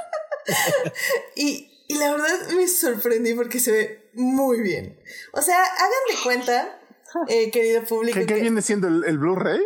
y, 1.36 1.86
y 1.88 1.97
la 1.97 2.11
verdad 2.11 2.49
me 2.55 2.67
sorprendí 2.67 3.34
porque 3.34 3.59
se 3.59 3.71
ve 3.71 4.09
muy 4.13 4.61
bien. 4.61 4.99
O 5.34 5.41
sea, 5.41 5.63
hagan 5.63 5.89
de 6.09 6.23
cuenta, 6.23 6.79
eh, 7.27 7.51
querido 7.51 7.84
público. 7.84 8.19
¿Qué, 8.25 8.34
viene 8.36 8.61
siendo 8.61 8.88
el 8.88 9.17
Blu-ray? 9.17 9.61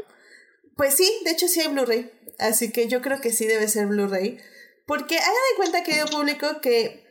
Pues 0.76 0.96
sí, 0.96 1.22
de 1.24 1.32
hecho 1.32 1.48
sí 1.48 1.62
hay 1.62 1.68
Blu-ray. 1.68 2.12
Así 2.40 2.72
que 2.72 2.88
yo 2.88 3.02
creo 3.02 3.22
que 3.22 3.32
sí 3.32 3.46
debe 3.46 3.68
ser 3.68 3.88
Blu-ray. 3.88 4.40
Porque 4.86 5.18
hagan 5.18 5.34
de 5.34 5.56
cuenta, 5.58 5.84
querido 5.84 6.08
público, 6.08 6.62
que 6.62 7.06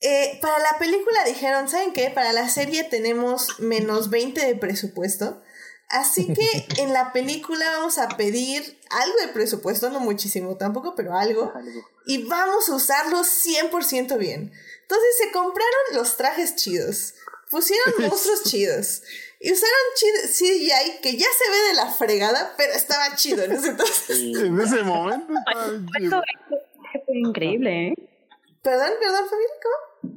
eh, 0.00 0.38
para 0.40 0.58
la 0.58 0.78
película 0.78 1.24
dijeron, 1.24 1.68
¿saben 1.68 1.92
qué? 1.92 2.10
Para 2.10 2.32
la 2.32 2.48
serie 2.48 2.84
tenemos 2.84 3.60
menos 3.60 4.10
20 4.10 4.44
de 4.46 4.56
presupuesto. 4.56 5.42
Así 5.88 6.32
que 6.32 6.66
en 6.82 6.92
la 6.92 7.12
película 7.12 7.70
vamos 7.72 7.98
a 7.98 8.08
pedir 8.08 8.80
algo 8.90 9.18
de 9.20 9.28
presupuesto, 9.28 9.90
no 9.90 10.00
muchísimo 10.00 10.56
tampoco, 10.56 10.94
pero 10.96 11.16
algo. 11.16 11.52
Y 12.06 12.24
vamos 12.24 12.68
a 12.68 12.74
usarlo 12.74 13.18
100% 13.20 14.18
bien. 14.18 14.52
Entonces 14.82 15.08
se 15.18 15.30
compraron 15.30 15.94
los 15.94 16.16
trajes 16.16 16.56
chidos, 16.56 17.14
pusieron 17.50 17.94
monstruos 17.98 18.42
chidos, 18.44 19.02
y 19.44 19.52
usaron 19.52 19.76
CGI 20.28 21.00
que 21.02 21.16
ya 21.16 21.26
se 21.26 21.50
ve 21.50 21.68
de 21.68 21.74
la 21.74 21.90
fregada, 21.90 22.54
pero 22.56 22.74
estaba 22.74 23.16
chido 23.16 23.42
en 23.42 23.52
ese 23.52 23.70
entonces. 23.70 24.10
en 24.40 24.60
ese 24.60 24.82
momento. 24.84 25.34
fue 27.04 27.18
increíble, 27.18 27.88
¿eh? 27.88 27.94
Perdón, 28.62 28.90
perdón, 29.00 29.24
Fabio, 29.28 30.16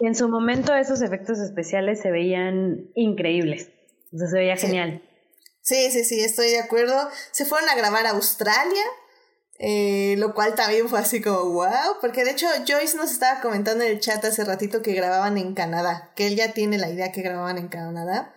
En 0.00 0.14
su 0.14 0.30
momento 0.30 0.74
esos 0.74 1.02
efectos 1.02 1.38
especiales 1.38 2.00
se 2.00 2.10
veían 2.10 2.90
increíbles. 2.94 3.68
O 4.10 4.16
sea, 4.16 4.28
se 4.28 4.38
veía 4.38 4.56
genial. 4.56 5.02
Sí, 5.60 5.90
sí, 5.90 6.04
sí, 6.04 6.20
estoy 6.20 6.48
de 6.48 6.60
acuerdo. 6.60 6.96
Se 7.30 7.44
fueron 7.44 7.68
a 7.68 7.74
grabar 7.74 8.06
a 8.06 8.10
Australia 8.10 8.84
eh, 9.66 10.16
lo 10.18 10.34
cual 10.34 10.54
también 10.54 10.90
fue 10.90 10.98
así 10.98 11.22
como 11.22 11.54
wow, 11.54 11.96
porque 12.02 12.22
de 12.22 12.32
hecho 12.32 12.46
Joyce 12.68 12.98
nos 12.98 13.10
estaba 13.10 13.40
comentando 13.40 13.82
en 13.82 13.92
el 13.92 13.98
chat 13.98 14.22
hace 14.22 14.44
ratito 14.44 14.82
que 14.82 14.92
grababan 14.92 15.38
en 15.38 15.54
Canadá, 15.54 16.10
que 16.14 16.26
él 16.26 16.36
ya 16.36 16.52
tiene 16.52 16.76
la 16.76 16.90
idea 16.90 17.12
que 17.12 17.22
grababan 17.22 17.56
en 17.56 17.68
Canadá. 17.68 18.30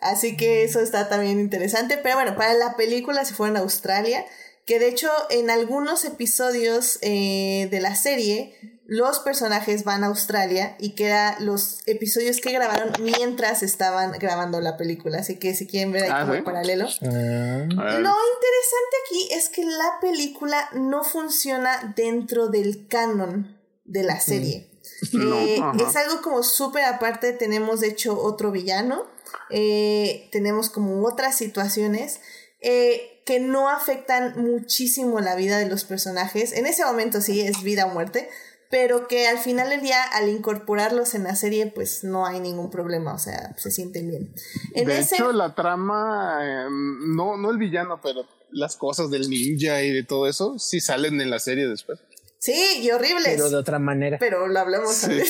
Así 0.00 0.36
que 0.36 0.64
eso 0.64 0.80
está 0.80 1.08
también 1.08 1.38
interesante. 1.38 1.98
Pero 1.98 2.16
bueno, 2.16 2.34
para 2.34 2.54
la 2.54 2.74
película 2.74 3.24
se 3.24 3.32
fueron 3.32 3.56
a 3.56 3.60
Australia, 3.60 4.24
que 4.66 4.78
de 4.78 4.88
hecho 4.88 5.10
en 5.30 5.50
algunos 5.50 6.04
episodios 6.04 6.98
eh, 7.02 7.68
de 7.70 7.80
la 7.80 7.94
serie 7.94 8.56
los 8.86 9.20
personajes 9.20 9.84
van 9.84 10.04
a 10.04 10.08
Australia 10.08 10.76
y 10.78 10.94
queda 10.94 11.36
los 11.40 11.80
episodios 11.86 12.40
que 12.40 12.52
grabaron 12.52 12.92
mientras 13.00 13.62
estaban 13.62 14.12
grabando 14.12 14.60
la 14.60 14.76
película. 14.76 15.20
Así 15.20 15.38
que 15.38 15.54
si 15.54 15.66
quieren 15.66 15.92
ver 15.92 16.04
ahí 16.04 16.10
ah, 16.12 16.26
como 16.26 16.44
paralelo. 16.44 16.84
Ah. 16.84 17.66
Lo 17.68 17.78
interesante 17.78 18.96
aquí 19.06 19.28
es 19.30 19.48
que 19.48 19.64
la 19.64 19.98
película 20.02 20.68
no 20.74 21.04
funciona 21.04 21.94
dentro 21.96 22.48
del 22.48 22.86
canon 22.86 23.58
de 23.84 24.02
la 24.02 24.20
serie. 24.20 24.68
Eh, 25.14 25.60
es 25.80 25.96
algo 25.96 26.20
como 26.20 26.42
súper 26.42 26.84
aparte. 26.84 27.32
Tenemos 27.32 27.80
de 27.80 27.88
hecho 27.88 28.20
otro 28.20 28.50
villano. 28.50 29.06
Eh, 29.50 30.28
tenemos 30.32 30.68
como 30.68 31.02
otras 31.06 31.36
situaciones. 31.36 32.20
Eh, 32.62 33.08
que 33.24 33.38
no 33.40 33.68
afectan 33.68 34.40
muchísimo 34.42 35.20
la 35.20 35.36
vida 35.36 35.58
de 35.58 35.68
los 35.68 35.84
personajes. 35.84 36.52
En 36.52 36.66
ese 36.66 36.84
momento 36.84 37.20
sí 37.20 37.40
es 37.40 37.62
vida 37.62 37.86
o 37.86 37.90
muerte, 37.90 38.28
pero 38.72 39.06
que 39.06 39.28
al 39.28 39.38
final 39.38 39.68
del 39.68 39.82
día, 39.82 40.02
al 40.02 40.28
incorporarlos 40.28 41.14
en 41.14 41.24
la 41.24 41.36
serie, 41.36 41.66
pues 41.66 42.04
no 42.04 42.26
hay 42.26 42.40
ningún 42.40 42.70
problema, 42.70 43.14
o 43.14 43.18
sea, 43.18 43.54
se 43.58 43.70
sienten 43.70 44.08
bien. 44.08 44.34
de 44.74 44.98
hecho, 44.98 45.32
la 45.32 45.54
trama, 45.54 46.38
em, 46.42 47.14
no, 47.14 47.36
no 47.36 47.50
el 47.50 47.58
villano, 47.58 48.00
pero 48.02 48.26
las 48.50 48.76
cosas 48.76 49.10
del 49.10 49.28
ninja 49.28 49.82
y 49.82 49.90
de 49.90 50.04
todo 50.04 50.26
eso, 50.26 50.58
sí 50.58 50.80
salen 50.80 51.20
en 51.20 51.30
la 51.30 51.38
serie 51.38 51.68
después. 51.68 52.00
Sí, 52.42 52.80
y 52.80 52.90
horribles. 52.90 53.34
Pero 53.36 53.50
de 53.50 53.56
otra 53.56 53.78
manera. 53.78 54.16
Pero 54.18 54.48
lo 54.48 54.58
hablamos 54.58 54.96
sí. 54.96 55.12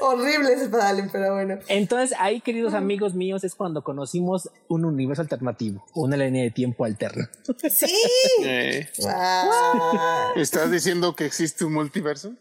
horribles, 0.00 0.70
Dalen, 0.70 1.10
pero 1.10 1.34
bueno. 1.34 1.58
Entonces, 1.66 2.16
ahí, 2.20 2.40
queridos 2.40 2.74
amigos 2.74 3.16
míos, 3.16 3.42
es 3.42 3.56
cuando 3.56 3.82
conocimos 3.82 4.48
un 4.68 4.84
universo 4.84 5.22
alternativo, 5.22 5.84
una 5.96 6.16
línea 6.16 6.44
de 6.44 6.52
tiempo 6.52 6.84
alterna. 6.84 7.28
Sí. 7.68 7.92
Eh. 8.44 8.88
Wow. 9.00 10.36
¿Estás 10.36 10.70
diciendo 10.70 11.16
que 11.16 11.26
existe 11.26 11.64
un 11.64 11.72
multiverso? 11.72 12.32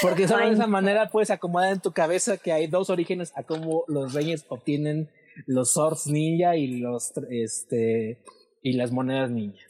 Porque 0.00 0.26
solo 0.26 0.46
de 0.46 0.54
esa 0.54 0.66
manera 0.66 1.10
puedes 1.10 1.30
acomodar 1.30 1.74
en 1.74 1.80
tu 1.80 1.92
cabeza 1.92 2.38
que 2.38 2.52
hay 2.52 2.68
dos 2.68 2.88
orígenes 2.88 3.34
a 3.36 3.42
cómo 3.42 3.84
los 3.86 4.14
reyes 4.14 4.46
obtienen 4.48 5.10
los 5.44 5.72
swords 5.72 6.06
ninja 6.06 6.56
y 6.56 6.78
los 6.78 7.12
este 7.28 8.18
y 8.62 8.72
las 8.74 8.92
monedas 8.92 9.30
ninja. 9.30 9.60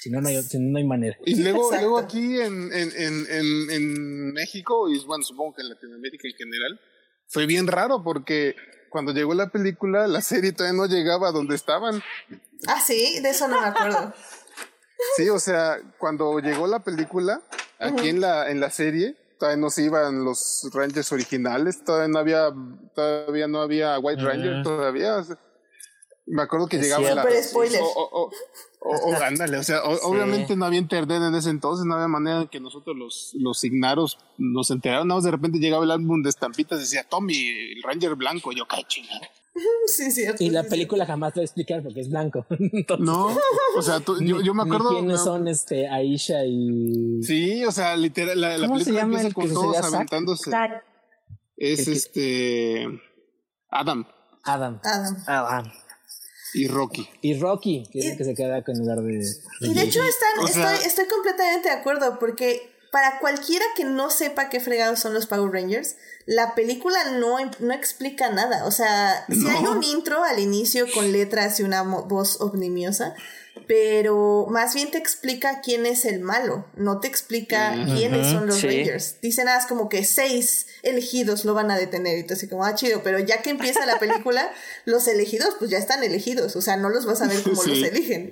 Si 0.00 0.10
no, 0.10 0.20
no 0.20 0.28
hay, 0.28 0.42
si 0.42 0.58
no, 0.58 0.78
hay 0.78 0.84
manera. 0.84 1.16
Y 1.24 1.36
luego, 1.36 1.70
luego 1.70 1.98
aquí 1.98 2.40
en, 2.40 2.72
en, 2.72 2.90
en, 2.96 3.70
en, 3.70 4.32
México, 4.32 4.88
y 4.88 4.98
bueno, 5.04 5.22
supongo 5.22 5.54
que 5.54 5.62
en 5.62 5.68
Latinoamérica 5.68 6.26
en 6.26 6.34
general, 6.34 6.80
fue 7.28 7.46
bien 7.46 7.68
raro 7.68 8.02
porque 8.02 8.56
cuando 8.90 9.12
llegó 9.12 9.32
la 9.34 9.50
película, 9.50 10.08
la 10.08 10.20
serie 10.20 10.52
todavía 10.52 10.76
no 10.76 10.86
llegaba 10.86 11.28
a 11.28 11.32
donde 11.32 11.54
estaban. 11.54 12.02
Ah, 12.66 12.80
sí, 12.84 13.20
de 13.20 13.30
eso 13.30 13.46
no 13.46 13.60
me 13.60 13.68
acuerdo. 13.68 14.12
sí, 15.16 15.28
o 15.28 15.38
sea, 15.38 15.78
cuando 15.98 16.40
llegó 16.40 16.66
la 16.66 16.80
película, 16.80 17.40
aquí 17.78 18.08
en, 18.08 18.20
la, 18.20 18.50
en 18.50 18.58
la 18.58 18.70
serie, 18.70 19.16
todavía 19.38 19.60
no 19.60 19.70
se 19.70 19.84
iban 19.84 20.24
los 20.24 20.68
Rangers 20.72 21.12
originales, 21.12 21.84
todavía 21.84 22.08
no 22.08 22.18
había, 22.18 22.50
todavía 22.94 23.46
no 23.46 23.62
había 23.62 23.98
White 23.98 24.22
Ranger, 24.22 24.62
todavía. 24.62 25.16
O 25.16 25.24
sea, 25.24 25.38
me 26.32 26.42
acuerdo 26.42 26.66
que 26.66 26.78
llegaba 26.78 27.14
la. 27.14 27.42
spoiler. 27.42 27.80
O, 27.82 28.30
o, 28.80 29.14
ándale, 29.22 29.58
o 29.58 29.62
sea, 29.62 29.84
obviamente 29.84 30.56
no 30.56 30.64
había 30.64 30.80
internet 30.80 31.22
en 31.22 31.34
ese 31.34 31.50
entonces, 31.50 31.86
no 31.86 31.94
había 31.94 32.08
manera 32.08 32.40
de 32.40 32.46
que 32.48 32.58
nosotros 32.58 32.96
los, 32.96 33.32
los 33.34 33.60
signaros 33.60 34.18
nos 34.38 34.70
enteraron. 34.70 35.06
Nada 35.06 35.18
más 35.18 35.24
de 35.24 35.30
repente 35.30 35.58
llegaba 35.58 35.84
el 35.84 35.90
álbum 35.90 36.22
de 36.22 36.30
estampitas 36.30 36.78
y 36.78 36.82
decía 36.82 37.04
Tommy, 37.08 37.48
el 37.76 37.82
Ranger 37.82 38.16
blanco. 38.16 38.50
Y 38.50 38.56
yo, 38.56 38.66
cae 38.66 38.84
chingada. 38.88 39.28
Sí, 39.86 40.10
cierto. 40.10 40.42
Y 40.42 40.48
la 40.48 40.62
película 40.62 41.04
jamás 41.04 41.34
te 41.34 41.40
va 41.40 41.42
a 41.42 41.44
explicar 41.44 41.82
porque 41.82 42.00
es 42.00 42.08
blanco. 42.08 42.46
no, 42.98 43.36
o 43.76 43.82
sea, 43.82 44.00
yo, 44.20 44.40
yo, 44.40 44.54
me 44.54 44.62
acuerdo. 44.62 44.88
¿Quiénes 44.88 45.20
son 45.20 45.46
este 45.46 45.86
Aisha 45.88 46.46
y.? 46.46 47.22
Sí, 47.22 47.62
o 47.66 47.70
sea, 47.70 47.94
literal, 47.94 48.40
la, 48.40 48.56
la 48.56 48.68
película 48.72 49.02
empieza 49.02 49.30
con 49.32 49.52
todos 49.52 49.76
aventándose. 49.76 50.50
Es 51.58 51.86
este. 51.86 52.86
Adam. 53.68 54.06
Adam. 54.42 54.80
Adam. 54.82 55.16
Adam. 55.26 55.72
Y 56.54 56.68
Rocky. 56.68 57.08
Y 57.22 57.38
Rocky, 57.38 57.88
que 57.92 57.98
es 58.00 58.06
el 58.06 58.16
que 58.16 58.24
se 58.24 58.34
queda 58.34 58.62
con 58.62 58.78
lugar 58.78 59.00
de. 59.02 59.24
Y 59.60 59.74
de 59.74 59.82
hecho 59.82 60.00
están, 60.02 60.46
estoy, 60.46 60.86
estoy 60.86 61.06
completamente 61.06 61.68
de 61.68 61.74
acuerdo, 61.74 62.18
porque 62.18 62.72
para 62.92 63.18
cualquiera 63.20 63.64
que 63.74 63.84
no 63.84 64.10
sepa 64.10 64.50
qué 64.50 64.60
fregados 64.60 65.00
son 65.00 65.14
los 65.14 65.26
Power 65.26 65.50
Rangers, 65.50 65.96
la 66.26 66.54
película 66.54 67.12
no, 67.12 67.36
no 67.60 67.72
explica 67.72 68.30
nada. 68.30 68.66
O 68.66 68.70
sea, 68.70 69.24
si 69.30 69.48
hay 69.48 69.64
un 69.64 69.82
intro 69.82 70.22
al 70.24 70.38
inicio 70.38 70.86
con 70.92 71.10
letras 71.10 71.58
y 71.58 71.62
una 71.62 71.82
voz 71.82 72.40
omnimiosa, 72.40 73.14
pero 73.66 74.46
más 74.50 74.74
bien 74.74 74.90
te 74.90 74.98
explica 74.98 75.60
quién 75.62 75.86
es 75.86 76.04
el 76.04 76.20
malo, 76.20 76.66
no 76.76 77.00
te 77.00 77.08
explica 77.08 77.74
quiénes 77.94 78.28
son 78.28 78.46
los 78.46 78.62
Rangers. 78.62 79.20
Dice 79.20 79.44
nada, 79.44 79.58
es 79.58 79.66
como 79.66 79.88
que 79.88 80.04
seis 80.04 80.66
elegidos 80.82 81.44
lo 81.44 81.54
van 81.54 81.70
a 81.70 81.76
detener 81.76 82.18
y 82.18 82.26
tú 82.26 82.34
así 82.34 82.48
como, 82.48 82.64
ah, 82.64 82.74
chido, 82.74 83.02
pero 83.02 83.18
ya 83.18 83.42
que 83.42 83.50
empieza 83.50 83.86
la 83.86 83.98
película, 83.98 84.50
los 84.84 85.06
elegidos 85.08 85.54
pues 85.58 85.70
ya 85.70 85.78
están 85.78 86.02
elegidos, 86.02 86.56
o 86.56 86.62
sea, 86.62 86.76
no 86.76 86.88
los 86.88 87.06
vas 87.06 87.22
a 87.22 87.28
ver 87.28 87.42
como 87.42 87.62
los 87.62 87.78
eligen. 87.78 88.30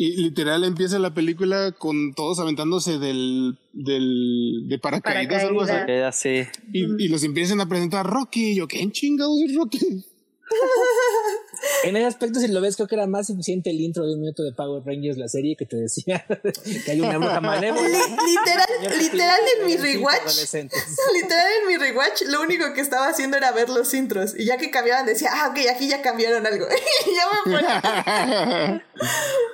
Y 0.00 0.16
literal 0.22 0.62
empieza 0.62 1.00
la 1.00 1.12
película 1.12 1.72
con 1.72 2.14
todos 2.14 2.38
aventándose 2.38 2.98
del, 2.98 3.58
del 3.72 4.68
de 4.68 4.78
paracaídas, 4.78 5.42
o 5.42 5.48
algo 5.48 5.62
así. 5.62 6.46
Y, 6.72 7.04
y, 7.04 7.08
los 7.08 7.24
empiezan 7.24 7.60
a 7.60 7.68
presentar 7.68 8.06
Rocky. 8.06 8.52
Y 8.52 8.54
yo, 8.54 8.68
¿qué 8.68 8.88
chingados 8.92 9.40
es 9.44 9.56
Rocky? 9.56 10.04
En 11.84 11.96
ese 11.96 12.06
aspecto, 12.06 12.40
si 12.40 12.48
lo 12.48 12.60
ves, 12.60 12.76
creo 12.76 12.88
que 12.88 12.94
era 12.94 13.06
más 13.06 13.26
suficiente 13.26 13.70
el 13.70 13.80
intro 13.80 14.04
de 14.06 14.14
un 14.14 14.20
minuto 14.20 14.42
de 14.42 14.52
Power 14.52 14.82
Rangers, 14.84 15.16
la 15.16 15.28
serie 15.28 15.56
que 15.56 15.66
te 15.66 15.76
decía 15.76 16.24
que 16.84 16.90
hay 16.90 17.00
una 17.00 17.18
bruja 17.18 17.40
malévola. 17.40 17.88
literal, 17.88 18.98
literal 18.98 19.40
en 19.58 19.66
mi 19.66 19.76
rewatch. 19.76 20.52
Literal 21.12 21.46
en 21.62 21.68
mi 21.68 21.76
rewatch, 21.76 22.22
lo 22.26 22.42
único 22.42 22.72
que 22.74 22.80
estaba 22.80 23.08
haciendo 23.08 23.36
era 23.36 23.52
ver 23.52 23.68
los 23.68 23.92
intros. 23.94 24.34
Y 24.36 24.44
ya 24.44 24.56
que 24.56 24.70
cambiaban, 24.70 25.06
decía, 25.06 25.30
ah, 25.32 25.48
ok, 25.50 25.58
aquí 25.74 25.88
ya 25.88 26.02
cambiaron 26.02 26.46
algo. 26.46 26.66
y 27.06 27.14
ya 27.14 27.22
me 27.30 27.52
ponía. 27.52 28.84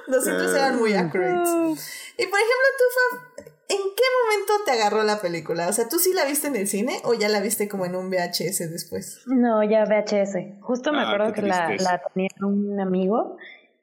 los 0.06 0.26
intros 0.26 0.54
eran 0.54 0.78
muy 0.78 0.92
accurate. 0.94 1.80
Y 2.16 2.26
por 2.26 2.38
ejemplo, 2.38 2.68
tú, 2.78 3.33
¿En 3.74 3.80
qué 3.96 4.04
momento 4.22 4.64
te 4.64 4.70
agarró 4.70 5.02
la 5.02 5.20
película? 5.20 5.68
O 5.68 5.72
sea, 5.72 5.88
¿tú 5.88 5.98
sí 5.98 6.12
la 6.14 6.24
viste 6.24 6.46
en 6.46 6.54
el 6.54 6.68
cine 6.68 6.92
o 7.04 7.14
ya 7.14 7.28
la 7.28 7.40
viste 7.40 7.68
como 7.68 7.86
en 7.86 7.96
un 7.96 8.08
VHS 8.08 8.70
después? 8.70 9.24
No, 9.26 9.64
ya 9.64 9.84
VHS. 9.84 10.60
Justo 10.60 10.92
me 10.92 11.00
ah, 11.00 11.08
acuerdo 11.08 11.32
que 11.32 11.42
la, 11.42 11.70
la, 11.80 12.00
tenía 12.12 12.28
un 12.40 12.78
amigo 12.78 13.36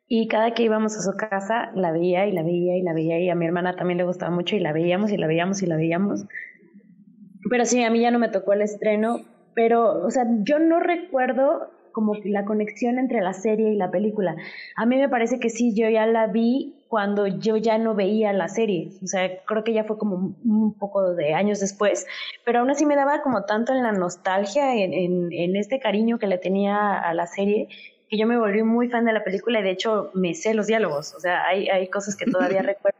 y 0.07 0.29
cada 0.29 0.53
que 0.53 0.63
íbamos 0.63 0.95
a 0.95 1.01
su 1.01 1.11
casa 1.17 1.71
la 1.75 1.91
veía 1.91 2.25
y 2.25 2.31
la 2.31 2.43
veía 2.43 2.77
y 2.77 2.83
la 2.83 2.93
veía 2.93 3.19
y 3.19 3.29
a 3.29 3.35
mi 3.35 3.45
hermana 3.45 3.75
también 3.75 3.97
le 3.97 4.05
gustaba 4.05 4.31
mucho 4.31 4.55
y 4.55 4.59
la 4.59 4.71
veíamos 4.71 5.11
y 5.11 5.17
la 5.17 5.27
veíamos 5.27 5.61
y 5.61 5.65
la 5.65 5.75
veíamos. 5.75 6.25
Pero 7.49 7.65
sí, 7.65 7.83
a 7.83 7.89
mí 7.89 8.01
ya 8.01 8.11
no 8.11 8.19
me 8.19 8.29
tocó 8.29 8.53
el 8.53 8.61
estreno, 8.61 9.19
pero, 9.55 10.05
o 10.05 10.09
sea, 10.09 10.23
yo 10.43 10.59
no 10.59 10.79
recuerdo 10.79 11.69
como 11.91 12.13
la 12.23 12.45
conexión 12.45 12.97
entre 12.97 13.21
la 13.21 13.33
serie 13.33 13.71
y 13.71 13.75
la 13.75 13.91
película. 13.91 14.35
A 14.75 14.85
mí 14.85 14.97
me 14.97 15.09
parece 15.09 15.39
que 15.39 15.49
sí, 15.49 15.75
yo 15.75 15.89
ya 15.89 16.05
la 16.05 16.27
vi 16.27 16.80
cuando 16.91 17.25
yo 17.25 17.55
ya 17.55 17.77
no 17.77 17.95
veía 17.95 18.33
la 18.33 18.49
serie. 18.49 18.91
O 19.01 19.07
sea, 19.07 19.41
creo 19.45 19.63
que 19.63 19.71
ya 19.71 19.85
fue 19.85 19.97
como 19.97 20.35
un 20.43 20.73
poco 20.77 21.13
de 21.13 21.33
años 21.33 21.61
después, 21.61 22.05
pero 22.43 22.59
aún 22.59 22.69
así 22.69 22.85
me 22.85 22.97
daba 22.97 23.21
como 23.21 23.45
tanto 23.45 23.71
en 23.71 23.81
la 23.81 23.93
nostalgia, 23.93 24.75
en, 24.75 24.93
en, 24.93 25.31
en 25.31 25.55
este 25.55 25.79
cariño 25.79 26.19
que 26.19 26.27
le 26.27 26.37
tenía 26.37 26.99
a 26.99 27.13
la 27.13 27.27
serie, 27.27 27.69
que 28.09 28.17
yo 28.17 28.27
me 28.27 28.37
volví 28.37 28.61
muy 28.63 28.89
fan 28.89 29.05
de 29.05 29.13
la 29.13 29.23
película 29.23 29.61
y 29.61 29.63
de 29.63 29.71
hecho 29.71 30.11
me 30.13 30.33
sé 30.33 30.53
los 30.53 30.67
diálogos. 30.67 31.13
O 31.15 31.21
sea, 31.21 31.45
hay, 31.45 31.69
hay 31.69 31.87
cosas 31.87 32.17
que 32.17 32.25
todavía 32.25 32.61
recuerdo 32.61 32.99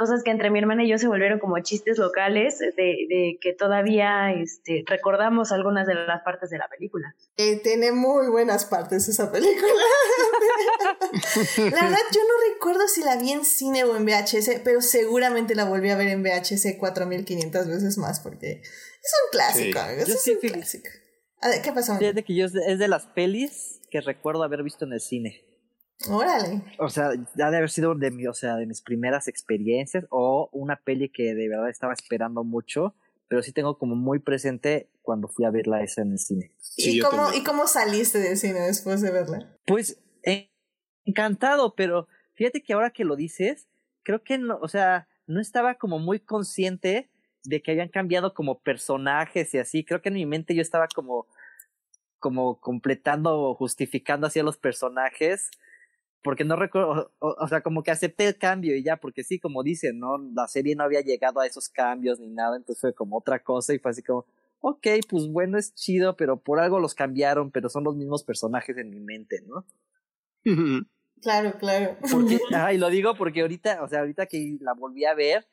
cosas 0.00 0.22
que 0.22 0.30
entre 0.30 0.48
mi 0.48 0.58
hermana 0.58 0.82
y 0.82 0.88
yo 0.88 0.96
se 0.96 1.08
volvieron 1.08 1.38
como 1.38 1.58
chistes 1.58 1.98
locales 1.98 2.58
de, 2.58 2.72
de 2.74 3.38
que 3.38 3.52
todavía 3.52 4.32
este, 4.32 4.82
recordamos 4.86 5.52
algunas 5.52 5.86
de 5.86 5.94
las 5.94 6.22
partes 6.22 6.48
de 6.48 6.56
la 6.56 6.68
película. 6.68 7.14
Eh, 7.36 7.60
tiene 7.62 7.92
muy 7.92 8.28
buenas 8.28 8.64
partes 8.64 9.06
esa 9.08 9.30
película. 9.30 9.68
la 11.58 11.82
verdad, 11.82 11.98
yo 12.12 12.20
no 12.22 12.54
recuerdo 12.54 12.88
si 12.88 13.04
la 13.04 13.16
vi 13.16 13.32
en 13.32 13.44
cine 13.44 13.84
o 13.84 13.94
en 13.94 14.06
VHS, 14.06 14.62
pero 14.64 14.80
seguramente 14.80 15.54
la 15.54 15.66
volví 15.66 15.90
a 15.90 15.96
ver 15.96 16.08
en 16.08 16.22
VHS 16.22 16.78
4500 16.78 17.68
veces 17.68 17.98
más 17.98 18.20
porque 18.20 18.62
es 18.62 19.14
un 19.26 19.30
clásico, 19.32 19.80
es 19.98 20.28
un 20.28 20.36
clásico. 20.40 20.88
¿qué 21.62 21.72
pasó? 21.72 21.98
Fíjate 21.98 22.24
que 22.24 22.34
yo 22.34 22.46
es 22.46 22.78
de 22.78 22.88
las 22.88 23.04
pelis 23.08 23.82
que 23.90 24.00
recuerdo 24.00 24.44
haber 24.44 24.62
visto 24.62 24.86
en 24.86 24.94
el 24.94 25.00
cine. 25.02 25.49
Órale. 26.08 26.62
O 26.78 26.88
sea, 26.88 27.10
ya 27.36 27.50
de 27.50 27.56
haber 27.56 27.70
sido 27.70 27.94
de, 27.94 28.10
mi, 28.10 28.26
o 28.26 28.32
sea, 28.32 28.56
de 28.56 28.66
mis 28.66 28.80
primeras 28.80 29.28
experiencias 29.28 30.06
o 30.10 30.48
una 30.52 30.76
peli 30.76 31.10
que 31.10 31.34
de 31.34 31.48
verdad 31.48 31.68
estaba 31.68 31.92
esperando 31.92 32.42
mucho, 32.44 32.94
pero 33.28 33.42
sí 33.42 33.52
tengo 33.52 33.78
como 33.78 33.96
muy 33.96 34.18
presente 34.18 34.88
cuando 35.02 35.28
fui 35.28 35.44
a 35.44 35.50
verla 35.50 35.82
esa 35.82 36.02
en 36.02 36.12
el 36.12 36.18
cine. 36.18 36.52
¿Y, 36.76 37.00
cómo, 37.00 37.32
¿Y 37.34 37.42
cómo 37.44 37.66
saliste 37.66 38.18
del 38.18 38.36
cine 38.36 38.60
después 38.60 39.02
de 39.02 39.10
verla? 39.10 39.56
Pues 39.66 40.00
encantado, 41.04 41.74
pero 41.74 42.08
fíjate 42.34 42.62
que 42.62 42.72
ahora 42.72 42.90
que 42.90 43.04
lo 43.04 43.16
dices, 43.16 43.68
creo 44.02 44.22
que 44.22 44.38
no, 44.38 44.58
o 44.60 44.68
sea, 44.68 45.08
no 45.26 45.40
estaba 45.40 45.74
como 45.74 45.98
muy 45.98 46.20
consciente 46.20 47.10
de 47.44 47.62
que 47.62 47.72
habían 47.72 47.88
cambiado 47.88 48.34
como 48.34 48.60
personajes 48.60 49.54
y 49.54 49.58
así. 49.58 49.84
Creo 49.84 50.02
que 50.02 50.08
en 50.08 50.14
mi 50.14 50.26
mente 50.26 50.54
yo 50.54 50.62
estaba 50.62 50.88
como 50.88 51.26
como 52.18 52.60
completando 52.60 53.40
o 53.40 53.54
justificando 53.54 54.26
así 54.26 54.38
a 54.38 54.42
los 54.42 54.58
personajes 54.58 55.50
porque 56.22 56.44
no 56.44 56.56
recuerdo, 56.56 57.12
o, 57.18 57.48
sea, 57.48 57.62
como 57.62 57.82
que 57.82 57.90
acepté 57.90 58.26
el 58.26 58.36
cambio 58.36 58.76
y 58.76 58.82
ya, 58.82 58.96
porque 58.98 59.24
sí, 59.24 59.38
como 59.38 59.62
dicen, 59.62 59.98
¿no? 59.98 60.18
La 60.34 60.48
serie 60.48 60.74
no 60.76 60.84
había 60.84 61.00
llegado 61.00 61.40
a 61.40 61.46
esos 61.46 61.68
cambios 61.68 62.20
ni 62.20 62.28
nada, 62.28 62.56
entonces 62.56 62.80
fue 62.80 62.94
como 62.94 63.18
otra 63.18 63.42
cosa 63.42 63.72
y 63.72 63.78
fue 63.78 63.90
así 63.90 64.02
como, 64.02 64.26
ok, 64.60 64.86
pues 65.08 65.28
bueno, 65.28 65.58
es 65.58 65.74
chido, 65.74 66.16
pero 66.16 66.38
por 66.38 66.60
algo 66.60 66.78
los 66.78 66.94
cambiaron, 66.94 67.50
pero 67.50 67.68
son 67.68 67.84
los 67.84 67.96
mismos 67.96 68.22
personajes 68.22 68.76
en 68.76 68.90
mi 68.90 69.00
mente, 69.00 69.42
¿no? 69.46 69.66
Claro, 71.22 71.52
claro. 71.58 71.98
Porque, 72.10 72.38
ay, 72.54 72.78
lo 72.78 72.88
digo 72.88 73.14
porque 73.14 73.42
ahorita, 73.42 73.82
o 73.82 73.88
sea, 73.88 74.00
ahorita 74.00 74.24
que 74.24 74.56
la 74.60 74.72
volví 74.72 75.04
a 75.04 75.12
ver, 75.12 75.46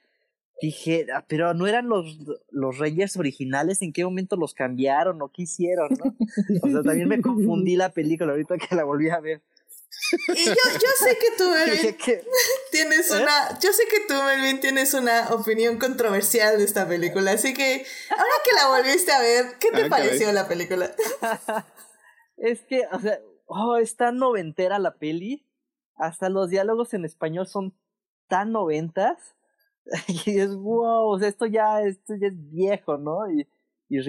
dije, 0.62 1.08
ah, 1.14 1.26
pero 1.28 1.54
no 1.54 1.68
eran 1.68 1.90
los, 1.90 2.18
los 2.52 2.78
Rangers 2.78 3.18
originales, 3.18 3.82
¿en 3.82 3.94
qué 3.94 4.04
momento 4.04 4.38
los 4.38 4.54
cambiaron 4.54 5.22
o 5.22 5.30
qué 5.30 5.44
hicieron, 5.44 5.90
no? 5.90 6.16
O 6.62 6.70
sea, 6.70 6.82
también 6.84 7.10
me 7.10 7.22
confundí 7.22 7.76
la 7.76 7.92
película 7.92 8.32
ahorita 8.32 8.58
que 8.58 8.76
la 8.76 8.84
volví 8.84 9.10
a 9.10 9.20
ver. 9.20 9.42
Y 10.36 10.46
yo, 10.46 10.54
yo 10.54 10.90
sé 11.06 11.18
que 11.20 11.38
tú, 11.38 11.50
Melvin, 11.52 11.98
tienes 12.72 13.12
¿Eh? 13.12 13.22
una. 13.22 13.60
Yo 13.60 13.72
sé 13.72 13.84
que 13.90 14.02
tú, 14.08 14.14
Melvin, 14.14 14.60
tienes 14.60 14.94
una 14.94 15.30
opinión 15.34 15.78
controversial 15.78 16.58
de 16.58 16.64
esta 16.64 16.88
película. 16.88 17.32
Así 17.32 17.54
que, 17.54 17.86
ahora 18.12 18.32
que 18.44 18.54
la 18.54 18.68
volviste 18.68 19.12
a 19.12 19.20
ver, 19.20 19.46
¿qué 19.60 19.72
te 19.72 19.84
ah, 19.84 19.90
pareció 19.90 20.32
la 20.32 20.48
película? 20.48 20.92
es 22.38 22.62
que, 22.62 22.84
o 22.92 23.00
sea, 23.00 23.20
oh, 23.46 23.78
es 23.78 23.96
tan 23.96 24.18
noventera 24.18 24.80
la 24.80 24.96
peli. 24.96 25.46
hasta 25.96 26.30
los 26.30 26.50
diálogos 26.50 26.94
en 26.94 27.06
español 27.06 27.48
son 27.48 27.78
tan 28.28 28.52
noventas 28.52 29.36
y 30.26 30.40
es 30.40 30.54
wow, 30.56 31.10
o 31.10 31.20
sea, 31.20 31.30
esto 31.30 31.46
ya, 31.46 31.82
esto 31.82 32.14
ya 32.20 32.28
es 32.28 32.52
viejo, 32.52 32.98
¿no? 32.98 33.30
Y, 33.32 33.48
y 33.90 34.00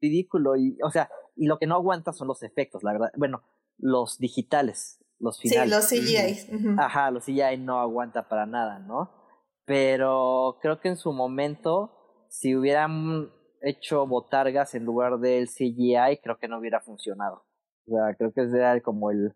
ridículo 0.00 0.56
y, 0.56 0.78
o 0.82 0.90
sea, 0.90 1.10
y 1.34 1.46
lo 1.46 1.58
que 1.58 1.66
no 1.66 1.74
aguanta 1.74 2.12
son 2.12 2.28
los 2.28 2.42
efectos, 2.42 2.82
la 2.82 2.92
verdad. 2.92 3.10
Bueno, 3.16 3.42
los 3.78 4.18
digitales, 4.18 5.04
los 5.18 5.40
finales. 5.40 5.88
Sí, 5.88 6.00
los 6.00 6.06
CGI. 6.06 6.76
Ajá, 6.78 7.10
los 7.10 7.24
CGI 7.24 7.58
no 7.58 7.80
aguanta 7.80 8.28
para 8.28 8.46
nada, 8.46 8.78
¿no? 8.78 9.10
Pero 9.64 10.58
creo 10.60 10.80
que 10.80 10.88
en 10.88 10.96
su 10.96 11.12
momento, 11.12 12.26
si 12.28 12.54
hubieran 12.56 13.30
hecho 13.62 14.06
botargas 14.06 14.74
en 14.74 14.84
lugar 14.84 15.18
del 15.18 15.48
CGI, 15.48 16.20
creo 16.22 16.38
que 16.38 16.48
no 16.48 16.58
hubiera 16.58 16.80
funcionado. 16.80 17.44
O 17.86 17.96
sea, 17.96 18.14
creo 18.16 18.32
que 18.32 18.42
era 18.42 18.80
como 18.80 19.10
el, 19.10 19.34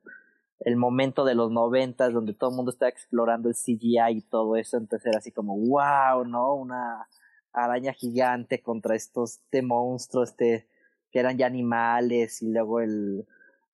el 0.61 0.77
momento 0.77 1.25
de 1.25 1.35
los 1.35 1.51
noventas 1.51 2.12
donde 2.12 2.35
todo 2.35 2.51
el 2.51 2.57
mundo 2.57 2.71
estaba 2.71 2.91
explorando 2.91 3.49
el 3.49 3.55
CGI 3.55 4.19
y 4.19 4.23
todo 4.23 4.57
eso, 4.57 4.77
entonces 4.77 5.07
era 5.07 5.19
así 5.19 5.33
como, 5.33 5.57
wow, 5.59 6.25
¿no? 6.25 6.55
Una 6.55 7.09
araña 7.53 7.93
gigante 7.93 8.62
contra 8.62 8.95
estos 8.95 9.41
este 9.45 9.62
monstruos, 9.62 10.31
este, 10.31 10.69
que 11.11 11.19
eran 11.19 11.39
ya 11.39 11.47
animales, 11.47 12.43
y 12.43 12.51
luego 12.51 12.81
el, 12.81 13.27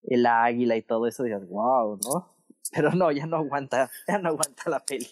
el 0.08 0.26
águila 0.26 0.76
y 0.76 0.82
todo 0.82 1.08
eso, 1.08 1.24
dices, 1.24 1.48
wow, 1.50 2.00
¿no? 2.04 2.36
Pero 2.72 2.92
no, 2.92 3.12
ya 3.12 3.26
no 3.26 3.38
aguanta, 3.38 3.90
ya 4.08 4.18
no 4.18 4.30
aguanta 4.30 4.70
la 4.70 4.84
peli. 4.84 5.10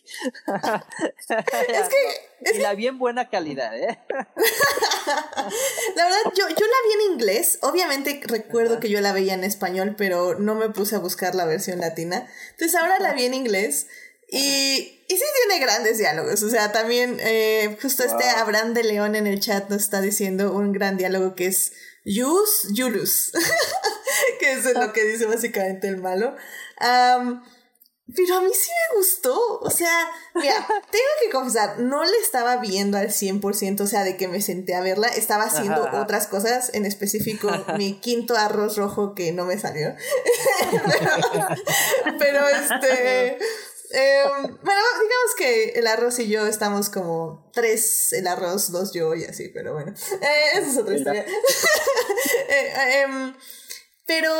es 0.47 1.89
que. 1.89 2.55
y 2.55 2.57
la 2.57 2.73
vi 2.73 2.87
en 2.87 2.99
buena 2.99 3.29
calidad, 3.29 3.77
¿eh? 3.77 3.99
la 5.95 6.03
verdad, 6.03 6.33
yo, 6.35 6.49
yo 6.49 6.65
la 6.65 6.77
vi 6.85 6.93
en 6.93 7.11
inglés. 7.13 7.59
Obviamente 7.61 8.21
recuerdo 8.25 8.79
que 8.79 8.89
yo 8.89 8.99
la 9.01 9.13
veía 9.13 9.35
en 9.35 9.43
español, 9.43 9.95
pero 9.97 10.37
no 10.39 10.55
me 10.55 10.69
puse 10.69 10.95
a 10.95 10.99
buscar 10.99 11.35
la 11.35 11.45
versión 11.45 11.79
latina. 11.79 12.27
Entonces 12.51 12.75
ahora 12.75 12.99
la 12.99 13.13
vi 13.13 13.25
en 13.25 13.33
inglés. 13.33 13.87
Y, 14.29 15.03
y 15.07 15.15
sí 15.15 15.23
tiene 15.47 15.63
grandes 15.63 15.99
diálogos. 15.99 16.41
O 16.41 16.49
sea, 16.49 16.71
también 16.71 17.17
eh, 17.19 17.77
justo 17.81 18.03
este 18.03 18.27
Abraham 18.29 18.73
de 18.73 18.83
León 18.83 19.15
en 19.15 19.27
el 19.27 19.39
chat 19.39 19.69
nos 19.69 19.83
está 19.83 20.01
diciendo 20.01 20.51
un 20.51 20.71
gran 20.73 20.97
diálogo 20.97 21.35
que 21.35 21.45
es 21.45 21.71
Yus 22.03 22.67
Yulus. 22.71 23.31
que 24.43 24.51
es 24.51 24.73
lo 24.75 24.91
que 24.91 25.03
dice 25.05 25.25
básicamente 25.25 25.87
el 25.87 25.97
malo. 25.97 26.35
pero 26.79 28.35
a 28.37 28.41
mí 28.41 28.51
sí 28.53 28.71
me 28.91 28.97
gustó. 28.97 29.59
O 29.61 29.69
sea, 29.69 30.09
mira, 30.35 30.55
tengo 30.91 31.05
que 31.23 31.29
confesar, 31.31 31.79
no 31.79 32.03
le 32.03 32.17
estaba 32.17 32.57
viendo 32.57 32.97
al 32.97 33.07
100%, 33.07 33.81
o 33.81 33.87
sea, 33.87 34.03
de 34.03 34.17
que 34.17 34.27
me 34.27 34.41
senté 34.41 34.75
a 34.75 34.81
verla. 34.81 35.07
Estaba 35.07 35.45
haciendo 35.45 35.89
otras 35.93 36.27
cosas, 36.27 36.71
en 36.73 36.85
específico 36.85 37.49
mi 37.77 37.99
quinto 37.99 38.35
arroz 38.35 38.75
rojo 38.77 39.15
que 39.15 39.31
no 39.31 39.45
me 39.45 39.57
salió. 39.57 39.95
pero, 42.19 42.47
este. 42.49 43.37
Em, 43.95 44.41
bueno, 44.63 44.81
digamos 45.03 45.35
que 45.37 45.65
el 45.75 45.85
arroz 45.85 46.17
y 46.17 46.27
yo 46.27 46.47
estamos 46.47 46.89
como 46.89 47.47
tres 47.53 48.11
el 48.13 48.25
arroz, 48.25 48.71
dos 48.71 48.91
yo 48.91 49.13
y 49.13 49.23
así, 49.23 49.49
pero 49.49 49.73
bueno, 49.73 49.93
eh, 50.19 50.57
esa 50.57 50.67
es 50.67 50.77
otra 50.77 50.95
historia. 50.95 51.25
Eh, 52.49 53.01
em, 53.01 53.35
pero, 54.05 54.31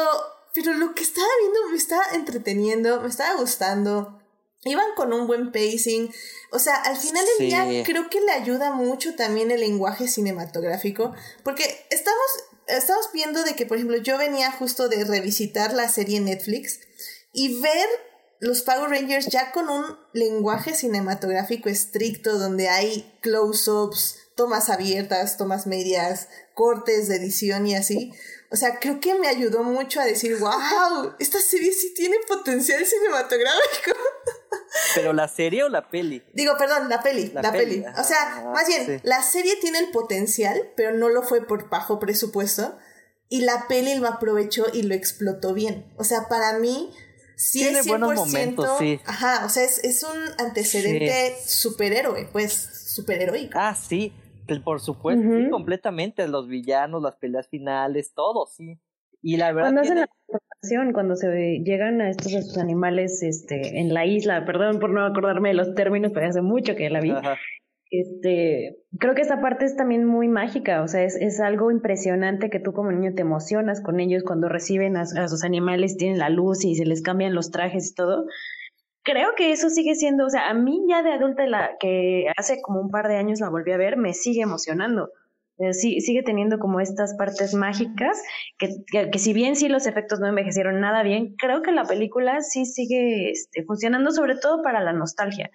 pero 0.53 0.73
lo 0.73 0.93
que 0.93 1.03
estaba 1.03 1.27
viendo 1.41 1.69
me 1.69 1.77
estaba 1.77 2.03
entreteniendo, 2.13 3.01
me 3.01 3.09
estaba 3.09 3.39
gustando. 3.39 4.19
Iban 4.65 4.95
con 4.95 5.11
un 5.11 5.27
buen 5.27 5.51
pacing. 5.51 6.13
O 6.51 6.59
sea, 6.59 6.75
al 6.75 6.95
final 6.95 7.25
del 7.37 7.47
día 7.47 7.83
creo 7.83 8.09
que 8.09 8.21
le 8.21 8.31
ayuda 8.31 8.71
mucho 8.71 9.15
también 9.15 9.51
el 9.51 9.59
lenguaje 9.59 10.07
cinematográfico. 10.07 11.13
Porque 11.43 11.85
estamos, 11.89 12.25
estamos 12.67 13.09
viendo 13.13 13.43
de 13.43 13.55
que, 13.55 13.65
por 13.65 13.77
ejemplo, 13.77 13.97
yo 13.97 14.17
venía 14.17 14.51
justo 14.51 14.87
de 14.87 15.03
revisitar 15.03 15.73
la 15.73 15.89
serie 15.89 16.21
Netflix 16.21 16.79
y 17.33 17.59
ver 17.59 17.87
los 18.39 18.61
Power 18.61 18.89
Rangers 18.89 19.27
ya 19.27 19.51
con 19.51 19.69
un 19.69 19.97
lenguaje 20.11 20.75
cinematográfico 20.75 21.69
estricto 21.69 22.37
donde 22.37 22.67
hay 22.67 23.17
close-ups, 23.21 24.17
tomas 24.35 24.69
abiertas, 24.69 25.37
tomas 25.37 25.65
medias, 25.65 26.27
cortes 26.53 27.07
de 27.07 27.15
edición 27.15 27.65
y 27.67 27.75
así. 27.75 28.13
O 28.53 28.55
sea, 28.55 28.79
creo 28.79 28.99
que 28.99 29.15
me 29.15 29.27
ayudó 29.27 29.63
mucho 29.63 29.99
a 29.99 30.05
decir, 30.05 30.37
wow, 30.37 31.15
esta 31.17 31.39
serie 31.39 31.73
sí 31.73 31.91
tiene 31.95 32.17
potencial 32.27 32.85
cinematográfico. 32.85 33.97
¿Pero 34.93 35.11
la 35.11 35.27
serie 35.27 35.63
o 35.63 35.69
la 35.69 35.89
peli? 35.89 36.23
Digo, 36.33 36.55
perdón, 36.55 36.87
la 36.87 37.01
peli, 37.01 37.31
la, 37.33 37.51
peli. 37.51 37.83
O 37.97 38.03
sea, 38.03 38.17
ah, 38.21 38.51
más 38.53 38.67
bien, 38.67 39.01
la 39.03 39.23
serie 39.23 39.55
tiene 39.55 39.79
el 39.79 39.89
potencial, 39.89 40.71
pero 40.77 40.95
no 40.95 41.09
lo 41.09 41.23
fue 41.23 41.47
por 41.47 41.67
bajo 41.67 41.97
presupuesto. 41.97 42.77
Y 43.27 43.41
la 43.41 43.67
peli 43.67 43.95
lo 43.95 44.07
aprovechó 44.07 44.67
y 44.71 44.83
lo 44.83 44.93
explotó 44.93 45.55
bien. 45.55 45.91
O 45.97 46.03
sea, 46.03 46.29
para 46.29 46.59
mí, 46.59 46.93
sí 47.35 47.61
tiene 47.61 47.79
es 47.79 47.87
100%, 47.87 47.89
buenos 47.89 48.15
momentos, 48.15 48.69
sí. 48.77 48.99
Ajá, 49.05 49.45
o 49.45 49.49
sea, 49.49 49.63
es, 49.63 49.79
es 49.83 50.03
un 50.03 50.17
antecedente 50.37 51.35
superhéroe, 51.43 52.29
pues, 52.31 52.53
superheroico. 52.85 53.57
Ah, 53.57 53.73
sí. 53.73 54.13
Por 54.63 54.79
supuesto, 54.79 55.23
sí, 55.23 55.49
completamente. 55.49 56.27
Los 56.27 56.47
villanos, 56.47 57.01
las 57.01 57.15
peleas 57.15 57.47
finales, 57.47 58.13
todo, 58.13 58.45
sí. 58.45 58.79
Y 59.21 59.37
la 59.37 59.53
verdad. 59.53 59.69
Cuando 59.69 59.81
hacen 59.81 59.99
la 59.99 60.07
transformación, 60.07 60.93
cuando 60.93 61.15
se 61.15 61.59
llegan 61.63 62.01
a 62.01 62.09
estos, 62.09 62.57
animales 62.57 63.23
este, 63.23 63.79
en 63.79 63.93
la 63.93 64.05
isla, 64.05 64.45
perdón 64.45 64.79
por 64.79 64.91
no 64.91 65.05
acordarme 65.05 65.49
de 65.49 65.55
los 65.55 65.73
términos, 65.75 66.11
pero 66.13 66.27
hace 66.27 66.41
mucho 66.41 66.75
que 66.75 66.89
la 66.89 66.99
vi. 66.99 67.13
Este, 67.89 68.79
creo 68.97 69.13
que 69.13 69.21
esa 69.21 69.39
parte 69.39 69.65
es 69.65 69.75
también 69.75 70.03
muy 70.05 70.27
mágica, 70.27 70.81
o 70.81 70.87
sea, 70.87 71.03
es, 71.03 71.15
es 71.15 71.39
algo 71.39 71.69
impresionante 71.69 72.49
que 72.49 72.59
tú 72.59 72.73
como 72.73 72.91
niño 72.91 73.13
te 73.13 73.21
emocionas 73.21 73.81
con 73.81 73.99
ellos 73.99 74.23
cuando 74.23 74.49
reciben 74.49 74.97
a, 74.97 75.01
a 75.01 75.27
sus 75.27 75.43
animales, 75.43 75.95
tienen 75.95 76.17
la 76.17 76.29
luz 76.29 76.65
y 76.65 76.73
se 76.73 76.85
les 76.85 77.03
cambian 77.03 77.35
los 77.35 77.51
trajes 77.51 77.91
y 77.91 77.93
todo 77.93 78.25
creo 79.03 79.35
que 79.35 79.51
eso 79.51 79.69
sigue 79.69 79.95
siendo, 79.95 80.25
o 80.25 80.29
sea, 80.29 80.49
a 80.49 80.53
mí 80.53 80.83
ya 80.87 81.03
de 81.03 81.11
adulta, 81.11 81.45
la 81.45 81.71
que 81.79 82.25
hace 82.37 82.61
como 82.61 82.79
un 82.79 82.89
par 82.89 83.07
de 83.07 83.17
años 83.17 83.39
la 83.39 83.49
volví 83.49 83.71
a 83.71 83.77
ver, 83.77 83.97
me 83.97 84.13
sigue 84.13 84.41
emocionando. 84.41 85.11
Eh, 85.59 85.73
sí, 85.73 86.01
sigue 86.01 86.23
teniendo 86.23 86.57
como 86.57 86.79
estas 86.79 87.15
partes 87.15 87.53
mágicas, 87.53 88.19
que, 88.57 88.69
que, 89.11 89.19
si 89.19 89.33
bien 89.33 89.55
sí 89.55 89.69
los 89.69 89.85
efectos 89.85 90.19
no 90.19 90.27
envejecieron 90.27 90.79
nada 90.79 91.03
bien, 91.03 91.35
creo 91.37 91.61
que 91.61 91.71
la 91.71 91.85
película 91.85 92.41
sí 92.41 92.65
sigue 92.65 93.29
este, 93.29 93.63
funcionando 93.63 94.11
sobre 94.11 94.35
todo 94.35 94.63
para 94.63 94.81
la 94.81 94.93
nostalgia. 94.93 95.51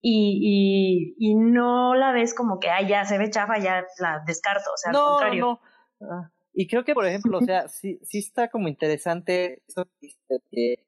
Y, 0.00 1.14
y, 1.20 1.30
y 1.30 1.34
no 1.34 1.94
la 1.94 2.12
ves 2.12 2.34
como 2.34 2.58
que, 2.58 2.68
ay, 2.68 2.88
ya 2.88 3.04
se 3.04 3.18
ve 3.18 3.30
chafa, 3.30 3.58
ya 3.58 3.84
la 3.98 4.22
descarto, 4.26 4.70
o 4.72 4.76
sea, 4.76 4.90
al 4.90 4.96
contrario. 4.96 5.40
No. 5.40 5.60
Ah, 6.00 6.30
y 6.52 6.66
creo 6.66 6.84
que, 6.84 6.94
por 6.94 7.06
ejemplo, 7.06 7.38
o 7.38 7.42
sea, 7.42 7.68
sí, 7.68 8.00
sí 8.02 8.18
está 8.18 8.48
como 8.48 8.66
interesante 8.68 9.62
eso 9.68 9.88
que 10.50 10.87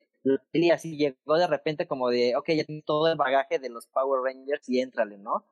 y 0.52 0.70
así 0.70 0.96
llegó 0.96 1.36
de 1.36 1.46
repente 1.46 1.86
como 1.86 2.10
de, 2.10 2.36
ok, 2.36 2.50
ya 2.50 2.64
tengo 2.64 2.82
todo 2.84 3.08
el 3.08 3.16
bagaje 3.16 3.58
de 3.58 3.70
los 3.70 3.86
Power 3.86 4.22
Rangers 4.22 4.68
y 4.68 4.80
éntrale, 4.80 5.18
¿no? 5.18 5.44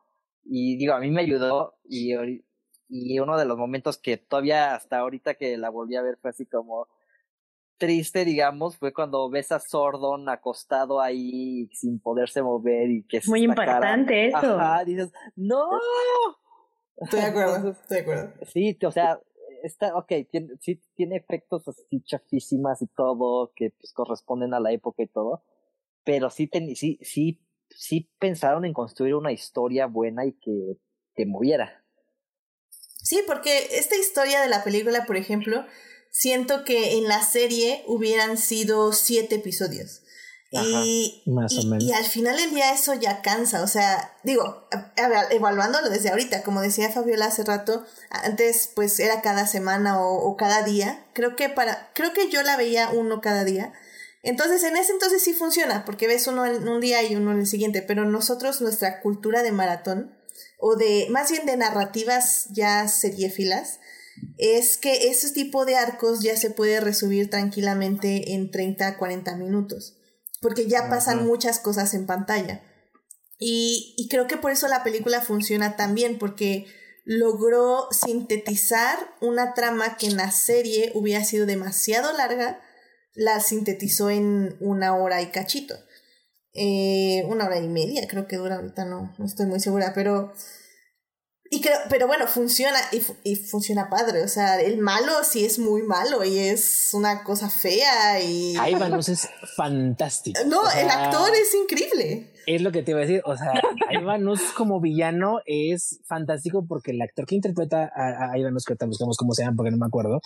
Y 0.45 0.77
digo, 0.77 0.95
a 0.95 1.01
mí 1.01 1.11
me 1.11 1.23
ayudó 1.23 1.79
y, 1.85 2.15
y 2.89 3.19
uno 3.21 3.39
de 3.39 3.45
los 3.45 3.57
momentos 3.57 3.99
que 3.99 4.17
todavía 4.17 4.75
hasta 4.75 4.99
ahorita 4.99 5.35
que 5.35 5.57
la 5.57 5.71
volví 5.71 5.97
a 5.97 6.03
ver 6.03 6.19
fue 6.21 6.31
así 6.31 6.47
como 6.47 6.89
triste, 7.79 8.25
digamos, 8.25 8.77
fue 8.77 8.93
cuando 8.93 9.31
ves 9.31 9.53
a 9.53 9.61
Sordon 9.61 10.29
acostado 10.29 11.01
ahí 11.01 11.69
sin 11.73 12.01
poderse 12.01 12.43
mover 12.43 12.91
y 12.91 13.05
que 13.05 13.21
Muy 13.27 13.45
impactante 13.45 14.29
eso. 14.29 14.37
Ajá, 14.37 14.85
dices, 14.85 15.13
¡no! 15.37 15.71
Estoy 16.97 17.21
de 17.21 17.27
acuerdo, 17.27 17.71
estoy 17.71 17.97
de 17.97 18.03
acuerdo. 18.03 18.33
Sí, 18.53 18.79
o 18.85 18.91
sea, 18.91 19.21
está, 19.63 19.97
ok, 19.97 20.13
tiene, 20.31 20.55
sí 20.61 20.81
tiene 20.95 21.17
efectos 21.17 21.69
así 21.69 22.03
chafísimas 22.05 22.83
y 22.83 22.87
todo, 22.87 23.53
que 23.55 23.71
pues 23.79 23.93
corresponden 23.93 24.55
a 24.55 24.61
la 24.61 24.73
época 24.73 25.03
y 25.03 25.09
todo, 25.09 25.43
pero 26.05 26.31
sí, 26.31 26.51
sí, 26.75 26.99
sí, 27.03 27.41
sí 27.71 28.11
pensaron 28.19 28.65
en 28.65 28.73
construir 28.73 29.15
una 29.15 29.33
historia 29.33 29.87
buena 29.87 30.27
y 30.27 30.33
que 30.33 30.79
te 31.15 31.27
moviera. 31.27 31.85
Sí, 32.69 33.23
porque 33.27 33.69
esta 33.73 33.97
historia 33.97 34.41
de 34.41 34.49
la 34.49 34.65
película, 34.65 35.07
por 35.07 35.17
ejemplo, 35.17 35.65
siento 36.11 36.65
que 36.65 36.99
en 36.99 37.09
la 37.09 37.23
serie 37.23 37.85
hubieran 37.87 38.37
sido 38.37 38.93
siete 38.93 39.37
episodios 39.37 40.03
y, 40.51 41.23
y, 41.27 41.93
al 41.93 42.07
final 42.07 42.39
del 42.39 42.51
día 42.51 42.73
eso 42.73 42.95
ya 42.95 43.21
cansa, 43.21 43.63
o 43.63 43.67
sea, 43.67 44.17
digo, 44.25 44.67
evaluándolo 45.31 45.91
desde 45.91 46.09
ahorita, 46.09 46.43
como 46.43 46.63
decía 46.63 46.91
Fabiola 46.91 47.27
hace 47.27 47.45
rato, 47.45 47.85
antes 48.09 48.71
pues 48.75 48.99
era 48.99 49.21
cada 49.21 49.47
semana 49.47 50.01
o, 50.03 50.35
cada 50.39 50.63
día, 50.63 51.05
creo 51.13 51.37
que 51.37 51.51
para, 51.51 51.91
creo 51.95 52.15
que 52.15 52.31
yo 52.31 52.43
la 52.43 52.57
veía 52.57 52.89
uno 52.89 53.21
cada 53.21 53.45
día, 53.45 53.75
entonces 54.23 54.63
en 54.65 54.79
ese 54.79 54.93
entonces 54.93 55.23
sí 55.23 55.35
funciona, 55.35 55.85
porque 55.85 56.07
ves 56.07 56.27
uno 56.27 56.47
en 56.47 56.67
un 56.67 56.81
día 56.81 57.03
y 57.03 57.15
uno 57.15 57.33
en 57.33 57.41
el 57.41 57.47
siguiente, 57.47 57.83
pero 57.83 58.07
nosotros 58.07 58.63
nuestra 58.63 59.01
cultura 59.01 59.43
de 59.43 59.53
maratón, 59.53 60.17
o 60.59 60.77
de, 60.77 61.09
más 61.11 61.31
bien 61.31 61.45
de 61.45 61.59
narrativas 61.59 62.47
ya 62.53 62.89
seriefilas, 62.89 63.81
es 64.39 64.79
que 64.79 65.11
ese 65.11 65.31
tipo 65.31 65.67
de 65.67 65.77
arcos 65.77 66.23
ya 66.23 66.39
se 66.39 66.51
puede 66.51 66.81
resumir 66.81 67.29
tranquilamente 67.29 68.33
en 68.33 68.51
30 68.51 68.87
a 68.87 68.97
40 68.97 69.37
minutos 69.37 69.99
porque 70.41 70.67
ya 70.67 70.89
pasan 70.89 71.27
muchas 71.27 71.59
cosas 71.59 71.95
en 71.95 72.07
pantalla. 72.07 72.63
Y, 73.39 73.95
y, 73.97 74.09
creo 74.09 74.27
que 74.27 74.37
por 74.37 74.51
eso 74.51 74.67
la 74.67 74.83
película 74.83 75.21
funciona 75.21 75.77
tan 75.77 75.95
bien, 75.95 76.19
porque 76.19 76.67
logró 77.05 77.89
sintetizar 77.93 78.99
una 79.21 79.55
trama 79.55 79.97
que 79.97 80.07
en 80.07 80.17
la 80.17 80.31
serie 80.31 80.91
hubiera 80.95 81.25
sido 81.25 81.47
demasiado 81.47 82.13
larga 82.13 82.61
la 83.15 83.41
sintetizó 83.41 84.11
en 84.11 84.57
una 84.61 84.95
hora 84.95 85.21
y 85.23 85.27
cachito. 85.27 85.75
Eh, 86.53 87.25
una 87.27 87.47
hora 87.47 87.59
y 87.59 87.69
media 87.69 88.07
creo 88.09 88.27
que 88.27 88.37
dura 88.37 88.57
ahorita, 88.57 88.85
no, 88.85 89.15
no 89.19 89.27
estoy 89.27 89.47
muy 89.47 89.61
segura, 89.61 89.93
pero... 89.95 90.33
Y 91.51 91.63
creo, 91.63 91.79
pero 91.89 92.07
bueno, 92.07 92.27
funciona 92.27 92.79
y, 92.93 93.01
y, 93.31 93.37
funciona 93.37 93.89
padre. 93.89 94.23
O 94.23 94.29
sea, 94.29 94.61
el 94.61 94.79
malo 94.79 95.13
sí 95.25 95.45
es 95.45 95.59
muy 95.59 95.83
malo 95.83 96.23
y 96.23 96.39
es 96.39 96.91
una 96.93 97.25
cosa 97.25 97.49
fea 97.49 98.21
y. 98.23 98.55
Ivanus 98.71 99.09
es 99.09 99.29
fantástico. 99.57 100.39
No, 100.47 100.61
el 100.71 100.91
actor 100.91 101.31
es 101.35 101.55
increíble. 101.55 102.27
Es 102.47 102.61
lo 102.61 102.71
que 102.71 102.83
te 102.83 102.91
iba 102.91 103.01
a 103.01 103.03
decir. 103.03 103.23
O 103.25 103.37
sea, 103.37 103.53
Ivanus 103.91 104.43
como 104.57 104.81
villano 104.81 105.41
es 105.47 106.01
fantástico 106.05 106.67
porque 106.67 106.91
el 106.91 107.01
actor 107.01 107.27
que 107.27 107.37
interpreta 107.37 107.91
a, 107.95 108.33
a 108.33 108.39
Ivanus, 108.39 108.65
que 108.65 108.75
ahorita 108.75 108.87
buscamos 108.87 109.17
cómo 109.17 109.33
se 109.33 109.43
llama 109.43 109.57
porque 109.57 109.71
no 109.71 109.79
me 109.79 109.87
acuerdo, 109.87 110.21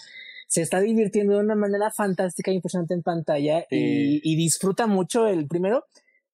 se 0.48 0.60
está 0.60 0.80
divirtiendo 0.80 1.34
de 1.34 1.40
una 1.40 1.54
manera 1.54 1.92
fantástica 1.92 2.50
e 2.50 2.54
impresionante 2.54 2.94
en 2.94 3.02
pantalla 3.02 3.64
y, 3.70 4.20
y 4.22 4.36
disfruta 4.36 4.88
mucho 4.88 5.26
el 5.28 5.46
primero 5.46 5.86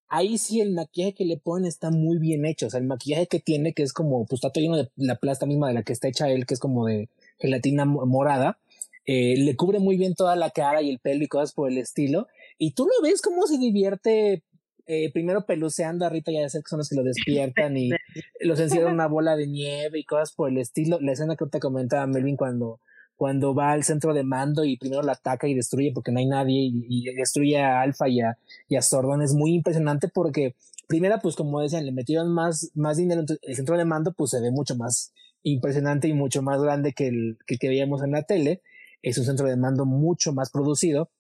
ahí 0.09 0.39
sí 0.39 0.61
el 0.61 0.73
maquillaje 0.73 1.15
que 1.15 1.25
le 1.25 1.37
ponen 1.37 1.67
está 1.67 1.91
muy 1.91 2.19
bien 2.19 2.45
hecho. 2.45 2.67
O 2.67 2.71
sea, 2.71 2.81
el 2.81 2.87
maquillaje 2.87 3.27
que 3.27 3.41
tiene, 3.41 3.73
que 3.73 3.83
es 3.83 3.93
como, 3.93 4.27
pues 4.27 4.39
está 4.39 4.51
todo 4.51 4.63
lleno 4.63 4.77
de 4.77 4.91
la 4.97 5.17
plasta 5.17 5.47
misma 5.47 5.69
de 5.69 5.75
la 5.75 5.83
que 5.83 5.93
está 5.93 6.09
hecha 6.09 6.31
él, 6.31 6.47
que 6.47 6.55
es 6.55 6.61
como 6.61 6.87
de 6.87 7.09
gelatina 7.39 7.85
morada, 7.85 8.59
eh, 9.07 9.37
le 9.39 9.57
cubre 9.57 9.79
muy 9.79 9.97
bien 9.97 10.15
toda 10.15 10.37
la 10.37 10.51
cara 10.51 10.83
y 10.83 10.91
el 10.91 10.99
pelo 10.99 11.25
y 11.25 11.29
cosas 11.29 11.53
por 11.53 11.71
el 11.71 11.79
estilo. 11.79 12.27
Y 12.59 12.73
tú 12.73 12.87
lo 12.87 13.03
ves 13.03 13.23
cómo 13.23 13.47
se 13.47 13.59
divierte. 13.59 14.43
Eh, 14.91 15.13
primero 15.13 15.45
peluceando 15.45 16.07
a 16.07 16.09
Rita 16.09 16.31
y 16.31 16.39
a 16.39 16.47
que 16.47 16.63
son 16.67 16.79
los 16.79 16.89
que 16.89 16.97
lo 16.97 17.03
despiertan 17.03 17.77
y 17.77 17.91
los 18.41 18.59
encierran 18.59 18.95
una 18.95 19.07
bola 19.07 19.37
de 19.37 19.47
nieve 19.47 19.99
y 19.99 20.05
cosas 20.05 20.33
por 20.33 20.51
el 20.51 20.57
estilo. 20.57 20.99
La 21.01 21.13
escena 21.13 21.37
que 21.37 21.45
te 21.47 21.61
comentaba 21.61 22.07
Melvin 22.07 22.37
cuando 22.37 22.81
cuando 23.19 23.55
va 23.55 23.73
al 23.73 23.85
centro 23.85 24.15
de 24.15 24.24
mando 24.24 24.65
y 24.65 24.78
primero 24.78 25.03
la 25.03 25.12
ataca 25.12 25.47
y 25.47 25.55
destruye 25.55 25.93
porque 25.93 26.12
no 26.12 26.20
hay 26.20 26.27
nadie 26.27 26.70
y, 26.73 27.05
destruye 27.15 27.61
a 27.61 27.82
Alpha 27.82 28.09
y 28.09 28.20
a, 28.20 28.39
y 28.69 28.77
a 28.77 28.82
Sordon 28.82 29.20
es 29.20 29.35
muy 29.35 29.53
impresionante 29.53 30.09
porque 30.09 30.55
primera 30.86 31.19
pues 31.19 31.36
como 31.36 31.61
decían 31.61 31.85
le 31.85 31.93
metieron 31.93 32.32
más, 32.32 32.70
más 32.74 32.97
dinero 32.97 33.24
el 33.43 33.57
centro 33.57 33.77
de 33.77 33.85
mando 33.85 34.12
pues 34.12 34.31
se 34.31 34.40
ve 34.40 34.51
mucho 34.51 34.77
más 34.77 35.12
impresionante 35.43 36.09
y 36.09 36.15
mucho 36.15 36.43
más 36.43 36.61
grande 36.62 36.93
que 36.93 37.09
el 37.09 37.39
que, 37.47 37.59
que 37.59 37.69
veíamos 37.69 38.03
en 38.03 38.12
la 38.12 38.23
tele. 38.23 38.62
Es 39.03 39.19
un 39.19 39.24
centro 39.24 39.47
de 39.49 39.57
mando 39.57 39.85
mucho 39.85 40.32
más 40.32 40.51
producido. 40.51 41.11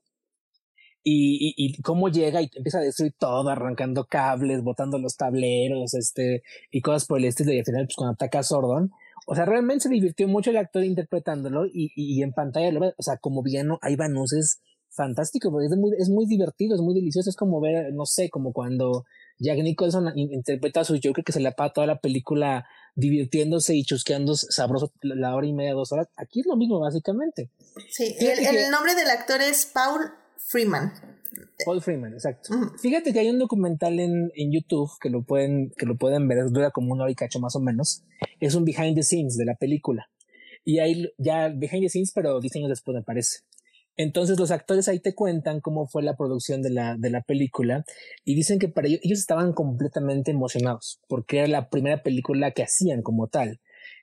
Y, 1.04 1.54
y, 1.56 1.66
y, 1.78 1.80
cómo 1.82 2.08
llega 2.10 2.42
y 2.42 2.50
empieza 2.54 2.78
a 2.78 2.82
destruir 2.82 3.14
todo, 3.18 3.48
arrancando 3.48 4.04
cables, 4.04 4.62
botando 4.62 4.98
los 4.98 5.16
tableros, 5.16 5.94
este, 5.94 6.42
y 6.70 6.82
cosas 6.82 7.06
por 7.06 7.18
el 7.18 7.26
estilo, 7.26 7.52
y 7.52 7.60
al 7.60 7.64
final, 7.64 7.86
pues 7.86 7.96
cuando 7.96 8.12
ataca 8.12 8.40
a 8.40 8.42
Sordon, 8.42 8.90
o 9.30 9.34
sea, 9.34 9.44
realmente 9.44 9.82
se 9.82 9.88
divirtió 9.90 10.26
mucho 10.26 10.48
el 10.50 10.56
actor 10.56 10.82
interpretándolo 10.82 11.66
y, 11.66 11.92
y, 11.94 12.22
en 12.22 12.32
pantalla, 12.32 12.70
o 12.96 13.02
sea, 13.02 13.18
como 13.18 13.42
villano, 13.42 13.78
Ivanus 13.82 14.32
es 14.32 14.62
fantástico, 14.88 15.50
porque 15.50 15.66
es 15.66 15.76
muy, 15.76 15.92
es 15.98 16.08
muy 16.08 16.24
divertido, 16.26 16.74
es 16.74 16.80
muy 16.80 16.94
delicioso, 16.94 17.28
es 17.28 17.36
como 17.36 17.60
ver, 17.60 17.92
no 17.92 18.06
sé, 18.06 18.30
como 18.30 18.54
cuando 18.54 19.04
Jack 19.38 19.58
Nicholson 19.58 20.12
interpreta 20.16 20.80
a 20.80 20.84
su 20.84 20.98
Joker 21.02 21.22
que 21.22 21.32
se 21.32 21.40
le 21.40 21.48
apaga 21.48 21.74
toda 21.74 21.86
la 21.86 22.00
película 22.00 22.66
divirtiéndose 22.94 23.76
y 23.76 23.84
chusqueando 23.84 24.34
sabroso 24.34 24.92
la 25.02 25.36
hora 25.36 25.46
y 25.46 25.52
media, 25.52 25.74
dos 25.74 25.92
horas. 25.92 26.08
Aquí 26.16 26.40
es 26.40 26.46
lo 26.46 26.56
mismo, 26.56 26.80
básicamente. 26.80 27.50
Sí, 27.90 28.16
el, 28.18 28.56
el 28.56 28.70
nombre 28.70 28.94
del 28.94 29.10
actor 29.10 29.42
es 29.42 29.66
Paul 29.66 30.10
Freeman. 30.38 31.17
Paul 31.64 31.82
Freeman, 31.82 32.12
exacto. 32.12 32.54
Fíjate 32.80 33.12
que 33.12 33.20
hay 33.20 33.30
un 33.30 33.38
documental 33.38 33.98
en, 34.00 34.30
en 34.34 34.52
YouTube 34.52 34.90
que 35.00 35.10
lo 35.10 35.22
pueden, 35.22 35.70
que 35.76 35.86
lo 35.86 35.96
pueden 35.96 36.26
ver, 36.28 36.38
dura 36.50 36.70
como 36.70 36.92
una 36.92 37.04
hora 37.04 37.12
y 37.12 37.14
cacho 37.14 37.40
más 37.40 37.56
o 37.56 37.60
menos. 37.60 38.04
Es 38.40 38.54
un 38.54 38.64
behind 38.64 38.94
the 38.94 39.02
scenes 39.02 39.36
de 39.36 39.44
la 39.44 39.54
película. 39.54 40.08
Y 40.64 40.80
hay 40.80 41.12
ya 41.18 41.48
behind 41.48 41.82
the 41.82 41.88
scenes, 41.88 42.12
pero 42.14 42.40
diseños 42.40 42.68
después 42.68 42.94
me 42.94 43.02
parece. 43.02 43.38
Entonces 43.96 44.38
los 44.38 44.52
actores 44.52 44.88
ahí 44.88 45.00
te 45.00 45.14
cuentan 45.14 45.60
cómo 45.60 45.88
fue 45.88 46.04
la 46.04 46.16
producción 46.16 46.62
de 46.62 46.70
la, 46.70 46.96
de 46.96 47.10
la 47.10 47.20
película 47.20 47.84
y 48.24 48.36
dicen 48.36 48.60
que 48.60 48.68
para 48.68 48.86
ellos, 48.86 49.00
ellos 49.02 49.18
estaban 49.18 49.52
completamente 49.52 50.30
emocionados 50.30 51.00
porque 51.08 51.38
era 51.38 51.48
la 51.48 51.68
primera 51.68 52.04
película 52.04 52.52
que 52.52 52.62
hacían 52.62 53.02
como 53.02 53.26
tal. 53.26 53.60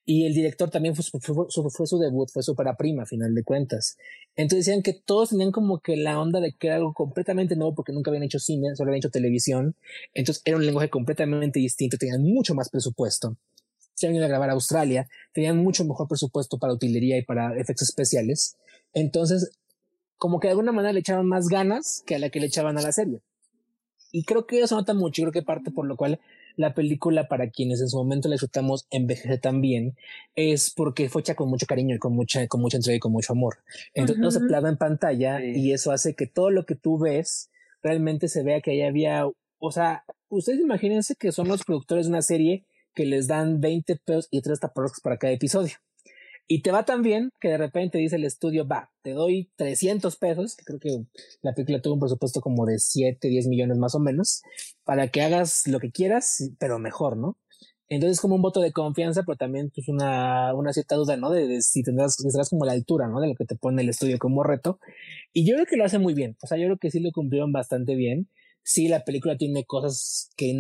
Y 0.08 0.28
el 0.28 0.36
director 0.36 0.70
también 0.70 0.96
fue, 0.96 1.04
fue, 1.20 1.46
fue, 1.72 1.88
su 1.88 1.98
debut, 1.98 2.30
fue 2.32 2.44
su 2.44 2.56
para 2.56 2.78
prima, 2.78 3.04
a 3.04 3.06
final 3.08 3.34
de 3.34 3.44
cuentas. 3.44 3.98
Entonces 4.36 4.66
decían 4.66 4.84
que 4.84 4.94
todos 4.94 5.30
tenían 5.30 5.52
como 5.52 5.80
que 5.80 5.98
la 5.98 6.20
onda 6.20 6.40
de 6.40 6.54
que 6.54 6.68
era 6.68 6.76
algo 6.76 6.94
completamente 6.94 7.56
nuevo 7.56 7.74
porque 7.74 7.92
nunca 7.92 8.12
habían 8.12 8.24
hecho 8.24 8.38
cine, 8.38 8.76
solo 8.76 8.90
habían 8.90 9.00
hecho 9.00 9.10
televisión. 9.10 9.76
Entonces 10.14 10.44
era 10.46 10.58
un 10.58 10.66
lenguaje 10.66 10.90
completamente 10.90 11.60
distinto, 11.60 11.98
tenían 11.98 12.22
mucho 12.22 12.54
más 12.54 12.70
presupuesto. 12.70 13.36
Se 13.96 14.06
habían 14.06 14.18
ido 14.18 14.26
a 14.26 14.30
grabar 14.30 14.52
a 14.52 14.54
Australia, 14.54 15.08
tenían 15.34 15.58
mucho 15.58 15.84
mejor 15.86 16.08
presupuesto 16.08 16.60
para 16.60 16.74
utilería 16.74 17.18
y 17.18 17.24
para 17.24 17.58
efectos 17.58 17.90
especiales. 17.90 18.58
Entonces, 18.94 19.58
como 20.18 20.40
que 20.40 20.48
de 20.48 20.52
alguna 20.52 20.72
manera 20.72 20.94
le 20.94 21.00
echaban 21.00 21.26
más 21.26 21.48
ganas 21.48 22.04
que 22.06 22.16
a 22.16 22.20
la 22.20 22.30
que 22.30 22.40
le 22.40 22.46
echaban 22.46 22.78
a 22.78 22.82
la 22.82 22.92
serie. 22.92 23.22
Y 24.12 24.24
creo 24.24 24.46
que 24.46 24.62
eso 24.62 24.76
nota 24.76 24.94
mucho, 24.94 25.24
creo 25.24 25.34
que 25.34 25.42
parte 25.42 25.72
por 25.72 25.86
lo 25.88 25.98
cual 25.98 26.20
la 26.56 26.74
película, 26.74 27.28
para 27.28 27.50
quienes 27.50 27.82
en 27.82 27.90
su 27.90 27.98
momento 27.98 28.28
la 28.28 28.34
disfrutamos, 28.34 28.88
envejece 28.90 29.38
tan 29.38 29.62
bien, 29.62 29.98
es 30.36 30.72
porque 30.72 31.10
fue 31.10 31.22
hecha 31.22 31.36
con 31.36 31.50
mucho 31.50 31.66
cariño 31.66 31.96
y 31.96 32.00
con 32.00 32.14
mucha, 32.14 32.48
con 32.48 32.62
mucha 32.62 32.78
entrega 32.78 32.98
y 32.98 33.00
con 33.00 33.12
mucho 33.12 33.34
amor. 33.34 33.58
Entonces 33.94 34.22
no 34.22 34.32
se 34.32 34.42
plasma 34.42 34.70
en 34.70 34.78
pantalla 34.78 35.44
y 35.44 35.74
eso 35.74 35.92
hace 35.92 36.16
que 36.16 36.28
todo 36.28 36.50
lo 36.50 36.66
que 36.66 36.76
tú 36.76 36.98
ves 36.98 37.50
realmente 37.82 38.28
se 38.28 38.44
vea 38.44 38.62
que 38.62 38.72
ahí 38.72 38.82
había, 38.82 39.28
o 39.60 39.72
sea, 39.72 40.04
ustedes 40.30 40.60
imagínense 40.60 41.16
que 41.16 41.32
son 41.32 41.48
los 41.48 41.64
productores 41.64 42.06
de 42.06 42.12
una 42.12 42.22
serie 42.22 42.66
que 42.94 43.06
les 43.06 43.28
dan 43.28 43.60
20 43.60 43.98
pesos 43.98 44.28
y 44.32 44.42
3 44.42 44.60
taparroscas 44.60 45.02
para 45.02 45.18
cada 45.18 45.34
episodio. 45.34 45.76
Y 46.48 46.62
te 46.62 46.72
va 46.72 46.86
tan 46.86 47.02
bien 47.02 47.32
que 47.40 47.50
de 47.50 47.58
repente 47.58 47.98
dice 47.98 48.18
el 48.18 48.24
estudio, 48.24 48.68
va, 48.68 48.92
te 49.02 49.12
doy 49.12 49.50
300 49.56 50.16
pesos, 50.18 50.56
que 50.56 50.64
creo 50.64 50.80
que 50.80 51.06
la 51.42 51.54
película 51.54 51.82
tuvo 51.82 51.96
un 51.96 52.00
presupuesto 52.00 52.40
como 52.40 52.66
de 52.66 52.78
7, 52.78 53.28
10 53.28 53.48
millones 53.48 53.78
más 53.78 53.96
o 53.96 54.00
menos, 54.00 54.44
para 54.84 55.08
que 55.08 55.24
hagas 55.24 55.66
lo 55.66 55.80
que 55.80 55.92
quieras, 55.92 56.52
pero 56.60 56.78
mejor, 56.78 57.18
¿no? 57.18 57.38
Entonces 57.88 58.20
como 58.20 58.36
un 58.36 58.42
voto 58.42 58.62
de 58.62 58.72
confianza, 58.72 59.24
pero 59.24 59.38
también 59.38 59.72
pues 59.74 59.88
una, 59.90 60.54
una 60.56 60.74
cierta 60.74 60.96
duda, 60.96 61.18
¿no? 61.18 61.32
De, 61.32 61.62
si 61.62 61.84
tendrás, 61.84 62.20
estarás 62.20 62.50
como 62.50 62.66
la 62.66 62.74
altura, 62.74 63.08
¿no? 63.08 63.22
De 63.22 63.28
lo 63.28 63.36
que 63.36 63.46
te 63.46 63.56
pone 63.56 63.82
el 63.82 63.90
estudio 63.90 64.18
como 64.20 64.44
reto. 64.44 64.80
Y 65.34 65.48
yo 65.48 65.56
creo 65.56 65.66
que 65.66 65.78
lo 65.78 65.86
hace 65.86 66.00
muy 66.00 66.14
bien. 66.14 66.36
O 66.42 66.48
sea, 66.48 66.58
yo 66.58 66.66
creo 66.66 66.78
que 66.78 66.92
sí 66.92 67.00
lo 67.00 67.12
cumplieron 67.12 67.52
bastante 67.52 67.96
bien. 67.96 68.28
Sí, 68.64 68.88
la 68.88 69.04
película 69.04 69.38
tiene 69.38 69.66
cosas 69.66 70.32
que 70.36 70.56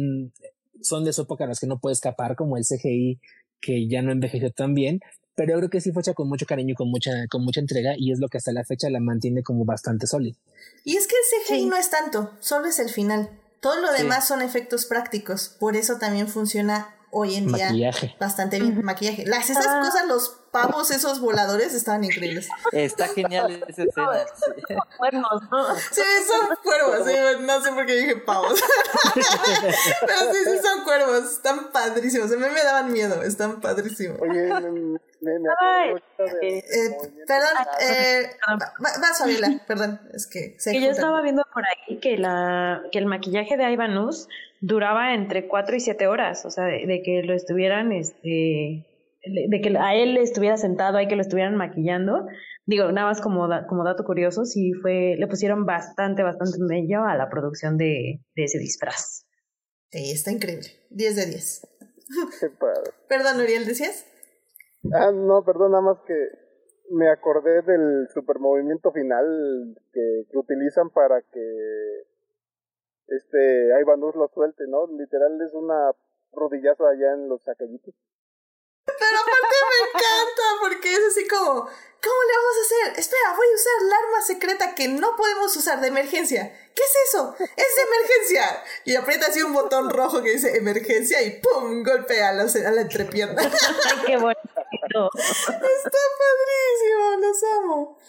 son 0.81 1.03
de 1.03 1.13
su 1.13 1.23
época 1.23 1.47
las 1.47 1.59
que 1.59 1.67
no 1.67 1.79
puede 1.79 1.93
escapar, 1.93 2.35
como 2.35 2.57
el 2.57 2.63
CGI 2.63 3.19
que 3.59 3.87
ya 3.87 4.03
no 4.03 4.11
envejeció 4.11 4.51
tan 4.51 4.75
bien, 4.75 4.99
pero 5.35 5.53
yo 5.53 5.57
creo 5.57 5.69
que 5.69 5.81
sí 5.81 5.91
fue 5.91 6.01
hecha 6.01 6.13
con 6.13 6.27
mucho 6.27 6.45
cariño 6.45 6.71
y 6.71 6.75
con 6.75 6.89
mucha, 6.89 7.27
con 7.29 7.43
mucha 7.43 7.59
entrega 7.59 7.93
y 7.97 8.11
es 8.11 8.19
lo 8.19 8.29
que 8.29 8.37
hasta 8.37 8.51
la 8.51 8.63
fecha 8.63 8.89
la 8.89 8.99
mantiene 8.99 9.43
como 9.43 9.65
bastante 9.65 10.07
sólida. 10.07 10.35
Y 10.83 10.97
es 10.97 11.07
que 11.07 11.15
el 11.15 11.57
CGI 11.57 11.65
no 11.65 11.75
es 11.75 11.89
tanto, 11.89 12.31
solo 12.39 12.67
es 12.67 12.79
el 12.79 12.89
final. 12.89 13.29
Todo 13.59 13.81
lo 13.81 13.91
demás 13.91 14.27
son 14.27 14.41
efectos 14.41 14.85
prácticos, 14.85 15.49
por 15.49 15.75
eso 15.75 15.97
también 15.97 16.27
funciona 16.27 16.95
hoy 17.11 17.35
en 17.35 17.47
día 17.47 17.91
bastante 18.19 18.59
bien. 18.59 18.83
Maquillaje. 18.83 19.25
Las 19.25 19.49
esas 19.49 19.65
ah. 19.67 19.81
cosas, 19.83 20.07
los 20.07 20.37
pavos, 20.55 20.89
esos 20.89 21.19
voladores, 21.19 21.73
estaban 21.73 22.05
increíbles. 22.05 22.47
Está 22.71 23.09
genial 23.09 23.61
esa 23.67 23.83
escena. 23.83 24.25
Son 24.39 24.77
cuervos, 24.97 25.43
¿no? 25.51 25.75
Sí, 25.75 26.01
son 26.25 26.55
cuervos, 26.63 27.41
no 27.41 27.61
sé 27.61 27.71
por 27.73 27.85
qué 27.85 27.95
dije 27.95 28.15
pavos. 28.15 28.63
Pero 29.13 30.19
sí, 30.31 30.37
sí 30.45 30.57
son 30.63 30.85
cuervos, 30.85 31.33
están 31.33 31.71
padrísimos. 31.73 32.31
A 32.31 32.35
mí 32.37 32.45
me 32.53 32.63
daban 32.63 32.89
miedo, 32.93 33.21
están 33.23 33.59
padrísimos. 33.59 34.17
Oye, 34.21 34.47
me, 35.19 35.39
me, 35.39 35.49
eh, 36.41 36.91
perdón, 37.27 37.49
eh, 37.81 38.29
vas 38.79 39.19
Fabiola, 39.19 39.61
perdón, 39.67 39.99
es 40.13 40.25
que 40.25 40.55
Que 40.63 40.79
yo 40.79 40.89
estaba 40.89 41.21
viendo 41.21 41.43
por 41.53 41.63
ahí 41.65 41.99
que, 41.99 42.17
la, 42.17 42.81
que 42.93 42.99
el 42.99 43.07
maquillaje 43.07 43.57
de 43.57 43.69
Ivanus 43.71 44.29
duraba 44.61 45.13
entre 45.13 45.47
4 45.49 45.75
y 45.75 45.79
7 45.81 46.07
horas, 46.07 46.45
o 46.45 46.49
sea, 46.49 46.63
de, 46.63 47.01
que 47.03 47.23
lo 47.23 47.33
estuvieran, 47.33 47.91
este, 47.91 48.85
de 49.25 49.61
que 49.61 49.77
a 49.77 49.95
él 49.95 50.17
estuviera 50.17 50.57
sentado 50.57 50.97
ahí, 50.97 51.07
que 51.07 51.15
lo 51.15 51.21
estuvieran 51.21 51.55
maquillando. 51.55 52.25
Digo, 52.65 52.91
nada 52.91 53.07
más 53.07 53.21
como, 53.21 53.47
como 53.67 53.83
dato 53.83 54.03
curioso, 54.03 54.45
sí 54.45 54.73
fue, 54.81 55.15
le 55.17 55.27
pusieron 55.27 55.65
bastante, 55.65 56.23
bastante 56.23 56.57
bello 56.67 57.03
a 57.03 57.15
la 57.15 57.29
producción 57.29 57.77
de, 57.77 58.21
de 58.35 58.43
ese 58.43 58.59
disfraz. 58.59 59.27
Sí, 59.91 60.11
está 60.11 60.31
increíble. 60.31 60.67
10 60.89 61.15
de 61.15 61.25
10. 61.27 61.67
Qué 62.39 62.49
padre. 62.49 62.91
Perdón, 63.07 63.41
Uriel, 63.41 63.65
¿decías? 63.65 64.05
Ah, 64.93 65.11
no, 65.11 65.43
perdón, 65.43 65.71
nada 65.71 65.83
más 65.83 65.97
que 66.05 66.13
me 66.91 67.09
acordé 67.09 67.61
del 67.63 68.07
supermovimiento 68.13 68.91
final 68.91 69.75
que, 69.91 70.25
que 70.29 70.37
utilizan 70.37 70.89
para 70.91 71.21
que 71.21 71.39
este 73.07 73.69
Ivanus 73.81 74.15
lo 74.15 74.27
suelte, 74.33 74.65
¿no? 74.67 74.87
Literal 74.97 75.39
es 75.41 75.53
una 75.53 75.91
rodillazo 76.31 76.87
allá 76.87 77.13
en 77.13 77.29
los 77.29 77.41
sacallitos. 77.43 77.93
Encanta 79.97 80.43
porque 80.61 80.93
es 80.93 80.99
así 81.11 81.27
como, 81.27 81.45
¿cómo 81.53 81.63
le 82.27 82.33
vamos 82.37 82.55
a 82.57 82.65
hacer? 82.65 82.99
Espera, 82.99 83.33
voy 83.35 83.47
a 83.47 83.55
usar 83.55 83.81
la 83.89 83.95
arma 83.97 84.21
secreta 84.25 84.75
que 84.75 84.87
no 84.87 85.15
podemos 85.15 85.55
usar 85.55 85.81
de 85.81 85.87
emergencia. 85.87 86.51
¿Qué 86.75 86.83
es 86.83 87.09
eso? 87.13 87.35
Es 87.39 87.75
de 87.75 87.81
emergencia. 87.81 88.63
Y 88.83 88.95
aprieta 88.95 89.27
así 89.27 89.41
un 89.41 89.53
botón 89.53 89.89
rojo 89.89 90.21
que 90.21 90.31
dice 90.31 90.57
emergencia 90.57 91.21
y 91.21 91.39
¡pum! 91.39 91.83
golpea 91.83 92.29
a 92.29 92.33
la, 92.33 92.43
a 92.43 92.71
la 92.71 92.81
entrepierna. 92.81 93.41
Ay, 93.85 93.97
qué 94.05 94.17
bonito. 94.17 95.09
Está 95.15 95.97
padrísimo, 96.19 97.17
los 97.19 97.43
amo. 97.57 97.99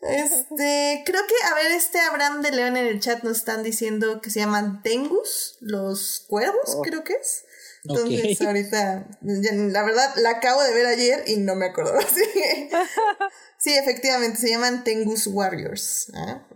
Este, 0.00 1.02
creo 1.06 1.22
que, 1.28 1.34
a 1.44 1.54
ver, 1.54 1.70
este 1.70 2.00
Abraham 2.00 2.42
de 2.42 2.50
León 2.50 2.76
en 2.76 2.86
el 2.86 3.00
chat 3.00 3.22
nos 3.22 3.38
están 3.38 3.62
diciendo 3.62 4.20
que 4.20 4.30
se 4.30 4.40
llaman 4.40 4.82
Tengus, 4.82 5.56
los 5.60 6.24
cuervos, 6.28 6.74
Oh. 6.76 6.82
creo 6.82 7.04
que 7.04 7.12
es. 7.14 7.44
Entonces, 7.84 8.40
ahorita, 8.46 9.08
la 9.22 9.82
verdad, 9.84 10.14
la 10.16 10.30
acabo 10.30 10.62
de 10.62 10.72
ver 10.74 10.86
ayer 10.86 11.24
y 11.26 11.36
no 11.36 11.54
me 11.56 11.66
acuerdo. 11.66 11.94
Sí, 12.14 12.68
sí 13.58 13.74
efectivamente, 13.76 14.38
se 14.38 14.48
llaman 14.50 14.82
Tengus 14.84 15.26
Warriors. 15.26 16.10
¿ah? 16.14 16.46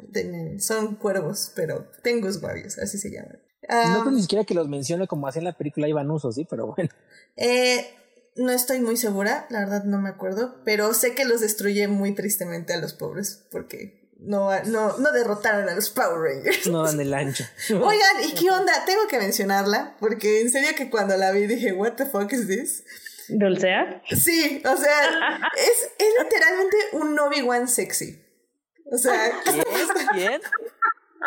Son 0.59 0.97
cuervos, 0.97 1.53
pero 1.55 1.91
Tengus 2.03 2.43
Warriors, 2.43 2.79
así 2.79 2.99
se 2.99 3.11
llaman. 3.11 3.39
no 3.63 3.69
Ah, 3.69 4.01
creo 4.01 4.13
ni 4.13 4.23
siquiera 4.23 4.45
que 4.45 4.55
los 4.55 4.69
mencione 4.69 5.07
como 5.07 5.27
hacía 5.29 5.41
en 5.41 5.45
la 5.47 5.57
película 5.57 5.89
Iván 5.89 6.11
Uso, 6.11 6.33
sí, 6.33 6.47
pero 6.49 6.67
bueno. 6.75 6.91
eh, 7.37 7.87
no 8.37 8.51
estoy 8.53 8.81
muy 8.81 8.97
segura, 8.97 9.47
la 9.51 9.61
verdad 9.61 9.85
no 9.85 10.01
me 10.01 10.09
acuerdo, 10.11 10.63
pero 10.65 10.93
sé 10.95 11.15
que 11.15 11.25
los 11.25 11.41
destruye 11.41 11.89
muy 11.89 12.15
tristemente 12.15 12.73
a 12.75 12.79
los 12.81 12.93
pobres 12.93 13.47
porque 13.51 14.06
no, 14.27 14.51
no, 14.65 14.99
no 14.99 15.13
derrotaron 15.13 15.69
a 15.69 15.75
los 15.75 15.91
Power 15.91 16.19
Rangers. 16.19 16.67
No 16.67 16.83
dan 16.83 17.01
el 17.01 17.15
ancho. 17.15 17.45
Oigan, 17.71 18.25
¿y 18.25 18.35
qué 18.35 18.51
onda? 18.51 18.73
Tengo 18.85 19.07
que 19.09 19.19
mencionarla 19.19 19.97
porque 20.01 20.41
en 20.41 20.51
serio 20.51 20.71
que 20.77 20.91
cuando 20.91 21.17
la 21.17 21.33
vi 21.33 21.47
dije, 21.47 21.73
¿What 21.73 21.93
the 21.93 22.07
fuck 22.07 22.33
is 22.33 22.47
this? 22.47 22.85
¿Dulcea? 23.29 24.03
Sí, 24.09 24.63
o 24.65 24.77
sea, 24.77 25.41
es, 25.57 25.91
es 25.99 26.15
literalmente 26.23 26.77
un 26.93 27.19
Obi-Wan 27.19 27.69
sexy. 27.69 28.23
O 28.91 28.99
sea, 28.99 29.33
¿Quién? 29.45 29.65
¿Quién? 30.13 30.41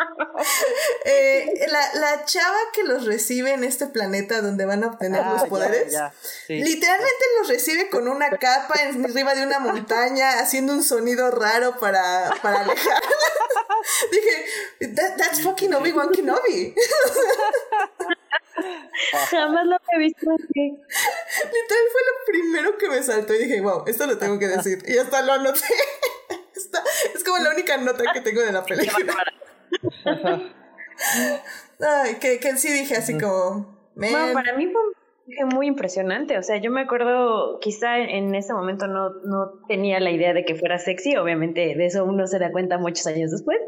eh, 1.04 1.66
la, 1.68 1.94
la 1.94 2.24
chava 2.24 2.56
que 2.72 2.82
los 2.84 3.04
recibe 3.06 3.52
en 3.52 3.64
este 3.64 3.86
planeta 3.86 4.40
donde 4.40 4.64
van 4.64 4.84
a 4.84 4.88
obtener 4.88 5.20
Ah, 5.24 5.32
los 5.38 5.48
poderes. 5.48 5.92
ya, 5.92 6.12
sí. 6.46 6.62
Literalmente 6.62 7.24
los 7.38 7.48
recibe 7.48 7.88
con 7.90 8.08
una 8.08 8.30
capa 8.30 8.74
arriba 9.04 9.34
de 9.34 9.46
una 9.46 9.58
montaña, 9.58 10.38
haciendo 10.40 10.72
un 10.72 10.82
sonido 10.82 11.30
raro 11.30 11.78
para, 11.78 12.30
para 12.42 12.60
alejar. 12.60 13.02
Dije, 14.12 14.94
"That- 14.94 15.16
that's 15.16 15.42
fucking 15.42 15.72
Obi-Wan 15.74 16.10
Kenobi. 16.10 16.74
Jamás 19.30 19.64
lo 19.66 19.76
he 19.92 19.98
visto 19.98 20.26
así. 20.30 20.70
Literal 20.70 21.84
fue 21.92 22.00
lo 22.02 22.24
primero 22.26 22.78
que 22.78 22.88
me 22.88 23.02
saltó 23.02 23.34
y 23.34 23.38
dije, 23.38 23.60
wow, 23.60 23.84
esto 23.86 24.06
lo 24.06 24.18
tengo 24.18 24.38
que 24.38 24.48
decir. 24.48 24.82
Y 24.86 24.98
hasta 24.98 25.22
lo 25.22 25.32
anoté. 25.32 25.60
Está- 26.54 26.82
es 27.14 27.24
como 27.24 27.38
la 27.38 27.50
única 27.50 27.76
nota 27.78 28.04
que 28.12 28.20
tengo 28.20 28.42
de 28.42 28.52
la 28.52 28.62
película. 28.64 29.14
Ay, 31.80 32.14
que, 32.20 32.38
que 32.38 32.56
sí 32.56 32.72
dije 32.72 32.96
así 32.96 33.18
como, 33.18 33.90
Bueno, 33.94 34.18
man, 34.18 34.32
para 34.34 34.56
mí 34.56 34.66
fue 34.66 34.82
un 34.82 34.92
viaje 35.26 35.44
muy 35.54 35.66
impresionante. 35.66 36.38
O 36.38 36.42
sea, 36.42 36.58
yo 36.58 36.70
me 36.70 36.82
acuerdo, 36.82 37.58
quizá 37.60 37.98
en 37.98 38.34
ese 38.34 38.52
momento 38.52 38.86
no, 38.86 39.10
no 39.24 39.52
tenía 39.68 40.00
la 40.00 40.10
idea 40.10 40.34
de 40.34 40.44
que 40.44 40.54
fuera 40.54 40.78
sexy. 40.78 41.16
Obviamente, 41.16 41.74
de 41.74 41.86
eso 41.86 42.04
uno 42.04 42.26
se 42.26 42.38
da 42.38 42.52
cuenta 42.52 42.78
muchos 42.78 43.06
años 43.06 43.30
después. 43.30 43.58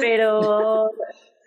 Pero, 0.00 0.90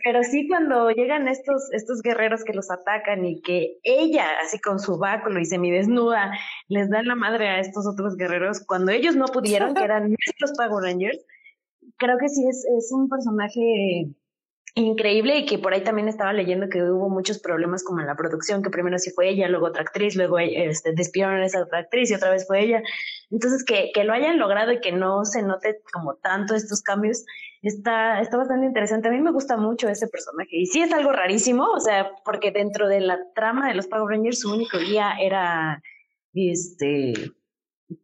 pero 0.04 0.24
sí, 0.24 0.48
cuando 0.48 0.90
llegan 0.90 1.28
estos, 1.28 1.72
estos 1.74 2.02
guerreros 2.02 2.44
que 2.44 2.54
los 2.54 2.72
atacan 2.72 3.26
y 3.26 3.42
que 3.42 3.78
ella, 3.84 4.26
así 4.44 4.60
con 4.60 4.80
su 4.80 4.98
báculo 4.98 5.40
y 5.40 5.46
semidesnuda, 5.46 6.32
les 6.68 6.90
da 6.90 7.04
la 7.04 7.16
madre 7.16 7.50
a 7.50 7.60
estos 7.60 7.86
otros 7.86 8.16
guerreros, 8.16 8.66
cuando 8.66 8.92
ellos 8.92 9.16
no 9.16 9.26
pudieron, 9.26 9.74
que 9.76 9.84
eran 9.84 10.10
nuestros 10.10 10.54
Power 10.58 10.84
Rangers, 10.84 11.24
creo 12.00 12.18
que 12.18 12.30
sí 12.30 12.48
es, 12.48 12.66
es 12.78 12.92
un 12.92 13.08
personaje 13.10 14.10
increíble 14.76 15.38
y 15.40 15.46
que 15.46 15.58
por 15.58 15.74
ahí 15.74 15.84
también 15.84 16.08
estaba 16.08 16.34
leyendo 16.34 16.70
que 16.70 16.84
hubo 16.84 17.10
muchos 17.10 17.40
problemas 17.40 17.84
como 17.84 18.02
en 18.02 18.08
la 18.08 18.16
producción, 18.16 18.62
que 18.62 18.70
primero 18.70 18.98
sí 19.00 19.12
fue 19.12 19.30
ella, 19.30 19.48
luego 19.48 19.68
otra 19.68 19.82
actriz, 19.82 20.16
luego 20.16 20.40
este, 20.40 20.94
despidieron 20.94 21.36
a 21.36 21.46
esa 21.46 21.64
otra 21.64 21.80
actriz 21.80 22.12
y 22.12 22.16
otra 22.16 22.32
vez 22.32 22.46
fue 22.48 22.64
ella. 22.64 22.82
Entonces, 23.30 23.64
que, 23.64 23.92
que 23.94 24.04
lo 24.04 24.14
hayan 24.14 24.40
logrado 24.40 24.72
y 24.72 24.80
que 24.80 24.92
no 24.92 25.26
se 25.26 25.42
note 25.42 25.82
como 25.92 26.16
tanto 26.16 26.56
estos 26.56 26.82
cambios, 26.82 27.26
está, 27.62 28.22
está 28.22 28.38
bastante 28.38 28.68
interesante. 28.68 29.08
A 29.08 29.12
mí 29.12 29.22
me 29.22 29.32
gusta 29.32 29.58
mucho 29.58 29.90
ese 29.90 30.08
personaje 30.08 30.58
y 30.58 30.66
sí 30.66 30.82
es 30.82 30.94
algo 30.94 31.12
rarísimo, 31.12 31.66
o 31.66 31.80
sea, 31.80 32.12
porque 32.24 32.52
dentro 32.52 32.88
de 32.88 33.02
la 33.02 33.20
trama 33.36 33.68
de 33.68 33.76
los 33.76 33.88
Power 33.88 34.16
Rangers 34.16 34.40
su 34.40 34.54
único 34.54 34.78
guía 34.78 35.14
era 35.20 35.82
este 36.34 37.14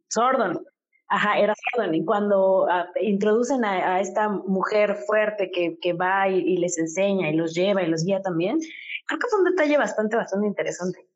Sordon. 0.10 0.60
Ajá, 1.08 1.38
era 1.38 1.54
Sordon. 1.56 1.94
Y 1.96 2.04
cuando 2.04 2.68
ah, 2.70 2.88
introducen 3.02 3.64
a, 3.64 3.96
a 3.96 4.02
esta 4.02 4.30
mujer 4.30 4.96
fuerte 5.08 5.52
que, 5.52 5.78
que 5.82 5.94
va 5.94 6.28
y, 6.30 6.40
y 6.40 6.58
les 6.58 6.78
enseña 6.78 7.30
y 7.30 7.36
los 7.36 7.54
lleva 7.54 7.84
y 7.84 7.88
los 7.88 8.04
guía 8.04 8.22
también, 8.22 8.60
creo 9.08 9.20
que 9.20 9.28
fue 9.30 9.40
un 9.40 9.46
detalle 9.46 9.78
bastante, 9.78 10.16
bastante 10.16 10.48
interesante. 10.48 11.08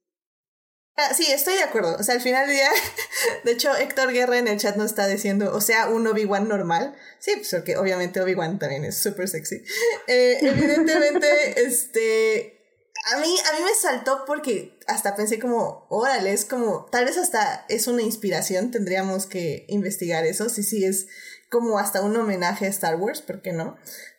Ah, 1.02 1.14
sí, 1.14 1.26
estoy 1.32 1.54
de 1.54 1.64
acuerdo. 1.64 1.96
O 1.98 2.04
sea, 2.04 2.16
al 2.16 2.22
final 2.22 2.46
del 2.46 2.58
día, 2.58 2.70
de 3.46 3.52
hecho, 3.54 3.74
Héctor 3.74 4.12
Guerra 4.12 4.38
en 4.38 4.50
el 4.50 4.60
chat 4.60 4.76
nos 4.76 4.88
está 4.88 5.08
diciendo, 5.08 5.56
o 5.56 5.62
sea, 5.62 5.88
un 5.88 6.06
Obi-Wan 6.06 6.50
normal. 6.50 6.94
Sí, 7.20 7.32
pues 7.36 7.52
porque 7.52 7.78
obviamente 7.78 8.20
Obi-Wan 8.20 8.60
también 8.60 8.84
es 8.84 9.02
súper 9.02 9.28
sexy. 9.28 9.64
Eh, 10.08 10.40
evidentemente, 10.42 11.28
este, 11.66 12.59
a 13.06 13.18
mí, 13.20 13.36
a 13.50 13.58
mí 13.58 13.64
me 13.64 13.74
saltó 13.74 14.24
porque 14.26 14.78
hasta 14.88 15.16
pensé 15.16 15.40
como, 15.40 15.86
órale, 15.90 16.34
es 16.34 16.46
como, 16.46 16.86
tal 16.92 17.06
vez 17.06 17.18
hasta 17.18 17.66
es 17.70 17.88
una 17.88 18.02
inspiración, 18.02 18.72
tendríamos 18.72 19.26
que 19.26 19.66
investigar 19.70 20.26
eso, 20.26 20.50
si 20.50 20.64
sí 20.64 20.84
es 20.84 21.08
como 21.50 21.80
hasta 21.80 22.02
un 22.02 22.16
homenaje 22.16 22.66
a 22.66 22.70
Star 22.70 22.96
Wars, 22.96 23.22
¿por 23.22 23.42
qué 23.42 23.54
no? 23.54 23.78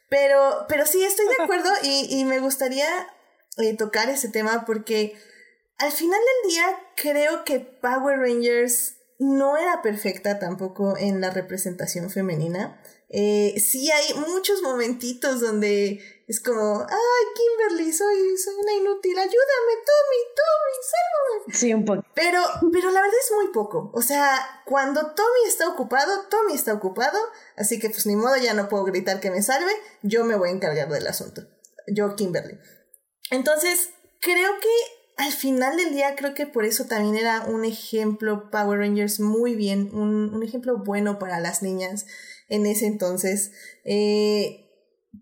Pero, 0.08 0.66
pero 0.68 0.86
sí, 0.86 1.02
estoy 1.02 1.26
de 1.26 1.36
acuerdo 1.44 1.70
y, 1.82 2.18
y 2.18 2.24
me 2.24 2.40
gustaría 2.40 2.88
eh, 3.58 3.76
tocar 3.76 4.08
ese 4.08 4.28
tema 4.28 4.64
porque 4.66 5.14
al 5.78 5.92
final 5.92 6.18
del 6.18 6.50
día 6.50 6.64
creo 6.96 7.44
que 7.44 7.60
Power 7.60 8.18
Rangers 8.18 8.96
no 9.18 9.56
era 9.56 9.82
perfecta 9.82 10.38
tampoco 10.38 10.96
en 10.96 11.20
la 11.20 11.30
representación 11.30 12.10
femenina. 12.10 12.80
Eh, 13.10 13.54
sí 13.60 13.90
hay 13.90 14.14
muchos 14.14 14.62
momentitos 14.62 15.40
donde 15.40 16.00
es 16.30 16.38
como, 16.38 16.86
ay, 16.88 17.24
Kimberly, 17.34 17.92
soy, 17.92 18.38
soy 18.38 18.54
una 18.54 18.72
inútil, 18.74 19.18
ayúdame, 19.18 19.74
Tommy, 19.84 20.20
Tommy, 20.36 20.76
sálvame. 20.86 21.58
Sí, 21.58 21.74
un 21.74 21.84
poco. 21.84 22.04
Pero, 22.14 22.40
pero 22.72 22.92
la 22.92 23.00
verdad 23.00 23.18
es 23.20 23.32
muy 23.34 23.48
poco. 23.48 23.90
O 23.94 24.00
sea, 24.00 24.62
cuando 24.64 25.12
Tommy 25.12 25.48
está 25.48 25.68
ocupado, 25.68 26.28
Tommy 26.30 26.54
está 26.54 26.72
ocupado, 26.72 27.18
así 27.56 27.80
que 27.80 27.90
pues 27.90 28.06
ni 28.06 28.14
modo, 28.14 28.36
ya 28.36 28.54
no 28.54 28.68
puedo 28.68 28.84
gritar 28.84 29.18
que 29.18 29.32
me 29.32 29.42
salve, 29.42 29.72
yo 30.02 30.24
me 30.24 30.36
voy 30.36 30.50
a 30.50 30.52
encargar 30.52 30.88
del 30.88 31.08
asunto. 31.08 31.42
Yo, 31.88 32.14
Kimberly. 32.14 32.60
Entonces, 33.32 33.90
creo 34.20 34.52
que 34.60 34.68
al 35.16 35.32
final 35.32 35.76
del 35.78 35.90
día, 35.90 36.14
creo 36.14 36.34
que 36.34 36.46
por 36.46 36.64
eso 36.64 36.84
también 36.84 37.16
era 37.16 37.40
un 37.46 37.64
ejemplo 37.64 38.52
Power 38.52 38.78
Rangers 38.78 39.18
muy 39.18 39.56
bien, 39.56 39.90
un, 39.92 40.32
un 40.32 40.44
ejemplo 40.44 40.78
bueno 40.78 41.18
para 41.18 41.40
las 41.40 41.60
niñas 41.60 42.06
en 42.48 42.66
ese 42.66 42.86
entonces. 42.86 43.50
Eh, 43.84 44.69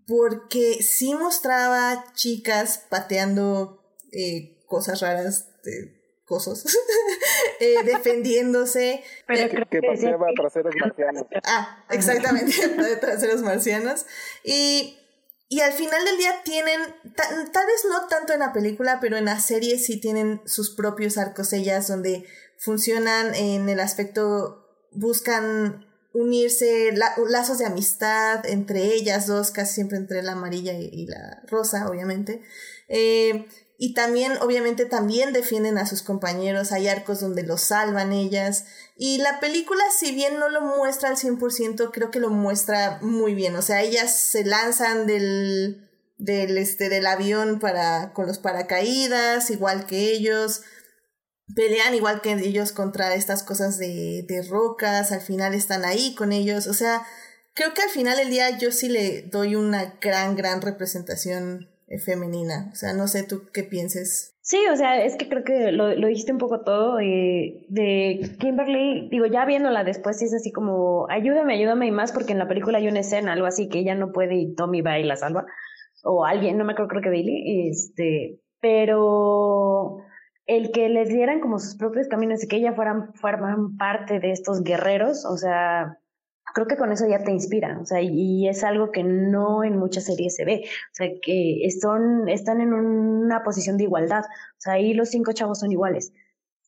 porque 0.07 0.81
sí 0.83 1.13
mostraba 1.15 2.03
chicas 2.13 2.85
pateando 2.89 3.83
eh, 4.11 4.57
cosas 4.67 5.01
raras, 5.01 5.47
de 5.63 5.97
cosas, 6.25 6.63
eh, 7.59 7.75
defendiéndose. 7.83 9.03
Pero 9.27 9.41
Eh, 9.41 9.49
creo 9.49 9.65
Que 9.69 9.79
que 9.81 9.87
paseaba 9.87 10.27
que- 10.27 10.33
traseros 10.35 10.73
marcianos. 10.79 11.23
Ah, 11.43 11.85
exactamente, 11.89 12.53
de 13.21 13.27
los 13.27 13.41
marcianos. 13.41 14.05
Y, 14.43 14.97
y 15.47 15.61
al 15.61 15.73
final 15.73 16.05
del 16.05 16.17
día 16.17 16.41
tienen, 16.43 16.79
ta- 17.15 17.51
tal 17.51 17.65
vez 17.65 17.83
no 17.89 18.07
tanto 18.07 18.33
en 18.33 18.39
la 18.39 18.53
película, 18.53 18.99
pero 19.01 19.17
en 19.17 19.25
la 19.25 19.39
serie 19.39 19.79
sí 19.79 19.99
tienen 19.99 20.41
sus 20.45 20.75
propios 20.75 21.17
arcos 21.17 21.51
ellas 21.53 21.87
donde 21.87 22.25
funcionan 22.59 23.33
en 23.33 23.67
el 23.69 23.79
aspecto, 23.79 24.67
buscan 24.91 25.85
unirse, 26.13 26.91
la- 26.93 27.15
lazos 27.27 27.59
de 27.59 27.65
amistad 27.65 28.45
entre 28.45 28.93
ellas 28.93 29.27
dos, 29.27 29.51
casi 29.51 29.75
siempre 29.75 29.97
entre 29.97 30.23
la 30.23 30.33
amarilla 30.33 30.73
y, 30.73 31.05
la 31.07 31.41
rosa, 31.47 31.87
obviamente. 31.87 32.41
Eh, 32.87 33.45
y 33.81 33.93
también, 33.93 34.33
obviamente, 34.41 34.85
también 34.85 35.31
defienden 35.31 35.77
a 35.77 35.85
sus 35.85 36.01
compañeros. 36.01 36.73
Hay 36.73 36.89
arcos 36.89 37.21
donde 37.21 37.43
los 37.43 37.61
salvan 37.61 38.11
ellas. 38.11 38.65
Y 38.97 39.19
la 39.19 39.39
película, 39.39 39.81
si 39.97 40.11
bien 40.13 40.37
no 40.37 40.49
lo 40.49 40.59
muestra 40.59 41.07
al 41.07 41.15
100%, 41.15 41.91
creo 41.91 42.11
que 42.11 42.19
lo 42.19 42.29
muestra 42.29 42.99
muy 43.01 43.35
bien. 43.35 43.55
O 43.55 43.61
sea, 43.61 43.81
ellas 43.81 44.13
se 44.13 44.43
lanzan 44.43 45.07
del, 45.07 45.89
del, 46.17 46.57
este, 46.57 46.89
del 46.89 47.07
avión 47.07 47.59
para, 47.59 48.11
con 48.11 48.27
los 48.27 48.37
paracaídas, 48.37 49.49
igual 49.49 49.85
que 49.85 50.11
ellos. 50.11 50.61
Pelean 51.55 51.95
igual 51.95 52.21
que 52.21 52.31
ellos 52.33 52.71
contra 52.71 53.13
estas 53.15 53.43
cosas 53.43 53.77
de, 53.77 54.23
de 54.27 54.43
rocas. 54.49 55.11
Al 55.11 55.21
final 55.21 55.53
están 55.53 55.85
ahí 55.85 56.15
con 56.15 56.31
ellos. 56.31 56.67
O 56.67 56.73
sea, 56.73 57.01
creo 57.53 57.73
que 57.73 57.81
al 57.81 57.89
final 57.89 58.17
del 58.17 58.29
día 58.29 58.57
yo 58.57 58.71
sí 58.71 58.89
le 58.89 59.23
doy 59.23 59.55
una 59.55 59.95
gran, 60.01 60.35
gran 60.35 60.61
representación 60.61 61.69
eh, 61.87 61.99
femenina. 61.99 62.69
O 62.71 62.75
sea, 62.75 62.93
no 62.93 63.07
sé 63.07 63.23
tú 63.23 63.43
qué 63.51 63.63
pienses. 63.63 64.35
Sí, 64.41 64.57
o 64.71 64.75
sea, 64.75 65.03
es 65.03 65.15
que 65.15 65.29
creo 65.29 65.43
que 65.43 65.71
lo, 65.71 65.93
lo 65.95 66.07
dijiste 66.07 66.31
un 66.31 66.37
poco 66.39 66.61
todo. 66.61 66.99
eh, 66.99 67.65
de 67.69 68.35
Kimberly, 68.39 69.07
digo, 69.09 69.25
ya 69.27 69.45
viéndola 69.45 69.83
después, 69.83 70.17
sí 70.17 70.25
es 70.25 70.33
así 70.33 70.51
como, 70.51 71.07
ayúdame, 71.09 71.53
ayúdame 71.53 71.85
y 71.85 71.91
más, 71.91 72.11
porque 72.11 72.31
en 72.31 72.39
la 72.39 72.47
película 72.47 72.79
hay 72.79 72.87
una 72.87 73.01
escena, 73.01 73.33
algo 73.33 73.45
así, 73.45 73.69
que 73.69 73.77
ella 73.79 73.93
no 73.93 74.11
puede 74.11 74.35
y 74.35 74.55
Tommy 74.55 74.81
va 74.81 74.97
y 74.97 75.03
la 75.03 75.17
salva. 75.17 75.45
O 76.03 76.25
alguien, 76.25 76.57
no 76.57 76.65
me 76.65 76.73
acuerdo, 76.73 76.89
creo 76.89 77.01
que 77.03 77.09
Billy. 77.09 77.69
Este, 77.69 78.39
pero 78.59 79.97
el 80.49 80.71
que 80.71 80.89
les 80.89 81.09
dieran 81.09 81.41
como 81.41 81.59
sus 81.59 81.75
propios 81.75 82.07
caminos 82.07 82.43
y 82.43 82.47
que 82.47 82.55
ella 82.55 82.73
fueran, 82.73 83.13
fueran 83.13 83.77
parte 83.77 84.19
de 84.19 84.31
estos 84.31 84.63
guerreros, 84.63 85.23
o 85.23 85.37
sea, 85.37 85.99
creo 86.55 86.65
que 86.65 86.75
con 86.75 86.91
eso 86.91 87.07
ya 87.07 87.23
te 87.23 87.31
inspira, 87.31 87.77
o 87.79 87.85
sea, 87.85 88.01
y, 88.01 88.47
es 88.47 88.63
algo 88.63 88.91
que 88.91 89.03
no 89.03 89.63
en 89.63 89.77
muchas 89.77 90.05
series 90.05 90.35
se 90.35 90.45
ve, 90.45 90.63
o 90.65 90.93
sea, 90.93 91.07
que 91.21 91.65
están, 91.65 92.27
están 92.27 92.61
en 92.61 92.73
una 92.73 93.43
posición 93.43 93.77
de 93.77 93.83
igualdad, 93.83 94.23
o 94.23 94.59
sea, 94.59 94.73
ahí 94.73 94.95
los 94.95 95.09
cinco 95.09 95.33
chavos 95.33 95.59
son 95.59 95.71
iguales. 95.71 96.13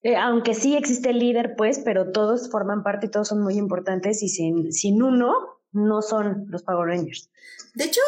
Eh, 0.04 0.16
aunque 0.16 0.54
sí 0.54 0.76
existe 0.76 1.10
el 1.10 1.18
líder, 1.18 1.56
pues, 1.58 1.80
pero 1.80 2.12
todos 2.12 2.52
forman 2.52 2.84
parte 2.84 3.08
y 3.08 3.10
todos 3.10 3.30
son 3.30 3.42
muy 3.42 3.56
importantes 3.56 4.22
y 4.22 4.30
sin, 4.30 4.72
sin 4.72 5.02
uno 5.02 5.34
no 5.72 6.04
son 6.04 6.46
los 6.50 6.62
Power 6.62 6.88
Rangers. 6.88 7.32
De 7.74 7.86
hecho, 7.86 8.02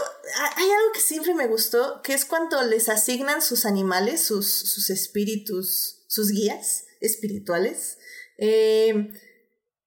hay 0.55 0.65
algo 0.65 0.91
que 0.93 0.99
siempre 0.99 1.33
me 1.33 1.47
gustó, 1.47 2.01
que 2.01 2.13
es 2.13 2.25
cuando 2.25 2.61
les 2.63 2.89
asignan 2.89 3.41
sus 3.41 3.65
animales, 3.65 4.21
sus, 4.21 4.51
sus 4.51 4.89
espíritus, 4.89 6.05
sus 6.07 6.31
guías 6.31 6.85
espirituales. 6.99 7.97
Eh, 8.37 9.11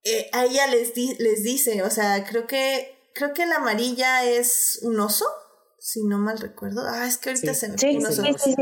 eh, 0.04 0.30
a 0.32 0.44
ella 0.44 0.66
les, 0.68 0.96
les 0.96 1.42
dice, 1.42 1.82
o 1.82 1.90
sea, 1.90 2.24
creo 2.24 2.46
que, 2.46 3.10
creo 3.14 3.34
que 3.34 3.44
la 3.44 3.56
amarilla 3.56 4.24
es 4.24 4.78
un 4.82 4.98
oso, 5.00 5.26
si 5.78 6.04
no 6.04 6.18
mal 6.18 6.38
recuerdo. 6.38 6.82
Ah, 6.86 7.06
es 7.06 7.18
que 7.18 7.30
ahorita 7.30 7.52
se 7.52 7.68
me... 7.68 7.76
Sí, 7.76 7.98
sí, 8.38 8.54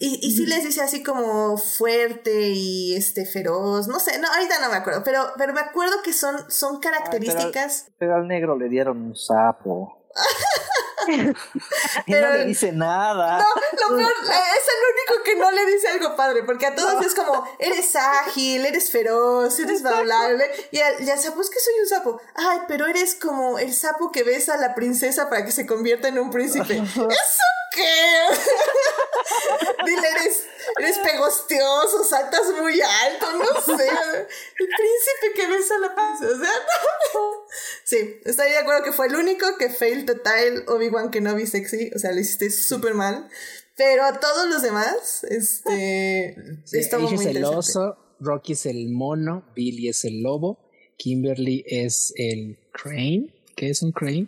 y, 0.00 0.26
y 0.26 0.30
sí 0.30 0.46
les 0.46 0.64
dice 0.64 0.80
así 0.80 1.02
como 1.02 1.56
fuerte 1.56 2.50
y 2.50 2.94
este 2.94 3.26
feroz, 3.26 3.88
no 3.88 3.98
sé, 3.98 4.18
no, 4.20 4.28
ahorita 4.28 4.60
no 4.60 4.70
me 4.70 4.76
acuerdo, 4.76 5.02
pero, 5.04 5.32
pero 5.36 5.52
me 5.52 5.60
acuerdo 5.60 5.96
que 6.04 6.12
son, 6.12 6.50
son 6.50 6.78
características. 6.78 7.90
pero, 7.98 8.14
al 8.14 8.28
negro 8.28 8.56
le 8.56 8.68
dieron 8.68 9.02
un 9.02 9.16
sapo. 9.16 9.97
y 12.06 12.12
no 12.12 12.32
le 12.32 12.44
dice 12.46 12.72
nada. 12.72 13.38
No, 13.38 13.44
lo 13.88 13.96
peor, 13.96 14.12
es 14.12 14.64
el 14.68 15.12
único 15.12 15.24
que 15.24 15.36
no 15.36 15.50
le 15.50 15.66
dice 15.66 15.88
algo 15.88 16.16
padre, 16.16 16.42
porque 16.42 16.66
a 16.66 16.74
todos 16.74 17.04
es 17.04 17.14
como, 17.14 17.48
eres 17.58 17.94
ágil, 17.96 18.64
eres 18.66 18.90
feroz, 18.90 19.58
eres 19.58 19.82
bailable. 19.82 20.44
Y 20.70 20.80
al, 20.80 21.18
sapo 21.18 21.40
es 21.40 21.50
que 21.50 21.60
soy 21.60 21.74
un 21.80 21.88
sapo. 21.88 22.20
Ay, 22.34 22.60
pero 22.68 22.86
eres 22.86 23.14
como 23.14 23.58
el 23.58 23.74
sapo 23.74 24.10
que 24.12 24.22
besa 24.22 24.54
a 24.54 24.58
la 24.58 24.74
princesa 24.74 25.28
para 25.28 25.44
que 25.44 25.52
se 25.52 25.66
convierta 25.66 26.08
en 26.08 26.18
un 26.18 26.30
príncipe. 26.30 26.76
¿Eso 26.76 27.08
qué? 27.78 29.84
Dile, 29.86 30.08
eres, 30.08 30.46
eres 30.78 30.98
pegostioso, 30.98 32.04
saltas 32.04 32.52
muy 32.60 32.80
alto, 32.80 33.26
no 33.38 33.60
sé. 33.60 33.88
El 33.88 34.66
príncipe 34.66 35.32
que 35.34 35.46
besa 35.46 35.78
la 35.78 35.94
princesa. 35.94 36.52
Sí, 37.84 38.20
estoy 38.24 38.50
de 38.50 38.58
acuerdo 38.58 38.84
que 38.84 38.92
fue 38.92 39.06
el 39.06 39.16
único 39.16 39.56
que 39.58 39.70
fail 39.70 40.04
total 40.04 40.64
Obi-Wan 40.68 41.10
Kenobi 41.10 41.46
sexy. 41.46 41.90
O 41.94 41.98
sea, 41.98 42.12
lo 42.12 42.20
hiciste 42.20 42.50
súper 42.50 42.94
mal. 42.94 43.28
Pero 43.76 44.04
a 44.04 44.18
todos 44.18 44.48
los 44.48 44.62
demás, 44.62 45.24
este. 45.30 46.34
Sí, 46.64 46.78
es 46.78 46.92
el 46.92 47.44
oso, 47.44 47.96
Rocky 48.18 48.54
es 48.54 48.66
el 48.66 48.88
mono, 48.88 49.44
Billy 49.54 49.88
es 49.88 50.04
el 50.04 50.20
lobo, 50.20 50.58
Kimberly 50.96 51.64
es 51.66 52.12
el 52.16 52.58
crane. 52.72 53.32
¿Qué 53.54 53.70
es 53.70 53.82
un 53.82 53.92
crane? 53.92 54.26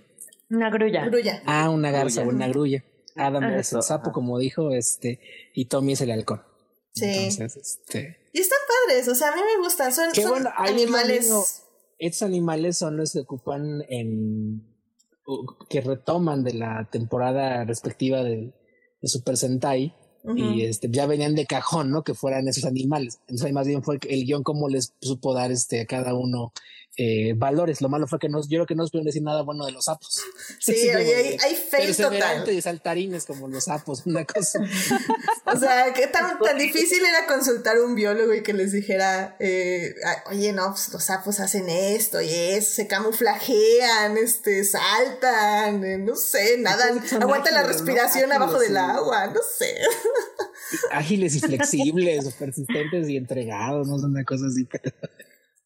Una 0.50 0.70
grulla. 0.70 1.06
grulla. 1.06 1.42
Ah, 1.46 1.68
una 1.70 1.90
garza, 1.90 2.22
una 2.22 2.46
grulla. 2.48 2.84
Adam 3.16 3.44
es 3.54 3.72
el 3.72 3.82
sapo, 3.82 4.12
como 4.12 4.38
dijo, 4.38 4.70
este, 4.72 5.20
y 5.54 5.66
Tommy 5.66 5.92
es 5.92 6.00
el 6.00 6.10
halcón. 6.10 6.42
Sí. 6.94 7.06
Entonces, 7.06 7.56
este. 7.56 8.18
Y 8.32 8.40
están 8.40 8.58
padres, 8.86 9.08
o 9.08 9.14
sea, 9.14 9.32
a 9.32 9.36
mí 9.36 9.40
me 9.42 9.62
gustan, 9.62 9.92
son, 9.92 10.14
son 10.14 10.46
animales. 10.56 11.62
estos 11.98 12.22
animales 12.22 12.76
son 12.76 12.96
los 12.96 13.12
que 13.12 13.20
ocupan 13.20 13.82
en. 13.88 14.66
que 15.68 15.80
retoman 15.80 16.44
de 16.44 16.54
la 16.54 16.88
temporada 16.90 17.64
respectiva 17.64 18.22
de, 18.22 18.52
de 19.00 19.08
Super 19.08 19.36
Sentai. 19.36 19.94
Y 20.36 20.64
este, 20.66 20.90
ya 20.90 21.06
venían 21.06 21.34
de 21.34 21.46
cajón, 21.46 21.90
¿no? 21.90 22.04
Que 22.04 22.12
fueran 22.12 22.46
esos 22.46 22.66
animales. 22.66 23.20
Entonces, 23.22 23.46
ahí 23.46 23.54
más 23.54 23.66
bien 23.66 23.82
fue 23.82 23.98
el 24.06 24.26
guion 24.26 24.42
cómo 24.42 24.68
les 24.68 24.92
supo 25.00 25.32
dar 25.32 25.50
este, 25.50 25.80
a 25.80 25.86
cada 25.86 26.12
uno 26.12 26.52
eh, 27.02 27.32
valores. 27.34 27.80
Lo 27.80 27.88
malo 27.88 28.06
fue 28.06 28.18
que 28.18 28.28
no, 28.28 28.42
yo 28.42 28.58
creo 28.58 28.66
que 28.66 28.74
no 28.74 28.82
nos 28.82 28.90
pudieron 28.90 29.06
decir 29.06 29.22
nada 29.22 29.40
bueno 29.40 29.64
de 29.64 29.72
los 29.72 29.86
sapos. 29.86 30.22
Sí, 30.60 30.90
hay, 30.90 31.06
hay, 31.10 31.38
hay 31.72 31.94
total. 31.94 32.50
y 32.52 32.60
saltarines 32.60 33.24
como 33.24 33.48
los 33.48 33.64
sapos, 33.64 34.02
una 34.06 34.26
cosa. 34.26 34.60
o 35.46 35.58
sea, 35.58 35.94
que 35.94 36.06
tan, 36.08 36.38
tan 36.38 36.58
difícil 36.58 37.02
era 37.02 37.26
consultar 37.26 37.78
a 37.78 37.82
un 37.82 37.94
biólogo 37.94 38.34
y 38.34 38.42
que 38.42 38.52
les 38.52 38.72
dijera, 38.72 39.36
eh, 39.40 39.94
oye, 40.26 40.52
no, 40.52 40.70
pues 40.72 40.92
los 40.92 41.02
sapos 41.02 41.40
hacen 41.40 41.70
esto 41.70 42.20
y 42.20 42.28
eso, 42.28 42.74
se 42.74 42.86
camuflajean, 42.86 44.18
este, 44.18 44.62
saltan, 44.64 45.82
eh, 45.82 45.96
no 45.96 46.16
sé, 46.16 46.58
nadan, 46.58 47.02
aguantan 47.20 47.54
la 47.54 47.62
respiración 47.62 48.30
abajo 48.32 48.58
del 48.58 48.76
agua, 48.76 49.28
no 49.28 49.40
sé. 49.58 49.74
Ágiles 50.90 51.34
y 51.36 51.40
flexibles, 51.40 52.34
persistentes 52.38 53.08
y 53.08 53.16
entregados, 53.16 53.88
no 53.88 53.98
son 53.98 54.10
una 54.10 54.24
cosa 54.24 54.46
así, 54.46 54.64
pero... 54.64 54.92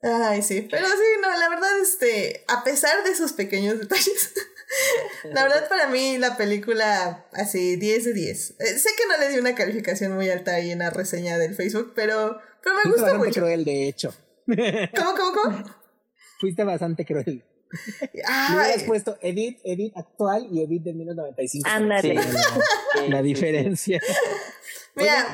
Ay, 0.04 0.42
sí, 0.42 0.66
pero 0.70 0.86
sí, 0.86 1.20
no, 1.22 1.38
la 1.38 1.48
verdad, 1.48 1.80
este, 1.80 2.44
a 2.48 2.62
pesar 2.62 3.02
de 3.04 3.10
esos 3.10 3.32
pequeños 3.32 3.78
detalles, 3.78 4.34
la 5.32 5.44
verdad 5.44 5.66
para 5.68 5.88
mí 5.88 6.18
la 6.18 6.36
película, 6.36 7.26
así, 7.32 7.76
10 7.76 8.04
de 8.04 8.12
10. 8.12 8.50
Eh, 8.58 8.78
sé 8.78 8.90
que 8.96 9.06
no 9.08 9.16
le 9.18 9.30
di 9.30 9.38
una 9.38 9.54
calificación 9.54 10.12
muy 10.12 10.28
alta 10.28 10.56
ahí 10.56 10.70
en 10.70 10.80
la 10.80 10.90
reseña 10.90 11.38
del 11.38 11.54
Facebook, 11.54 11.92
pero, 11.94 12.38
pero 12.62 12.76
me 12.76 12.82
Fuiste 12.82 13.00
gusta 13.00 13.12
bastante 13.12 13.40
cruel, 13.40 13.64
de 13.64 13.88
hecho. 13.88 14.14
¿Cómo, 14.46 15.14
cómo, 15.16 15.32
cómo? 15.42 15.64
Fuiste 16.38 16.64
bastante 16.64 17.06
cruel. 17.06 17.42
Ah, 18.28 18.54
hubieras 18.54 18.82
puesto 18.84 19.18
Edit, 19.20 19.58
Edit 19.64 19.96
actual 19.96 20.46
y 20.50 20.62
Edit 20.62 20.82
de 20.82 20.92
1995. 20.92 21.68
Ándale. 21.68 22.20
la 23.08 23.22
diferencia. 23.22 24.00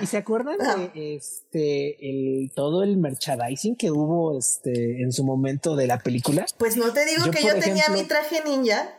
¿Y 0.01 0.07
se 0.07 0.17
acuerdan 0.17 0.57
de 0.59 1.17
este 1.17 2.09
el 2.09 2.51
todo 2.55 2.83
el 2.83 2.97
merchandising 2.97 3.77
que 3.77 3.91
hubo 3.91 4.39
este 4.39 5.03
en 5.03 5.13
su 5.13 5.25
momento 5.25 5.77
de 5.77 5.87
la 5.87 5.99
película? 5.99 6.47
Pues 6.59 6.77
no 6.77 6.93
te 6.93 7.05
digo 7.05 7.31
que 7.31 7.43
yo 7.43 7.59
tenía 7.59 7.85
mi 7.93 8.05
traje 8.05 8.43
ninja. 8.45 8.97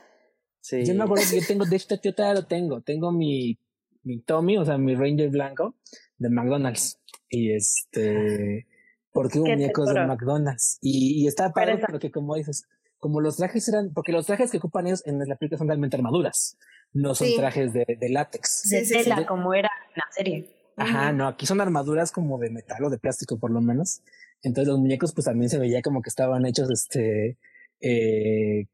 Sí. 0.60 0.86
Yo 0.86 0.94
me 0.94 1.04
acuerdo 1.04 1.26
que 1.30 1.40
yo 1.40 1.46
tengo, 1.48 1.66
de 1.66 1.76
hecho 1.76 1.96
yo 2.02 2.14
todavía 2.14 2.42
lo 2.42 2.48
tengo. 2.48 2.82
Tengo 2.82 3.12
mi, 3.12 3.60
mi 4.04 4.22
Tommy, 4.22 4.58
o 4.58 4.66
sea, 4.66 4.78
mi 4.78 4.96
Ranger 4.96 5.30
blanco 5.30 5.76
de 6.18 6.30
McDonald's. 6.30 7.00
Y 7.30 7.54
este 7.54 8.68
porque 9.14 9.40
hubo 9.40 9.48
muñecos 9.48 9.94
de 9.94 10.06
McDonald's. 10.06 10.78
Y, 10.82 11.24
y 11.24 11.28
está 11.28 11.52
padre 11.52 11.80
porque 11.90 12.12
como 12.12 12.36
dices, 12.36 12.66
como 12.98 13.20
los 13.20 13.38
trajes 13.38 13.68
eran, 13.68 13.92
porque 13.94 14.12
los 14.12 14.28
trajes 14.28 14.52
que 14.52 14.58
ocupan 14.58 14.88
ellos 14.88 15.02
en 15.06 15.18
la 15.20 15.36
película 15.36 15.58
son 15.58 15.68
realmente 15.68 15.98
armaduras 15.98 16.58
no 16.94 17.16
son 17.16 17.28
trajes 17.36 17.74
de, 17.74 17.86
de 18.00 18.10
látex. 18.10 18.70
De 18.70 18.86
tela, 18.86 19.26
como 19.26 19.54
era 19.54 19.70
en 19.96 20.02
la 20.06 20.12
serie. 20.12 20.48
Ajá, 20.78 21.12
no, 21.12 21.28
aquí 21.28 21.46
son 21.46 21.62
armaduras 21.62 22.12
como 22.12 22.40
de 22.40 22.50
metal 22.50 22.84
o 22.84 22.90
de 22.90 22.98
plástico 22.98 23.38
por 23.38 23.52
lo 23.52 23.62
menos. 23.62 24.02
Entonces 24.42 24.70
los 24.70 24.80
muñecos 24.80 25.14
pues 25.14 25.26
también 25.26 25.50
se 25.50 25.60
veía 25.60 25.82
como 25.82 26.02
que 26.02 26.10
estaban 26.10 26.46
hechos 26.46 26.70
este 26.72 27.38
eh, 27.82 28.66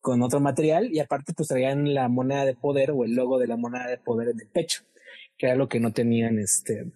con 0.00 0.22
otro 0.22 0.38
material 0.40 0.92
y 0.92 1.00
aparte 1.00 1.32
pues 1.32 1.48
traían 1.48 1.92
la 1.92 2.08
moneda 2.08 2.44
de 2.44 2.54
poder 2.54 2.92
o 2.92 3.04
el 3.04 3.14
logo 3.14 3.38
de 3.38 3.48
la 3.48 3.56
moneda 3.56 3.88
de 3.88 3.98
poder 3.98 4.28
en 4.28 4.40
el 4.40 4.48
pecho, 4.48 4.82
que 5.36 5.46
era 5.46 5.56
lo 5.56 5.68
que 5.68 5.80
no 5.80 5.92
tenían 5.92 6.38
este 6.38 6.92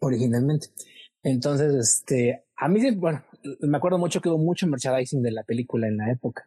originalmente. 0.00 0.68
Entonces, 1.22 1.74
este, 1.74 2.44
a 2.56 2.68
mí, 2.68 2.90
bueno, 2.92 3.24
me 3.60 3.76
acuerdo 3.76 3.98
mucho 3.98 4.20
que 4.20 4.28
hubo 4.28 4.38
mucho 4.38 4.66
merchandising 4.66 5.22
de 5.22 5.32
la 5.32 5.42
película 5.42 5.86
en 5.88 5.96
la 5.96 6.10
época. 6.10 6.44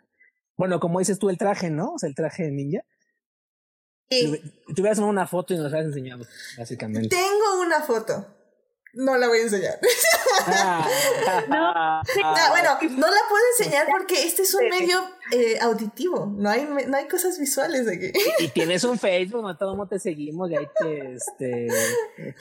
Bueno, 0.56 0.80
como 0.80 1.00
dices 1.00 1.20
tú, 1.20 1.30
el 1.30 1.38
traje, 1.38 1.70
¿no? 1.70 1.94
O 1.94 2.00
sea, 2.00 2.10
el 2.10 2.16
traje 2.16 2.44
de 2.44 2.52
ninja. 2.52 2.84
Sí. 4.10 4.42
Te 4.74 4.82
hubieras 4.82 4.98
tomado 4.98 5.12
una 5.12 5.28
foto 5.28 5.54
y 5.54 5.58
nos 5.58 5.74
has 5.74 5.86
enseñado, 5.86 6.26
básicamente. 6.58 7.10
Tengo 7.10 7.62
una 7.62 7.82
foto. 7.82 8.26
No 8.94 9.16
la 9.16 9.28
voy 9.28 9.40
a 9.40 9.42
enseñar. 9.44 9.80
Ah. 10.48 10.88
no. 11.50 12.50
bueno, 12.50 12.78
no 12.98 13.08
la 13.08 13.22
puedo 13.30 13.44
enseñar 13.60 13.88
porque 13.92 14.24
este 14.24 14.42
es 14.42 14.56
un 14.56 14.70
medio 14.70 14.98
eh, 15.32 15.60
auditivo. 15.62 16.26
No 16.26 16.50
hay, 16.50 16.68
no 16.88 16.98
hay 16.98 17.08
cosas 17.08 17.38
visuales 17.38 17.88
aquí. 17.88 18.12
Y, 18.40 18.48
tienes 18.48 18.84
un 18.86 18.98
Facebook 19.00 19.44
donde 19.44 19.60
todo 19.60 19.76
mundo 19.76 19.90
te 19.90 20.00
seguimos 20.00 20.50
y 20.50 20.56
ahí 20.56 20.68
te 20.80 21.14
este, 21.14 21.68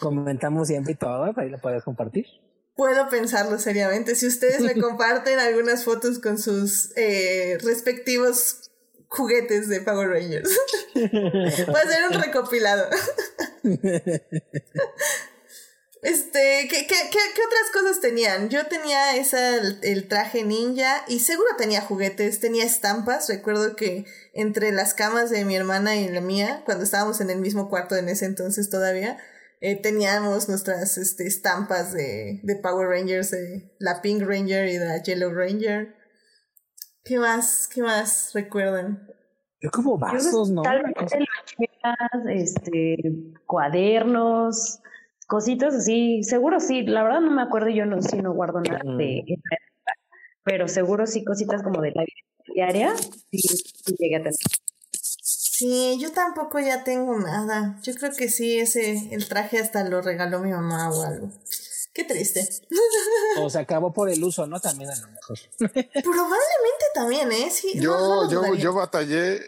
comentamos 0.00 0.68
siempre 0.68 0.94
y 0.94 0.96
todo. 0.96 1.30
Ahí 1.36 1.50
lo 1.50 1.58
puedes 1.58 1.82
compartir. 1.82 2.26
Puedo 2.74 3.08
pensarlo 3.10 3.58
seriamente. 3.58 4.14
Si 4.14 4.26
ustedes 4.26 4.60
me 4.60 4.74
comparten 4.80 5.38
algunas 5.38 5.84
fotos 5.84 6.18
con 6.18 6.38
sus 6.38 6.96
eh, 6.96 7.58
respectivos 7.62 8.65
juguetes 9.08 9.68
de 9.68 9.80
Power 9.80 10.08
Rangers. 10.08 10.50
Va 10.94 11.80
a 11.80 11.88
ser 11.88 12.08
un 12.10 12.22
recopilado. 12.22 12.88
Este, 16.06 16.68
¿qué, 16.70 16.86
qué, 16.86 16.94
qué, 17.10 17.18
otras 17.18 17.70
cosas 17.72 18.00
tenían? 18.00 18.48
Yo 18.48 18.66
tenía 18.66 19.16
esa, 19.16 19.56
el, 19.56 20.06
traje 20.06 20.44
ninja 20.44 21.04
y 21.08 21.18
seguro 21.18 21.48
tenía 21.58 21.80
juguetes, 21.80 22.38
tenía 22.38 22.64
estampas. 22.64 23.28
Recuerdo 23.28 23.74
que 23.74 24.04
entre 24.32 24.70
las 24.70 24.94
camas 24.94 25.30
de 25.30 25.44
mi 25.44 25.56
hermana 25.56 25.96
y 25.96 26.08
la 26.08 26.20
mía, 26.20 26.62
cuando 26.64 26.84
estábamos 26.84 27.20
en 27.20 27.30
el 27.30 27.38
mismo 27.38 27.68
cuarto 27.68 27.96
en 27.96 28.08
ese 28.08 28.26
entonces 28.26 28.70
todavía, 28.70 29.18
eh, 29.60 29.74
teníamos 29.82 30.48
nuestras 30.48 30.96
este, 30.96 31.26
estampas 31.26 31.92
de, 31.92 32.38
de 32.44 32.54
Power 32.54 32.86
Rangers, 32.88 33.34
la 33.80 34.00
Pink 34.00 34.22
Ranger 34.22 34.68
y 34.68 34.78
la 34.78 35.02
Yellow 35.02 35.34
Ranger. 35.34 35.95
¿Qué 37.06 37.18
más? 37.18 37.68
¿Qué 37.72 37.82
más 37.82 38.32
recuerdan? 38.34 39.08
Yo 39.60 39.70
como 39.70 39.96
vasos, 39.96 40.50
¿no? 40.50 40.62
Tal 40.62 40.82
vez 40.82 41.12
este, 42.28 42.96
cuadernos, 43.46 44.80
cositas 45.28 45.74
así. 45.74 46.24
Seguro 46.24 46.58
sí, 46.58 46.82
la 46.82 47.04
verdad 47.04 47.20
no 47.20 47.30
me 47.30 47.42
acuerdo, 47.42 47.68
yo 47.68 47.86
no, 47.86 48.02
si 48.02 48.18
no 48.18 48.34
guardo 48.34 48.60
nada 48.60 48.82
de 48.96 49.24
pero 50.42 50.68
seguro 50.68 51.06
sí 51.06 51.24
cositas 51.24 51.62
como 51.62 51.80
de 51.80 51.90
la 51.90 52.02
vida 52.02 52.54
diaria, 52.54 52.96
sí, 52.96 53.38
sí 53.38 53.96
llegué 53.98 54.16
a 54.16 54.18
tener. 54.18 54.34
Sí, 54.92 55.98
yo 56.00 56.12
tampoco 56.12 56.60
ya 56.60 56.84
tengo 56.84 57.18
nada. 57.18 57.80
Yo 57.82 57.94
creo 57.94 58.12
que 58.16 58.28
sí, 58.28 58.58
ese, 58.58 59.12
el 59.12 59.26
traje 59.28 59.58
hasta 59.58 59.82
lo 59.88 60.02
regaló 60.02 60.40
mi 60.40 60.50
mamá 60.50 60.90
o 60.90 61.02
algo. 61.02 61.30
Qué 61.96 62.04
triste. 62.04 62.46
O 63.38 63.48
se 63.48 63.58
acabó 63.58 63.90
por 63.90 64.10
el 64.10 64.22
uso, 64.22 64.46
¿no? 64.46 64.60
También 64.60 64.90
a 64.90 64.96
lo 64.96 65.08
mejor. 65.08 65.38
Probablemente 65.58 66.84
también, 66.92 67.32
¿eh? 67.32 67.48
Sí, 67.50 67.72
Yo, 67.80 67.96
no 67.98 68.30
yo, 68.30 68.54
yo 68.54 68.74
batallé, 68.74 69.40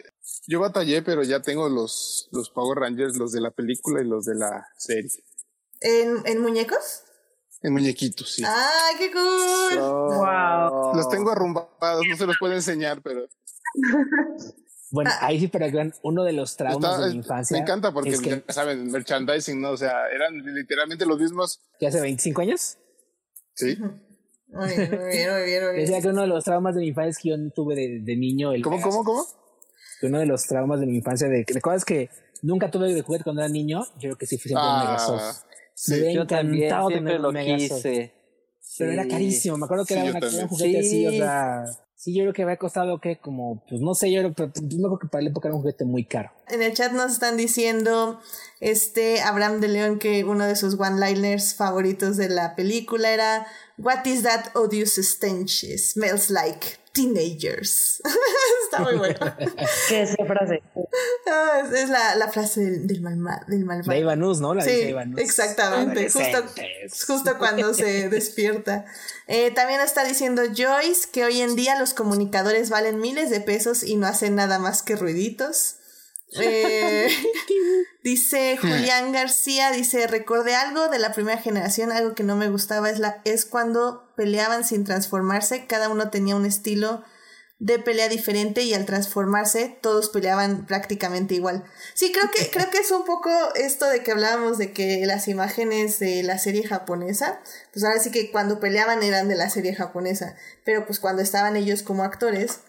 yo 0.47 0.59
batallé, 0.59 1.03
pero 1.03 1.21
ya 1.21 1.43
tengo 1.43 1.69
los, 1.69 2.27
los 2.31 2.49
Power 2.49 2.79
Rangers, 2.79 3.17
los 3.17 3.33
de 3.33 3.41
la 3.41 3.51
película 3.51 4.01
y 4.01 4.05
los 4.05 4.25
de 4.25 4.33
la 4.33 4.67
serie. 4.75 5.11
¿En, 5.81 6.23
en 6.25 6.41
muñecos? 6.41 7.03
En 7.61 7.73
muñequitos, 7.73 8.31
sí. 8.33 8.43
¡Ay, 8.43 8.95
qué 8.97 9.11
cool! 9.11 9.79
Wow. 9.79 10.95
Los 10.95 11.07
tengo 11.09 11.29
arrumbados, 11.29 12.03
no 12.09 12.17
se 12.17 12.25
los 12.25 12.35
puedo 12.39 12.55
enseñar, 12.55 13.03
pero 13.03 13.27
Bueno, 14.91 15.11
Ah. 15.13 15.27
ahí 15.27 15.39
sí, 15.39 15.47
pero 15.47 15.65
uno 16.03 16.23
de 16.23 16.33
los 16.33 16.55
traumas 16.57 16.91
está- 16.93 17.05
de 17.05 17.11
mi 17.11 17.17
infancia. 17.17 17.55
me 17.57 17.61
encanta 17.63 17.91
porque 17.93 18.09
es 18.09 18.21
que, 18.21 18.29
ya 18.47 18.53
saben, 18.53 18.89
merchandising, 18.91 19.61
¿no? 19.61 19.71
O 19.71 19.77
sea, 19.77 20.07
eran 20.13 20.37
literalmente 20.43 21.05
los 21.05 21.19
mismos. 21.19 21.61
que 21.79 21.87
hace 21.87 22.01
25 22.01 22.41
años. 22.41 22.77
Sí. 23.53 23.77
Muy 24.47 24.67
bien, 24.67 24.89
muy 24.89 25.09
bien, 25.09 25.31
muy 25.31 25.43
bien, 25.43 25.63
muy 25.63 25.73
bien. 25.73 25.75
Decía 25.75 26.01
que 26.01 26.07
uno 26.07 26.21
de 26.21 26.27
los 26.27 26.43
traumas 26.43 26.73
de 26.75 26.81
mi 26.81 26.87
infancia 26.87 27.09
es 27.11 27.17
que 27.19 27.29
yo 27.29 27.37
no 27.37 27.51
tuve 27.51 27.75
de, 27.75 27.99
de 28.01 28.15
niño 28.17 28.51
el. 28.53 28.63
¿Cómo, 28.63 28.81
cómo, 28.81 29.03
cómo? 29.03 29.25
que 29.99 30.07
uno 30.07 30.17
de 30.19 30.25
los 30.25 30.45
traumas 30.47 30.79
de 30.79 30.85
mi 30.85 30.95
infancia 30.95 31.27
de 31.27 31.43
recuerdas 31.47 31.83
que 31.83 32.09
nunca 32.41 32.71
tuve 32.71 32.93
de 32.93 33.01
juguete 33.01 33.25
cuando 33.25 33.41
era 33.41 33.49
niño 33.51 33.83
yo 33.95 33.99
creo 34.11 34.17
que 34.17 34.25
sí 34.27 34.37
fue 34.37 34.47
siempre 34.47 34.63
un 34.65 34.71
Ah, 34.75 34.83
Megasoft 34.85 35.43
sí. 35.75 35.91
me 35.99 36.13
Yo 36.13 36.25
también 36.25 36.69
siempre 36.69 36.95
tener 36.95 37.19
lo 37.19 37.29
un 37.29 37.35
quise. 37.35 38.13
pero 38.77 38.91
era 38.93 39.05
carísimo 39.09 39.57
me 39.57 39.65
acuerdo 39.65 39.83
que 39.85 39.95
Sí, 39.95 39.99
era, 39.99 40.17
una- 40.19 40.27
un 40.43 40.47
juguete 40.47 40.79
así 40.79 41.05
o 41.07 41.11
Sí. 41.11 41.17
sea 41.17 41.65
sí 41.99 42.15
yo 42.15 42.23
creo 42.23 42.33
que 42.33 42.43
había 42.43 42.55
costado 42.55 43.01
que 43.01 43.19
como 43.19 43.61
pues 43.67 43.81
no 43.81 43.93
sé 43.93 44.09
yo 44.09 44.21
creo, 44.21 44.33
pero 44.33 44.51
yo 44.55 44.77
creo 44.77 44.99
que 44.99 45.07
para 45.07 45.21
la 45.21 45.29
época 45.31 45.49
era 45.49 45.55
un 45.55 45.61
juguete 45.61 45.83
muy 45.83 46.05
caro 46.05 46.31
En 46.47 46.61
el 46.61 46.73
chat 46.73 46.93
nos 46.93 47.11
están 47.11 47.35
diciendo 47.35 48.21
este 48.61 49.21
Abraham 49.21 49.59
de 49.59 49.67
León 49.67 49.99
que 49.99 50.23
uno 50.23 50.45
de 50.45 50.55
sus 50.55 50.79
one-liners 50.79 51.55
favoritos 51.55 52.15
de 52.15 52.29
la 52.29 52.55
película 52.55 53.11
era 53.11 53.45
What 53.77 54.05
is 54.05 54.23
that 54.23 54.55
odious 54.55 54.95
stench? 54.95 55.65
Smells 55.77 56.29
like 56.29 56.79
teenagers. 57.01 58.01
Está 58.63 58.79
muy 58.83 58.95
bueno. 58.97 59.17
¿Qué 59.89 60.01
es 60.03 60.11
esa 60.11 60.25
frase? 60.25 60.61
Ah, 61.27 61.61
es 61.65 61.73
es 61.83 61.89
la, 61.89 62.15
la 62.15 62.29
frase 62.29 62.61
del, 62.61 62.87
del, 62.87 63.01
malma- 63.01 63.43
del 63.47 63.65
malvado. 63.65 63.91
de 63.91 63.99
Ivanus 63.99 64.39
no 64.41 64.53
la 64.53 64.63
de 64.63 64.83
Sí, 64.83 64.89
Ivanus 64.89 65.19
exactamente. 65.19 66.09
Justo, 66.09 66.43
justo 67.07 67.37
cuando 67.37 67.73
se 67.73 68.09
despierta. 68.09 68.85
Eh, 69.27 69.51
también 69.51 69.81
está 69.81 70.03
diciendo 70.03 70.41
Joyce 70.55 71.09
que 71.11 71.23
hoy 71.25 71.41
en 71.41 71.55
día 71.55 71.79
los 71.79 71.93
comunicadores 71.93 72.69
valen 72.69 72.99
miles 72.99 73.29
de 73.29 73.41
pesos 73.41 73.83
y 73.83 73.95
no 73.95 74.07
hacen 74.07 74.35
nada 74.35 74.59
más 74.59 74.83
que 74.83 74.95
ruiditos. 74.95 75.75
Eh, 76.39 77.07
dice 78.03 78.55
Julián 78.61 79.11
García, 79.11 79.71
dice, 79.71 80.05
recordé 80.05 80.53
algo 80.55 80.87
de 80.89 80.99
la 80.99 81.11
primera 81.11 81.41
generación, 81.41 81.91
algo 81.91 82.13
que 82.13 82.23
no 82.23 82.35
me 82.35 82.49
gustaba 82.49 82.89
es, 82.91 82.99
la, 82.99 83.19
es 83.25 83.45
cuando 83.45 84.08
peleaban 84.19 84.65
sin 84.65 84.83
transformarse, 84.83 85.65
cada 85.65 85.87
uno 85.87 86.09
tenía 86.09 86.35
un 86.35 86.45
estilo 86.45 87.05
de 87.57 87.79
pelea 87.79 88.09
diferente 88.09 88.63
y 88.63 88.73
al 88.73 88.85
transformarse 88.85 89.79
todos 89.81 90.09
peleaban 90.09 90.65
prácticamente 90.65 91.35
igual. 91.35 91.63
Sí, 91.93 92.11
creo 92.11 92.29
que, 92.29 92.51
creo 92.51 92.69
que 92.69 92.79
es 92.79 92.91
un 92.91 93.05
poco 93.05 93.29
esto 93.55 93.85
de 93.85 94.03
que 94.03 94.11
hablábamos 94.11 94.57
de 94.57 94.73
que 94.73 95.05
las 95.05 95.29
imágenes 95.29 95.99
de 95.99 96.21
la 96.23 96.37
serie 96.37 96.67
japonesa, 96.67 97.39
pues 97.71 97.85
ahora 97.85 98.01
sí 98.01 98.11
que 98.11 98.29
cuando 98.29 98.59
peleaban 98.59 99.03
eran 99.03 99.29
de 99.29 99.35
la 99.35 99.49
serie 99.49 99.73
japonesa, 99.73 100.35
pero 100.65 100.85
pues 100.85 100.99
cuando 100.99 101.21
estaban 101.21 101.55
ellos 101.55 101.81
como 101.81 102.03
actores, 102.03 102.59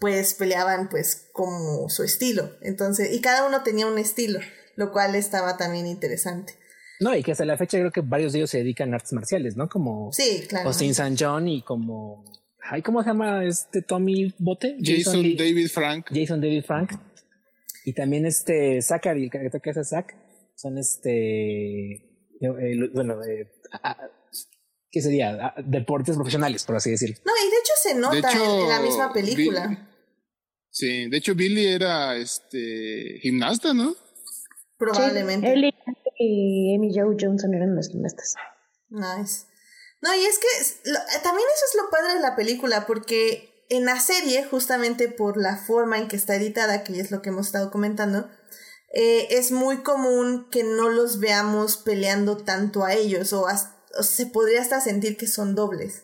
pues 0.00 0.34
peleaban 0.34 0.88
pues 0.88 1.28
como 1.32 1.88
su 1.90 2.02
estilo. 2.02 2.56
Entonces, 2.60 3.12
y 3.12 3.20
cada 3.20 3.46
uno 3.46 3.62
tenía 3.62 3.86
un 3.86 3.98
estilo, 3.98 4.40
lo 4.74 4.90
cual 4.90 5.14
estaba 5.14 5.56
también 5.56 5.86
interesante. 5.86 6.58
No 7.02 7.14
y 7.16 7.22
que 7.22 7.32
hasta 7.32 7.44
la 7.44 7.56
fecha 7.58 7.78
creo 7.78 7.90
que 7.90 8.00
varios 8.00 8.32
de 8.32 8.38
ellos 8.40 8.50
se 8.50 8.58
dedican 8.58 8.92
a 8.92 8.96
artes 8.96 9.12
marciales 9.12 9.56
no 9.56 9.68
como 9.68 10.10
Sí, 10.12 10.44
claro. 10.48 10.68
Austin 10.68 10.94
San 10.94 11.16
John 11.18 11.48
y 11.48 11.62
como 11.62 12.24
ay 12.70 12.80
cómo 12.82 13.02
se 13.02 13.08
llama 13.08 13.44
este 13.44 13.82
Tommy 13.82 14.32
Bote 14.38 14.76
Jason 14.82 15.22
Lee- 15.22 15.36
David 15.36 15.68
Frank. 15.68 16.06
Jason 16.14 16.40
David 16.40 16.64
Frank 16.64 16.92
y 17.84 17.92
también 17.94 18.24
este 18.26 18.80
Zachary, 18.80 19.24
el 19.24 19.30
que 19.50 19.60
que 19.60 19.70
hace 19.70 19.82
Zack, 19.84 20.14
son 20.54 20.78
este, 20.78 21.94
eh, 21.94 22.74
lo- 22.76 22.90
bueno, 22.92 23.20
eh, 23.24 23.50
¿qué 24.88 25.00
sería? 25.02 25.52
Deportes 25.64 26.14
profesionales, 26.14 26.62
por 26.62 26.76
así 26.76 26.90
decirlo. 26.90 27.16
No, 27.24 27.32
y 27.44 27.50
de 27.50 27.56
hecho 27.56 27.72
se 27.82 27.94
nota 27.96 28.30
hecho, 28.30 28.56
en, 28.56 28.62
en 28.62 28.68
la 28.68 28.80
misma 28.80 29.12
película. 29.12 29.88
sí, 30.70 31.08
de 31.08 31.16
hecho 31.16 31.34
Billy 31.34 31.66
era 31.66 32.16
este 32.16 33.18
gimnasta, 33.20 33.74
¿no? 33.74 33.96
Probablemente. 34.78 35.52
Él 35.52 35.74
y 36.22 36.76
Amy 36.76 36.92
Joe 36.94 37.16
Johnson 37.18 37.54
eran 37.54 37.74
los 37.74 37.88
gimnastas. 37.88 38.34
Nice. 38.88 39.46
No, 40.00 40.14
y 40.14 40.24
es 40.24 40.38
que 40.38 40.90
lo- 40.90 40.98
también 41.22 41.46
eso 41.54 41.64
es 41.70 41.82
lo 41.82 41.90
padre 41.90 42.14
de 42.14 42.20
la 42.20 42.34
película, 42.36 42.86
porque 42.86 43.64
en 43.68 43.84
la 43.84 44.00
serie, 44.00 44.44
justamente 44.44 45.08
por 45.08 45.36
la 45.36 45.56
forma 45.56 45.98
en 45.98 46.08
que 46.08 46.16
está 46.16 46.34
editada, 46.34 46.84
que 46.84 46.98
es 47.00 47.10
lo 47.10 47.22
que 47.22 47.30
hemos 47.30 47.46
estado 47.46 47.70
comentando, 47.70 48.28
eh, 48.94 49.28
es 49.30 49.52
muy 49.52 49.82
común 49.82 50.48
que 50.50 50.64
no 50.64 50.88
los 50.90 51.18
veamos 51.20 51.78
peleando 51.78 52.36
tanto 52.36 52.84
a 52.84 52.92
ellos, 52.94 53.32
o, 53.32 53.46
as- 53.46 53.70
o 53.98 54.02
se 54.02 54.26
podría 54.26 54.60
hasta 54.60 54.80
sentir 54.80 55.16
que 55.16 55.26
son 55.26 55.54
dobles. 55.54 56.02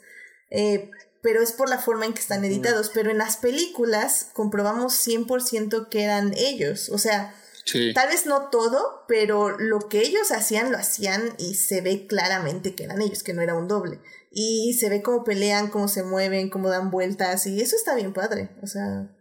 Eh, 0.51 0.91
pero 1.21 1.43
es 1.43 1.53
por 1.53 1.69
la 1.69 1.79
forma 1.79 2.07
en 2.07 2.15
que 2.15 2.21
están 2.21 2.45
editados. 2.45 2.91
Pero 2.95 3.11
en 3.11 3.19
las 3.19 3.37
películas 3.37 4.29
comprobamos 4.33 4.95
100% 4.95 5.89
que 5.91 6.05
eran 6.05 6.33
ellos. 6.37 6.89
O 6.91 6.97
sea, 6.99 7.35
Sí. 7.71 7.93
Tal 7.93 8.09
vez 8.09 8.25
no 8.25 8.49
todo, 8.49 9.05
pero 9.07 9.59
lo 9.59 9.81
que 9.91 10.01
ellos 10.01 10.31
hacían 10.33 10.73
lo 10.73 10.79
hacían 10.79 11.35
y 11.39 11.55
se 11.55 11.83
ve 11.83 12.07
claramente 12.07 12.75
que 12.75 12.85
eran 12.85 13.03
ellos, 13.03 13.23
que 13.23 13.35
no 13.35 13.43
era 13.43 13.55
un 13.55 13.69
doble. 13.69 14.01
Y 14.31 14.73
se 14.81 14.89
ve 14.89 15.03
cómo 15.03 15.23
pelean, 15.23 15.69
cómo 15.69 15.87
se 15.89 16.03
mueven, 16.03 16.49
cómo 16.49 16.71
dan 16.71 16.91
vueltas 16.91 17.47
y 17.47 17.61
eso 17.61 17.77
está 17.77 17.95
bien 17.95 18.15
padre. 18.15 18.51
O 18.63 18.67
sea, 18.67 19.15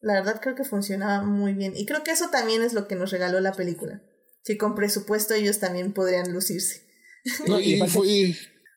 la 0.00 0.14
verdad 0.14 0.40
creo 0.42 0.56
que 0.56 0.64
funcionaba 0.64 1.22
muy 1.22 1.54
bien. 1.54 1.74
Y 1.76 1.86
creo 1.86 2.02
que 2.02 2.10
eso 2.10 2.30
también 2.30 2.62
es 2.62 2.72
lo 2.72 2.88
que 2.88 2.96
nos 2.96 3.12
regaló 3.12 3.38
la 3.40 3.52
película. 3.52 4.02
Que 4.44 4.58
con 4.58 4.74
presupuesto 4.74 5.34
ellos 5.34 5.60
también 5.60 5.92
podrían 5.92 6.32
lucirse. 6.32 6.82
No, 7.46 7.60
y 7.60 7.78
fue- 7.88 8.08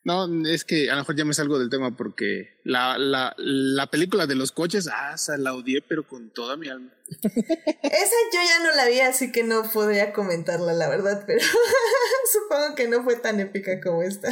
no, 0.06 0.48
es 0.48 0.64
que 0.64 0.90
a 0.90 0.94
lo 0.94 1.02
mejor 1.02 1.15
ya 1.15 1.26
me 1.26 1.34
salgo 1.34 1.57
del 1.57 1.72
tema 1.72 1.98
porque 1.98 2.60
la, 2.64 2.98
la, 2.99 3.34
la 3.38 3.88
película 3.88 4.27
de 4.27 4.36
los 4.36 4.52
coches, 4.52 4.88
ah, 4.88 5.14
esa 5.15 5.36
la 5.38 5.53
odié, 5.56 5.82
pero 5.82 6.07
con 6.07 6.30
toda 6.30 6.57
mi 6.57 6.69
alma. 6.69 6.94
Esa 7.10 8.15
yo 8.32 8.40
ya 8.48 8.64
no 8.64 8.76
la 8.76 8.88
vi, 8.88 8.99
así 8.99 9.32
que 9.32 9.44
no 9.44 9.64
podría 9.64 10.14
comentarla, 10.14 10.73
la 10.73 10.90
verdad, 10.90 11.23
pero 11.26 11.41
supongo 12.32 12.76
que 12.76 12.88
no 12.88 13.03
fue 13.03 13.15
tan 13.15 13.40
épica 13.40 13.82
como 13.82 14.03
esta. 14.03 14.30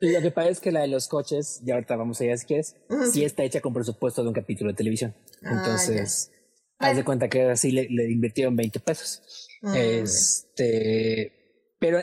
Y 0.00 0.10
lo 0.10 0.20
que 0.20 0.32
pasa 0.32 0.48
es 0.50 0.58
que 0.58 0.72
la 0.72 0.80
de 0.80 0.88
los 0.88 1.06
coches, 1.06 1.60
y 1.64 1.70
ahorita 1.70 1.94
vamos 1.94 2.20
allá 2.20 2.36
si 2.36 2.46
quieres, 2.46 2.74
sí 3.12 3.24
está 3.24 3.44
hecha 3.44 3.60
con 3.60 3.72
presupuesto 3.72 4.22
de 4.22 4.28
un 4.28 4.34
capítulo 4.34 4.70
de 4.70 4.76
televisión. 4.76 5.14
Ah, 5.44 5.52
Entonces, 5.52 6.32
ya. 6.80 6.88
haz 6.88 6.96
de 6.96 7.04
cuenta 7.04 7.28
que 7.28 7.42
así 7.42 7.70
le, 7.70 7.88
le 7.88 8.10
invirtieron 8.10 8.56
20 8.56 8.80
pesos. 8.80 9.48
Este, 9.72 11.41
pero 11.82 11.98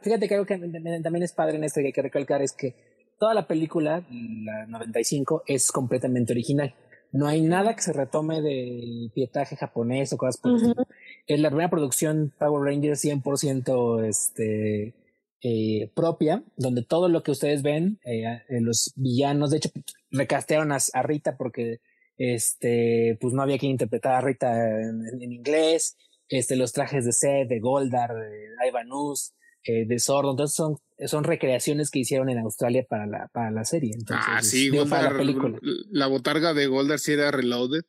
fíjate 0.00 0.28
que 0.28 0.34
algo 0.34 0.46
que 0.46 0.56
también 0.56 1.24
es 1.24 1.32
padre 1.32 1.56
en 1.56 1.64
esto 1.64 1.80
que 1.80 1.88
hay 1.88 1.92
que 1.92 2.02
recalcar 2.02 2.40
es 2.40 2.52
que 2.52 2.76
toda 3.18 3.34
la 3.34 3.48
película, 3.48 4.06
la 4.08 4.66
95, 4.66 5.42
es 5.48 5.72
completamente 5.72 6.32
original. 6.32 6.72
No 7.10 7.26
hay 7.26 7.40
nada 7.40 7.74
que 7.74 7.82
se 7.82 7.92
retome 7.92 8.42
del 8.42 9.10
pietaje 9.12 9.56
japonés 9.56 10.12
o 10.12 10.18
cosas 10.18 10.36
por 10.36 10.52
el 10.52 10.56
estilo. 10.58 10.86
Es 11.26 11.40
la 11.40 11.48
primera 11.48 11.68
producción 11.68 12.32
Power 12.38 12.62
Rangers 12.62 13.04
100% 13.04 14.04
este, 14.04 14.94
eh, 15.42 15.90
propia, 15.96 16.44
donde 16.56 16.84
todo 16.84 17.08
lo 17.08 17.24
que 17.24 17.32
ustedes 17.32 17.62
ven, 17.62 17.98
eh, 18.04 18.22
eh, 18.48 18.60
los 18.60 18.92
villanos, 18.94 19.50
de 19.50 19.56
hecho, 19.56 19.70
recastearon 20.12 20.70
a, 20.70 20.78
a 20.92 21.02
Rita 21.02 21.36
porque 21.36 21.80
este, 22.18 23.18
pues 23.20 23.34
no 23.34 23.42
había 23.42 23.58
quien 23.58 23.72
interpretar 23.72 24.14
a 24.14 24.20
Rita 24.20 24.80
en 24.80 25.20
inglés, 25.22 25.96
este, 26.28 26.56
los 26.56 26.72
trajes 26.72 27.04
de 27.04 27.12
Seth, 27.12 27.48
de 27.48 27.60
Goldar, 27.60 28.14
de 28.14 28.48
Ivanus, 28.68 29.34
eh, 29.64 29.86
de 29.86 29.98
Sordo, 29.98 30.32
entonces 30.32 30.54
son, 30.56 30.76
son 31.06 31.24
recreaciones 31.24 31.90
que 31.90 31.98
hicieron 32.00 32.28
en 32.28 32.38
Australia 32.38 32.84
para 32.88 33.06
la, 33.06 33.28
para 33.32 33.50
la 33.50 33.64
serie. 33.64 33.92
Entonces, 33.94 34.26
ah, 34.28 34.42
sí, 34.42 34.70
digo, 34.70 34.86
para 34.86 35.10
la 35.10 35.18
película. 35.18 35.58
la 35.90 36.06
botarga 36.06 36.52
de 36.54 36.66
Goldar 36.66 36.98
sí 36.98 37.12
era 37.12 37.30
reloaded. 37.30 37.82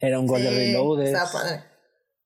Era 0.00 0.20
un 0.20 0.26
Goldar 0.28 0.52
Sí, 0.52 0.58
Reloaded. 0.58 1.06
está 1.06 1.24
padre. 1.32 1.64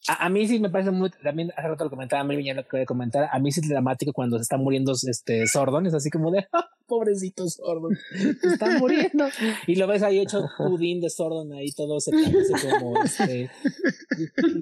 A, 0.09 0.27
a 0.27 0.29
mí 0.29 0.47
sí 0.49 0.59
me 0.59 0.69
parece 0.71 0.91
muy, 0.91 1.11
también 1.23 1.53
hace 1.57 1.69
rato 1.69 1.85
lo 1.85 1.91
comentaba, 1.91 2.25
Melvin 2.25 2.47
ya 2.47 2.55
lo 2.55 2.63
que 2.65 2.69
voy 2.73 2.81
a 2.83 2.87
comentar, 2.87 3.29
a 3.31 3.39
mí 3.39 3.53
sí 3.53 3.61
es 3.61 3.69
dramático 3.69 4.13
cuando 4.13 4.37
se 4.37 4.43
está 4.43 4.57
muriendo 4.57 4.93
este 4.93 5.47
Sordon, 5.47 5.87
es 5.87 5.95
así 5.95 6.11
como 6.11 6.31
de, 6.33 6.47
"Ah, 6.53 6.69
pobrecito 6.87 7.49
Sordon, 7.49 7.97
está 8.43 8.79
muriendo. 8.79 9.27
Y 9.67 9.77
lo 9.77 9.87
ves 9.87 10.03
ahí 10.03 10.19
hecho 10.21 10.45
pudín 10.59 11.01
de 11.01 11.09
Sordon 11.09 11.53
ahí 11.53 11.71
todo 11.73 12.01
secándose 12.01 12.53
como 12.79 13.03
este, 13.03 13.51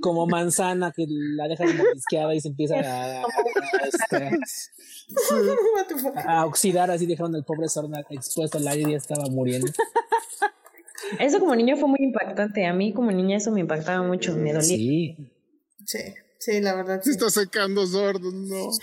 como 0.00 0.26
manzana 0.26 0.92
que 0.94 1.06
la 1.08 1.48
dejas 1.48 1.74
mordisqueada 1.74 2.34
y 2.34 2.40
se 2.40 2.48
empieza 2.48 2.76
a, 2.78 3.22
a, 3.22 3.24
este, 3.86 4.30
a 6.26 6.44
oxidar 6.44 6.90
así 6.90 7.06
dejaron 7.06 7.34
al 7.34 7.44
pobre 7.44 7.68
Sordon 7.68 7.94
expuesto 8.10 8.58
al 8.58 8.68
aire 8.68 8.90
y 8.90 8.92
ya 8.92 8.98
estaba 8.98 9.24
muriendo. 9.30 9.66
Eso 11.18 11.38
como 11.40 11.54
niño 11.54 11.76
fue 11.76 11.88
muy 11.88 11.98
impactante. 12.02 12.66
A 12.66 12.72
mí 12.72 12.92
como 12.92 13.10
niña 13.10 13.36
eso 13.38 13.50
me 13.50 13.60
impactaba 13.60 14.02
mucho, 14.06 14.34
me 14.36 14.52
dolía. 14.52 14.62
Sí. 14.62 15.16
Sí, 15.86 15.98
sí, 16.38 16.60
la 16.60 16.74
verdad. 16.74 17.00
Se 17.02 17.10
Sí. 17.12 17.16
está 17.18 17.30
secando 17.30 17.86
Sordon, 17.86 18.48
no. 18.48 18.70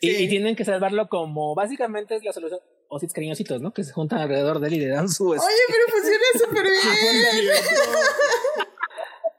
Y, 0.00 0.10
Sí. 0.10 0.24
y 0.24 0.28
tienen 0.28 0.56
que 0.56 0.64
salvarlo 0.64 1.08
como 1.08 1.54
básicamente 1.54 2.16
es 2.16 2.24
la 2.24 2.32
solución. 2.32 2.58
Ositos 2.88 3.14
cariñositos, 3.14 3.60
¿no? 3.62 3.72
Que 3.72 3.84
se 3.84 3.92
juntan 3.92 4.18
alrededor 4.18 4.58
de 4.60 4.66
él 4.68 4.74
y 4.74 4.80
le 4.80 4.88
dan 4.88 5.08
su. 5.08 5.28
Oye, 5.28 5.40
pero 5.68 5.84
funciona 5.90 6.24
súper 6.44 6.64
bien. 6.64 7.54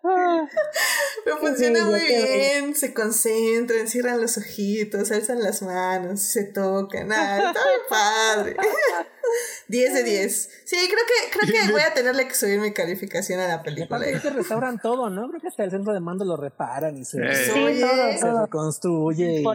Pero 1.23 1.37
funciona 1.37 1.79
Sí, 1.79 1.85
muy 1.85 1.99
bien. 2.01 2.75
Se 2.75 2.93
concentran, 2.93 3.87
cierran 3.87 4.21
los 4.21 4.37
ojitos, 4.37 5.11
alzan 5.11 5.41
las 5.41 5.61
manos, 5.61 6.21
se 6.21 6.43
tocan. 6.45 7.11
Ah, 7.11 7.37
está 7.49 7.61
muy 7.61 7.79
padre. 7.89 8.55
10 9.67 9.93
de 9.95 10.03
10. 10.03 10.49
Sí, 10.65 10.75
creo 10.87 10.99
que, 11.07 11.39
creo 11.39 11.65
que 11.65 11.71
voy 11.71 11.81
a 11.81 11.93
tenerle 11.93 12.27
que 12.27 12.35
subir 12.35 12.59
mi 12.59 12.73
calificación 12.73 13.39
a 13.39 13.47
la 13.47 13.63
película. 13.63 13.97
Aparte 13.97 14.19
que 14.21 14.29
restauran 14.29 14.79
todo, 14.79 15.09
¿no? 15.09 15.27
Creo 15.29 15.41
que 15.41 15.47
hasta 15.47 15.63
el 15.63 15.71
centro 15.71 15.93
de 15.93 15.99
mando 15.99 16.23
lo 16.25 16.37
reparan 16.37 16.95
y 16.97 17.05
se, 17.05 17.17
Sí, 17.33 17.81
todo. 18.21 18.41
reconstruye. 18.43 19.41
y- 19.41 19.45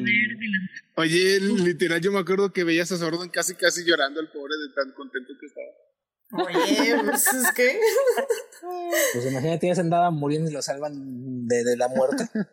Oye, 0.97 1.41
literal, 1.41 2.01
yo 2.01 2.11
me 2.13 2.19
acuerdo 2.19 2.53
que 2.53 2.65
veías 2.65 2.91
a 2.93 2.97
Sordon 2.99 3.29
casi, 3.31 3.55
casi 3.55 3.85
llorando, 3.85 4.21
el 4.21 4.29
pobre, 4.29 4.55
de 4.57 4.75
tan 4.75 4.93
contento 4.93 5.33
que 5.39 5.47
estaba. 5.47 5.67
Oye, 6.33 6.97
pues 7.05 7.27
es 7.29 7.53
que. 7.53 7.81
Pues 9.13 9.27
imagínate, 9.27 9.69
ya 9.69 9.75
se 9.75 9.81
andaba 9.81 10.11
muriendo 10.11 10.51
y 10.51 10.53
lo 10.53 10.61
salvan 10.61 11.49
de, 11.49 11.65
de 11.65 11.77
la 11.77 11.89
muerte. 11.89 12.29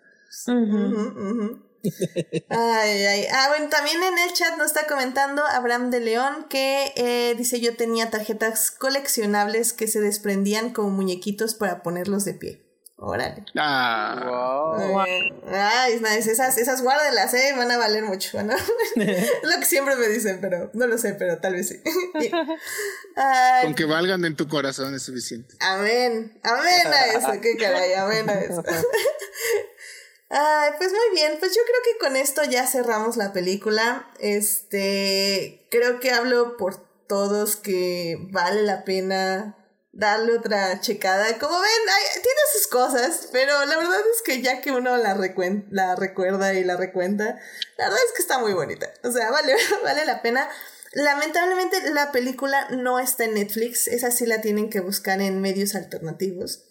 Ay, 2.49 3.05
ay. 3.05 3.25
Ah, 3.31 3.47
bueno, 3.49 3.69
también 3.69 3.97
en 4.03 4.17
el 4.17 4.33
chat 4.33 4.57
nos 4.57 4.67
está 4.67 4.87
comentando 4.87 5.43
Abraham 5.45 5.89
de 5.89 5.99
León 5.99 6.47
que 6.49 6.91
eh, 6.95 7.35
dice 7.37 7.61
yo 7.61 7.77
tenía 7.77 8.09
tarjetas 8.09 8.71
coleccionables 8.71 9.73
que 9.73 9.87
se 9.87 10.01
desprendían 10.01 10.73
como 10.73 10.89
muñequitos 10.89 11.53
para 11.53 11.83
ponerlos 11.83 12.25
de 12.25 12.33
pie. 12.33 12.66
Órale. 12.99 13.45
Ah, 13.55 14.23
Wow. 14.25 14.87
Muy 14.91 15.05
bien. 15.05 15.41
Ay, 15.53 15.99
nice. 15.99 16.31
Esas, 16.31 16.57
esas 16.57 16.81
guárdelas, 16.81 17.31
eh, 17.35 17.53
van 17.55 17.69
a 17.69 17.77
valer 17.77 18.03
mucho, 18.03 18.41
¿no? 18.41 18.55
es 18.95 19.31
lo 19.43 19.59
que 19.59 19.65
siempre 19.65 19.95
me 19.95 20.07
dicen, 20.07 20.39
pero 20.41 20.71
no 20.73 20.87
lo 20.87 20.97
sé, 20.97 21.13
pero 21.13 21.37
tal 21.37 21.53
vez 21.53 21.69
sí. 21.69 21.81
Ay, 23.15 23.65
con 23.65 23.75
que 23.75 23.85
valgan 23.85 24.25
en 24.25 24.35
tu 24.35 24.47
corazón 24.47 24.95
es 24.95 25.03
suficiente. 25.03 25.55
Amén, 25.59 26.39
amén 26.43 26.87
a 26.87 27.05
eso, 27.05 27.39
qué 27.39 27.55
caray, 27.55 27.93
amén 27.93 28.29
a 28.29 28.33
eso. 28.33 28.63
Ay, 30.29 30.71
pues 30.77 30.91
muy 30.91 31.15
bien, 31.15 31.37
pues 31.39 31.55
yo 31.55 31.61
creo 31.63 31.79
que 31.83 31.99
con 31.99 32.15
esto 32.15 32.43
ya 32.45 32.65
cerramos 32.65 33.15
la 33.15 33.31
película. 33.31 34.11
Este, 34.19 35.67
creo 35.69 35.99
que 35.99 36.11
hablo 36.11 36.57
por 36.57 36.75
todos 37.07 37.55
que 37.55 38.17
vale 38.31 38.63
la 38.63 38.83
pena 38.83 39.55
darle 39.97 40.33
otra 40.37 40.79
checada. 40.79 41.37
Como 41.39 41.59
ven, 41.59 41.69
hay- 41.89 42.21
tiene 42.21 42.39
sus 42.53 42.67
cosas, 42.67 43.29
pero 43.31 43.65
la 43.65 43.77
verdad 43.77 43.99
es 44.15 44.21
que 44.23 44.41
ya 44.41 44.61
que 44.61 44.71
uno 44.71 44.95
la, 44.97 45.15
recuen- 45.15 45.65
la 45.71 45.95
recuerda 45.95 46.53
y 46.53 46.63
la 46.63 46.77
recuenta, 46.77 47.39
la 47.77 47.85
verdad 47.89 47.99
es 48.07 48.13
que 48.15 48.21
está 48.21 48.37
muy 48.39 48.53
bonita. 48.53 48.87
O 49.03 49.11
sea, 49.11 49.31
vale, 49.31 49.53
vale 49.83 50.05
la 50.05 50.21
pena. 50.21 50.47
Lamentablemente 50.93 51.89
la 51.91 52.11
película 52.11 52.67
no 52.71 52.99
está 52.99 53.25
en 53.25 53.33
Netflix, 53.33 53.87
esa 53.87 54.09
sí 54.11 54.25
la 54.25 54.41
tienen 54.41 54.69
que 54.69 54.79
buscar 54.79 55.19
en 55.21 55.41
medios 55.41 55.75
alternativos. 55.75 56.63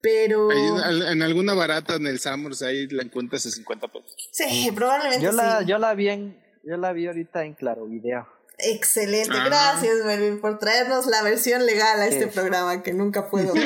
Pero 0.00 0.50
en, 0.52 1.02
en 1.02 1.22
alguna 1.22 1.54
barata 1.54 1.94
en 1.94 2.06
el 2.06 2.18
Summers, 2.20 2.60
ahí 2.62 2.86
la 2.88 3.02
encuentras 3.04 3.46
a 3.46 3.50
50 3.50 3.88
pesos. 3.88 4.14
sí, 4.32 4.70
probablemente 4.74 5.24
Yo 5.24 5.32
la, 5.32 5.62
yo 5.62 5.78
la 5.78 5.94
vi 5.94 6.08
en, 6.10 6.42
yo 6.62 6.76
la 6.76 6.92
vi 6.92 7.06
ahorita 7.06 7.44
en 7.44 7.54
Claro 7.54 7.86
Video. 7.86 8.26
Excelente, 8.66 9.30
Ah. 9.38 9.44
gracias 9.46 10.04
Melvin 10.04 10.40
por 10.40 10.58
traernos 10.58 11.06
la 11.06 11.22
versión 11.22 11.64
legal 11.66 12.00
a 12.00 12.06
este 12.06 12.24
Sí. 12.24 12.30
programa 12.34 12.82
que 12.82 12.92
nunca 12.92 13.28
puedo. 13.30 13.52
Sí, 13.54 13.60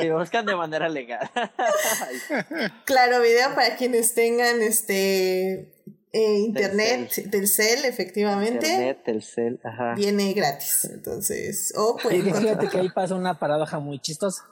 que 0.00 0.12
buscan 0.12 0.44
de 0.46 0.56
manera 0.56 0.88
legal. 0.88 1.30
claro, 2.84 3.20
video 3.20 3.54
para 3.54 3.76
quienes 3.76 4.14
tengan 4.14 4.60
este 4.62 5.72
eh, 6.12 6.38
internet, 6.38 7.28
Telcel, 7.30 7.84
efectivamente, 7.84 8.66
Internet, 8.66 9.02
Telcel, 9.04 9.60
ajá. 9.62 9.94
viene 9.94 10.32
gratis. 10.32 10.86
Entonces, 10.90 11.72
o 11.76 11.96
Y 11.98 12.02
pueden 12.02 12.34
fíjate 12.34 12.68
que 12.68 12.78
ahí 12.78 12.88
pasa 12.88 13.14
una 13.14 13.38
paradoja 13.38 13.78
muy 13.78 13.98
chistosa. 14.00 14.44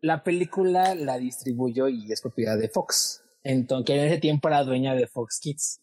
La 0.00 0.22
película 0.24 0.94
la 0.94 1.18
distribuyó 1.18 1.88
y 1.88 2.10
es 2.12 2.20
propiedad 2.20 2.58
de 2.58 2.68
Fox. 2.68 3.22
Entonces, 3.44 3.86
que 3.86 3.94
en 4.00 4.06
ese 4.08 4.18
tiempo 4.18 4.48
era 4.48 4.62
dueña 4.64 4.94
de 4.94 5.06
Fox 5.06 5.38
Kids. 5.40 5.80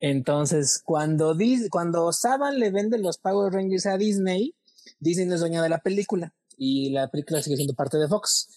Entonces, 0.00 0.80
cuando, 0.84 1.34
Dis- 1.34 1.68
cuando 1.70 2.12
Saban 2.12 2.58
le 2.58 2.70
vende 2.70 2.98
los 2.98 3.18
Power 3.18 3.52
Rangers 3.52 3.86
a 3.86 3.96
Disney, 3.96 4.54
Disney 5.00 5.26
no 5.26 5.34
es 5.34 5.40
dueña 5.40 5.62
de 5.62 5.68
la 5.68 5.78
película 5.78 6.34
y 6.56 6.90
la 6.90 7.10
película 7.10 7.42
sigue 7.42 7.56
siendo 7.56 7.74
parte 7.74 7.96
de 7.98 8.08
Fox. 8.08 8.48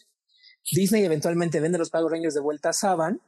Disney 0.71 1.03
eventualmente 1.05 1.59
vende 1.59 1.77
los 1.77 1.89
Power 1.89 2.11
Rangers 2.11 2.33
de 2.33 2.41
vuelta 2.41 2.69
a 2.69 2.73
Saban 2.73 3.21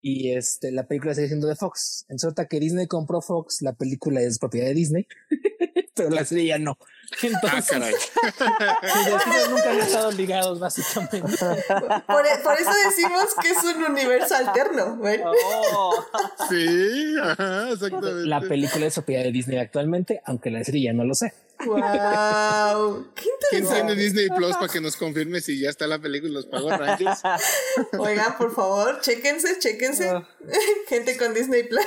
y 0.00 0.30
este, 0.32 0.72
la 0.72 0.88
película 0.88 1.14
sigue 1.14 1.28
siendo 1.28 1.46
de 1.46 1.54
Fox. 1.54 2.04
En 2.08 2.18
suerte 2.18 2.46
que 2.48 2.58
Disney 2.58 2.88
compró 2.88 3.20
Fox, 3.20 3.62
la 3.62 3.72
película 3.74 4.20
es 4.20 4.38
propiedad 4.40 4.66
de 4.66 4.74
Disney, 4.74 5.06
pero 5.94 6.10
la 6.10 6.24
serie 6.24 6.46
ya 6.46 6.58
no. 6.58 6.78
Ah, 6.80 7.16
Entonces, 7.22 7.70
caray. 7.70 7.92
sus 8.94 9.04
destinos 9.06 9.50
nunca 9.50 9.70
han 9.70 9.80
estado 9.80 10.10
ligados, 10.12 10.58
básicamente. 10.60 11.20
por, 11.20 12.06
por 12.06 12.26
eso 12.26 12.70
decimos 12.86 13.26
que 13.40 13.50
es 13.50 13.64
un 13.64 13.84
universo 13.84 14.34
alterno. 14.34 14.98
¿ven? 14.98 15.22
Oh, 15.26 16.04
Sí, 16.48 17.14
ajá, 17.22 17.70
exactamente. 17.70 18.26
La 18.26 18.40
película 18.40 18.86
es 18.86 18.94
propiedad 18.94 19.24
de 19.24 19.32
Disney 19.32 19.58
actualmente, 19.58 20.22
aunque 20.24 20.50
la 20.50 20.64
serie 20.64 20.84
ya 20.84 20.92
no 20.92 21.04
lo 21.04 21.14
sé. 21.14 21.34
Wow, 21.64 23.06
qué 23.14 23.28
¿Quién 23.50 23.68
tiene. 23.68 23.94
Disney 23.94 24.28
Plus 24.30 24.56
para 24.56 24.68
que 24.68 24.80
nos 24.80 24.96
confirme 24.96 25.40
si 25.40 25.60
ya 25.60 25.70
está 25.70 25.86
la 25.86 26.00
película 26.00 26.32
Los 26.32 26.46
Power 26.46 26.80
Rangers? 26.80 27.20
Oigan, 27.98 28.36
por 28.36 28.54
favor, 28.54 29.00
chéquense, 29.00 29.58
chéquense. 29.58 30.10
Gente 30.88 31.16
con 31.16 31.34
Disney 31.34 31.62
Plus. 31.64 31.84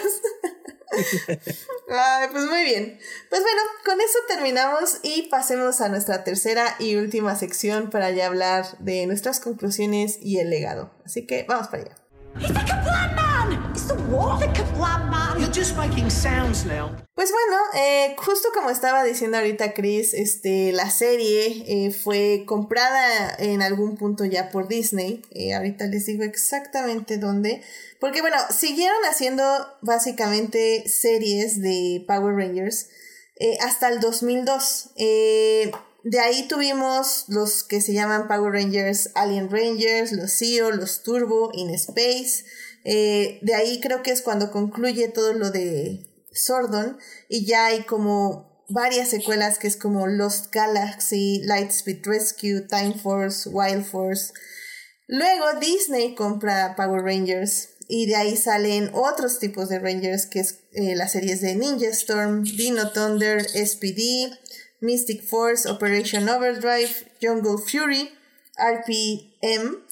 Ay, 1.89 2.27
pues 2.31 2.45
muy 2.45 2.63
bien. 2.63 2.99
Pues 3.29 3.41
bueno, 3.41 3.61
con 3.85 4.01
eso 4.01 4.17
terminamos 4.27 4.99
y 5.03 5.23
pasemos 5.23 5.81
a 5.81 5.89
nuestra 5.89 6.23
tercera 6.23 6.75
y 6.79 6.95
última 6.95 7.35
sección 7.35 7.89
para 7.89 8.11
ya 8.11 8.27
hablar 8.27 8.77
de 8.79 9.05
nuestras 9.07 9.39
conclusiones 9.39 10.17
y 10.21 10.39
el 10.39 10.49
legado. 10.49 10.91
Así 11.05 11.25
que 11.25 11.45
vamos 11.47 11.67
para 11.67 11.83
allá. 11.83 13.15
Pues 17.13 17.31
bueno, 17.31 17.61
eh, 17.75 18.15
justo 18.17 18.49
como 18.53 18.69
estaba 18.69 19.03
diciendo 19.03 19.37
ahorita 19.37 19.73
Chris, 19.73 20.13
este, 20.13 20.71
la 20.71 20.89
serie 20.89 21.63
eh, 21.67 21.91
fue 21.91 22.43
comprada 22.45 23.35
en 23.39 23.61
algún 23.61 23.97
punto 23.97 24.25
ya 24.25 24.49
por 24.49 24.67
Disney. 24.67 25.21
Eh, 25.31 25.53
ahorita 25.53 25.85
les 25.87 26.05
digo 26.05 26.23
exactamente 26.23 27.17
dónde. 27.17 27.61
Porque 27.99 28.21
bueno, 28.21 28.37
siguieron 28.49 28.97
haciendo 29.09 29.43
básicamente 29.81 30.87
series 30.87 31.61
de 31.61 32.03
Power 32.07 32.35
Rangers 32.35 32.87
eh, 33.37 33.57
hasta 33.61 33.89
el 33.89 33.99
2002. 33.99 34.91
Eh, 34.95 35.71
de 36.03 36.19
ahí 36.19 36.47
tuvimos 36.47 37.25
los 37.29 37.63
que 37.63 37.81
se 37.81 37.93
llaman 37.93 38.27
Power 38.27 38.53
Rangers, 38.53 39.09
Alien 39.15 39.49
Rangers, 39.49 40.11
los 40.11 40.37
Zeo, 40.37 40.71
los 40.71 41.03
Turbo, 41.03 41.51
In 41.53 41.71
Space. 41.71 42.45
Eh, 42.85 43.39
de 43.41 43.55
ahí 43.55 43.81
creo 43.81 44.03
que 44.03 44.11
es 44.11 44.21
cuando 44.21 44.51
concluye 44.51 45.07
todo 45.07 45.33
lo 45.33 45.49
de 45.49 46.05
Sordon 46.31 46.97
y 47.27 47.45
ya 47.45 47.65
hay 47.65 47.83
como 47.83 48.63
varias 48.69 49.09
secuelas 49.09 49.57
que 49.57 49.67
es 49.67 49.75
como 49.75 50.07
Lost 50.07 50.53
Galaxy, 50.53 51.41
Lightspeed 51.43 52.05
Rescue, 52.05 52.61
Time 52.61 52.93
Force, 52.93 53.49
Wild 53.49 53.85
Force. 53.85 54.33
Luego 55.07 55.59
Disney 55.59 56.13
compra 56.13 56.75
Power 56.75 57.03
Rangers 57.03 57.69
y 57.87 58.05
de 58.05 58.15
ahí 58.15 58.37
salen 58.37 58.91
otros 58.93 59.39
tipos 59.39 59.69
de 59.69 59.79
Rangers 59.79 60.27
que 60.27 60.39
es 60.39 60.59
eh, 60.73 60.95
las 60.95 61.11
series 61.11 61.41
de 61.41 61.55
Ninja 61.55 61.87
Storm, 61.87 62.43
Dino 62.43 62.91
Thunder, 62.91 63.43
SPD, 63.43 64.31
Mystic 64.79 65.23
Force, 65.23 65.67
Operation 65.67 66.29
Overdrive, 66.29 66.93
Jungle 67.21 67.57
Fury, 67.57 68.11
RPM. 68.57 69.84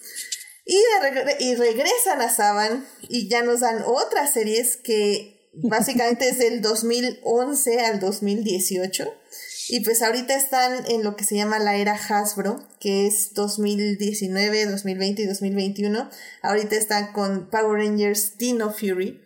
Y, 0.65 0.77
regre- 1.01 1.35
y 1.39 1.55
regresan 1.55 2.21
a 2.21 2.29
Saban 2.29 2.85
y 3.01 3.27
ya 3.29 3.43
nos 3.43 3.59
dan 3.59 3.83
otras 3.85 4.33
series 4.33 4.77
que 4.77 5.49
básicamente 5.53 6.29
es 6.29 6.39
del 6.39 6.61
2011 6.61 7.81
al 7.85 7.99
2018. 7.99 9.13
Y 9.69 9.79
pues 9.81 10.01
ahorita 10.01 10.35
están 10.35 10.85
en 10.89 11.03
lo 11.03 11.15
que 11.15 11.23
se 11.23 11.35
llama 11.35 11.57
la 11.59 11.75
era 11.75 11.93
Hasbro, 11.95 12.67
que 12.79 13.07
es 13.07 13.33
2019, 13.33 14.65
2020 14.65 15.21
y 15.21 15.25
2021. 15.25 16.09
Ahorita 16.41 16.75
están 16.75 17.13
con 17.13 17.49
Power 17.49 17.79
Rangers 17.81 18.37
Dino 18.37 18.71
Fury. 18.71 19.21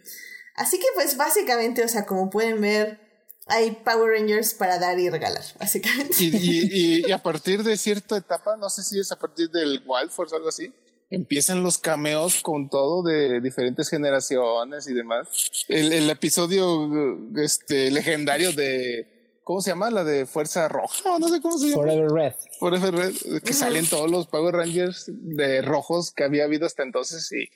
Así 0.56 0.80
que 0.80 0.86
pues 0.96 1.18
básicamente, 1.18 1.84
o 1.84 1.88
sea, 1.88 2.06
como 2.06 2.30
pueden 2.30 2.62
ver, 2.62 3.00
hay 3.48 3.72
Power 3.84 4.12
Rangers 4.20 4.54
para 4.54 4.78
dar 4.78 5.00
y 5.00 5.10
regalar, 5.10 5.44
básicamente. 5.60 6.16
Y, 6.20 7.12
a 7.12 7.22
partir 7.22 7.64
de 7.64 7.78
cierta 7.78 8.18
etapa, 8.18 8.58
no 8.58 8.70
sé 8.70 8.84
si 8.84 9.00
es 9.00 9.12
a 9.12 9.18
partir 9.20 9.50
del 9.50 9.82
Wild 9.86 10.12
Force 10.12 10.34
o 10.34 10.38
algo 10.38 10.50
así, 10.50 10.72
empiezan 11.10 11.64
los 11.64 11.78
cameos 11.78 12.42
con 12.42 12.70
todo 12.70 13.04
de 13.04 13.42
diferentes 13.42 13.90
generaciones 13.90 14.88
y 14.88 14.94
demás. 14.94 15.66
El, 15.68 15.94
el 15.94 16.10
episodio 16.10 16.90
este, 17.36 17.92
legendario 17.92 18.52
de 18.52 19.18
¿Cómo 19.48 19.62
se 19.62 19.70
llama? 19.70 19.90
La 19.90 20.04
de 20.04 20.26
Fuerza 20.26 20.68
Roja, 20.68 21.18
no 21.20 21.30
sé 21.30 21.40
cómo 21.40 21.58
se 21.58 21.70
llama. 21.70 21.84
Forever 21.84 22.12
Red. 22.12 22.34
Forever 22.60 22.94
Red, 22.94 23.42
que 23.42 23.54
salen 23.54 23.88
todos 23.88 24.12
los 24.12 24.28
Power 24.28 24.54
Rangers 24.54 25.06
de 25.08 25.62
rojos 25.62 26.12
que 26.12 26.26
había 26.26 26.44
habido 26.44 26.66
hasta 26.66 26.84
entonces 26.84 27.32
y, 27.32 27.48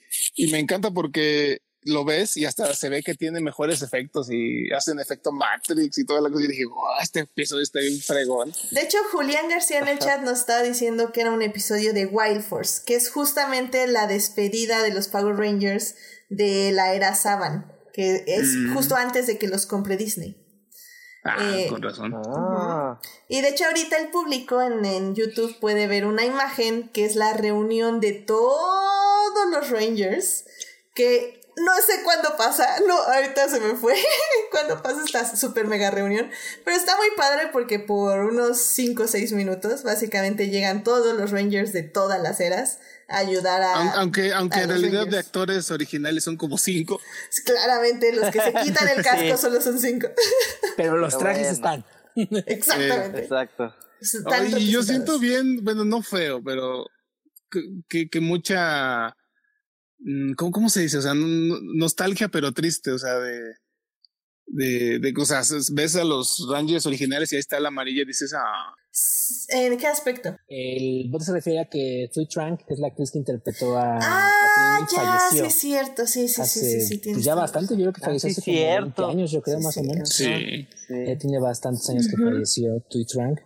y 0.42 0.50
me 0.54 0.60
encanta 0.60 0.92
porque 0.92 1.60
lo 1.84 2.06
ves 2.06 2.38
y 2.38 2.46
hasta 2.46 2.74
se 2.74 2.90
ve 2.90 3.02
que 3.02 3.16
tiene 3.16 3.42
mejores 3.42 3.82
efectos 3.82 4.28
y 4.30 4.72
hacen 4.72 5.00
efecto 5.00 5.32
Matrix 5.32 5.98
y 5.98 6.06
toda 6.06 6.22
la 6.22 6.30
cosa. 6.30 6.46
Y 6.46 6.48
dije, 6.48 6.66
wow, 6.66 7.00
este 7.02 7.22
episodio 7.22 7.64
está 7.64 7.80
bien 7.80 8.00
fregón. 8.00 8.54
De 8.72 8.82
hecho, 8.82 8.98
Julián 9.12 9.50
García 9.50 9.80
en 9.80 9.88
el 9.88 10.00
chat 10.00 10.22
nos 10.22 10.40
estaba 10.40 10.62
diciendo 10.62 11.12
que 11.12 11.22
era 11.22 11.32
un 11.32 11.42
episodio 11.42 11.94
de 11.94 12.06
Wild 12.06 12.44
Force, 12.44 12.82
que 12.86 12.96
es 12.96 13.10
justamente 13.10 13.88
la 13.88 14.08
despedida 14.08 14.84
de 14.84 14.94
los 14.94 15.08
Power 15.08 15.36
Rangers 15.36 15.96
de 16.30 16.72
la 16.72 16.94
era 16.94 17.16
Saban, 17.16 17.72
que 17.94 18.24
es 18.28 18.48
mm. 18.48 18.74
justo 18.74 18.96
antes 18.96 19.28
de 19.28 19.38
que 19.38 19.48
los 19.48 19.66
compre 19.66 19.98
Disney. 19.98 20.38
Ah, 21.24 21.38
eh, 21.56 21.68
con 21.68 21.84
razón. 21.84 22.14
Ah. 22.16 23.00
Y 23.28 23.42
de 23.42 23.50
hecho 23.50 23.66
ahorita 23.66 23.98
el 23.98 24.10
público 24.10 24.60
en, 24.62 24.84
en, 24.86 25.14
YouTube 25.14 25.60
puede 25.60 25.86
ver 25.86 26.08
una 26.08 26.26
imagen 26.26 26.90
que 26.90 27.06
es 27.06 27.16
la 27.16 27.34
reunión 27.34 28.00
de 28.00 28.14
todos 28.14 29.52
los 29.52 29.70
Rangers 29.70 30.46
que 30.96 31.41
no 31.58 31.72
sé 31.86 32.04
cuándo 32.04 32.36
pasa, 32.38 32.66
no, 32.88 32.96
ahorita 32.96 33.50
se 33.50 33.60
me 33.60 33.76
fue 33.76 33.96
cuándo 34.52 34.82
pasa 34.82 35.02
esta 35.04 35.36
super 35.36 35.68
mega 35.68 35.92
reunión, 35.92 36.30
pero 36.64 36.78
está 36.78 36.96
muy 36.96 37.08
padre 37.18 37.50
porque 37.52 37.80
por 37.80 38.20
unos 38.20 38.58
5 38.60 39.04
o 39.04 39.08
6 39.08 39.34
minutos 39.34 39.84
básicamente 39.84 40.50
llegan 40.50 40.84
todos 40.84 41.18
los 41.18 41.32
Rangers 41.32 41.74
de 41.74 41.84
todas 41.84 42.22
las 42.22 42.40
eras 42.40 42.80
a 43.10 43.18
ayudar 43.18 43.62
a... 43.62 43.94
Aunque, 43.94 44.34
aunque 44.34 44.62
en 44.62 44.70
realidad 44.70 45.08
de 45.08 45.20
actores 45.20 45.70
originales 45.72 46.24
son 46.24 46.38
como 46.38 46.58
5. 46.58 47.00
Claramente 47.46 48.14
los 48.14 48.32
que 48.32 48.42
se 48.42 48.54
quitan 48.54 48.88
el 48.88 49.04
casco 49.04 49.38
solo 49.38 49.62
son 49.62 49.78
5. 49.78 50.08
Pero 50.78 50.98
los 50.98 51.18
trajes 51.18 51.48
están. 51.48 51.84
Exactamente. 52.16 53.24
exacto. 53.24 53.74
y 54.58 54.72
yo 54.72 54.84
siento 54.84 55.20
bien, 55.20 55.64
bueno, 55.64 55.86
no 55.86 56.02
feo, 56.02 56.42
pero 56.44 56.86
que, 57.88 58.10
que 58.10 58.20
mucha 58.20 59.16
¿cómo, 60.38 60.52
¿cómo 60.52 60.70
se 60.70 60.82
dice? 60.82 60.98
O 60.98 61.02
sea, 61.02 61.14
nostalgia 61.16 62.30
pero 62.30 62.52
triste, 62.52 62.92
o 62.92 63.00
sea, 63.00 63.20
de, 63.20 63.56
de, 64.48 65.00
de 65.00 65.14
cosas. 65.14 65.74
Ves 65.74 65.96
a 65.96 66.04
los 66.04 66.48
Rangers 66.50 66.86
originales 66.86 67.32
y 67.32 67.36
ahí 67.36 67.40
está 67.40 67.60
la 67.60 67.70
amarilla 67.70 68.04
y 68.04 68.06
dices, 68.06 68.34
ah. 68.34 68.76
¿En 69.50 69.78
qué 69.78 69.88
aspecto? 69.88 70.36
El 70.50 71.10
voto 71.10 71.24
se 71.24 71.32
refiere 71.32 71.62
a 71.62 71.66
que 71.66 72.10
Tui 72.14 72.28
Trank, 72.28 72.66
que 72.66 72.74
es 72.74 72.80
la 72.80 72.88
actriz 72.88 73.12
que 73.12 73.20
interpretó 73.20 73.78
a. 73.78 73.98
Ah, 74.02 74.88
ya, 74.94 75.20
sí, 75.32 75.40
es 75.40 75.54
cierto, 75.56 76.06
sí, 76.06 76.28
sí, 76.28 76.44
sí, 76.44 76.82
sí, 76.82 76.98
pues 76.98 77.24
ya 77.24 77.34
bastante, 77.34 77.76
yo 77.76 77.84
creo 77.84 77.94
que 77.94 78.02
falleció 78.02 78.30
hace 78.30 78.42
como 78.42 78.58
20 78.58 79.04
años, 79.06 79.32
yo 79.32 79.42
creo, 79.42 79.60
más 79.62 79.78
o 79.78 79.84
menos. 79.84 80.10
Sí. 80.10 80.68
Ya 80.90 81.18
tiene 81.18 81.40
bastantes 81.40 81.90
años 81.90 82.08
que 82.10 82.22
falleció 82.22 82.84
Tui 82.90 83.06
Trank. 83.06 83.40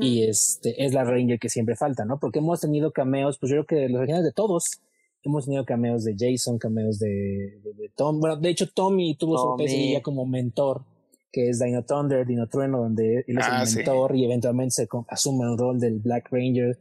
Y 0.00 0.24
este 0.24 0.84
es 0.84 0.92
la 0.92 1.04
Ranger 1.04 1.38
que 1.38 1.48
siempre 1.50 1.76
falta, 1.76 2.04
¿no? 2.04 2.18
Porque 2.18 2.38
hemos 2.40 2.60
tenido 2.60 2.90
cameos, 2.92 3.38
pues 3.38 3.50
yo 3.50 3.64
creo 3.64 3.66
que 3.66 3.88
los 3.88 4.00
originales 4.00 4.24
de 4.24 4.32
todos 4.32 4.80
hemos 5.22 5.44
tenido 5.44 5.64
cameos 5.64 6.04
de 6.04 6.14
Jason, 6.18 6.58
cameos 6.58 6.98
de, 6.98 7.60
de, 7.62 7.90
Tom. 7.96 8.20
Bueno, 8.20 8.36
de 8.36 8.50
hecho, 8.50 8.66
Tommy 8.68 9.16
tuvo 9.16 9.56
Tommy. 9.56 9.68
su 9.68 9.92
ya 9.92 10.02
como 10.02 10.26
mentor, 10.26 10.84
que 11.32 11.48
es 11.48 11.58
Dino 11.58 11.84
Thunder, 11.84 12.26
Dino 12.26 12.46
Trueno, 12.48 12.78
donde 12.78 13.24
él 13.26 13.38
es 13.38 13.46
el 13.46 13.52
ah, 13.52 13.64
mentor 13.74 14.16
y 14.16 14.24
eventualmente 14.24 14.74
se 14.74 14.88
asume 15.08 15.44
el 15.44 15.58
rol 15.58 15.78
del 15.78 15.98
Black 15.98 16.28
Ranger 16.30 16.78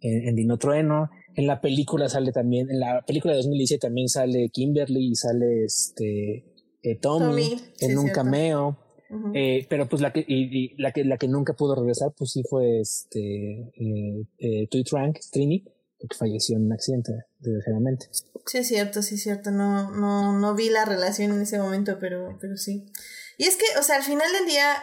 en, 0.00 0.34
Dino 0.34 0.58
Trueno. 0.58 1.10
En 1.36 1.46
la 1.46 1.60
película 1.60 2.08
sale 2.08 2.32
también, 2.32 2.70
en 2.70 2.80
la 2.80 3.02
película 3.06 3.32
de 3.32 3.38
2017 3.38 3.86
también 3.86 4.08
sale 4.08 4.50
Kimberly 4.50 5.10
y 5.10 5.14
sale 5.14 5.64
este 5.64 6.44
eh, 6.82 6.96
Tommy, 7.00 7.56
en 7.80 7.98
un 7.98 8.08
cameo. 8.08 8.78
eh, 9.34 9.66
pero 9.68 9.88
pues 9.88 10.02
la 10.02 10.12
que, 10.12 10.24
y, 10.26 10.74
la 10.80 10.92
que 10.92 11.04
la 11.04 11.16
que 11.16 11.28
nunca 11.28 11.54
pudo 11.54 11.74
regresar, 11.74 12.12
pues 12.16 12.32
sí 12.32 12.42
fue 12.48 12.80
este 12.80 13.72
eh, 13.76 14.26
eh, 14.38 14.68
Trank, 14.84 15.18
Trini, 15.30 15.64
falleció 16.16 16.56
en 16.56 16.66
un 16.66 16.72
accidente, 16.72 17.12
desgraciadamente. 17.38 18.08
Sí, 18.46 18.58
es 18.58 18.68
cierto, 18.68 19.02
sí, 19.02 19.14
es 19.16 19.22
cierto. 19.22 19.50
No, 19.50 19.90
no, 19.90 20.38
no 20.38 20.54
vi 20.54 20.70
la 20.70 20.84
relación 20.84 21.32
en 21.32 21.42
ese 21.42 21.58
momento, 21.58 21.98
pero, 21.98 22.36
pero 22.40 22.56
sí. 22.56 22.86
Y 23.38 23.44
es 23.44 23.56
que, 23.56 23.64
o 23.78 23.82
sea, 23.82 23.96
al 23.96 24.02
final 24.02 24.30
del 24.32 24.46
día, 24.46 24.74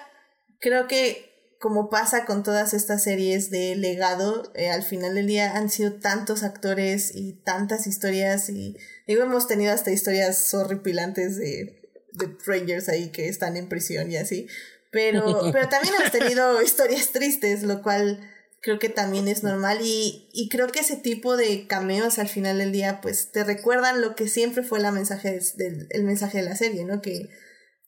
creo 0.60 0.88
que 0.88 1.32
como 1.62 1.92
pasa 1.92 2.26
con 2.26 2.42
todas 2.42 2.74
estas 2.74 3.04
series 3.04 3.52
de 3.52 3.76
legado, 3.76 4.52
eh, 4.56 4.72
al 4.72 4.82
final 4.82 5.14
del 5.14 5.28
día 5.28 5.56
han 5.56 5.70
sido 5.70 5.94
tantos 5.94 6.42
actores 6.42 7.12
y 7.14 7.34
tantas 7.34 7.86
historias 7.86 8.50
y 8.50 8.78
digo, 9.06 9.24
hemos 9.24 9.48
tenido 9.48 9.72
hasta 9.72 9.92
historias 9.92 10.52
horripilantes 10.56 11.38
de, 11.38 11.88
de 12.14 12.38
Rangers 12.48 12.90
ahí 12.90 13.12
que 13.12 13.30
están 13.30 13.58
en 13.58 13.70
prisión 13.70 14.12
y 14.12 14.18
así, 14.18 14.48
pero, 14.92 15.24
pero 15.54 15.70
también 15.70 15.94
hemos 16.00 16.12
tenido 16.12 16.62
historias 16.64 17.12
tristes, 17.12 17.62
lo 17.62 17.84
cual 17.84 18.20
creo 18.62 18.80
que 18.80 18.90
también 18.90 19.28
es 19.28 19.44
normal 19.44 19.80
y, 19.82 20.30
y, 20.34 20.48
creo 20.50 20.68
que 20.68 20.80
ese 20.80 20.96
tipo 20.96 21.36
de 21.36 21.68
cameos 21.68 22.20
al 22.20 22.28
final 22.28 22.60
del 22.60 22.72
día 22.72 23.02
pues 23.02 23.32
te 23.32 23.44
recuerdan 23.44 24.02
lo 24.02 24.16
que 24.16 24.28
siempre 24.28 24.64
fue 24.64 24.80
la 24.80 24.92
mensaje 24.92 25.40
del, 25.56 25.88
el 25.90 26.04
mensaje 26.04 26.38
de 26.38 26.44
la 26.44 26.56
serie, 26.56 26.86
¿no? 26.86 27.02
Que, 27.02 27.30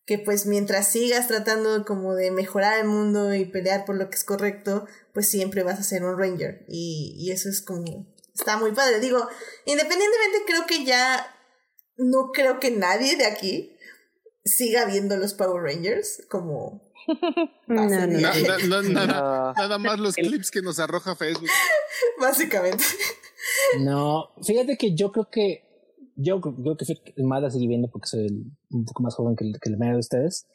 que 0.06 0.18
pues 0.18 0.48
mientras 0.48 0.92
sigas 0.92 1.28
tratando 1.28 1.86
como 1.86 2.16
de 2.16 2.32
mejorar 2.32 2.80
el 2.80 2.88
mundo 2.88 3.34
y 3.34 3.46
pelear 3.46 3.86
por 3.86 3.96
lo 3.96 4.10
que 4.10 4.16
es 4.16 4.24
correcto, 4.24 4.88
pues 5.14 5.30
siempre 5.30 5.64
vas 5.64 5.80
a 5.80 5.84
ser 5.84 6.04
un 6.04 6.18
ranger 6.18 6.66
y, 6.68 7.16
y 7.18 7.32
eso 7.32 7.50
es 7.50 7.62
como, 7.62 8.12
está 8.34 8.58
muy 8.58 8.72
padre. 8.72 9.00
Digo, 9.00 9.28
independientemente 9.66 10.40
creo 10.48 10.66
que 10.66 10.84
ya 10.86 11.26
no 11.98 12.32
creo 12.34 12.60
que 12.60 12.72
nadie 12.72 13.16
de 13.16 13.26
aquí 13.26 13.78
siga 14.44 14.86
viendo 14.86 15.18
los 15.18 15.36
Power 15.36 15.62
Rangers 15.62 16.24
como 16.30 16.83
no, 17.68 17.90
no, 17.90 18.82
nada, 18.84 19.78
más 19.78 20.00
los 20.00 20.16
clips 20.16 20.52
que 20.52 20.62
nos 20.62 20.80
arroja 20.80 21.16
Facebook. 21.16 21.50
Básicamente. 22.20 22.84
No, 23.80 24.30
fíjate 24.42 24.78
que 24.78 24.96
yo 24.96 25.12
creo 25.12 25.30
que 25.30 25.64
yo 26.16 26.40
creo 26.40 26.78
que 26.78 27.24
más 27.24 27.42
la 27.42 27.50
seguí 27.50 27.68
viendo 27.68 27.90
porque 27.90 28.08
soy 28.08 28.28
un 28.70 28.86
poco 28.86 29.04
más 29.04 29.16
joven 29.16 29.36
que 29.36 29.46
el, 29.46 29.60
que 29.60 29.70
el 29.70 29.78
medio 29.78 29.94
de 29.94 30.00
ustedes. 30.00 30.46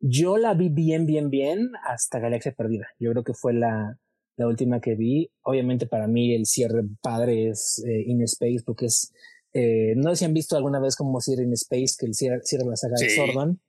Yo 0.00 0.36
la 0.36 0.54
vi 0.54 0.68
bien, 0.68 1.06
bien, 1.06 1.30
bien 1.30 1.72
hasta 1.86 2.18
Galaxia 2.18 2.52
Perdida. 2.52 2.88
Yo 2.98 3.12
creo 3.12 3.22
que 3.22 3.34
fue 3.34 3.52
la, 3.52 3.98
la 4.36 4.46
última 4.48 4.80
que 4.80 4.94
vi. 4.94 5.30
Obviamente 5.42 5.86
para 5.86 6.08
mí 6.08 6.34
el 6.34 6.46
cierre 6.46 6.82
padre 7.02 7.50
es 7.50 7.82
eh, 7.86 8.04
In 8.06 8.22
Space 8.22 8.62
porque 8.64 8.86
es... 8.86 9.12
Eh, 9.54 9.92
no 9.96 10.10
sé 10.10 10.16
si 10.16 10.24
han 10.24 10.32
visto 10.32 10.56
alguna 10.56 10.80
vez 10.80 10.96
como 10.96 11.20
cierre 11.20 11.44
In 11.44 11.52
Space, 11.52 11.94
que 11.98 12.06
el 12.06 12.14
cierre, 12.14 12.40
cierre 12.42 12.64
la 12.64 12.76
saga 12.76 12.94
de 12.98 13.10
Sordon 13.10 13.60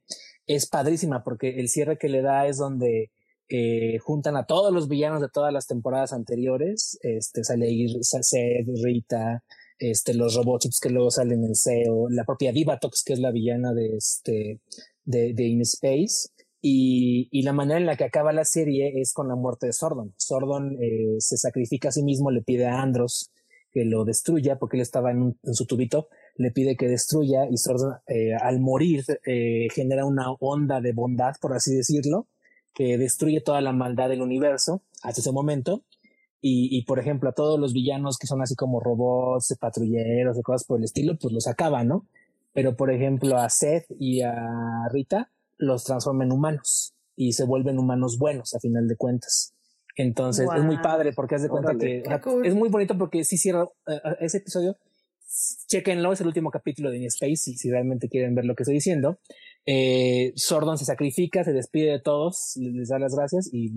es 0.47 0.67
padrísima 0.67 1.23
porque 1.23 1.59
el 1.59 1.69
cierre 1.69 1.97
que 1.97 2.09
le 2.09 2.21
da 2.21 2.47
es 2.47 2.57
donde 2.57 3.11
eh, 3.49 3.97
juntan 3.99 4.35
a 4.37 4.45
todos 4.45 4.73
los 4.73 4.87
villanos 4.87 5.21
de 5.21 5.29
todas 5.29 5.53
las 5.53 5.67
temporadas 5.67 6.13
anteriores. 6.13 6.97
Este 7.01 7.43
sale 7.43 7.67
Seth, 8.01 8.67
Rita, 8.83 9.43
este, 9.79 10.13
los 10.13 10.35
robots 10.35 10.79
que 10.79 10.89
luego 10.89 11.11
salen 11.11 11.43
en 11.43 11.55
SEO, 11.55 12.09
la 12.09 12.25
propia 12.25 12.51
Divatox, 12.51 13.03
que 13.03 13.13
es 13.13 13.19
la 13.19 13.31
villana 13.31 13.73
de 13.73 13.95
este 13.95 14.59
de, 15.03 15.33
de 15.33 15.43
In 15.43 15.61
Space. 15.61 16.29
Y, 16.65 17.27
y, 17.29 17.41
la 17.41 17.51
manera 17.51 17.77
en 17.77 17.85
la 17.85 17.97
que 17.97 18.05
acaba 18.05 18.31
la 18.31 18.45
serie 18.45 18.93
es 19.01 19.11
con 19.11 19.27
la 19.27 19.35
muerte 19.35 19.65
de 19.65 19.73
Sordon. 19.73 20.13
Sordon 20.15 20.77
eh, 20.81 21.15
se 21.19 21.35
sacrifica 21.35 21.89
a 21.89 21.91
sí 21.91 22.03
mismo, 22.03 22.31
le 22.31 22.41
pide 22.41 22.67
a 22.67 22.81
Andros 22.81 23.31
que 23.73 23.83
lo 23.83 24.05
destruya 24.05 24.57
porque 24.59 24.77
él 24.77 24.81
estaba 24.81 25.11
en 25.11 25.35
su 25.51 25.65
tubito 25.65 26.07
le 26.35 26.51
pide 26.51 26.75
que 26.75 26.87
destruya 26.87 27.47
y 27.49 27.57
Sordon 27.57 27.95
eh, 28.07 28.33
al 28.33 28.59
morir 28.59 29.03
eh, 29.25 29.67
genera 29.73 30.05
una 30.05 30.31
onda 30.39 30.81
de 30.81 30.93
bondad, 30.93 31.35
por 31.39 31.53
así 31.53 31.75
decirlo, 31.75 32.27
que 32.73 32.97
destruye 32.97 33.41
toda 33.41 33.61
la 33.61 33.71
maldad 33.71 34.09
del 34.09 34.21
universo 34.21 34.81
hasta 35.03 35.21
ese 35.21 35.31
momento. 35.31 35.83
Y, 36.41 36.75
y 36.77 36.83
por 36.83 36.99
ejemplo, 36.99 37.29
a 37.29 37.33
todos 37.33 37.59
los 37.59 37.73
villanos 37.73 38.17
que 38.17 38.27
son 38.27 38.41
así 38.41 38.55
como 38.55 38.81
robots, 38.81 39.55
patrulleros, 39.59 40.37
y 40.37 40.41
cosas 40.41 40.65
por 40.65 40.79
el 40.79 40.83
estilo, 40.83 41.17
pues 41.17 41.33
los 41.33 41.47
acaba, 41.47 41.83
¿no? 41.83 42.05
Pero 42.53 42.75
por 42.75 42.91
ejemplo, 42.91 43.37
a 43.37 43.49
Seth 43.49 43.85
y 43.97 44.21
a 44.21 44.33
Rita 44.91 45.31
los 45.57 45.83
transforma 45.85 46.25
en 46.25 46.31
humanos 46.31 46.93
y 47.15 47.33
se 47.33 47.45
vuelven 47.45 47.79
humanos 47.79 48.17
buenos 48.17 48.53
a 48.55 48.59
final 48.59 48.87
de 48.87 48.97
cuentas. 48.97 49.53
Entonces 49.95 50.47
es 50.55 50.63
muy 50.63 50.77
padre 50.77 51.13
porque 51.13 51.35
haz 51.35 51.43
de 51.43 51.49
cuenta 51.49 51.77
que 51.77 52.03
es 52.43 52.55
muy 52.55 52.69
bonito 52.69 52.97
porque 52.97 53.23
si 53.23 53.37
cierra 53.37 53.67
eh, 53.87 53.99
ese 54.19 54.37
episodio 54.37 54.75
chequenlo, 55.67 56.11
es 56.11 56.21
el 56.21 56.27
último 56.27 56.51
capítulo 56.51 56.91
de 56.91 56.97
In 56.97 57.05
Space, 57.05 57.53
si, 57.55 57.69
realmente 57.69 58.09
quieren 58.09 58.35
ver 58.35 58.45
lo 58.45 58.55
que 58.55 58.63
estoy 58.63 58.75
diciendo. 58.75 59.19
Eh, 59.65 60.33
Sordon 60.35 60.77
se 60.77 60.85
sacrifica, 60.85 61.43
se 61.43 61.53
despide 61.53 61.91
de 61.91 61.99
todos, 61.99 62.53
les 62.57 62.89
da 62.89 62.99
las 62.99 63.15
gracias 63.15 63.49
y 63.53 63.71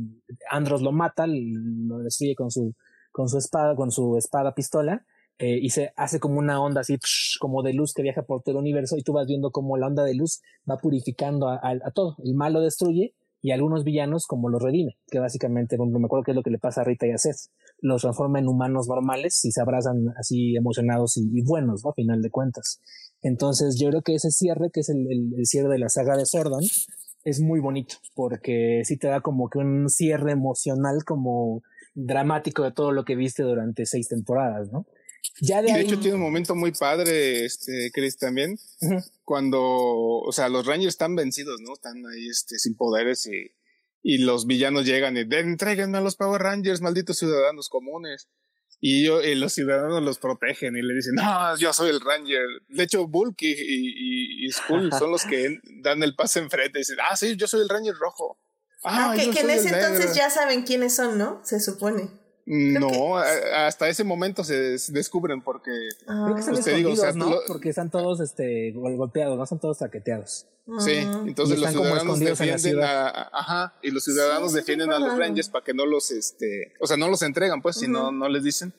Andros 0.51 0.83
lo 0.83 0.93
mata, 0.93 1.27
lo 1.27 1.99
destruye 1.99 2.35
con 2.35 2.51
su, 2.51 2.75
con 3.13 3.29
su 3.29 3.39
espada, 3.39 3.75
con 3.77 3.91
su 3.91 4.17
espada 4.17 4.55
pistola. 4.55 5.05
Eh, 5.39 5.59
y 5.61 5.69
se 5.69 5.93
hace 5.97 6.19
como 6.19 6.39
una 6.39 6.63
onda 6.63 6.81
así, 6.81 6.97
como 7.41 7.63
de 7.63 7.75
luz 7.75 7.93
que 7.93 8.03
viaja 8.03 8.23
por 8.23 8.43
todo 8.43 8.55
el 8.55 8.61
universo 8.63 8.97
y 8.97 9.03
tú 9.03 9.13
vas 9.13 9.27
viendo 9.27 9.51
como 9.51 9.77
la 9.77 9.87
onda 9.87 10.03
de 10.03 10.15
luz 10.15 10.41
va 10.69 10.79
purificando 10.79 11.49
a, 11.49 11.61
a, 11.63 11.91
todo. 11.91 12.17
El 12.25 12.35
mal 12.35 12.55
lo 12.55 12.61
destruye, 12.63 13.15
y 13.43 13.53
algunos 13.53 13.85
villanos 13.85 14.27
como 14.27 14.49
los 14.49 14.61
redime, 14.61 14.99
que 15.09 15.21
básicamente, 15.21 15.77
me 15.79 16.05
acuerdo 16.05 16.25
que 16.25 16.33
es 16.33 16.37
lo 16.37 16.43
que 16.43 16.51
le 16.51 16.59
pasa 16.59 16.81
a 16.81 16.85
Rita 16.85 17.07
y 17.07 17.13
a 17.13 17.19
Seth, 17.19 17.53
los 17.81 18.03
transforma 18.03 18.39
en 18.39 18.49
humanos 18.49 18.89
normales 18.89 19.45
y 19.45 19.53
se 19.53 19.61
abrazan 19.61 20.15
así 20.19 20.57
emocionados 20.57 21.17
y, 21.17 21.43
buenos, 21.43 21.83
¿no? 21.85 21.91
A 21.91 21.95
final 21.95 22.23
de 22.23 22.31
cuentas. 22.31 22.81
Entonces 23.23 23.79
yo 23.79 23.91
creo 23.91 24.03
que 24.03 24.15
ese 24.15 24.31
cierre, 24.31 24.71
que 24.73 24.81
es 24.81 24.89
el, 24.89 25.07
el, 25.11 25.47
cierre 25.47 25.69
de 25.69 25.79
la 25.79 25.89
saga 25.89 26.17
de 26.17 26.27
Sordon, 26.27 26.63
es 27.25 27.41
muy 27.41 27.61
bonito, 27.61 27.97
porque 28.15 28.83
sí 28.85 28.97
te 28.97 29.09
da 29.09 29.21
como 29.21 29.49
que 29.49 29.59
un 29.59 29.89
cierre 29.89 30.33
emocional 30.33 31.05
como 31.05 31.63
dramático 31.95 32.63
de 32.63 32.73
todo 32.73 32.93
lo 32.93 33.05
que 33.05 33.17
viste 33.17 33.43
durante 33.43 33.87
seis 33.87 34.09
temporadas, 34.09 34.71
¿no? 34.71 34.87
Ya 35.41 35.61
de, 35.61 35.71
y 35.71 35.73
de 35.73 35.81
hecho 35.81 35.99
tiene 35.99 36.17
un 36.17 36.23
momento 36.23 36.55
muy 36.55 36.73
padre, 36.73 37.45
este, 37.45 37.91
Chris, 37.93 38.17
también, 38.17 38.59
cuando, 39.25 39.61
o 39.61 40.33
sea, 40.33 40.49
los 40.49 40.67
Rangers 40.67 40.95
están 40.95 41.17
vencidos, 41.17 41.61
¿no? 41.61 41.75
Están 41.75 41.97
ahí, 42.07 42.29
este, 42.29 42.59
sin 42.59 42.77
poderes 42.77 43.27
y, 43.27 43.51
y 44.09 44.19
los 44.19 44.47
villanos 44.47 44.87
llegan 44.87 45.17
y 45.17 45.23
entréguenme 45.23 45.99
a 45.99 46.01
los 46.01 46.15
Power 46.15 46.41
Rangers, 46.41 46.81
malditos 46.81 47.19
ciudadanos 47.19 47.69
comunes. 47.69 48.29
Y, 48.81 49.05
yo, 49.05 49.21
y 49.21 49.35
los 49.35 49.53
ciudadanos 49.53 50.01
los 50.01 50.21
protegen 50.21 50.77
y 50.77 50.83
le 50.83 50.95
dicen, 50.95 51.15
no, 51.17 51.57
yo 51.57 51.73
soy 51.73 51.91
el 51.91 52.01
Ranger. 52.01 52.47
De 52.69 52.85
hecho, 52.85 53.09
Bulk 53.09 53.43
y, 53.43 53.51
y, 53.51 54.47
y 54.47 54.53
Skull 54.53 54.93
son 54.93 55.11
los 55.11 55.25
que 55.25 55.59
dan 55.83 56.05
el 56.05 56.15
pase 56.15 56.39
enfrente 56.39 56.79
y 56.79 56.83
dicen, 56.83 56.99
ah, 57.11 57.17
sí, 57.17 57.35
yo 57.35 57.49
soy 57.49 57.63
el 57.63 57.69
Ranger 57.69 57.97
rojo. 57.97 58.39
Ah, 58.85 59.13
que, 59.17 59.29
que 59.33 59.41
en 59.41 59.51
ese 59.51 59.71
entonces 59.71 60.15
ya 60.15 60.31
saben 60.31 60.63
quiénes 60.63 60.95
son, 60.95 61.19
¿no? 61.19 61.41
Se 61.43 61.59
supone. 61.59 62.09
No, 62.47 63.19
hasta 63.19 63.89
ese 63.89 64.05
momento 64.05 64.45
se 64.45 64.79
descubren 64.93 65.43
porque 65.43 65.73
ah. 66.07 66.29
pues 66.31 66.65
digo, 66.65 66.95
¿no? 67.15 67.39
porque 67.49 67.71
están 67.71 67.91
todos 67.91 68.21
este 68.21 68.71
golpeados, 68.73 69.37
no 69.37 69.47
son 69.47 69.59
todos 69.59 69.79
taqueteados. 69.79 70.47
Sí, 70.79 70.95
entonces 70.95 71.61
los 71.61 71.71
ciudadanos 71.71 72.19
defienden 72.19 72.83
a, 72.83 73.09
ajá, 73.33 73.75
y 73.83 73.91
los 73.91 74.05
ciudadanos 74.05 74.53
defienden 74.53 74.93
a 74.93 74.99
los 74.99 75.17
Rangers 75.17 75.49
para 75.49 75.65
que 75.65 75.75
no 75.75 75.87
los 75.87 76.11
este, 76.11 76.75
o 76.81 76.87
sea, 76.87 76.97
no 76.97 77.09
los 77.09 77.23
entregan, 77.23 77.63
pues, 77.63 77.77
si 77.77 77.89
no 77.89 78.11
no 78.13 78.29
les 78.29 78.43
dicen. 78.43 78.73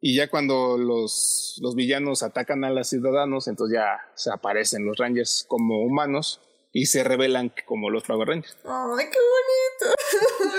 Y 0.00 0.14
ya 0.14 0.28
cuando 0.28 0.76
los, 0.76 1.58
los 1.62 1.74
villanos 1.74 2.22
atacan 2.22 2.64
a 2.64 2.70
los 2.70 2.88
ciudadanos, 2.88 3.48
entonces 3.48 3.78
ya 3.78 3.98
se 4.14 4.30
aparecen 4.30 4.84
los 4.84 4.98
Rangers 4.98 5.44
como 5.48 5.82
humanos 5.82 6.40
y 6.76 6.84
se 6.84 7.02
revelan 7.02 7.50
como 7.64 7.88
los 7.88 8.02
Power 8.02 8.28
Rangers. 8.28 8.54
¡Ay, 8.64 9.06
qué 9.10 9.18
bonito! 9.18 9.96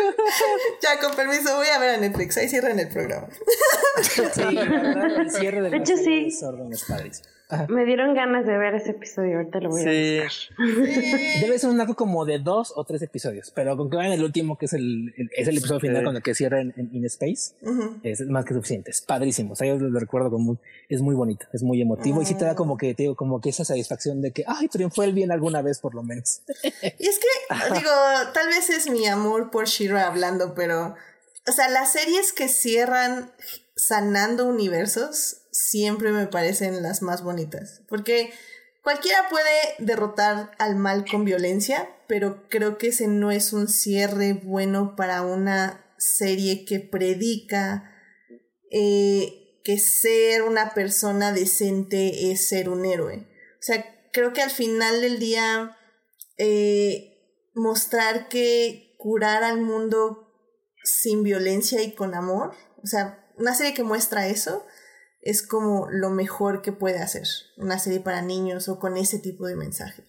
ya, 0.81 0.99
con 0.99 1.15
permiso, 1.15 1.55
voy 1.55 1.67
a 1.67 1.77
ver 1.77 1.91
a 1.91 1.97
Netflix. 1.97 2.37
Ahí 2.37 2.49
cierran 2.49 2.79
el 2.79 2.89
programa. 2.89 3.27
sí, 4.01 4.41
el 4.41 5.29
cierre 5.29 5.61
del 5.61 5.69
de 5.69 5.77
hecho, 5.77 5.95
sí. 5.95 6.31
Me 7.69 7.85
dieron 7.85 8.13
ganas 8.13 8.45
de 8.45 8.57
ver 8.57 8.75
ese 8.75 8.91
episodio, 8.91 9.37
ahorita 9.37 9.59
lo 9.61 9.69
voy 9.69 9.81
a 9.81 9.85
ver. 9.85 10.31
Debe 11.41 11.57
ser 11.57 11.69
un 11.69 11.79
arco 11.79 11.95
como 11.95 12.25
de 12.25 12.39
dos 12.39 12.73
o 12.75 12.83
tres 12.83 13.01
episodios, 13.01 13.51
pero 13.51 13.77
con 13.77 13.89
que 13.89 13.95
vean 13.95 14.11
el 14.11 14.23
último, 14.23 14.57
que 14.57 14.65
es 14.65 14.73
el, 14.73 15.13
es 15.31 15.47
el 15.47 15.57
episodio 15.57 15.79
final 15.79 16.03
con 16.03 16.15
el 16.17 16.21
que 16.21 16.35
cierra 16.35 16.59
en, 16.59 16.73
in 16.91 17.05
Space, 17.05 17.55
es 18.03 18.21
más 18.27 18.43
que 18.43 18.53
suficiente. 18.53 18.91
Es 18.91 19.01
padrísimo. 19.01 19.53
O 19.53 19.55
sea, 19.55 19.67
yo 19.67 19.77
lo 19.77 19.97
recuerdo 19.97 20.29
como 20.29 20.57
es 20.89 21.01
muy 21.01 21.15
bonito, 21.15 21.45
es 21.53 21.63
muy 21.63 21.81
emotivo 21.81 22.21
y 22.21 22.25
sí 22.25 22.35
te 22.35 22.43
da 22.43 22.55
como 22.55 22.77
que, 22.77 22.93
te 22.93 23.03
digo, 23.03 23.15
como 23.15 23.39
que 23.39 23.49
esa 23.49 23.63
satisfacción 23.63 24.21
de 24.21 24.31
que, 24.31 24.43
ay, 24.45 24.67
triunfó 24.67 25.03
el 25.03 25.13
bien 25.13 25.31
alguna 25.31 25.61
vez 25.61 25.79
por 25.79 25.95
lo 25.95 26.03
menos. 26.03 26.41
y 26.63 27.07
es 27.07 27.19
que, 27.19 27.55
digo, 27.75 27.91
tal 28.33 28.47
vez 28.47 28.69
es 28.69 28.89
mi 28.89 29.07
amor 29.07 29.51
por 29.51 29.67
Shira 29.67 30.07
hablando, 30.07 30.53
pero, 30.53 30.95
o 31.47 31.51
sea, 31.53 31.69
las 31.69 31.93
series 31.93 32.33
que 32.33 32.49
cierran 32.49 33.31
sanando 33.75 34.47
universos 34.47 35.43
siempre 35.57 36.11
me 36.11 36.27
parecen 36.27 36.83
las 36.83 37.01
más 37.01 37.23
bonitas. 37.23 37.81
Porque 37.87 38.31
cualquiera 38.83 39.27
puede 39.29 39.75
derrotar 39.79 40.51
al 40.59 40.75
mal 40.75 41.05
con 41.09 41.25
violencia, 41.25 41.89
pero 42.07 42.47
creo 42.49 42.77
que 42.77 42.87
ese 42.87 43.07
no 43.07 43.31
es 43.31 43.53
un 43.53 43.67
cierre 43.67 44.33
bueno 44.33 44.95
para 44.95 45.23
una 45.23 45.83
serie 45.97 46.65
que 46.65 46.79
predica 46.79 47.91
eh, 48.71 49.61
que 49.63 49.79
ser 49.79 50.43
una 50.43 50.73
persona 50.73 51.33
decente 51.33 52.31
es 52.31 52.47
ser 52.47 52.69
un 52.69 52.85
héroe. 52.85 53.27
O 53.59 53.61
sea, 53.61 54.09
creo 54.13 54.33
que 54.33 54.41
al 54.41 54.51
final 54.51 55.01
del 55.01 55.19
día 55.19 55.75
eh, 56.37 57.49
mostrar 57.55 58.29
que 58.29 58.95
curar 58.97 59.43
al 59.43 59.59
mundo 59.59 60.33
sin 60.83 61.23
violencia 61.23 61.81
y 61.81 61.93
con 61.93 62.13
amor, 62.13 62.53
o 62.81 62.87
sea, 62.87 63.27
una 63.37 63.53
serie 63.53 63.73
que 63.73 63.83
muestra 63.83 64.27
eso, 64.27 64.65
es 65.27 65.45
como 65.45 65.87
lo 65.91 66.09
mejor 66.09 66.61
que 66.61 66.71
puede 66.71 66.99
hacer 66.99 67.27
una 67.57 67.79
serie 67.79 67.99
para 67.99 68.21
niños 68.21 68.69
o 68.69 68.79
con 68.79 68.95
ese 68.95 69.19
tipo 69.19 69.45
de 69.45 69.57
mensaje. 69.57 70.05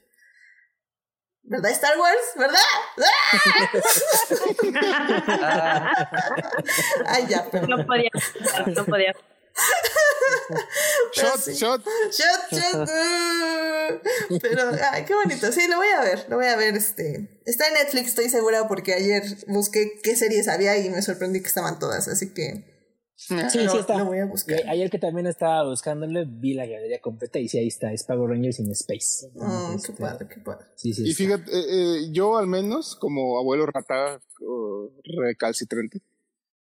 ¿Verdad 1.43 1.73
Star 1.73 1.99
Wars? 1.99 2.20
¿Verdad? 2.36 2.61
Ay, 7.07 7.27
ya, 7.28 7.49
pero... 7.51 7.66
No 7.66 7.85
podía, 7.85 8.11
no 8.77 8.85
podía. 8.85 9.12
shot, 11.15 11.49
shot. 11.49 11.85
Shot, 12.12 12.53
shot. 12.53 12.89
Pero, 14.40 14.70
ay, 14.93 15.05
qué 15.05 15.15
bonito. 15.15 15.51
Sí, 15.51 15.66
lo 15.66 15.78
voy 15.78 15.89
a 15.89 16.01
ver. 16.03 16.27
Lo 16.28 16.36
voy 16.36 16.47
a 16.47 16.55
ver. 16.55 16.77
Este. 16.77 17.40
Está 17.45 17.66
en 17.66 17.74
Netflix, 17.74 18.11
estoy 18.11 18.28
segura, 18.28 18.69
porque 18.69 18.95
ayer 18.95 19.24
busqué 19.49 19.99
qué 20.01 20.15
series 20.15 20.47
había 20.47 20.77
y 20.77 20.90
me 20.90 21.03
sorprendí 21.03 21.40
que 21.40 21.49
estaban 21.49 21.81
todas. 21.81 22.07
Así 22.07 22.32
que 22.35 22.77
Sí, 23.20 23.35
sí 23.51 23.77
está. 23.77 23.99
Lo 23.99 24.05
voy 24.05 24.20
a 24.20 24.27
buscar. 24.27 24.61
Ayer 24.69 24.89
que 24.90 24.99
también 25.01 25.27
estaba 25.27 25.69
buscándole, 25.69 26.24
vi 26.24 26.55
la 26.55 26.66
galería 26.66 27.01
completa 27.01 27.40
y 27.40 27.49
sí, 27.49 27.59
ahí 27.59 27.66
está, 27.66 27.93
es 27.93 28.05
Power 28.05 28.31
Rangers 28.31 28.61
in 28.61 28.70
Space. 28.70 29.28
Oh, 29.35 29.77
qué 29.85 29.93
padre, 29.93 30.28
qué 30.32 30.40
padre. 30.40 30.66
Sí, 30.77 30.95
sí, 30.95 31.03
y 31.05 31.12
fíjate, 31.15 31.51
eh, 31.51 31.65
eh, 31.69 32.09
yo 32.12 32.39
al 32.39 32.47
menos, 32.47 32.95
como 32.95 33.36
abuelo 33.40 33.66
rata 33.66 34.20
recalcitrante, 35.03 36.01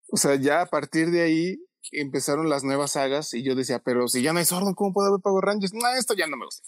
o 0.09 0.15
sea, 0.15 0.35
ya 0.35 0.61
a 0.61 0.65
partir 0.67 1.11
de 1.11 1.21
ahí 1.21 1.59
empezaron 1.91 2.49
las 2.49 2.63
nuevas 2.63 2.91
sagas 2.91 3.33
y 3.33 3.43
yo 3.43 3.53
decía, 3.53 3.79
pero 3.79 4.07
si 4.07 4.21
ya 4.21 4.31
no 4.31 4.39
hay 4.39 4.45
Sordon, 4.45 4.73
¿cómo 4.73 4.93
puedo 4.93 5.11
ver 5.11 5.21
Power 5.21 5.43
Rangers? 5.43 5.73
No, 5.73 5.81
esto 5.99 6.13
ya 6.13 6.27
no 6.27 6.37
me 6.37 6.45
gusta. 6.45 6.65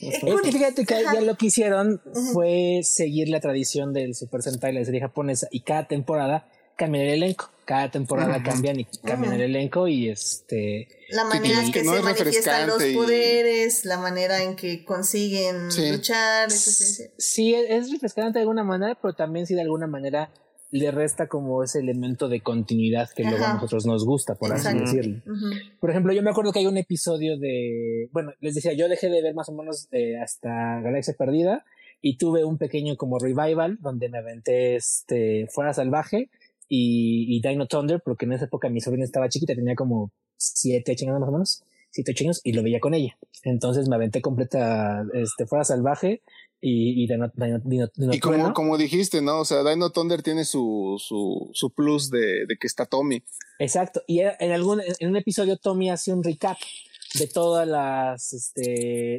Es 0.00 0.42
que 0.42 0.52
fíjate 0.52 0.86
que 0.86 1.02
ya 1.02 1.20
lo 1.20 1.36
que 1.36 1.46
hicieron 1.46 2.00
fue 2.32 2.80
seguir 2.84 3.28
la 3.28 3.40
tradición 3.40 3.92
del 3.92 4.14
Super 4.14 4.40
Sentai, 4.40 4.72
la 4.72 4.84
serie 4.84 5.02
japonesa, 5.02 5.46
y 5.50 5.60
cada 5.60 5.88
temporada 5.88 6.48
cambian 6.76 7.04
el 7.04 7.10
elenco. 7.10 7.50
Cada 7.68 7.90
temporada 7.90 8.42
cambian 8.42 8.80
y 8.80 8.86
cambian 9.04 9.34
el 9.34 9.42
elenco 9.42 9.88
y 9.88 10.08
este... 10.08 10.88
La 11.10 11.24
manera 11.24 11.62
en 11.62 11.70
que, 11.70 11.84
se 11.84 12.00
manifiestan 12.00 12.66
los 12.66 12.82
poderes, 12.82 13.84
la 13.84 13.98
manera 13.98 14.42
en 14.42 14.56
que 14.56 14.86
consiguen 14.86 15.68
luchar. 15.90 16.50
sí, 16.50 17.54
es 17.54 17.92
refrescante 17.92 18.38
de 18.38 18.44
alguna 18.44 18.64
manera, 18.64 18.96
pero 18.98 19.12
también 19.12 19.46
sí 19.46 19.54
de 19.54 19.60
alguna 19.60 19.86
manera 19.86 20.30
le 20.70 20.90
resta 20.90 21.28
como 21.28 21.62
ese 21.62 21.80
elemento 21.80 22.30
de 22.30 22.40
continuidad 22.40 23.10
que 23.14 23.24
luego 23.24 23.44
a 23.44 23.52
nosotros 23.52 23.84
nos 23.84 24.06
gusta, 24.06 24.34
por 24.36 24.50
así 24.50 24.74
decirlo. 24.78 25.20
Por 25.78 25.90
ejemplo, 25.90 26.14
yo 26.14 26.22
me 26.22 26.30
acuerdo 26.30 26.52
que 26.52 26.60
hay 26.60 26.66
un 26.66 26.78
episodio 26.78 27.36
de, 27.36 28.08
bueno, 28.12 28.32
les 28.40 28.54
decía, 28.54 28.72
yo 28.72 28.88
dejé 28.88 29.10
de 29.10 29.20
ver 29.20 29.34
más 29.34 29.50
o 29.50 29.52
menos 29.52 29.88
eh, 29.92 30.18
hasta 30.18 30.80
Galaxia 30.80 31.12
Perdida 31.18 31.66
y 32.00 32.16
tuve 32.16 32.46
un 32.46 32.56
pequeño 32.56 32.96
como 32.96 33.18
revival 33.18 33.76
donde 33.82 34.08
me 34.08 34.16
aventé 34.16 34.76
este 34.76 35.48
Fuera 35.50 35.74
Salvaje 35.74 36.30
y, 36.68 37.36
y 37.36 37.40
Dino 37.40 37.66
Thunder, 37.66 38.00
porque 38.04 38.26
en 38.26 38.32
esa 38.32 38.44
época 38.44 38.68
mi 38.68 38.80
sobrina 38.80 39.04
estaba 39.04 39.28
chiquita, 39.28 39.54
tenía 39.54 39.74
como 39.74 40.10
siete, 40.36 40.92
ocho 40.92 41.06
años 41.06 41.20
más 41.20 41.28
o 41.28 41.32
menos, 41.32 41.62
siete, 41.90 42.12
ocho 42.12 42.24
años, 42.24 42.40
y 42.44 42.52
lo 42.52 42.62
veía 42.62 42.80
con 42.80 42.94
ella. 42.94 43.16
Entonces 43.44 43.88
me 43.88 43.96
aventé 43.96 44.20
completa, 44.20 45.04
este, 45.14 45.46
fuera 45.46 45.64
salvaje 45.64 46.22
y, 46.60 47.02
y 47.02 47.06
Dino, 47.06 47.30
Dino, 47.34 47.60
Dino, 47.94 48.12
Y 48.12 48.20
como, 48.20 48.52
como 48.52 48.76
dijiste, 48.76 49.22
¿no? 49.22 49.40
O 49.40 49.44
sea, 49.44 49.62
Dino 49.64 49.90
Thunder 49.90 50.22
tiene 50.22 50.44
su, 50.44 50.96
su, 50.98 51.50
su 51.52 51.70
plus 51.70 52.10
de, 52.10 52.46
de 52.46 52.56
que 52.60 52.66
está 52.66 52.86
Tommy. 52.86 53.22
Exacto. 53.58 54.02
Y 54.06 54.20
en 54.20 54.52
algún, 54.52 54.80
en 54.80 55.08
un 55.08 55.16
episodio 55.16 55.56
Tommy 55.56 55.90
hace 55.90 56.12
un 56.12 56.22
recap 56.22 56.58
de 57.14 57.26
todas 57.26 57.66
las 57.66 58.32
este 58.32 58.60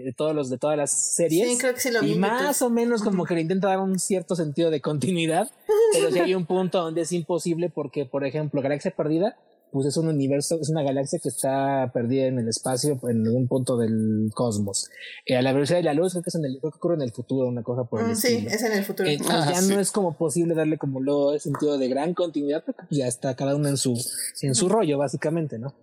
de 0.06 0.14
todos 0.16 0.36
los 0.36 0.49
de 0.49 0.57
todas 0.57 0.78
las 0.78 0.91
series 0.91 1.49
sí, 1.49 1.57
creo 1.57 1.74
que 1.74 1.80
sí 1.80 1.91
lo 1.91 2.02
vi, 2.02 2.11
y 2.11 2.16
más 2.16 2.61
o 2.61 2.70
menos 2.70 3.02
como 3.02 3.26
que 3.26 3.34
le 3.34 3.41
intenta 3.41 3.70
dar 3.70 3.80
un 3.80 3.98
cierto 3.98 4.36
sentido 4.36 4.70
de 4.70 4.80
continuidad 4.80 5.49
pero 5.94 6.11
sí 6.11 6.20
hay 6.20 6.36
un 6.36 6.45
punto 6.45 6.80
donde 6.80 7.02
es 7.02 7.11
imposible 7.11 7.70
porque 7.70 8.06
por 8.06 8.26
ejemplo 8.26 8.61
Galaxia 8.61 8.91
Perdida 8.91 9.38
pues 9.72 9.88
es 9.88 9.98
un 9.98 10.07
universo, 10.07 10.57
es 10.60 10.70
una 10.70 10.84
galaxia 10.84 11.20
que 11.22 11.30
está 11.30 11.91
perdida 11.94 12.26
en 12.26 12.40
el 12.40 12.48
espacio, 12.48 12.99
en 13.07 13.26
algún 13.26 13.48
punto 13.48 13.78
del 13.78 14.32
cosmos. 14.34 14.90
Eh, 15.26 15.36
a 15.36 15.41
la 15.41 15.53
velocidad 15.53 15.78
de 15.78 15.84
la 15.84 15.94
luz, 15.94 16.14
creo 16.14 16.24
que, 16.24 16.30
es 16.30 16.36
en 16.36 16.45
el, 16.45 16.57
creo 16.60 16.72
que 16.72 16.78
ocurre 16.78 16.95
en 16.95 17.02
el 17.02 17.11
futuro, 17.11 17.48
una 17.48 17.64
cosa 17.64 17.84
por 17.84 18.02
el 18.02 18.11
mm, 18.11 18.16
Sí, 18.16 18.48
es 18.49 18.64
en 18.64 18.74
el 18.74 18.84
futuro. 18.84 19.10
ya 19.10 19.61
no 19.61 19.80
es 19.80 19.91
como 19.91 20.18
posible 20.18 20.56
darle 20.56 20.78
como 20.78 20.99
luego 20.99 21.34
el 21.34 21.40
sentido 21.40 21.78
de 21.78 21.88
gran 21.88 22.14
continuidad, 22.14 22.64
porque 22.66 22.84
ya 22.90 23.07
está 23.07 23.36
cada 23.36 23.56
uno 23.56 23.70
en 23.70 23.78
su, 23.78 23.95
en 24.41 24.56
su 24.56 24.70
rollo, 24.70 24.98
básicamente, 24.98 25.60
¿no? 25.60 25.74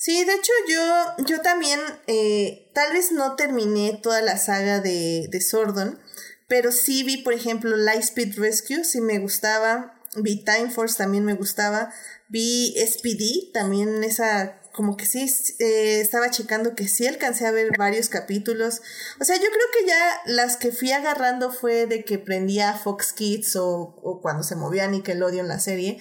Sí, 0.00 0.24
de 0.24 0.32
hecho 0.32 0.52
yo, 0.66 1.24
yo 1.26 1.42
también, 1.42 1.78
eh, 2.06 2.70
tal 2.72 2.94
vez 2.94 3.12
no 3.12 3.36
terminé 3.36 4.00
toda 4.02 4.22
la 4.22 4.38
saga 4.38 4.80
de, 4.80 5.28
de 5.28 5.40
Sordon, 5.42 6.00
pero 6.48 6.72
sí 6.72 7.02
vi, 7.02 7.18
por 7.18 7.34
ejemplo, 7.34 7.76
Lightspeed 7.76 8.38
Rescue, 8.38 8.82
sí 8.82 9.02
me 9.02 9.18
gustaba, 9.18 10.00
vi 10.16 10.42
Time 10.42 10.70
Force, 10.70 10.96
también 10.96 11.26
me 11.26 11.34
gustaba, 11.34 11.92
vi 12.28 12.74
SPD, 12.78 13.52
también 13.52 14.02
esa 14.02 14.62
como 14.72 14.96
que 14.96 15.04
sí 15.04 15.30
eh, 15.58 16.00
estaba 16.00 16.30
checando 16.30 16.74
que 16.74 16.88
sí 16.88 17.06
alcancé 17.06 17.46
a 17.46 17.50
ver 17.50 17.76
varios 17.76 18.08
capítulos. 18.08 18.80
O 19.20 19.24
sea, 19.24 19.36
yo 19.36 19.48
creo 19.50 19.66
que 19.74 19.86
ya 19.86 20.22
las 20.24 20.56
que 20.56 20.72
fui 20.72 20.92
agarrando 20.92 21.52
fue 21.52 21.84
de 21.84 22.06
que 22.06 22.18
prendía 22.18 22.72
Fox 22.72 23.12
Kids 23.12 23.56
o, 23.56 23.98
o 24.02 24.22
cuando 24.22 24.44
se 24.44 24.56
movía 24.56 24.86
Nickelodeon 24.86 25.46
la 25.46 25.58
serie. 25.58 26.00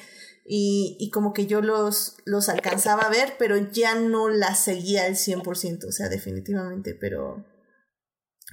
Y, 0.52 0.98
y, 1.00 1.12
como 1.12 1.32
que 1.32 1.46
yo 1.46 1.62
los, 1.62 2.18
los 2.26 2.50
alcanzaba 2.50 3.04
a 3.04 3.10
ver, 3.10 3.36
pero 3.38 3.58
ya 3.58 3.94
no 3.94 4.30
las 4.30 4.64
seguía 4.64 5.06
al 5.06 5.14
100%, 5.14 5.86
o 5.86 5.92
sea, 5.92 6.10
definitivamente, 6.10 6.96
pero, 6.96 7.46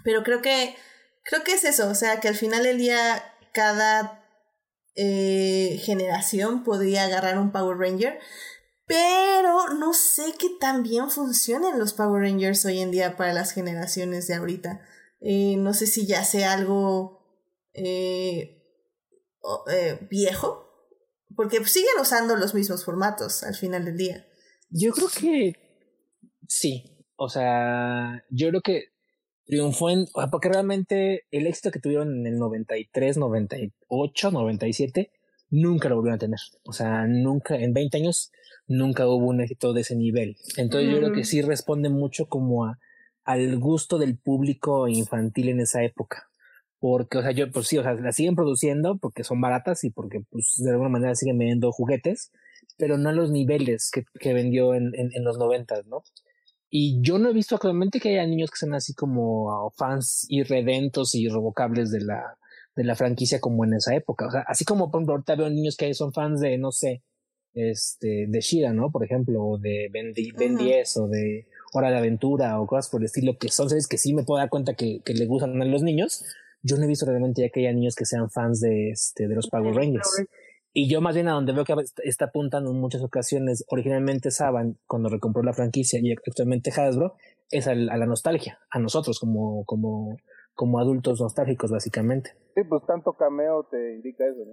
pero 0.05 0.23
creo 0.23 0.43
que, 0.43 0.77
creo 1.25 1.43
que 1.43 1.55
es 1.55 1.65
eso, 1.65 1.89
o 1.89 1.95
sea, 1.95 2.21
que 2.21 2.29
al 2.29 2.35
final 2.35 2.65
del 2.65 2.77
día 2.77 3.25
cada 3.55 4.23
eh, 4.95 5.81
generación 5.85 6.65
podría 6.65 7.05
agarrar 7.05 7.39
un 7.39 7.51
Power 7.51 7.79
Ranger, 7.79 8.19
pero 8.87 9.71
no 9.75 9.93
sé 9.93 10.35
qué 10.39 10.51
tan 10.61 10.83
bien 10.83 11.11
funcionan 11.11 11.79
los 11.79 11.93
Power 11.93 12.23
Rangers 12.23 12.65
hoy 12.67 12.81
en 12.81 12.91
día 12.91 13.17
para 13.17 13.33
las 13.33 13.53
generaciones 13.53 14.29
de 14.29 14.35
ahorita. 14.35 14.81
Eh, 15.21 15.57
no 15.57 15.75
sé 15.75 15.87
si 15.87 16.07
ya 16.07 16.25
sea 16.25 16.53
algo 16.53 17.21
eh, 17.73 18.63
eh, 19.71 19.99
viejo, 20.09 20.66
porque 21.37 21.65
siguen 21.65 22.01
usando 22.01 22.37
los 22.37 22.55
mismos 22.55 22.85
formatos 22.85 23.43
al 23.43 23.55
final 23.55 23.85
del 23.85 23.97
día. 23.97 24.27
Yo 24.71 24.93
creo 24.93 25.09
que 25.09 25.53
sí. 26.49 26.93
O 27.17 27.29
sea, 27.29 28.25
yo 28.31 28.49
creo 28.49 28.61
que 28.61 28.85
triunfó 29.45 29.91
en. 29.91 30.07
Porque 30.31 30.49
realmente 30.49 31.25
el 31.31 31.47
éxito 31.47 31.71
que 31.71 31.81
tuvieron 31.81 32.21
en 32.21 32.27
el 32.27 32.39
93, 32.39 33.17
98, 33.17 34.31
97, 34.31 35.13
nunca 35.51 35.89
lo 35.89 35.97
volvieron 35.97 36.17
a 36.17 36.19
tener. 36.19 36.41
O 36.65 36.73
sea, 36.73 37.07
nunca, 37.07 37.57
en 37.57 37.73
20 37.73 37.97
años, 37.99 38.33
nunca 38.67 39.07
hubo 39.07 39.27
un 39.27 39.41
éxito 39.41 39.73
de 39.73 39.83
ese 39.83 39.97
nivel. 39.97 40.37
Entonces, 40.57 40.91
yo 40.91 40.99
creo 40.99 41.13
que 41.13 41.25
sí 41.25 41.43
responde 41.43 41.89
mucho 41.89 42.27
como 42.27 42.67
a, 42.67 42.79
al 43.25 43.59
gusto 43.59 43.99
del 43.99 44.19
público 44.19 44.89
infantil 44.89 45.49
en 45.49 45.61
esa 45.61 45.83
época. 45.83 46.29
Porque, 46.79 47.19
o 47.19 47.23
sea, 47.23 47.31
yo, 47.33 47.51
pues 47.51 47.69
sí, 47.69 47.79
o 47.79 47.83
sea, 47.83 47.95
las 47.95 48.17
siguen 48.17 48.37
produciendo 48.37 48.99
porque 48.99 49.25
son 49.25 49.41
baratas 49.41 49.83
y 49.85 49.91
porque, 49.91 50.21
pues, 50.31 50.55
de 50.59 50.71
alguna 50.71 50.91
manera 50.91 51.15
siguen 51.15 51.39
vendiendo 51.39 51.73
juguetes, 51.73 52.33
pero 52.77 52.99
no 52.99 53.09
a 53.09 53.13
los 53.13 53.31
niveles 53.31 53.91
que, 53.91 54.05
que 54.21 54.35
vendió 54.35 54.75
en, 54.75 54.95
en, 54.95 55.11
en 55.15 55.25
los 55.25 55.39
noventas, 55.39 55.87
¿no? 55.87 56.03
Y 56.69 57.01
yo 57.01 57.19
no 57.19 57.31
he 57.31 57.33
visto 57.33 57.55
actualmente 57.55 58.01
que 58.01 58.11
haya 58.11 58.27
niños 58.27 58.51
que 58.51 58.59
sean 58.59 58.75
así 58.75 58.93
como 58.93 59.73
fans 59.77 60.27
irredentos 60.29 61.15
y 61.15 61.23
irrevocables 61.25 61.91
de 61.91 62.01
la, 62.01 62.37
de 62.75 62.85
la 62.85 62.97
franquicia 62.97 63.41
como 63.41 63.65
en 63.65 63.75
esa 63.75 63.95
época. 63.95 64.27
O 64.27 64.31
sea, 64.31 64.45
así 64.47 64.65
como 64.65 64.91
por 64.91 64.99
ejemplo, 64.99 65.15
ahorita 65.15 65.37
veo 65.37 65.51
niños 65.51 65.77
que 65.77 65.95
son 65.95 66.13
fans 66.13 66.41
de, 66.41 66.59
no 66.59 66.73
sé, 66.73 67.03
este, 67.55 68.27
de 68.29 68.41
Shira, 68.41 68.73
¿no? 68.73 68.91
Por 68.91 69.05
ejemplo, 69.05 69.43
o 69.43 69.59
de 69.59 69.89
Ben, 69.91 70.13
ben 70.37 70.57
10 70.57 70.97
o 70.99 71.09
de 71.09 71.47
Hora 71.73 71.91
de 71.91 71.99
Aventura 71.99 72.61
o 72.61 72.67
cosas 72.67 72.91
por 72.91 73.01
el 73.01 73.07
estilo, 73.07 73.39
que 73.39 73.49
son 73.49 73.69
series 73.69 73.87
que 73.87 73.97
sí 73.97 74.13
me 74.13 74.25
puedo 74.25 74.39
dar 74.39 74.51
cuenta 74.51 74.75
que, 74.75 75.01
que 75.05 75.15
le 75.15 75.27
gustan 75.27 75.61
a 75.63 75.65
los 75.65 75.83
niños. 75.83 76.25
Yo 76.67 76.77
no 76.77 76.85
he 76.85 76.89
visto 76.89 77.07
realmente 77.07 77.43
ya 77.43 77.49
que 77.51 77.61
haya 77.61 77.73
niños 77.73 77.95
que 77.95 78.05
sean 78.05 78.31
fans 78.31 78.61
de, 78.61 78.91
este, 78.91 79.29
de 79.29 79.35
los 79.35 79.49
Power 79.49 79.75
Rangers. 79.75 80.27
Y 80.73 80.91
yo 80.91 81.01
más 81.01 81.15
bien 81.15 81.29
a 81.29 81.33
donde 81.33 81.53
veo 81.53 81.65
que 81.65 81.75
está 82.05 82.27
apuntando 82.27 82.71
en 82.71 82.79
muchas 82.79 83.03
ocasiones, 83.03 83.65
originalmente 83.69 84.31
Saban, 84.31 84.79
cuando 84.87 85.09
recompró 85.09 85.43
la 85.43 85.55
franquicia 85.55 85.99
y 86.03 86.13
actualmente 86.13 86.71
Hasbro, 86.71 87.15
es 87.51 87.67
a 87.67 87.75
la 87.75 88.07
nostalgia, 88.07 88.59
a 88.71 88.79
nosotros 88.79 89.19
como, 89.19 89.65
como, 89.65 90.19
como 90.55 90.79
adultos 90.79 91.21
nostálgicos 91.21 91.71
básicamente. 91.71 92.33
Sí, 92.55 92.63
pues 92.69 92.83
tanto 92.87 93.13
cameo 93.15 93.67
te 93.71 93.95
indica 93.95 94.25
eso, 94.27 94.45
¿no? 94.45 94.53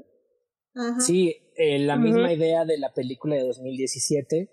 Uh 0.76 0.96
-huh. 0.96 1.00
Sí, 1.00 1.36
eh, 1.56 1.80
la 1.80 1.96
uh 1.96 1.98
-huh. 1.98 2.04
misma 2.04 2.32
idea 2.32 2.66
de 2.66 2.78
la 2.78 2.94
película 2.94 3.36
de 3.36 3.44
2017 3.44 4.50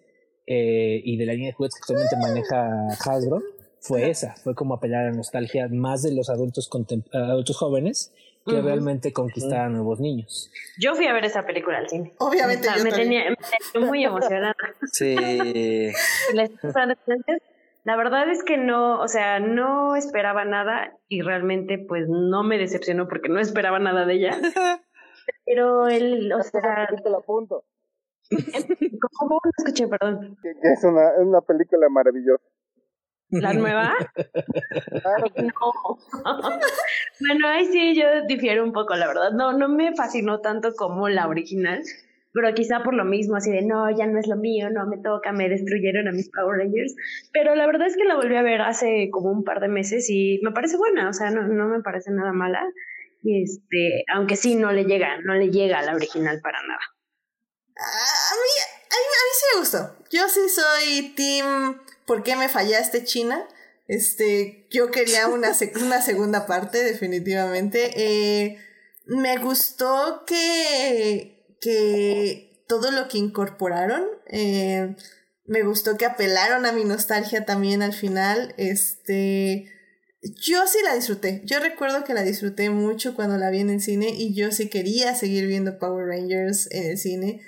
eh, 0.47 1.01
y 1.05 1.17
de 1.19 1.27
la 1.27 1.35
línea 1.35 1.51
de 1.51 1.55
juguetes 1.55 1.77
que 1.77 1.93
actualmente 1.93 2.17
maneja 2.17 2.89
Hasbro 3.05 3.43
fue 3.81 4.11
esa, 4.11 4.35
fue 4.37 4.55
como 4.55 4.75
apelar 4.75 5.07
a 5.07 5.11
la 5.11 5.17
nostalgia 5.17 5.69
más 5.71 6.03
de 6.03 6.15
los 6.15 6.29
adultos, 6.31 6.71
adultos 7.13 7.57
jóvenes 7.57 8.13
que 8.47 8.55
uh 8.55 8.59
-huh. 8.59 8.65
realmente 8.65 9.13
conquistar 9.13 9.61
a 9.61 9.69
nuevos 9.69 10.01
niños. 10.01 10.51
Yo 10.79 10.95
fui 10.95 11.07
a 11.07 11.13
ver 11.13 11.25
esa 11.25 11.45
película 11.45 11.79
al 11.79 11.89
cine. 11.89 12.15
Obviamente. 12.19 12.69
O 12.69 12.73
sea, 12.73 12.83
me, 12.83 12.91
tenía, 12.91 13.31
me, 13.31 13.37
tenía, 13.73 13.89
muy 13.89 14.05
emocionada. 14.05 14.55
Sí. 14.93 15.17
La 17.85 17.97
verdad 17.97 18.29
es 18.31 18.45
que 18.45 18.59
no, 18.59 19.01
o 19.01 19.09
sea, 19.09 19.41
no 19.41 19.97
esperaba 19.97 20.45
nada 20.45 20.99
y 21.09 21.23
realmente 21.23 21.79
pues 21.79 22.09
no 22.09 22.43
me 22.43 22.59
decepcionó 22.59 23.09
porque 23.09 23.31
no 23.31 23.41
esperaba 23.41 23.79
nada 23.79 24.05
de 24.05 24.15
ella. 24.15 24.31
Pero 25.47 25.89
el, 25.89 26.31
o 26.33 26.43
sea... 26.43 26.89
Te 27.03 27.09
lo 27.09 27.19
apunto. 27.19 27.65
¿Cómo 28.31 29.41
no 29.43 29.51
escuché, 29.57 29.89
perdón? 29.89 30.37
Es 30.63 30.85
una, 30.85 31.15
una 31.19 31.41
película 31.41 31.89
maravillosa. 31.89 32.45
¿La 33.31 33.53
nueva? 33.53 33.95
no. 35.37 35.99
bueno, 37.21 37.49
ahí 37.49 37.67
sí 37.67 37.95
yo 37.95 38.27
difiero 38.27 38.65
un 38.65 38.73
poco, 38.73 38.95
la 38.95 39.07
verdad. 39.07 39.33
No, 39.33 39.53
no 39.53 39.69
me 39.69 39.95
fascinó 39.95 40.41
tanto 40.41 40.75
como 40.75 41.09
la 41.09 41.29
original, 41.29 41.83
pero 42.33 42.53
quizá 42.55 42.83
por 42.83 42.95
lo 42.95 43.05
mismo, 43.05 43.37
así 43.37 43.51
de 43.51 43.63
no, 43.63 43.91
ya 43.97 44.07
no 44.07 44.19
es 44.19 44.27
lo 44.27 44.37
mío, 44.37 44.71
no 44.71 44.87
me 44.87 44.99
toca, 44.99 45.33
me 45.33 45.49
destruyeron 45.49 46.09
a 46.09 46.13
mis 46.13 46.31
Power 46.31 46.59
Rangers. 46.59 46.95
Pero 47.33 47.55
la 47.55 47.67
verdad 47.67 47.87
es 47.87 47.97
que 47.97 48.05
la 48.05 48.17
volví 48.17 48.35
a 48.35 48.43
ver 48.43 48.63
hace 48.63 49.11
como 49.13 49.31
un 49.31 49.45
par 49.45 49.61
de 49.61 49.69
meses 49.69 50.09
y 50.11 50.41
me 50.43 50.51
parece 50.53 50.77
buena, 50.77 51.09
o 51.09 51.13
sea, 51.13 51.31
no, 51.31 51.43
no 51.43 51.69
me 51.69 51.83
parece 51.83 52.11
nada 52.11 52.33
mala. 52.33 52.63
Y 53.23 53.43
este, 53.43 54.05
aunque 54.15 54.37
sí 54.37 54.55
no 54.55 54.73
le 54.73 54.85
llega, 54.85 55.19
no 55.21 55.35
le 55.35 55.51
llega 55.51 55.79
a 55.79 55.83
la 55.83 55.95
original 55.95 56.41
para 56.43 56.63
nada. 56.63 56.81
A 57.77 58.35
mí, 58.35 58.51
a 58.91 58.97
mí, 58.97 59.07
a 59.07 59.23
mí 59.25 59.33
sí 59.33 59.47
me 59.55 59.61
gustó. 59.61 59.97
Yo 60.11 60.29
sí 60.29 60.49
soy 60.49 61.15
team 61.15 61.79
¿por 62.11 62.25
qué 62.25 62.35
me 62.35 62.49
fallaste 62.49 63.05
China? 63.05 63.47
Este, 63.87 64.67
yo 64.69 64.91
quería 64.91 65.29
una, 65.29 65.53
una 65.81 66.03
segunda 66.03 66.45
parte, 66.45 66.83
definitivamente. 66.83 67.93
Eh, 67.95 68.59
me 69.07 69.37
gustó 69.37 70.25
que, 70.27 71.57
que 71.61 72.65
todo 72.67 72.91
lo 72.91 73.07
que 73.07 73.19
incorporaron, 73.19 74.05
eh, 74.27 74.97
me 75.45 75.63
gustó 75.63 75.97
que 75.97 76.05
apelaron 76.05 76.67
a 76.67 76.73
mi 76.73 76.83
nostalgia 76.83 77.45
también 77.45 77.81
al 77.81 77.93
final. 77.93 78.57
Este, 78.57 79.71
yo 80.21 80.67
sí 80.67 80.79
la 80.83 80.97
disfruté. 80.97 81.43
Yo 81.45 81.61
recuerdo 81.61 82.03
que 82.03 82.15
la 82.15 82.25
disfruté 82.25 82.71
mucho 82.71 83.15
cuando 83.15 83.37
la 83.37 83.51
vi 83.51 83.61
en 83.61 83.71
el 83.71 83.81
cine 83.81 84.09
y 84.09 84.35
yo 84.35 84.51
sí 84.51 84.69
quería 84.69 85.15
seguir 85.15 85.47
viendo 85.47 85.79
Power 85.79 86.09
Rangers 86.09 86.67
en 86.73 86.91
el 86.91 86.99
cine. 86.99 87.41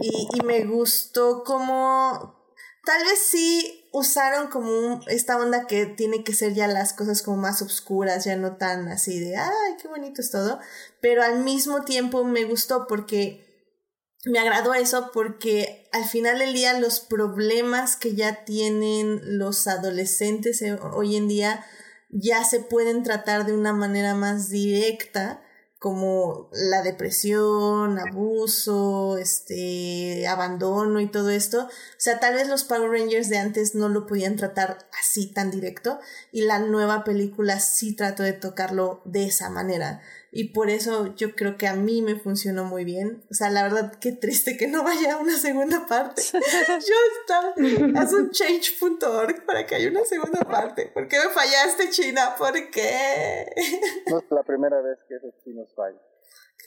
Y, 0.00 0.28
y 0.34 0.44
me 0.44 0.64
gustó 0.66 1.44
como, 1.44 2.52
tal 2.84 3.02
vez 3.02 3.20
sí 3.20 3.84
usaron 3.98 4.48
como 4.48 5.00
esta 5.06 5.38
onda 5.38 5.66
que 5.66 5.86
tiene 5.86 6.22
que 6.22 6.34
ser 6.34 6.52
ya 6.52 6.68
las 6.68 6.92
cosas 6.92 7.22
como 7.22 7.38
más 7.38 7.62
oscuras, 7.62 8.26
ya 8.26 8.36
no 8.36 8.56
tan 8.56 8.88
así 8.88 9.18
de, 9.18 9.36
ay, 9.36 9.76
qué 9.80 9.88
bonito 9.88 10.20
es 10.20 10.30
todo, 10.30 10.60
pero 11.00 11.22
al 11.22 11.42
mismo 11.42 11.82
tiempo 11.82 12.22
me 12.22 12.44
gustó 12.44 12.86
porque 12.86 13.72
me 14.26 14.38
agradó 14.38 14.74
eso 14.74 15.12
porque 15.14 15.88
al 15.92 16.04
final 16.04 16.40
del 16.40 16.52
día 16.52 16.78
los 16.78 17.00
problemas 17.00 17.96
que 17.96 18.14
ya 18.14 18.44
tienen 18.44 19.38
los 19.38 19.66
adolescentes 19.66 20.62
hoy 20.92 21.16
en 21.16 21.28
día 21.28 21.64
ya 22.10 22.44
se 22.44 22.60
pueden 22.60 23.02
tratar 23.02 23.46
de 23.46 23.54
una 23.54 23.72
manera 23.72 24.14
más 24.14 24.50
directa 24.50 25.40
como 25.86 26.50
la 26.50 26.82
depresión, 26.82 28.00
abuso, 28.00 29.18
este, 29.18 30.26
abandono 30.26 30.98
y 30.98 31.06
todo 31.06 31.30
esto. 31.30 31.66
O 31.66 31.70
sea, 31.96 32.18
tal 32.18 32.34
vez 32.34 32.48
los 32.48 32.64
Power 32.64 32.90
Rangers 32.90 33.28
de 33.28 33.38
antes 33.38 33.76
no 33.76 33.88
lo 33.88 34.04
podían 34.04 34.34
tratar 34.34 34.78
así 35.00 35.28
tan 35.32 35.52
directo 35.52 36.00
y 36.32 36.40
la 36.40 36.58
nueva 36.58 37.04
película 37.04 37.60
sí 37.60 37.94
trató 37.94 38.24
de 38.24 38.32
tocarlo 38.32 39.00
de 39.04 39.26
esa 39.26 39.48
manera. 39.48 40.02
Y 40.32 40.52
por 40.52 40.68
eso 40.68 41.14
yo 41.16 41.34
creo 41.34 41.56
que 41.56 41.66
a 41.66 41.74
mí 41.74 42.02
me 42.02 42.16
funcionó 42.16 42.64
muy 42.64 42.84
bien. 42.84 43.24
O 43.30 43.34
sea, 43.34 43.48
la 43.50 43.62
verdad, 43.62 43.98
qué 44.00 44.12
triste 44.12 44.56
que 44.56 44.66
no 44.66 44.84
vaya 44.84 45.14
a 45.14 45.16
una 45.18 45.36
segunda 45.36 45.86
parte. 45.86 46.22
yo 46.32 46.94
estaba, 47.20 48.00
haz 48.00 48.12
un 48.12 48.30
change.org 48.30 49.46
para 49.46 49.66
que 49.66 49.76
haya 49.76 49.88
una 49.88 50.04
segunda 50.04 50.40
parte. 50.40 50.90
¿Por 50.92 51.08
qué 51.08 51.16
me 51.18 51.32
fallaste, 51.32 51.90
China? 51.90 52.34
¿Por 52.36 52.52
qué? 52.70 53.46
no 54.10 54.18
es 54.18 54.24
la 54.30 54.42
primera 54.42 54.80
vez 54.80 54.98
que 55.08 55.16
esos 55.16 55.32
chinos 55.42 55.68
fallan. 55.74 56.00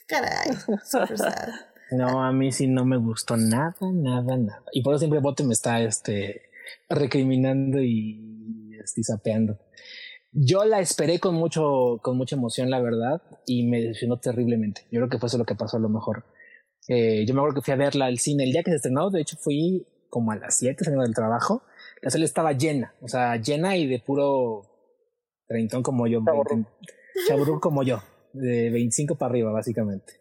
Caray, 0.06 0.56
super 0.84 1.18
sad. 1.18 1.48
No, 1.92 2.22
a 2.24 2.32
mí 2.32 2.52
sí 2.52 2.66
no 2.66 2.84
me 2.84 2.96
gustó 2.96 3.36
nada, 3.36 3.74
nada, 3.80 4.36
nada. 4.36 4.64
Y 4.72 4.82
por 4.82 4.94
eso 4.94 5.00
siempre 5.00 5.20
Bote 5.20 5.44
me 5.44 5.52
está 5.52 5.80
este, 5.80 6.50
recriminando 6.88 7.80
y 7.80 8.78
estoy 8.82 9.04
sapeando. 9.04 9.58
Yo 10.32 10.64
la 10.64 10.80
esperé 10.80 11.18
con 11.18 11.34
mucho, 11.34 11.98
con 12.02 12.16
mucha 12.16 12.36
emoción, 12.36 12.70
la 12.70 12.80
verdad, 12.80 13.22
y 13.46 13.66
me 13.66 13.80
decepcionó 13.80 14.18
terriblemente. 14.18 14.82
Yo 14.90 15.00
creo 15.00 15.08
que 15.08 15.18
fue 15.18 15.26
eso 15.26 15.38
lo 15.38 15.44
que 15.44 15.56
pasó 15.56 15.76
a 15.76 15.80
lo 15.80 15.88
mejor. 15.88 16.24
Eh, 16.88 17.24
yo 17.26 17.34
me 17.34 17.40
acuerdo 17.40 17.56
que 17.56 17.64
fui 17.64 17.72
a 17.72 17.76
verla 17.76 18.06
al 18.06 18.18
cine 18.18 18.44
el 18.44 18.52
día 18.52 18.62
que 18.62 18.70
se 18.70 18.76
estrenó, 18.76 19.10
de 19.10 19.20
hecho 19.20 19.36
fui 19.36 19.86
como 20.08 20.32
a 20.32 20.36
las 20.36 20.56
7 20.56 20.84
saliendo 20.84 21.04
del 21.04 21.14
trabajo. 21.14 21.62
La 22.02 22.10
sala 22.10 22.24
estaba 22.24 22.52
llena, 22.52 22.94
o 23.00 23.08
sea, 23.08 23.36
llena 23.36 23.76
y 23.76 23.86
de 23.86 23.98
puro 23.98 24.62
treintón 25.46 25.82
como 25.82 26.06
yo, 26.06 26.22
chaburruco 27.26 27.60
como 27.60 27.82
yo. 27.82 28.00
de 28.32 28.70
25 28.70 29.16
para 29.16 29.30
arriba, 29.30 29.50
básicamente. 29.50 30.14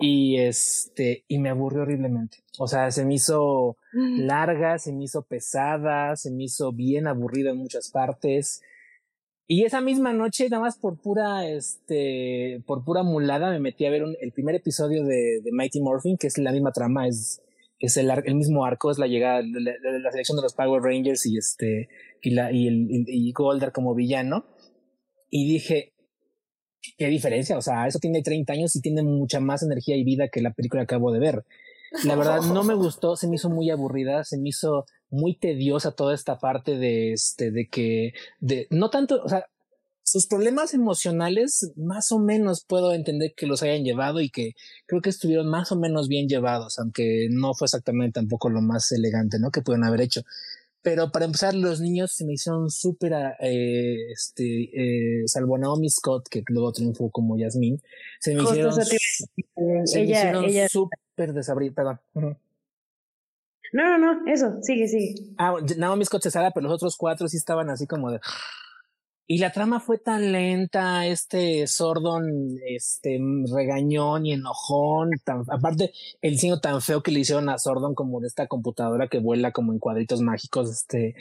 Y 0.00 0.38
este, 0.38 1.24
y 1.28 1.38
me 1.38 1.50
aburrió 1.50 1.82
horriblemente. 1.82 2.38
O 2.58 2.66
sea, 2.66 2.90
se 2.90 3.04
me 3.04 3.14
hizo 3.14 3.76
larga, 3.92 4.78
se 4.78 4.92
me 4.92 5.04
hizo 5.04 5.22
pesada, 5.26 6.16
se 6.16 6.30
me 6.30 6.44
hizo 6.44 6.72
bien 6.72 7.06
aburrida 7.06 7.50
en 7.50 7.58
muchas 7.58 7.90
partes. 7.90 8.62
Y 9.46 9.64
esa 9.64 9.80
misma 9.82 10.12
noche, 10.12 10.48
nada 10.48 10.62
más 10.62 10.78
por 10.78 10.98
pura, 10.98 11.46
este, 11.46 12.62
por 12.66 12.82
pura 12.84 13.02
mulada, 13.02 13.50
me 13.50 13.60
metí 13.60 13.84
a 13.84 13.90
ver 13.90 14.02
el 14.20 14.32
primer 14.32 14.54
episodio 14.54 15.04
de, 15.04 15.40
de, 15.42 15.52
Mighty 15.52 15.82
Morphin, 15.82 16.16
que 16.16 16.28
es 16.28 16.38
la 16.38 16.50
misma 16.50 16.72
trama, 16.72 17.06
es, 17.06 17.42
es 17.78 17.98
el, 17.98 18.10
el 18.10 18.34
mismo 18.36 18.64
arco, 18.64 18.90
es 18.90 18.98
la 18.98 19.06
llegada, 19.06 19.42
la, 19.42 19.72
la, 19.98 20.10
selección 20.10 20.36
de 20.36 20.42
los 20.42 20.54
Power 20.54 20.82
Rangers 20.82 21.26
y 21.26 21.36
este, 21.36 21.88
y 22.22 22.30
la, 22.30 22.52
y 22.52 22.68
el, 22.68 22.86
y 22.88 23.32
Goldar 23.32 23.72
como 23.72 23.94
villano. 23.94 24.46
Y 25.28 25.46
dije, 25.46 25.92
qué 26.96 27.08
diferencia, 27.08 27.58
o 27.58 27.62
sea, 27.62 27.86
eso 27.86 27.98
tiene 27.98 28.22
30 28.22 28.50
años 28.50 28.74
y 28.76 28.80
tiene 28.80 29.02
mucha 29.02 29.40
más 29.40 29.62
energía 29.62 29.96
y 29.96 30.04
vida 30.04 30.28
que 30.32 30.40
la 30.40 30.54
película 30.54 30.86
que 30.86 30.94
acabo 30.94 31.12
de 31.12 31.20
ver. 31.20 31.44
La 32.04 32.16
verdad 32.16 32.40
no 32.40 32.64
me 32.64 32.74
gustó, 32.74 33.14
se 33.14 33.28
me 33.28 33.36
hizo 33.36 33.50
muy 33.50 33.70
aburrida, 33.70 34.24
se 34.24 34.38
me 34.38 34.48
hizo 34.48 34.84
muy 35.14 35.36
tediosa 35.36 35.92
toda 35.92 36.14
esta 36.14 36.38
parte 36.38 36.76
de 36.76 37.12
este, 37.12 37.50
de 37.50 37.68
que, 37.68 38.12
de, 38.40 38.66
no 38.70 38.90
tanto, 38.90 39.22
o 39.22 39.28
sea, 39.28 39.46
sus 40.02 40.26
problemas 40.26 40.74
emocionales 40.74 41.72
más 41.76 42.12
o 42.12 42.18
menos 42.18 42.64
puedo 42.66 42.92
entender 42.92 43.32
que 43.34 43.46
los 43.46 43.62
hayan 43.62 43.84
llevado 43.84 44.20
y 44.20 44.28
que 44.28 44.52
creo 44.86 45.00
que 45.00 45.10
estuvieron 45.10 45.48
más 45.48 45.72
o 45.72 45.76
menos 45.76 46.08
bien 46.08 46.28
llevados, 46.28 46.78
aunque 46.78 47.28
no 47.30 47.54
fue 47.54 47.66
exactamente 47.66 48.20
tampoco 48.20 48.50
lo 48.50 48.60
más 48.60 48.92
elegante, 48.92 49.38
¿no? 49.38 49.50
Que 49.50 49.62
pudieron 49.62 49.86
haber 49.86 50.02
hecho. 50.02 50.22
Pero 50.82 51.10
para 51.10 51.24
empezar, 51.24 51.54
los 51.54 51.80
niños 51.80 52.12
se 52.12 52.26
me 52.26 52.34
hicieron 52.34 52.70
súper, 52.70 53.14
eh, 53.40 54.12
este, 54.12 54.64
eh, 54.74 55.22
salvo 55.26 55.56
Naomi 55.56 55.88
Scott, 55.88 56.28
que 56.28 56.42
luego 56.48 56.72
triunfó 56.72 57.10
como 57.10 57.38
Yasmin, 57.38 57.80
se 58.20 58.34
me 58.34 58.42
hicieron, 58.42 58.74
se 58.74 59.98
me 60.00 60.04
hicieron 60.04 60.68
súper 60.68 61.32
desabridos, 61.32 61.74
perdón. 61.74 62.38
No, 63.74 63.98
no, 63.98 63.98
no, 63.98 64.32
eso, 64.32 64.62
sigue, 64.62 64.86
sigue. 64.86 65.16
Ah, 65.36 65.56
Naomi 65.76 66.04
Scott 66.04 66.22
se 66.22 66.30
pero 66.30 66.68
los 66.68 66.72
otros 66.74 66.96
cuatro 66.96 67.26
sí 67.26 67.36
estaban 67.36 67.70
así 67.70 67.88
como 67.88 68.12
de... 68.12 68.20
Y 69.26 69.38
la 69.38 69.50
trama 69.50 69.80
fue 69.80 69.98
tan 69.98 70.30
lenta, 70.30 71.06
este 71.06 71.66
Sordon, 71.66 72.24
este 72.68 73.18
regañón 73.52 74.26
y 74.26 74.34
enojón, 74.34 75.10
tan, 75.24 75.42
aparte 75.48 75.92
el 76.20 76.34
diseño 76.34 76.60
tan 76.60 76.82
feo 76.82 77.02
que 77.02 77.10
le 77.10 77.20
hicieron 77.20 77.48
a 77.48 77.58
Sordon 77.58 77.96
como 77.96 78.20
de 78.20 78.28
esta 78.28 78.46
computadora 78.46 79.08
que 79.08 79.18
vuela 79.18 79.50
como 79.50 79.72
en 79.72 79.80
cuadritos 79.80 80.20
mágicos, 80.20 80.70
este, 80.70 81.16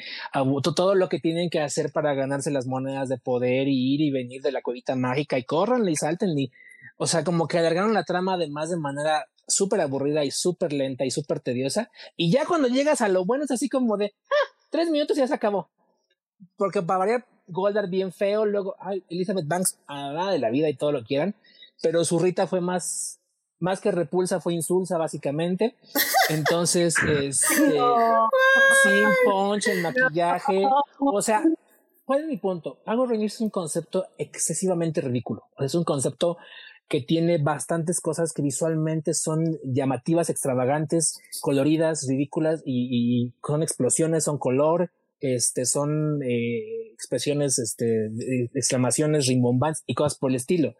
todo 0.75 0.93
lo 0.93 1.09
que 1.09 1.19
tienen 1.19 1.49
que 1.49 1.59
hacer 1.61 1.91
para 1.91 2.13
ganarse 2.13 2.51
las 2.51 2.67
monedas 2.67 3.09
de 3.09 3.17
poder 3.17 3.67
y 3.67 3.95
ir 3.95 4.01
y 4.01 4.11
venir 4.11 4.43
de 4.43 4.51
la 4.51 4.61
cuevita 4.61 4.95
mágica 4.95 5.39
y 5.39 5.43
corran 5.43 5.89
y 5.89 5.95
salten 5.95 6.38
y, 6.38 6.51
o 6.97 7.07
sea, 7.07 7.23
como 7.23 7.47
que 7.47 7.57
alargaron 7.57 7.95
la 7.95 8.03
trama 8.03 8.35
además 8.35 8.69
de 8.69 8.77
manera 8.77 9.25
súper 9.48 9.82
aburrida 9.82 10.24
y 10.24 10.32
súper 10.32 10.74
lenta 10.74 11.06
y 11.06 11.11
súper 11.11 11.40
tediosa 11.40 11.91
y 12.15 12.32
ya 12.32 12.45
cuando 12.45 12.68
llegas 12.68 13.02
a 13.02 13.10
lo 13.10 13.26
bueno 13.26 13.45
es 13.45 13.52
así 13.52 13.70
como 13.70 13.98
de, 13.98 14.14
ah, 14.30 14.57
tres 14.70 14.90
minutos 14.90 15.18
y 15.18 15.22
ya 15.22 15.28
se 15.28 15.34
acabó. 15.34 15.70
Porque 16.57 16.82
para 16.82 16.99
variar 16.99 17.26
Goldar 17.48 17.90
bien 17.90 18.11
feo, 18.14 18.45
luego 18.45 18.76
Elizabeth 19.10 19.48
Banks 19.48 19.78
a 19.88 20.11
la 20.11 20.32
de 20.32 20.40
la 20.40 20.49
vida 20.49 20.70
y 20.70 20.76
todo 20.76 20.91
lo 20.91 21.03
quieran, 21.03 21.36
pero 21.82 22.06
su 22.06 22.18
Rita 22.20 22.48
fue 22.48 22.61
más, 22.61 23.20
más 23.60 23.82
que 23.82 23.91
repulsa, 23.91 24.40
fue 24.40 24.53
insulsa 24.53 24.98
básicamente. 24.98 25.76
Entonces, 26.30 26.95
este, 27.07 27.34
sin 27.34 29.06
punch, 29.26 29.68
el 29.68 29.82
maquillaje, 29.82 30.64
o 30.99 31.22
sea, 31.22 31.44
¿cuál 32.06 32.22
es 32.22 32.28
mi 32.28 32.38
punto? 32.38 32.80
Hago 32.86 33.06
Rangers 33.06 33.36
es 33.36 33.41
un 33.41 33.49
concepto 33.49 34.07
excesivamente 34.18 35.02
ridículo, 35.02 35.44
es 35.60 35.76
un 35.76 35.84
concepto 35.84 36.38
que 36.94 37.02
tiene 37.02 37.40
bastantes 37.40 37.99
cosas 37.99 38.34
que 38.34 38.44
visualmente 38.44 39.15
son 39.15 39.57
llamativas, 39.64 40.30
extravagantes, 40.30 41.20
coloridas, 41.41 42.06
ridículas 42.07 42.61
y, 42.68 43.34
son 43.44 43.64
explosiones, 43.64 44.26
son 44.26 44.38
color, 44.38 44.91
este, 45.20 45.65
son 45.65 46.22
eh, 46.22 46.91
expresiones, 46.94 47.57
este, 47.57 48.11
exclamaciones 48.53 49.26
rimbombantes 49.26 49.82
y 49.88 49.95
cosas 49.95 50.20
por 50.20 50.30
el 50.30 50.36
estilo. 50.36 50.76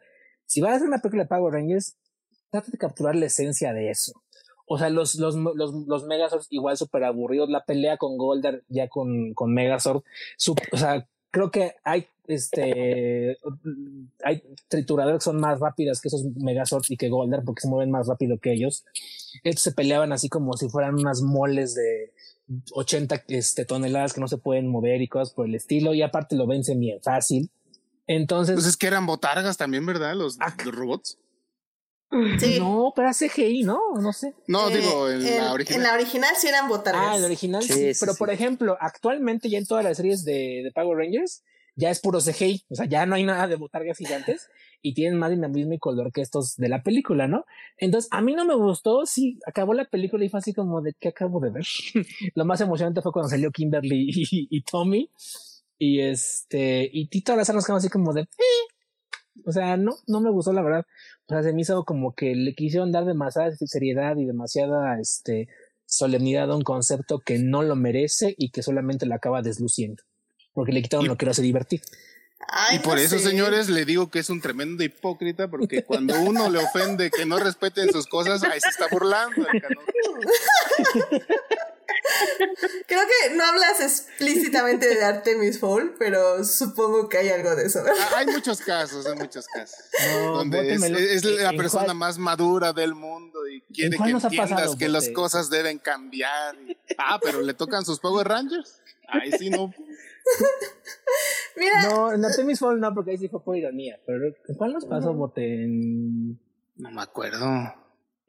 Si 0.46 0.62
vas 0.62 0.74
a 0.74 0.76
hacer 0.76 0.88
una 0.88 1.00
película 1.00 1.24
de 1.24 1.30
Power 1.30 1.52
Rangers, 1.52 1.98
trata 2.52 2.70
de 2.70 2.78
capturar 2.78 3.16
la 3.16 3.26
esencia 3.26 3.74
de 3.74 3.90
eso. 3.90 4.12
O 4.68 4.78
sea, 4.78 4.92
los, 4.92 5.16
los, 5.16 5.34
los, 5.34 5.74
los 5.88 6.06
Megazords 6.06 6.46
igual 6.52 6.78
súper 6.78 7.06
aburridos. 7.06 7.50
La 7.50 7.66
pelea 7.66 7.98
con 7.98 8.20
Goldar 8.20 8.62
ya 8.68 8.88
con, 8.88 9.34
con 9.34 9.52
Megazord. 9.52 10.04
o 10.72 10.78
sea, 10.78 11.08
creo 11.32 11.50
que 11.50 11.74
hay 11.84 12.06
este 12.28 13.38
hay 14.24 14.42
trituradores 14.68 15.20
que 15.20 15.26
son 15.26 15.40
más 15.40 15.60
rápidas 15.60 16.00
que 16.02 16.08
esos 16.08 16.24
Megazords 16.36 16.90
y 16.90 16.98
que 16.98 17.10
Goldar 17.10 17.44
porque 17.44 17.62
se 17.62 17.68
mueven 17.68 17.92
más 17.92 18.08
rápido 18.08 18.40
que 18.40 18.54
ellos. 18.54 18.86
Estos 19.44 19.64
se 19.64 19.72
peleaban 19.72 20.12
así 20.12 20.30
como 20.30 20.54
si 20.58 20.70
fueran 20.70 20.96
unas 20.96 21.22
moles 21.22 21.76
de, 21.76 22.14
80 22.72 23.24
este, 23.28 23.66
toneladas 23.66 24.14
que 24.14 24.22
no 24.22 24.28
se 24.28 24.38
pueden 24.38 24.68
mover 24.68 25.02
y 25.02 25.08
cosas 25.08 25.34
por 25.34 25.46
el 25.46 25.56
estilo, 25.56 25.94
y 25.94 26.02
aparte 26.02 26.36
lo 26.36 26.48
vencen 26.48 26.80
bien 26.80 27.02
fácil. 27.02 27.52
Entonces. 28.08 28.56
Pues 28.56 28.68
es 28.68 28.78
que 28.78 28.88
eran 28.88 29.06
botargas 29.06 29.58
también, 29.58 29.86
¿verdad? 29.86 30.16
Los, 30.16 30.38
ah, 30.40 30.56
los 30.64 30.76
robots. 30.76 31.18
Sí. 32.38 32.60
No, 32.60 32.94
pero 32.96 33.10
CGI, 33.12 33.64
¿no? 33.64 33.80
No 34.00 34.14
sé. 34.14 34.36
No, 34.48 34.70
eh, 34.70 34.78
digo, 34.78 35.10
en, 35.10 35.24
la 35.24 35.54
original. 35.54 35.82
En 35.82 35.88
la 35.88 35.94
original 35.96 36.36
sí 36.38 36.48
eran 36.48 36.68
botargas. 36.68 37.08
Ah, 37.08 37.16
en 37.16 37.22
la 37.22 37.28
original 37.28 37.64
sí. 37.64 37.92
pero 38.00 38.14
por 38.14 38.30
ejemplo, 38.30 38.78
actualmente 38.80 39.50
ya 39.50 39.58
en 39.58 39.66
todas 39.66 39.84
las 39.84 39.98
series 39.98 40.24
de, 40.24 40.62
de 40.64 40.72
Power 40.76 40.98
Rangers 40.98 41.42
ya 41.76 41.90
es 41.90 42.00
puro 42.00 42.20
CGI. 42.20 42.66
O 42.70 42.76
sea, 42.76 42.86
ya 42.86 43.06
no 43.06 43.16
hay 43.16 43.24
nada 43.24 43.48
de 43.48 43.56
botargas 43.56 43.98
gigantes 43.98 44.50
y 44.82 44.94
tienen 44.94 45.18
más 45.18 45.30
dinamismo 45.30 45.74
y 45.74 45.80
color 45.80 46.12
que 46.12 46.22
estos 46.22 46.56
de 46.58 46.70
la 46.70 46.84
película, 46.84 47.28
¿no? 47.28 47.46
Entonces, 47.78 48.10
a 48.12 48.22
mí 48.22 48.34
no 48.34 48.46
me 48.46 48.56
gustó, 48.56 49.06
sí, 49.06 49.40
acabó 49.48 49.74
la 49.74 49.86
película 49.86 50.26
y 50.26 50.30
fue 50.30 50.40
así 50.40 50.54
como 50.54 50.82
de, 50.82 50.94
¿qué 51.00 51.10
acabo 51.10 51.40
de 51.40 51.52
ver? 51.52 51.66
Lo 52.36 52.46
más 52.46 52.62
emocionante 52.62 53.02
fue 53.02 53.12
cuando 53.12 53.30
salió 53.30 53.52
Kimberly 53.52 54.10
y, 54.10 54.62
Tommy 54.64 55.10
y 55.80 56.02
este, 56.02 56.90
y 56.92 57.08
Tito 57.08 57.36
las 57.36 57.54
nos 57.54 57.66
quedamos 57.66 57.84
así 57.84 57.90
como 57.90 58.14
de, 58.14 58.22
eh". 58.22 59.46
o 59.46 59.52
sea, 59.52 59.78
no, 59.78 59.94
no 60.08 60.22
me 60.22 60.32
gustó 60.32 60.54
la 60.54 60.62
verdad. 60.62 60.86
O 61.28 61.34
sea, 61.34 61.44
se 61.44 61.54
me 61.54 61.62
hizo 61.62 61.84
como 61.86 62.14
que 62.14 62.36
le 62.36 62.54
quisieron 62.54 62.92
dar 62.92 63.06
demasiada 63.06 63.52
seriedad 63.56 64.18
y 64.18 64.26
demasiada, 64.26 65.00
este, 65.00 65.48
solemnidad 65.86 66.52
a 66.52 66.56
un 66.56 66.64
concepto 66.64 67.20
que 67.20 67.40
no 67.40 67.64
lo 67.64 67.76
merece 67.76 68.36
y 68.38 68.50
que 68.50 68.64
solamente 68.64 69.06
lo 69.06 69.16
acaba 69.16 69.42
desluciendo. 69.42 70.04
Porque 70.54 70.72
le 70.72 70.82
quitaron 70.82 71.08
lo 71.08 71.18
que 71.18 71.26
lo 71.26 71.32
hace 71.32 71.42
divertir 71.42 71.82
y 72.74 72.80
por 72.80 73.00
eso, 73.00 73.20
señores, 73.20 73.70
le 73.70 73.86
digo 73.86 74.10
que 74.10 74.20
es 74.20 74.30
un 74.30 74.42
tremendo 74.42 74.84
hipócrita, 74.84 75.50
porque 75.50 75.84
cuando 75.84 76.20
uno 76.22 76.50
le 76.50 76.60
ofende 76.60 77.10
que 77.12 77.26
no 77.26 77.40
respeten 77.40 77.92
sus 77.92 78.08
cosas, 78.08 78.44
ahí 78.44 78.60
se 78.60 78.70
está 78.70 78.88
burlando. 78.92 79.46
Creo 82.88 83.02
que 83.06 83.36
no 83.36 83.46
hablas 83.46 83.80
explícitamente 83.80 84.94
de 84.94 85.04
Artemis 85.04 85.60
Fowl, 85.60 85.96
pero 85.98 86.44
supongo 86.44 87.08
que 87.08 87.18
hay 87.18 87.30
algo 87.30 87.56
de 87.56 87.66
eso. 87.66 87.82
Ah, 87.88 88.18
hay 88.18 88.26
muchos 88.28 88.60
casos, 88.62 89.06
hay 89.06 89.16
muchos 89.16 89.48
casos. 89.48 89.80
donde 90.12 90.74
es, 90.74 91.24
la 91.24 91.54
persona 91.54 91.94
más 91.94 92.18
madura 92.18 92.74
del 92.74 92.94
mundo 92.94 93.48
y 93.48 93.62
quiere 93.74 93.98
que 93.98 94.10
entiendas 94.10 94.76
que 94.76 94.90
las 94.90 95.10
cosas 95.10 95.50
deben 95.50 95.80
cambiar. 95.80 96.58
ah, 96.98 97.20
pero 97.22 97.42
le 97.42 97.54
tocan 97.54 97.86
sus 97.86 98.00
Power 98.00 98.28
Rangers. 98.28 98.82
Ahí 99.08 99.32
sí 99.32 99.50
no. 99.50 99.74
Mira. 101.58 101.84
No, 101.84 102.14
en 102.14 102.26
Artemis 102.26 102.60
Fowl 102.60 102.80
no, 102.80 102.94
porque 102.94 103.12
ahí 103.12 103.18
sí 103.18 103.30
fue 103.30 103.44
por 103.44 103.56
ironía. 103.56 104.00
Pero 104.06 104.34
¿cuál 104.58 104.74
nos 104.74 104.86
pasó, 104.86 105.14
Bote? 105.14 105.64
En... 105.64 106.40
No 106.76 106.92
me 106.92 107.02
acuerdo. 107.02 107.46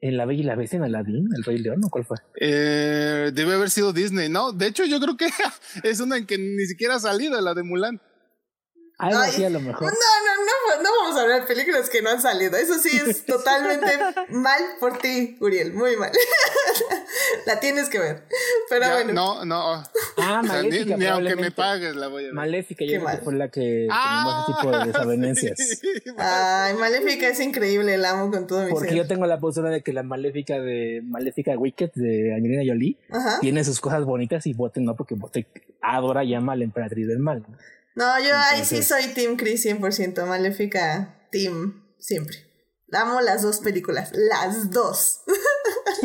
¿En 0.01 0.17
La 0.17 0.25
Bella 0.25 0.41
y 0.41 0.43
la 0.43 0.55
Bestia 0.55 0.77
en 0.77 0.83
Aladdin? 0.83 1.29
¿El 1.35 1.43
Rey 1.43 1.57
León 1.57 1.81
o 1.83 1.89
cuál 1.89 2.05
fue? 2.05 2.17
Eh, 2.39 3.31
debe 3.33 3.55
haber 3.55 3.69
sido 3.69 3.93
Disney, 3.93 4.29
¿no? 4.29 4.51
De 4.51 4.67
hecho, 4.67 4.85
yo 4.85 4.99
creo 4.99 5.17
que 5.17 5.29
es 5.83 5.99
una 5.99 6.17
en 6.17 6.27
que 6.27 6.37
ni 6.37 6.65
siquiera 6.65 6.95
ha 6.95 6.99
salido, 6.99 7.39
la 7.41 7.53
de 7.53 7.63
Mulan. 7.63 8.01
Algo 8.97 9.19
así 9.19 9.43
a 9.43 9.49
lo 9.49 9.59
mejor. 9.59 9.83
No, 9.83 9.89
no, 9.89 10.77
no, 10.77 10.83
no 10.83 10.89
vamos 11.01 11.17
a 11.17 11.23
hablar 11.23 11.41
de 11.41 11.47
películas 11.47 11.89
que 11.89 12.01
no 12.01 12.11
han 12.11 12.21
salido. 12.21 12.55
Eso 12.55 12.77
sí 12.77 12.89
es 12.95 13.25
totalmente 13.25 13.87
mal 14.29 14.61
por 14.79 14.97
ti, 14.99 15.37
Uriel. 15.41 15.73
Muy 15.73 15.97
mal. 15.97 16.11
la 17.47 17.59
tienes 17.59 17.89
que 17.89 17.99
ver. 17.99 18.23
Pero 18.69 18.89
bueno. 18.91 19.13
No, 19.13 19.45
no. 19.45 19.83
Ah, 20.17 20.41
Maléfica. 20.43 20.97
ni, 20.97 21.05
aunque 21.05 21.35
me 21.35 21.51
pagues 21.51 21.95
la 21.95 22.07
voy 22.07 22.23
a 22.23 22.25
ver. 22.27 22.33
Maléfica, 22.33 22.85
yo 22.85 23.03
creo 23.03 23.17
que 23.17 23.23
fue 23.23 23.33
la 23.35 23.49
que 23.49 23.87
ah, 23.91 24.45
ese 24.47 24.57
tipo 24.57 24.77
de 24.77 24.85
desavenencias. 24.85 25.81
Ay, 26.17 26.73
Maléfica 26.75 27.27
es 27.27 27.39
increíble, 27.39 27.97
la 27.97 28.11
amo 28.11 28.31
con 28.31 28.47
todo 28.47 28.63
mi 28.63 28.71
Porque 28.71 28.95
yo 28.95 29.07
tengo 29.07 29.25
la 29.25 29.39
postura 29.39 29.69
de 29.69 29.81
que 29.81 29.93
la 29.93 30.03
Maléfica 30.03 30.59
de 30.59 31.01
Maléfica 31.03 31.57
Wicked 31.57 31.91
de 31.95 32.33
Angelina 32.33 32.63
Jolie 32.65 32.97
tiene 33.41 33.63
sus 33.63 33.79
cosas 33.79 34.03
bonitas 34.05 34.45
y 34.47 34.53
Bote 34.53 34.81
no, 34.81 34.95
porque 34.95 35.15
Bote 35.15 35.47
adora 35.81 36.23
y 36.23 36.33
ama 36.33 36.53
a 36.53 36.55
la 36.55 36.63
emperatriz 36.63 37.07
del 37.07 37.19
mal. 37.19 37.45
No, 37.95 38.19
yo 38.19 38.35
ahí 38.51 38.65
sí 38.65 38.83
soy 38.83 39.07
Team 39.13 39.37
Chris 39.37 39.65
100%, 39.65 40.25
Maléfica 40.25 41.27
Team, 41.31 41.83
siempre. 41.97 42.37
Amo 42.91 43.19
las 43.21 43.41
dos 43.41 43.59
películas, 43.59 44.11
las 44.13 44.71
dos. 44.71 45.21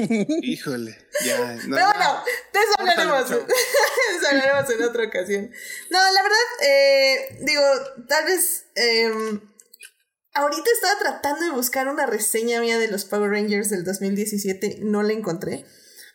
Híjole, 0.42 0.96
ya. 1.24 1.54
No, 1.66 1.76
Pero 1.76 1.86
bueno, 1.86 2.24
de 2.52 2.58
eso 2.60 2.72
hablaremos, 2.78 3.30
eso 3.30 4.28
hablaremos 4.30 4.70
en 4.70 4.82
otra 4.82 5.04
ocasión. 5.06 5.50
No, 5.90 5.98
la 5.98 6.22
verdad, 6.22 6.38
eh, 6.68 7.38
digo, 7.42 7.62
tal 8.08 8.24
vez 8.26 8.66
eh, 8.76 9.10
ahorita 10.34 10.70
estaba 10.74 10.98
tratando 10.98 11.44
de 11.44 11.50
buscar 11.52 11.88
una 11.88 12.06
reseña 12.06 12.60
mía 12.60 12.78
de 12.78 12.88
los 12.88 13.04
Power 13.04 13.30
Rangers 13.30 13.70
del 13.70 13.84
2017, 13.84 14.78
no 14.82 15.02
la 15.02 15.12
encontré. 15.12 15.64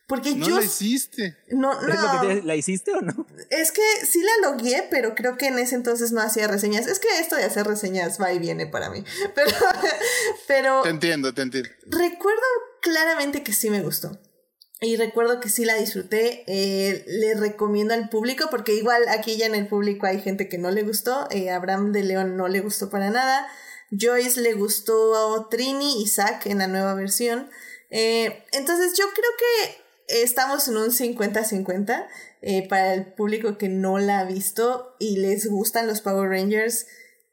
Porque 0.07 0.35
no 0.35 0.47
yo. 0.47 0.57
la 0.59 0.63
hiciste. 0.63 1.35
No, 1.49 1.73
¿Es 1.81 1.87
lo 1.87 1.87
que 1.87 1.95
no. 1.95 2.21
te- 2.27 2.43
¿La 2.43 2.55
hiciste 2.55 2.91
o 2.91 3.01
no? 3.01 3.25
Es 3.49 3.71
que 3.71 3.81
sí 4.05 4.21
la 4.21 4.51
logué, 4.51 4.87
pero 4.91 5.15
creo 5.15 5.35
que 5.35 5.47
en 5.47 5.57
ese 5.57 5.73
entonces 5.73 6.11
no 6.11 6.21
hacía 6.21 6.45
reseñas. 6.47 6.85
Es 6.85 6.99
que 6.99 7.07
esto 7.19 7.35
de 7.35 7.43
hacer 7.43 7.65
reseñas 7.65 8.21
va 8.21 8.31
y 8.31 8.37
viene 8.37 8.67
para 8.67 8.91
mí. 8.91 9.03
Pero, 9.33 9.49
pero 10.47 10.81
Te 10.83 10.89
entiendo, 10.89 11.33
te 11.33 11.41
entiendo. 11.41 11.71
recuerdo 11.87 12.43
claramente 12.85 13.43
que 13.43 13.51
sí 13.51 13.69
me 13.71 13.81
gustó. 13.81 14.17
Y 14.79 14.97
recuerdo 14.97 15.39
que 15.39 15.49
sí 15.49 15.65
la 15.65 15.75
disfruté. 15.75 16.43
Eh, 16.47 17.03
le 17.07 17.33
recomiendo 17.33 17.95
al 17.95 18.09
público, 18.09 18.47
porque 18.51 18.75
igual 18.75 19.01
aquí 19.09 19.35
ya 19.35 19.47
en 19.47 19.55
el 19.55 19.67
público 19.67 20.05
hay 20.05 20.21
gente 20.21 20.47
que 20.47 20.59
no 20.59 20.69
le 20.69 20.83
gustó. 20.83 21.27
Eh, 21.31 21.49
Abraham 21.49 21.91
de 21.91 22.03
León 22.03 22.37
no 22.37 22.47
le 22.47 22.59
gustó 22.59 22.89
para 22.91 23.09
nada. 23.09 23.47
Joyce 23.89 24.41
le 24.41 24.53
gustó 24.53 25.47
Trini 25.49 26.03
y 26.03 26.07
Zack 26.07 26.45
en 26.45 26.59
la 26.59 26.67
nueva 26.67 26.93
versión. 26.93 27.49
Eh, 27.89 28.43
entonces 28.51 28.93
yo 28.97 29.05
creo 29.13 29.31
que 29.39 30.21
estamos 30.23 30.67
en 30.67 30.77
un 30.77 30.91
50-50 30.91 32.07
eh, 32.41 32.67
para 32.67 32.93
el 32.93 33.13
público 33.13 33.57
que 33.57 33.69
no 33.69 33.97
la 33.97 34.19
ha 34.19 34.25
visto 34.25 34.95
y 34.99 35.17
les 35.17 35.47
gustan 35.47 35.87
los 35.87 36.01
Power 36.01 36.29
Rangers. 36.29 36.85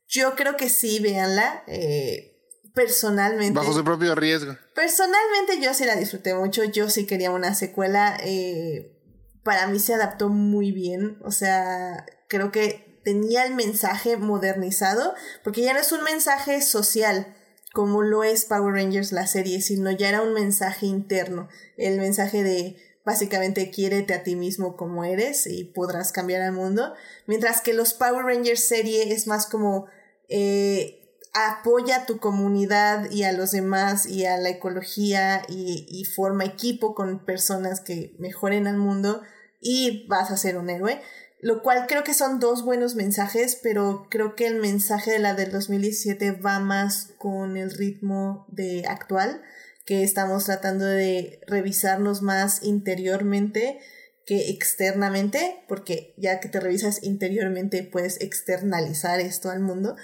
Yo 0.08 0.36
creo 0.36 0.56
que 0.56 0.70
sí, 0.70 1.00
véanla. 1.00 1.64
eh, 1.66 2.31
personalmente. 2.74 3.58
Bajo 3.58 3.72
su 3.72 3.84
propio 3.84 4.14
riesgo. 4.14 4.56
Personalmente 4.74 5.60
yo 5.60 5.74
sí 5.74 5.84
la 5.84 5.96
disfruté 5.96 6.34
mucho, 6.34 6.64
yo 6.64 6.88
sí 6.90 7.06
quería 7.06 7.30
una 7.30 7.54
secuela, 7.54 8.16
eh, 8.22 8.98
para 9.42 9.66
mí 9.66 9.78
se 9.78 9.94
adaptó 9.94 10.28
muy 10.28 10.72
bien, 10.72 11.18
o 11.24 11.30
sea, 11.30 12.06
creo 12.28 12.52
que 12.52 13.00
tenía 13.04 13.44
el 13.44 13.54
mensaje 13.54 14.16
modernizado, 14.16 15.14
porque 15.42 15.62
ya 15.62 15.72
no 15.74 15.80
es 15.80 15.92
un 15.92 16.04
mensaje 16.04 16.62
social 16.62 17.36
como 17.72 18.02
lo 18.02 18.22
es 18.22 18.44
Power 18.44 18.74
Rangers 18.74 19.12
la 19.12 19.26
serie, 19.26 19.60
sino 19.62 19.90
ya 19.90 20.08
era 20.08 20.22
un 20.22 20.34
mensaje 20.34 20.86
interno, 20.86 21.48
el 21.76 21.98
mensaje 21.98 22.42
de 22.42 22.76
básicamente 23.04 23.70
quiérete 23.70 24.14
a 24.14 24.22
ti 24.22 24.36
mismo 24.36 24.76
como 24.76 25.04
eres 25.04 25.46
y 25.48 25.64
podrás 25.64 26.12
cambiar 26.12 26.42
al 26.42 26.52
mundo, 26.52 26.94
mientras 27.26 27.60
que 27.60 27.72
los 27.72 27.94
Power 27.94 28.24
Rangers 28.24 28.64
serie 28.64 29.12
es 29.12 29.26
más 29.26 29.46
como... 29.46 29.86
Eh, 30.28 31.01
apoya 31.32 31.96
a 31.96 32.06
tu 32.06 32.18
comunidad 32.18 33.10
y 33.10 33.24
a 33.24 33.32
los 33.32 33.52
demás 33.52 34.06
y 34.06 34.26
a 34.26 34.36
la 34.36 34.50
ecología 34.50 35.42
y, 35.48 35.86
y 35.88 36.04
forma 36.04 36.44
equipo 36.44 36.94
con 36.94 37.24
personas 37.24 37.80
que 37.80 38.14
mejoren 38.18 38.66
al 38.66 38.76
mundo 38.76 39.22
y 39.60 40.06
vas 40.08 40.30
a 40.30 40.36
ser 40.36 40.58
un 40.58 40.68
héroe. 40.68 41.00
Lo 41.42 41.60
cual 41.62 41.86
creo 41.88 42.04
que 42.04 42.14
son 42.14 42.38
dos 42.38 42.64
buenos 42.64 42.94
mensajes, 42.94 43.58
pero 43.60 44.06
creo 44.08 44.36
que 44.36 44.46
el 44.46 44.60
mensaje 44.60 45.10
de 45.10 45.18
la 45.18 45.34
del 45.34 45.50
2017 45.50 46.32
va 46.32 46.60
más 46.60 47.14
con 47.18 47.56
el 47.56 47.72
ritmo 47.72 48.46
de 48.48 48.84
actual, 48.86 49.42
que 49.84 50.04
estamos 50.04 50.44
tratando 50.44 50.84
de 50.84 51.40
revisarnos 51.48 52.22
más 52.22 52.62
interiormente 52.62 53.80
que 54.24 54.50
externamente, 54.50 55.64
porque 55.66 56.14
ya 56.16 56.38
que 56.38 56.48
te 56.48 56.60
revisas 56.60 57.02
interiormente 57.02 57.82
puedes 57.82 58.20
externalizar 58.20 59.18
esto 59.18 59.50
al 59.50 59.58
mundo. 59.58 59.96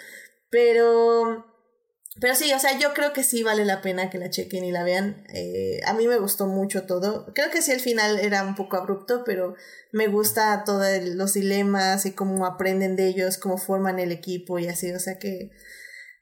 Pero, 0.50 1.44
pero 2.20 2.34
sí, 2.34 2.52
o 2.52 2.58
sea, 2.58 2.78
yo 2.78 2.94
creo 2.94 3.12
que 3.12 3.22
sí 3.22 3.42
vale 3.42 3.64
la 3.64 3.82
pena 3.82 4.10
que 4.10 4.18
la 4.18 4.30
chequen 4.30 4.64
y 4.64 4.72
la 4.72 4.84
vean. 4.84 5.24
Eh, 5.34 5.80
a 5.86 5.94
mí 5.94 6.06
me 6.06 6.18
gustó 6.18 6.46
mucho 6.46 6.86
todo. 6.86 7.32
Creo 7.34 7.50
que 7.50 7.62
sí, 7.62 7.72
el 7.72 7.80
final 7.80 8.18
era 8.18 8.42
un 8.42 8.54
poco 8.54 8.76
abrupto, 8.76 9.24
pero 9.24 9.54
me 9.92 10.06
gusta 10.08 10.64
todos 10.64 10.86
los 11.02 11.34
dilemas 11.34 12.06
y 12.06 12.12
cómo 12.12 12.46
aprenden 12.46 12.96
de 12.96 13.08
ellos, 13.08 13.38
cómo 13.38 13.58
forman 13.58 13.98
el 13.98 14.12
equipo 14.12 14.58
y 14.58 14.68
así. 14.68 14.90
O 14.92 15.00
sea 15.00 15.18
que, 15.18 15.50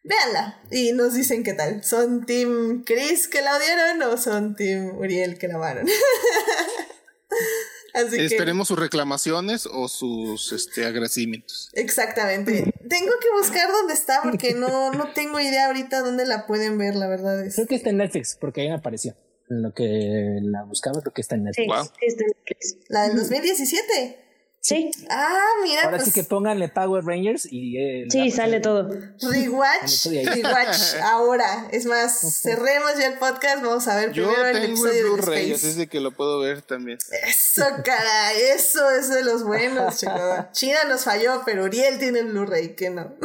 véanla 0.07 0.61
y 0.71 0.93
nos 0.93 1.15
dicen 1.15 1.43
qué 1.43 1.53
tal. 1.53 1.83
¿Son 1.85 2.27
Team 2.27 2.85
Chris 2.85 3.29
que 3.29 3.43
la 3.43 3.57
odiaron 3.57 4.03
o 4.03 4.17
son 4.17 4.55
Team 4.57 4.97
Uriel 4.99 5.39
que 5.39 5.49
la 5.49 5.57
amaron? 5.57 5.87
Así 7.97 8.17
que- 8.17 8.27
Esperemos 8.27 8.69
sus 8.69 8.79
reclamaciones 8.79 9.67
o 9.67 9.89
sus 9.89 10.53
este, 10.53 10.85
agradecimientos. 10.85 11.71
Exactamente. 11.73 12.73
Tengo 12.89 13.13
que 13.21 13.29
buscar 13.41 13.71
dónde 13.73 13.95
está 13.95 14.21
porque 14.23 14.55
no, 14.55 14.93
no 14.93 15.13
tengo 15.13 15.41
idea 15.41 15.67
ahorita 15.67 16.01
dónde 16.01 16.27
la 16.27 16.47
pueden 16.47 16.77
ver, 16.79 16.95
la 16.95 17.09
verdad 17.09 17.45
es. 17.45 17.55
Creo 17.55 17.67
que 17.67 17.77
está 17.77 17.91
en 17.91 17.97
Netflix, 17.99 18.37
porque 18.41 18.61
ahí 18.61 18.69
me 18.69 18.75
apareció. 18.75 19.17
En 19.49 19.63
lo 19.63 19.73
que 19.73 20.39
la 20.43 20.65
buscaba, 20.65 21.01
creo 21.01 21.13
que 21.15 21.21
está 21.23 21.37
en 21.37 21.45
Netflix. 21.45 21.73
Sí, 21.73 21.89
sí, 22.01 22.07
está 22.07 22.25
en 22.25 22.29
Netflix. 22.37 22.77
La 22.89 23.03
del 23.09 23.17
2017. 23.17 24.26
Sí, 24.69 24.91
Ah, 25.09 25.45
mira, 25.63 25.83
Ahora 25.85 25.99
pues 25.99 26.09
sí 26.09 26.13
que 26.13 26.25
pónganle 26.25 26.69
Power 26.69 27.05
Rangers 27.05 27.47
y... 27.49 27.79
eh, 27.79 28.07
sí, 28.11 28.33
sale 28.33 28.59
todo. 28.59 28.89
rewatch, 29.21 30.07
rewatch 30.07 30.95
ahora. 31.05 31.69
Es 31.71 31.87
más, 31.87 32.41
cerremos 32.43 32.99
ya 32.99 33.07
el 33.07 33.19
podcast, 33.19 33.63
vamos 33.63 33.87
a 33.87 33.95
ver 33.95 34.11
Yo 34.11 34.25
primero 34.29 34.47
el 34.49 34.53
tengo 34.55 34.65
el 34.65 34.71
episodio 34.73 35.05
de 35.05 35.11
Blu-ray, 35.11 35.39
Space. 35.53 35.55
así 35.55 35.69
es 35.69 35.77
de 35.77 35.87
que 35.87 36.01
lo 36.01 36.11
puedo 36.17 36.41
ver 36.41 36.63
también. 36.63 36.99
Eso, 37.29 37.65
caray, 37.85 38.43
eso 38.57 38.91
es 38.91 39.09
de 39.09 39.23
los 39.23 39.45
buenos, 39.45 39.97
chicos. 40.01 40.47
China 40.51 40.79
nos 40.89 41.05
falló, 41.05 41.43
pero 41.47 41.63
Uriel 41.63 42.01
tiene 42.01 42.19
el 42.19 42.27
Blu-ray, 42.33 42.75
que 42.75 42.91
no. 42.91 43.15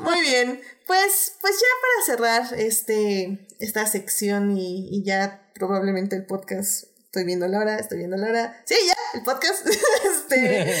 Muy 0.00 0.20
bien, 0.20 0.60
pues, 0.86 1.36
pues 1.40 1.54
ya 1.54 1.66
para 1.80 2.04
cerrar 2.44 2.60
este, 2.60 3.46
esta 3.60 3.86
sección 3.86 4.56
y, 4.56 4.88
y 4.94 5.02
ya 5.04 5.50
probablemente 5.54 6.14
el 6.16 6.24
podcast, 6.26 6.84
estoy 7.16 7.24
viendo 7.24 7.48
la 7.48 7.60
hora, 7.60 7.78
estoy 7.78 7.98
viendo 7.98 8.18
la 8.18 8.28
hora. 8.28 8.62
Sí, 8.66 8.74
ya, 8.86 9.18
el 9.18 9.24
podcast. 9.24 9.66
este, 10.04 10.74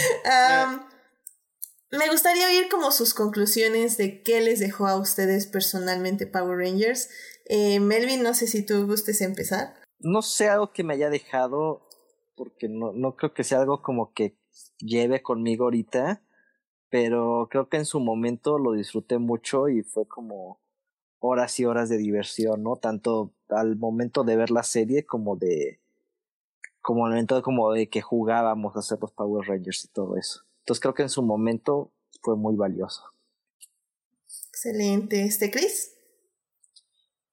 me 1.90 2.10
gustaría 2.10 2.46
oír 2.48 2.68
como 2.70 2.90
sus 2.92 3.14
conclusiones 3.14 3.96
de 3.96 4.22
qué 4.22 4.42
les 4.42 4.60
dejó 4.60 4.86
a 4.86 4.96
ustedes 4.96 5.46
personalmente 5.46 6.26
Power 6.26 6.58
Rangers. 6.58 7.08
Eh, 7.46 7.80
Melvin, 7.80 8.22
no 8.22 8.34
sé 8.34 8.48
si 8.48 8.66
tú 8.66 8.86
gustes 8.86 9.22
empezar. 9.22 9.76
No 9.98 10.20
sé 10.20 10.50
algo 10.50 10.72
que 10.72 10.84
me 10.84 10.92
haya 10.92 11.08
dejado, 11.08 11.88
porque 12.34 12.68
no, 12.68 12.92
no 12.92 13.16
creo 13.16 13.32
que 13.32 13.42
sea 13.42 13.60
algo 13.60 13.80
como 13.80 14.12
que 14.12 14.38
lleve 14.78 15.22
conmigo 15.22 15.64
ahorita, 15.64 16.22
pero 16.90 17.48
creo 17.50 17.70
que 17.70 17.78
en 17.78 17.86
su 17.86 17.98
momento 17.98 18.58
lo 18.58 18.72
disfruté 18.72 19.16
mucho 19.16 19.70
y 19.70 19.84
fue 19.84 20.06
como 20.06 20.60
horas 21.18 21.58
y 21.60 21.64
horas 21.64 21.88
de 21.88 21.96
diversión, 21.96 22.62
¿no? 22.62 22.76
Tanto 22.76 23.32
al 23.48 23.76
momento 23.76 24.22
de 24.22 24.36
ver 24.36 24.50
la 24.50 24.64
serie 24.64 25.06
como 25.06 25.36
de 25.36 25.80
como 26.86 27.04
al 27.04 27.10
momento 27.10 27.42
como 27.42 27.72
de 27.72 27.88
que 27.88 28.00
jugábamos 28.00 28.76
a 28.76 28.78
hacer 28.78 28.98
los 29.00 29.10
Power 29.10 29.44
Rangers 29.44 29.86
y 29.86 29.88
todo 29.88 30.16
eso. 30.16 30.42
Entonces 30.60 30.80
creo 30.80 30.94
que 30.94 31.02
en 31.02 31.08
su 31.08 31.20
momento 31.20 31.92
fue 32.22 32.36
muy 32.36 32.54
valioso. 32.54 33.02
Excelente. 34.50 35.24
Este, 35.24 35.50
Chris. 35.50 35.96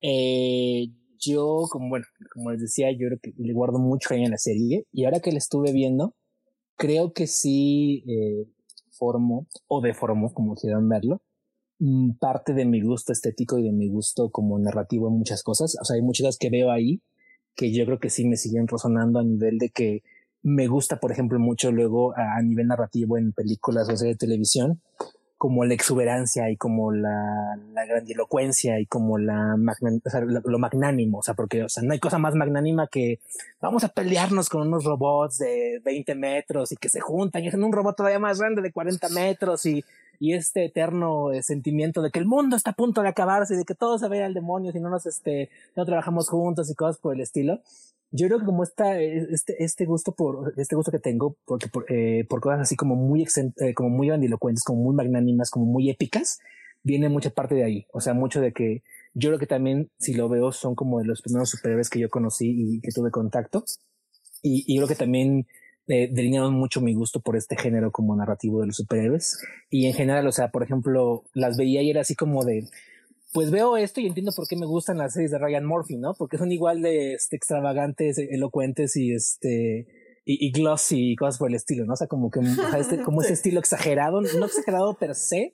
Eh, 0.01 0.87
yo, 1.19 1.67
como 1.69 1.89
bueno, 1.89 2.05
como 2.33 2.49
les 2.49 2.61
decía, 2.61 2.91
yo 2.93 3.07
creo 3.09 3.19
que 3.21 3.31
le 3.37 3.53
guardo 3.53 3.77
mucho 3.77 4.15
a 4.15 4.17
la 4.17 4.39
serie. 4.39 4.87
Y 4.91 5.05
ahora 5.05 5.19
que 5.19 5.31
la 5.31 5.37
estuve 5.37 5.71
viendo, 5.71 6.15
creo 6.75 7.13
que 7.13 7.27
sí 7.27 8.03
eh, 8.07 8.49
formó 8.89 9.45
o 9.67 9.81
deformó, 9.81 10.33
como 10.33 10.55
quieran 10.55 10.89
verlo, 10.89 11.21
mm, 11.77 12.13
parte 12.13 12.55
de 12.55 12.65
mi 12.65 12.81
gusto 12.81 13.13
estético 13.13 13.59
y 13.59 13.63
de 13.63 13.71
mi 13.71 13.87
gusto 13.87 14.31
como 14.31 14.57
narrativo 14.57 15.09
en 15.09 15.13
muchas 15.13 15.43
cosas. 15.43 15.77
O 15.79 15.85
sea, 15.85 15.93
hay 15.95 16.01
muchas 16.01 16.25
cosas 16.25 16.39
que 16.39 16.49
veo 16.49 16.71
ahí 16.71 17.03
que 17.55 17.71
yo 17.71 17.85
creo 17.85 17.99
que 17.99 18.09
sí 18.09 18.25
me 18.25 18.37
siguen 18.37 18.67
resonando 18.67 19.19
a 19.19 19.23
nivel 19.23 19.57
de 19.57 19.69
que 19.69 20.03
me 20.41 20.67
gusta, 20.67 20.99
por 20.99 21.11
ejemplo, 21.11 21.39
mucho 21.39 21.71
luego 21.71 22.13
a, 22.17 22.41
nivel 22.41 22.67
narrativo 22.67 23.17
en 23.17 23.31
películas 23.31 23.87
o 23.89 23.95
series 23.95 24.17
de 24.17 24.27
televisión, 24.27 24.81
como 25.37 25.65
la 25.65 25.73
exuberancia 25.73 26.49
y 26.49 26.57
como 26.57 26.91
la, 26.91 27.57
la 27.73 27.85
grandilocuencia 27.85 28.79
y 28.79 28.85
como 28.85 29.17
la 29.17 29.55
o 29.55 30.09
sea, 30.09 30.21
lo, 30.21 30.41
lo 30.41 30.59
magnánimo, 30.59 31.19
o 31.19 31.23
sea, 31.23 31.33
porque 31.33 31.63
o 31.63 31.69
sea, 31.69 31.83
no 31.83 31.93
hay 31.93 31.99
cosa 31.99 32.17
más 32.17 32.35
magnánima 32.35 32.87
que 32.87 33.19
vamos 33.61 33.83
a 33.83 33.89
pelearnos 33.89 34.49
con 34.49 34.67
unos 34.67 34.83
robots 34.83 35.39
de 35.39 35.81
20 35.83 36.15
metros 36.15 36.71
y 36.71 36.77
que 36.77 36.89
se 36.89 37.01
juntan 37.01 37.43
y 37.43 37.47
hacen 37.47 37.63
un 37.63 37.73
robot 37.73 37.97
todavía 37.97 38.19
más 38.19 38.39
grande 38.39 38.61
de 38.61 38.71
40 38.71 39.09
metros 39.09 39.65
y, 39.65 39.83
y 40.19 40.33
este 40.33 40.65
eterno 40.65 41.31
eh, 41.31 41.43
sentimiento 41.43 42.01
de 42.01 42.11
que 42.11 42.19
el 42.19 42.25
mundo 42.25 42.55
está 42.55 42.71
a 42.71 42.75
punto 42.75 43.01
de 43.01 43.09
acabarse 43.09 43.53
y 43.53 43.57
de 43.57 43.65
que 43.65 43.75
todo 43.75 43.97
se 43.97 44.07
vaya 44.07 44.25
al 44.25 44.33
demonio 44.33 44.71
si 44.71 44.79
no 44.79 44.89
nos 44.89 45.05
este 45.05 45.49
no 45.75 45.85
trabajamos 45.85 46.29
juntos 46.29 46.69
y 46.69 46.75
cosas 46.75 46.97
por 46.97 47.15
el 47.15 47.21
estilo 47.21 47.61
yo 48.15 48.27
creo 48.27 48.39
que 48.39 48.45
como 48.45 48.63
esta, 48.63 48.99
este, 48.99 49.63
este 49.63 49.85
gusto 49.85 50.13
por, 50.13 50.53
este 50.57 50.75
gusto 50.75 50.91
que 50.91 50.99
tengo, 50.99 51.35
porque 51.45 51.67
por, 51.67 51.91
eh, 51.91 52.25
por 52.29 52.41
cosas 52.41 52.61
así 52.61 52.75
como 52.75 52.95
muy, 52.95 53.23
eh, 53.23 53.73
como 53.73 53.89
muy 53.89 54.07
grandilocuentes, 54.07 54.63
como 54.63 54.83
muy 54.83 54.95
magnánimas, 54.95 55.49
como 55.49 55.65
muy 55.65 55.89
épicas, 55.89 56.39
viene 56.83 57.09
mucha 57.09 57.31
parte 57.31 57.55
de 57.55 57.63
ahí. 57.63 57.87
O 57.91 58.01
sea, 58.01 58.13
mucho 58.13 58.39
de 58.39 58.53
que 58.53 58.83
yo 59.15 59.29
creo 59.29 59.39
que 59.39 59.47
también, 59.47 59.89
si 59.97 60.13
lo 60.13 60.29
veo, 60.29 60.51
son 60.51 60.75
como 60.75 60.99
de 60.99 61.05
los 61.05 61.23
primeros 61.23 61.49
superhéroes 61.49 61.89
que 61.89 61.99
yo 61.99 62.09
conocí 62.09 62.53
y 62.55 62.81
que 62.81 62.91
tuve 62.91 63.09
contacto. 63.09 63.65
Y, 64.43 64.63
y 64.67 64.77
creo 64.77 64.87
que 64.87 64.95
también 64.95 65.47
eh, 65.87 66.09
delinearon 66.11 66.53
mucho 66.53 66.81
mi 66.81 66.93
gusto 66.93 67.19
por 67.19 67.35
este 67.35 67.57
género 67.57 67.91
como 67.91 68.15
narrativo 68.15 68.61
de 68.61 68.67
los 68.67 68.77
superhéroes. 68.77 69.43
Y 69.69 69.87
en 69.87 69.93
general, 69.93 70.25
o 70.27 70.31
sea, 70.31 70.49
por 70.49 70.63
ejemplo, 70.63 71.23
las 71.33 71.57
veía 71.57 71.81
y 71.81 71.89
era 71.89 72.01
así 72.01 72.15
como 72.15 72.45
de, 72.45 72.67
pues 73.33 73.51
veo 73.51 73.77
esto 73.77 73.99
y 73.99 74.07
entiendo 74.07 74.31
por 74.35 74.47
qué 74.47 74.55
me 74.55 74.65
gustan 74.65 74.97
las 74.97 75.13
series 75.13 75.31
de 75.31 75.39
Ryan 75.39 75.65
Murphy, 75.65 75.97
¿no? 75.97 76.13
Porque 76.13 76.37
son 76.37 76.51
igual 76.51 76.81
de 76.81 77.13
este, 77.13 77.35
extravagantes, 77.35 78.17
elocuentes 78.17 78.95
y 78.95 79.13
este 79.13 79.87
y, 80.25 80.47
y 80.47 80.51
glossy 80.51 81.11
y 81.11 81.15
cosas 81.15 81.37
por 81.37 81.49
el 81.49 81.55
estilo, 81.55 81.85
¿no? 81.85 81.93
O 81.93 81.97
sea, 81.97 82.07
como 82.07 82.29
que 82.31 82.39
o 82.39 82.43
sea, 82.43 82.79
este, 82.79 83.01
como 83.01 83.21
ese 83.23 83.33
estilo 83.33 83.59
exagerado, 83.59 84.21
no 84.21 84.45
exagerado 84.45 84.93
per 84.95 85.15
se, 85.15 85.53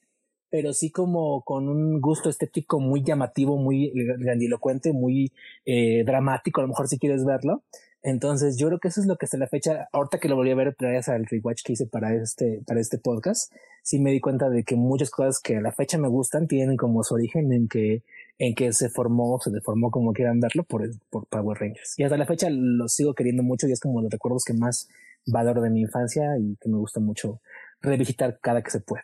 pero 0.50 0.74
sí 0.74 0.92
como 0.92 1.44
con 1.44 1.70
un 1.70 2.02
gusto 2.02 2.30
estético 2.30 2.80
muy 2.80 3.04
llamativo, 3.04 3.58
muy 3.58 3.92
grandilocuente, 4.20 4.94
muy 4.94 5.32
eh, 5.66 6.04
dramático, 6.06 6.62
a 6.62 6.64
lo 6.64 6.70
mejor 6.70 6.88
si 6.88 7.00
quieres 7.00 7.26
verlo. 7.26 7.64
Entonces 8.02 8.58
yo 8.58 8.68
creo 8.68 8.80
que 8.80 8.88
eso 8.88 9.02
es 9.02 9.08
lo 9.08 9.18
que 9.18 9.26
hasta 9.26 9.38
la 9.38 9.48
fecha, 9.48 9.90
ahorita 9.92 10.20
que 10.20 10.30
lo 10.30 10.36
volví 10.36 10.52
a 10.52 10.56
ver 10.56 10.76
gracias 10.80 11.10
al 11.10 11.26
rewatch 11.26 11.64
que 11.64 11.74
hice 11.74 11.86
para 11.86 12.16
este, 12.16 12.62
para 12.66 12.80
este 12.80 12.98
podcast, 12.98 13.52
sí 13.84 14.00
me 14.00 14.12
di 14.12 14.22
cuenta 14.22 14.50
de 14.50 14.64
que 14.64 14.76
muchas 14.76 15.10
cosas 15.10 15.40
que 15.42 15.58
a 15.58 15.62
la 15.62 15.72
fecha 15.74 15.98
me 15.98 16.08
gustan 16.08 16.48
tienen 16.48 16.78
como 16.78 17.04
su 17.04 17.16
origen 17.16 17.52
en 17.52 17.68
que, 17.68 18.04
en 18.38 18.56
que 18.56 18.72
se 18.72 18.90
formó, 18.90 19.40
se 19.42 19.52
deformó 19.52 19.92
como 19.92 20.14
quieran 20.14 20.40
verlo 20.40 20.64
por, 20.64 20.90
por 21.10 21.28
Power 21.28 21.58
Rangers. 21.60 21.96
Y 21.98 22.04
hasta 22.04 22.18
la 22.18 22.26
fecha 22.26 22.48
lo 22.50 22.88
sigo 22.88 23.14
queriendo 23.14 23.44
mucho 23.44 23.68
y 23.68 23.74
es 23.74 23.82
como 23.82 24.02
los 24.02 24.12
recuerdos 24.12 24.44
que 24.46 24.54
más 24.54 24.88
valoro 25.26 25.62
de 25.62 25.70
mi 25.70 25.82
infancia 25.82 26.38
y 26.40 26.56
que 26.56 26.70
me 26.70 26.78
gusta 26.78 27.00
mucho 27.00 27.42
revisitar 27.82 28.40
cada 28.42 28.62
que 28.62 28.72
se 28.72 28.80
puede. 28.80 29.04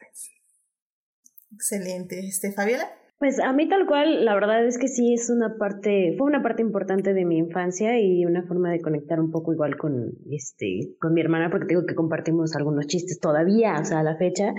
Excelente. 1.52 2.20
Este, 2.20 2.52
Fabiola. 2.52 2.90
Pues 3.18 3.40
a 3.40 3.54
mí 3.54 3.70
tal 3.70 3.86
cual, 3.88 4.26
la 4.26 4.34
verdad 4.34 4.66
es 4.66 4.78
que 4.78 4.90
sí 4.90 5.14
es 5.14 5.30
una 5.30 5.58
parte, 5.58 6.16
fue 6.18 6.28
una 6.28 6.44
parte 6.44 6.62
importante 6.62 7.14
de 7.14 7.24
mi 7.24 7.38
infancia 7.38 7.98
y 7.98 8.26
una 8.26 8.44
forma 8.44 8.70
de 8.70 8.82
conectar 8.82 9.22
un 9.22 9.32
poco 9.32 9.54
igual 9.54 9.78
con, 9.78 10.12
este, 10.30 10.96
con 11.00 11.14
mi 11.14 11.22
hermana, 11.22 11.50
porque 11.50 11.68
digo 11.70 11.86
que 11.86 11.96
compartimos 11.96 12.56
algunos 12.58 12.88
chistes 12.88 13.22
todavía, 13.22 13.80
o 13.80 13.86
sea, 13.86 14.00
a 14.00 14.04
la 14.04 14.18
fecha. 14.18 14.54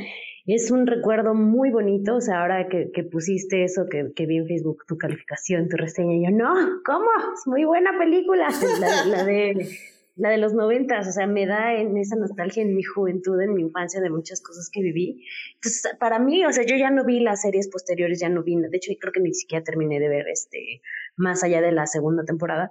Es 0.46 0.70
un 0.70 0.86
recuerdo 0.86 1.34
muy 1.34 1.70
bonito, 1.70 2.16
o 2.16 2.20
sea, 2.22 2.40
ahora 2.40 2.66
que, 2.68 2.90
que 2.94 3.02
pusiste 3.02 3.62
eso, 3.62 3.86
que, 3.90 4.12
que 4.14 4.24
vi 4.24 4.38
en 4.38 4.46
Facebook 4.46 4.84
tu 4.86 4.96
calificación, 4.96 5.68
tu 5.68 5.76
reseña, 5.76 6.30
yo, 6.30 6.34
no, 6.34 6.54
¿cómo? 6.86 7.10
Es 7.34 7.46
muy 7.46 7.64
buena 7.64 7.98
película, 7.98 8.48
la, 8.80 9.04
la 9.04 9.24
de 9.24 9.68
la 10.16 10.30
de 10.30 10.38
los 10.38 10.54
noventas, 10.54 11.06
o 11.06 11.12
sea, 11.12 11.26
me 11.26 11.46
da 11.46 11.74
en 11.74 11.96
esa 11.98 12.16
nostalgia 12.16 12.62
en 12.62 12.74
mi 12.74 12.82
juventud, 12.82 13.38
en 13.40 13.52
mi 13.54 13.62
infancia, 13.62 14.00
de 14.00 14.08
muchas 14.08 14.40
cosas 14.40 14.70
que 14.72 14.80
viví. 14.80 15.24
Entonces, 15.54 15.94
para 16.00 16.18
mí, 16.18 16.44
o 16.46 16.52
sea, 16.52 16.64
yo 16.64 16.74
ya 16.76 16.90
no 16.90 17.04
vi 17.04 17.20
las 17.20 17.42
series 17.42 17.68
posteriores, 17.68 18.18
ya 18.18 18.30
no 18.30 18.42
vi, 18.42 18.56
de 18.56 18.74
hecho, 18.76 18.92
creo 18.98 19.12
que 19.12 19.20
ni 19.20 19.34
siquiera 19.34 19.62
terminé 19.62 20.00
de 20.00 20.08
ver 20.08 20.26
este, 20.28 20.80
más 21.16 21.44
allá 21.44 21.60
de 21.60 21.70
la 21.70 21.86
segunda 21.86 22.24
temporada, 22.24 22.70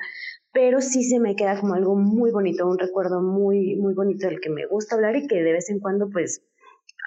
pero 0.52 0.82
sí 0.82 1.04
se 1.04 1.20
me 1.20 1.36
queda 1.36 1.60
como 1.60 1.76
algo 1.76 1.96
muy 1.96 2.32
bonito, 2.32 2.68
un 2.68 2.80
recuerdo 2.80 3.22
muy, 3.22 3.76
muy 3.76 3.94
bonito 3.94 4.28
del 4.28 4.40
que 4.40 4.50
me 4.50 4.66
gusta 4.66 4.96
hablar 4.96 5.16
y 5.16 5.28
que 5.28 5.44
de 5.44 5.52
vez 5.52 5.70
en 5.70 5.80
cuando, 5.80 6.10
pues, 6.10 6.44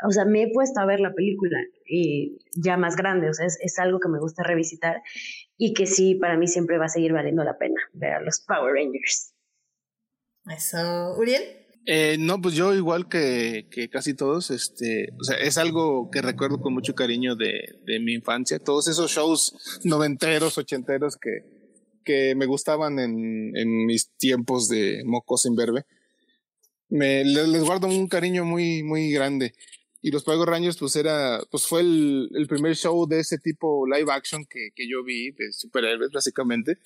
o 0.07 0.13
sea, 0.13 0.25
me 0.25 0.45
he 0.45 0.53
puesto 0.53 0.81
a 0.81 0.87
ver 0.87 1.01
la 1.01 1.15
película 1.15 1.59
y 1.85 2.39
ya 2.55 2.77
más 2.77 2.95
grande, 2.95 3.29
o 3.29 3.35
sea, 3.35 3.47
es, 3.47 3.59
es 3.61 3.77
algo 3.81 3.99
que 3.99 4.09
me 4.09 4.21
gusta 4.21 4.45
revisitar 4.45 5.03
y 5.57 5.75
que 5.75 5.87
sí, 5.87 6.15
para 6.15 6.37
mí 6.37 6.47
siempre 6.47 6.79
va 6.79 6.85
a 6.85 6.89
seguir 6.89 7.13
valiendo 7.13 7.43
la 7.43 7.59
pena 7.59 7.81
ver 7.93 8.13
a 8.13 8.21
los 8.21 8.41
Power 8.47 8.75
Rangers. 8.75 9.35
Eso, 10.51 11.15
Uriel. 11.17 11.59
Eh, 11.91 12.17
no, 12.19 12.39
pues 12.39 12.55
yo 12.55 12.75
igual 12.75 13.09
que, 13.09 13.67
casi 13.91 14.13
todos, 14.13 14.51
este, 14.51 15.09
o 15.19 15.25
sea, 15.25 15.39
es 15.39 15.57
algo 15.57 16.11
que 16.11 16.21
recuerdo 16.21 16.61
con 16.61 16.75
mucho 16.75 16.95
cariño 16.95 17.35
de, 17.35 17.79
mi 18.03 18.13
infancia. 18.13 18.59
Todos 18.59 18.89
esos 18.89 19.11
shows 19.11 19.81
noventeros, 19.85 20.59
ochenteros 20.59 21.17
que, 21.17 21.45
que 22.05 22.35
me 22.35 22.45
gustaban 22.45 22.99
en, 22.99 23.87
mis 23.87 24.11
tiempos 24.19 24.69
de 24.69 25.03
mocos 25.07 25.47
en 25.47 25.57
verbe. 25.57 25.87
Me, 26.91 27.25
les, 27.25 27.65
guardo 27.65 27.87
un 27.87 28.07
cariño 28.07 28.45
muy, 28.45 28.83
muy 28.83 29.11
grande. 29.11 29.55
Y 30.03 30.11
los 30.11 30.25
Power 30.25 30.47
Rangers, 30.47 30.77
pues 30.77 30.95
era, 30.95 31.41
pues 31.51 31.67
fue 31.67 31.81
el, 31.81 32.29
el 32.35 32.47
primer 32.47 32.77
show 32.77 33.07
de 33.09 33.21
ese 33.21 33.39
tipo 33.39 33.87
live 33.87 34.13
action 34.13 34.45
que, 34.45 34.73
que 34.75 34.87
yo 34.87 35.03
vi, 35.03 35.31
de 35.31 35.53
superhéroes, 35.53 36.11
básicamente. 36.13 36.77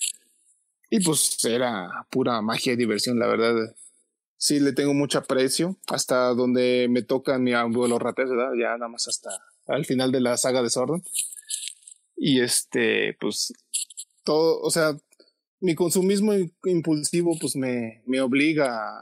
Y 0.95 1.01
pues 1.01 1.43
era 1.47 2.07
pura 2.11 2.43
magia 2.43 2.75
y 2.75 2.77
diversión, 2.77 3.19
la 3.19 3.27
verdad. 3.27 3.75
Sí, 4.37 4.61
le 4.61 4.75
tengo 4.75 4.93
mucho 4.93 5.21
aprecio. 5.21 5.79
Hasta 5.87 6.35
donde 6.35 6.87
me 6.91 7.01
toca 7.01 7.39
mi 7.39 7.55
abuelo 7.55 7.99
rates, 7.99 8.29
¿verdad? 8.29 8.53
Ya 8.61 8.77
nada 8.77 8.89
más 8.89 9.09
hasta 9.09 9.31
al 9.69 9.87
final 9.87 10.13
de 10.13 10.21
la 10.21 10.37
saga 10.37 10.63
de 10.63 10.69
Sordon. 10.69 11.03
Y 12.15 12.43
este, 12.43 13.17
pues, 13.19 13.55
todo, 14.23 14.61
o 14.61 14.71
sea, 14.71 14.95
mi 15.61 15.75
consumismo 15.75 16.35
impulsivo, 16.65 17.39
pues 17.41 17.57
me, 17.57 18.03
me 18.05 18.21
obliga 18.21 18.93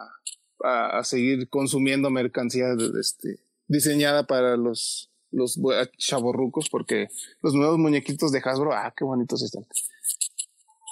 a, 0.62 1.02
seguir 1.02 1.48
consumiendo 1.48 2.08
mercancía 2.08 2.66
este, 3.00 3.40
diseñada 3.66 4.28
para 4.28 4.56
los, 4.56 5.10
los 5.32 5.58
chavorrucos, 5.98 6.68
porque 6.70 7.08
los 7.42 7.54
nuevos 7.54 7.78
muñequitos 7.78 8.30
de 8.30 8.40
Hasbro, 8.44 8.74
ah, 8.74 8.94
qué 8.96 9.02
bonitos 9.02 9.42
están. 9.42 9.66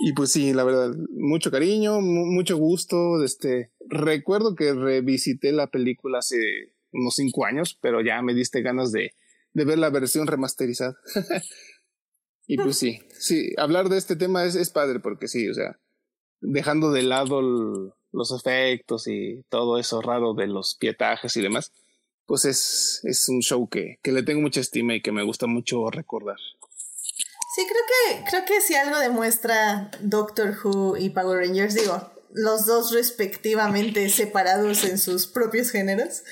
Y 0.00 0.12
pues 0.12 0.30
sí, 0.30 0.52
la 0.52 0.64
verdad, 0.64 0.94
mucho 1.10 1.50
cariño, 1.50 2.00
mucho 2.00 2.56
gusto. 2.56 3.22
Este, 3.24 3.72
recuerdo 3.80 4.54
que 4.54 4.72
revisité 4.72 5.52
la 5.52 5.66
película 5.66 6.18
hace 6.18 6.72
unos 6.92 7.16
cinco 7.16 7.44
años, 7.44 7.76
pero 7.80 8.00
ya 8.00 8.22
me 8.22 8.34
diste 8.34 8.62
ganas 8.62 8.92
de, 8.92 9.12
de 9.52 9.64
ver 9.64 9.78
la 9.78 9.90
versión 9.90 10.26
remasterizada. 10.26 10.96
y 12.46 12.56
pues 12.56 12.78
sí, 12.78 13.00
sí, 13.18 13.52
hablar 13.56 13.88
de 13.88 13.98
este 13.98 14.16
tema 14.16 14.44
es, 14.44 14.54
es 14.54 14.70
padre 14.70 15.00
porque 15.00 15.26
sí, 15.26 15.48
o 15.48 15.54
sea, 15.54 15.80
dejando 16.40 16.92
de 16.92 17.02
lado 17.02 17.42
los 18.12 18.32
efectos 18.32 19.08
y 19.08 19.42
todo 19.48 19.78
eso 19.78 20.00
raro 20.00 20.34
de 20.34 20.46
los 20.46 20.76
pietajes 20.76 21.36
y 21.36 21.42
demás, 21.42 21.72
pues 22.26 22.44
es, 22.44 23.00
es 23.04 23.28
un 23.28 23.40
show 23.40 23.68
que, 23.68 23.98
que 24.02 24.12
le 24.12 24.22
tengo 24.22 24.40
mucha 24.40 24.60
estima 24.60 24.94
y 24.94 25.02
que 25.02 25.12
me 25.12 25.24
gusta 25.24 25.46
mucho 25.46 25.90
recordar. 25.90 26.38
Sí, 27.58 27.66
creo 27.66 27.82
que, 27.88 28.30
creo 28.30 28.44
que 28.44 28.60
si 28.60 28.76
algo 28.76 29.00
demuestra 29.00 29.90
Doctor 30.00 30.56
Who 30.62 30.96
y 30.96 31.10
Power 31.10 31.40
Rangers, 31.40 31.74
digo, 31.74 32.08
los 32.32 32.66
dos 32.66 32.92
respectivamente 32.92 34.08
separados 34.10 34.84
en 34.84 34.96
sus 34.96 35.26
propios 35.26 35.72
géneros, 35.72 36.22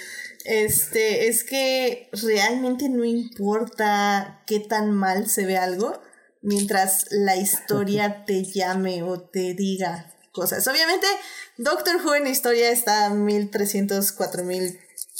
este, 0.44 1.26
es 1.26 1.42
que 1.42 2.08
realmente 2.12 2.88
no 2.88 3.04
importa 3.04 4.44
qué 4.46 4.60
tan 4.60 4.92
mal 4.92 5.28
se 5.28 5.46
ve 5.46 5.56
algo, 5.56 6.00
mientras 6.42 7.06
la 7.10 7.34
historia 7.34 8.24
te 8.26 8.44
llame 8.44 9.02
o 9.02 9.20
te 9.20 9.54
diga 9.54 10.14
cosas. 10.30 10.68
Obviamente, 10.68 11.08
Doctor 11.56 11.96
Who 12.04 12.14
en 12.14 12.28
historia 12.28 12.70
está 12.70 13.10
1300, 13.10 14.12
4000 14.12 14.78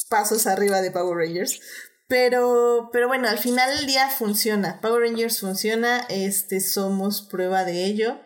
pasos 0.09 0.47
arriba 0.47 0.83
de 0.83 0.93
Power 0.93 1.17
Rangers, 1.17 1.61
pero, 2.09 2.91
pero 2.93 3.09
bueno, 3.09 3.29
al 3.29 3.39
final 3.39 3.77
del 3.77 3.87
día 3.87 4.09
funciona. 4.11 4.81
Power 4.81 5.03
Rangers 5.03 5.41
funciona, 5.41 6.07
este, 6.09 6.61
somos 6.61 7.23
prueba 7.23 7.65
de 7.65 7.85
ello. 7.85 8.21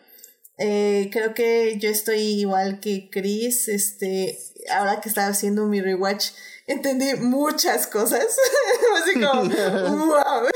Eh, 0.59 1.09
creo 1.11 1.33
que 1.33 1.79
yo 1.79 1.89
estoy 1.89 2.21
igual 2.21 2.81
que 2.81 3.09
Chris, 3.11 3.69
este, 3.69 4.39
ahora 4.71 5.01
que 5.01 5.09
estaba 5.09 5.29
haciendo 5.29 5.67
mi 5.67 5.81
rewatch, 5.81 6.33
entendí 6.73 7.15
muchas 7.15 7.87
cosas, 7.87 8.25
así 9.03 9.15
como, 9.15 9.45
wow, 10.07 10.49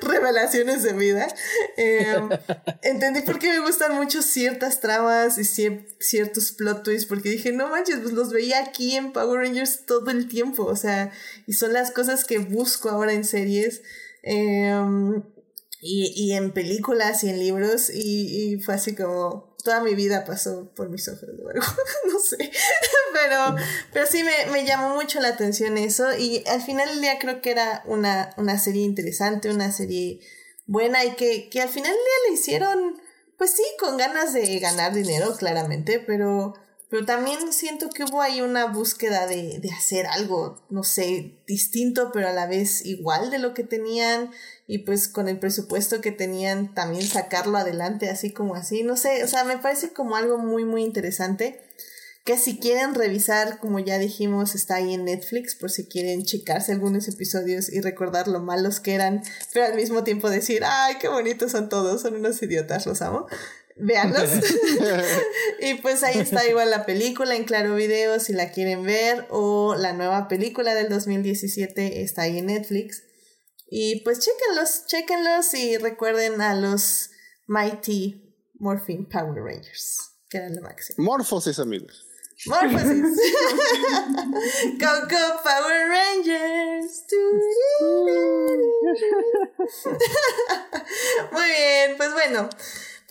revelaciones 0.00 0.82
de 0.82 0.92
vida. 0.92 1.28
Em, 1.76 2.28
entendí 2.82 3.22
por 3.22 3.38
qué 3.38 3.48
me 3.48 3.60
gustan 3.60 3.96
mucho 3.96 4.22
ciertas 4.22 4.80
tramas 4.80 5.38
y 5.38 5.44
ciertos 5.44 6.52
plot 6.52 6.84
twists, 6.84 7.06
porque 7.06 7.30
dije, 7.30 7.52
no 7.52 7.68
manches, 7.68 7.98
pues 7.98 8.12
los 8.12 8.32
veía 8.32 8.60
aquí 8.60 8.94
en 8.94 9.12
Power 9.12 9.40
Rangers 9.40 9.84
todo 9.84 10.10
el 10.10 10.28
tiempo, 10.28 10.64
o 10.64 10.76
sea, 10.76 11.10
y 11.46 11.54
son 11.54 11.72
las 11.72 11.90
cosas 11.90 12.24
que 12.24 12.38
busco 12.38 12.90
ahora 12.90 13.12
en 13.12 13.24
series. 13.24 13.82
Em, 14.22 15.22
y, 15.84 16.12
y 16.14 16.32
en 16.34 16.52
películas 16.52 17.24
y 17.24 17.30
en 17.30 17.40
libros 17.40 17.90
y, 17.90 18.52
y 18.54 18.60
fue 18.60 18.74
así 18.74 18.94
como 18.94 19.51
toda 19.62 19.80
mi 19.80 19.94
vida 19.94 20.24
pasó 20.24 20.72
por 20.74 20.88
mis 20.88 21.08
ojos 21.08 21.28
no 22.06 22.18
sé, 22.18 22.50
pero, 23.12 23.56
pero 23.92 24.06
sí 24.06 24.22
me, 24.24 24.46
me, 24.52 24.64
llamó 24.64 24.94
mucho 24.94 25.20
la 25.20 25.28
atención 25.28 25.78
eso 25.78 26.16
y 26.16 26.44
al 26.46 26.62
final 26.62 26.88
del 26.88 27.00
día 27.00 27.18
creo 27.18 27.40
que 27.40 27.50
era 27.50 27.82
una, 27.86 28.30
una 28.36 28.58
serie 28.58 28.82
interesante, 28.82 29.50
una 29.50 29.72
serie 29.72 30.20
buena 30.66 31.04
y 31.04 31.14
que, 31.14 31.48
que 31.48 31.60
al 31.60 31.68
final 31.68 31.92
del 31.92 32.00
día 32.00 32.28
le 32.28 32.34
hicieron, 32.34 33.00
pues 33.36 33.52
sí, 33.52 33.64
con 33.78 33.96
ganas 33.96 34.32
de 34.32 34.58
ganar 34.58 34.94
dinero, 34.94 35.34
claramente, 35.36 36.00
pero, 36.00 36.54
pero 36.88 37.04
también 37.04 37.52
siento 37.52 37.90
que 37.90 38.04
hubo 38.04 38.20
ahí 38.22 38.40
una 38.40 38.66
búsqueda 38.66 39.26
de, 39.26 39.58
de 39.58 39.70
hacer 39.70 40.06
algo, 40.06 40.64
no 40.70 40.82
sé, 40.84 41.42
distinto, 41.46 42.10
pero 42.12 42.28
a 42.28 42.32
la 42.32 42.46
vez 42.46 42.84
igual 42.84 43.30
de 43.30 43.38
lo 43.38 43.54
que 43.54 43.64
tenían 43.64 44.30
y 44.66 44.78
pues 44.78 45.08
con 45.08 45.28
el 45.28 45.38
presupuesto 45.38 46.00
que 46.00 46.12
tenían 46.12 46.74
también 46.74 47.04
sacarlo 47.04 47.58
adelante 47.58 48.08
así 48.08 48.32
como 48.32 48.54
así, 48.54 48.82
no 48.82 48.96
sé, 48.96 49.24
o 49.24 49.28
sea, 49.28 49.44
me 49.44 49.58
parece 49.58 49.92
como 49.92 50.16
algo 50.16 50.38
muy 50.38 50.64
muy 50.64 50.82
interesante 50.82 51.60
que 52.24 52.38
si 52.38 52.58
quieren 52.58 52.94
revisar, 52.94 53.58
como 53.58 53.80
ya 53.80 53.98
dijimos, 53.98 54.54
está 54.54 54.76
ahí 54.76 54.94
en 54.94 55.04
Netflix 55.04 55.56
por 55.56 55.70
si 55.70 55.86
quieren 55.86 56.24
checarse 56.24 56.72
algunos 56.72 57.08
episodios 57.08 57.68
y 57.72 57.80
recordar 57.80 58.28
lo 58.28 58.40
malos 58.40 58.78
que 58.78 58.94
eran, 58.94 59.22
pero 59.52 59.66
al 59.66 59.74
mismo 59.74 60.04
tiempo 60.04 60.30
decir, 60.30 60.62
ay, 60.64 60.96
qué 61.00 61.08
bonitos 61.08 61.50
son 61.50 61.68
todos, 61.68 62.02
son 62.02 62.14
unos 62.14 62.40
idiotas, 62.42 62.86
los 62.86 63.02
amo. 63.02 63.26
Veanlos. 63.74 64.30
y 65.60 65.74
pues 65.74 66.04
ahí 66.04 66.18
está 66.20 66.46
igual 66.46 66.70
la 66.70 66.86
película 66.86 67.34
en 67.34 67.44
Claro 67.44 67.74
Video 67.74 68.20
si 68.20 68.32
la 68.32 68.52
quieren 68.52 68.84
ver 68.84 69.26
o 69.30 69.74
la 69.74 69.92
nueva 69.92 70.28
película 70.28 70.74
del 70.74 70.88
2017 70.90 72.02
está 72.02 72.22
ahí 72.22 72.38
en 72.38 72.46
Netflix. 72.46 73.02
Y 73.74 74.02
pues 74.02 74.18
chéquenlos, 74.18 74.84
chéquenlos 74.86 75.54
y 75.54 75.78
recuerden 75.78 76.42
a 76.42 76.54
los 76.54 77.08
Mighty 77.46 78.22
Morphin 78.58 79.08
Power 79.08 79.42
Rangers, 79.42 80.12
que 80.28 80.36
eran 80.36 80.56
lo 80.56 80.60
máximo. 80.60 81.02
Morphosis, 81.02 81.58
amigos. 81.58 82.06
Morphosis. 82.44 82.82
Coco 84.78 85.40
Power 85.42 85.88
Rangers. 85.88 87.04
Muy 91.32 91.48
bien, 91.48 91.96
pues 91.96 92.12
bueno. 92.12 92.50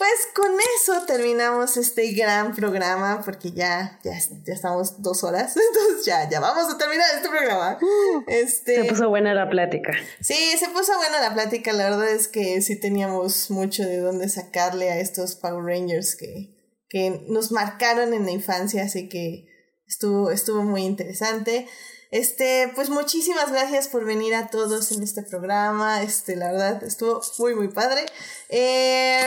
Pues 0.01 0.29
con 0.33 0.51
eso 0.77 1.05
terminamos 1.05 1.77
este 1.77 2.11
gran 2.13 2.55
programa 2.55 3.21
porque 3.23 3.51
ya, 3.51 3.99
ya, 4.03 4.13
ya 4.43 4.53
estamos 4.55 4.99
dos 5.03 5.23
horas, 5.23 5.55
entonces 5.69 6.03
ya, 6.03 6.27
ya 6.27 6.39
vamos 6.39 6.73
a 6.73 6.77
terminar 6.79 7.05
este 7.15 7.29
programa. 7.29 7.77
Este, 8.25 8.81
se 8.81 8.83
puso 8.85 9.09
buena 9.09 9.35
la 9.35 9.47
plática. 9.47 9.93
Sí, 10.19 10.57
se 10.57 10.69
puso 10.69 10.97
buena 10.97 11.21
la 11.21 11.35
plática, 11.35 11.71
la 11.71 11.83
verdad 11.91 12.09
es 12.09 12.27
que 12.27 12.63
sí 12.63 12.79
teníamos 12.79 13.51
mucho 13.51 13.83
de 13.83 13.99
dónde 13.99 14.27
sacarle 14.27 14.89
a 14.89 14.97
estos 14.97 15.35
Power 15.35 15.63
Rangers 15.63 16.15
que, 16.15 16.49
que 16.89 17.23
nos 17.27 17.51
marcaron 17.51 18.15
en 18.15 18.25
la 18.25 18.31
infancia, 18.31 18.85
así 18.85 19.07
que 19.07 19.45
estuvo, 19.85 20.31
estuvo 20.31 20.63
muy 20.63 20.81
interesante. 20.81 21.67
Este, 22.11 22.69
pues 22.75 22.89
muchísimas 22.89 23.51
gracias 23.51 23.87
por 23.87 24.03
venir 24.03 24.35
a 24.35 24.49
todos 24.49 24.91
en 24.91 25.01
este 25.01 25.23
programa. 25.23 26.03
Este, 26.03 26.35
la 26.35 26.51
verdad, 26.51 26.83
estuvo 26.83 27.21
muy, 27.39 27.55
muy 27.55 27.69
padre. 27.69 28.01
Eh, 28.49 29.23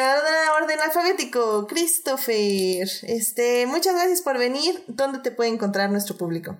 orden 0.62 0.78
alfabético, 0.80 1.66
Christopher. 1.66 2.86
Este, 3.02 3.66
muchas 3.66 3.94
gracias 3.94 4.20
por 4.20 4.38
venir. 4.38 4.84
¿Dónde 4.86 5.20
te 5.20 5.30
puede 5.30 5.48
encontrar 5.48 5.90
nuestro 5.90 6.16
público? 6.18 6.58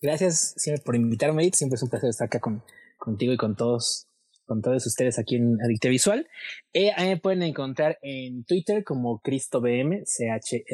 Gracias 0.00 0.54
siempre 0.56 0.82
por 0.82 0.96
invitarme, 0.96 1.50
Siempre 1.52 1.76
es 1.76 1.82
un 1.82 1.90
placer 1.90 2.08
estar 2.08 2.26
acá 2.26 2.40
con, 2.40 2.64
contigo 2.96 3.34
y 3.34 3.36
con 3.36 3.56
todos 3.56 4.09
con 4.50 4.62
todos 4.62 4.84
ustedes 4.84 5.16
aquí 5.20 5.36
en 5.36 5.62
Adicte 5.62 5.88
Visual. 5.88 6.26
Eh, 6.72 6.90
ahí 6.96 7.10
me 7.10 7.18
pueden 7.18 7.44
encontrar 7.44 7.98
en 8.02 8.42
Twitter 8.42 8.82
como 8.82 9.20
CristoBM, 9.20 10.02
C-H-R-I-S-T-O-V-M, 10.04 10.64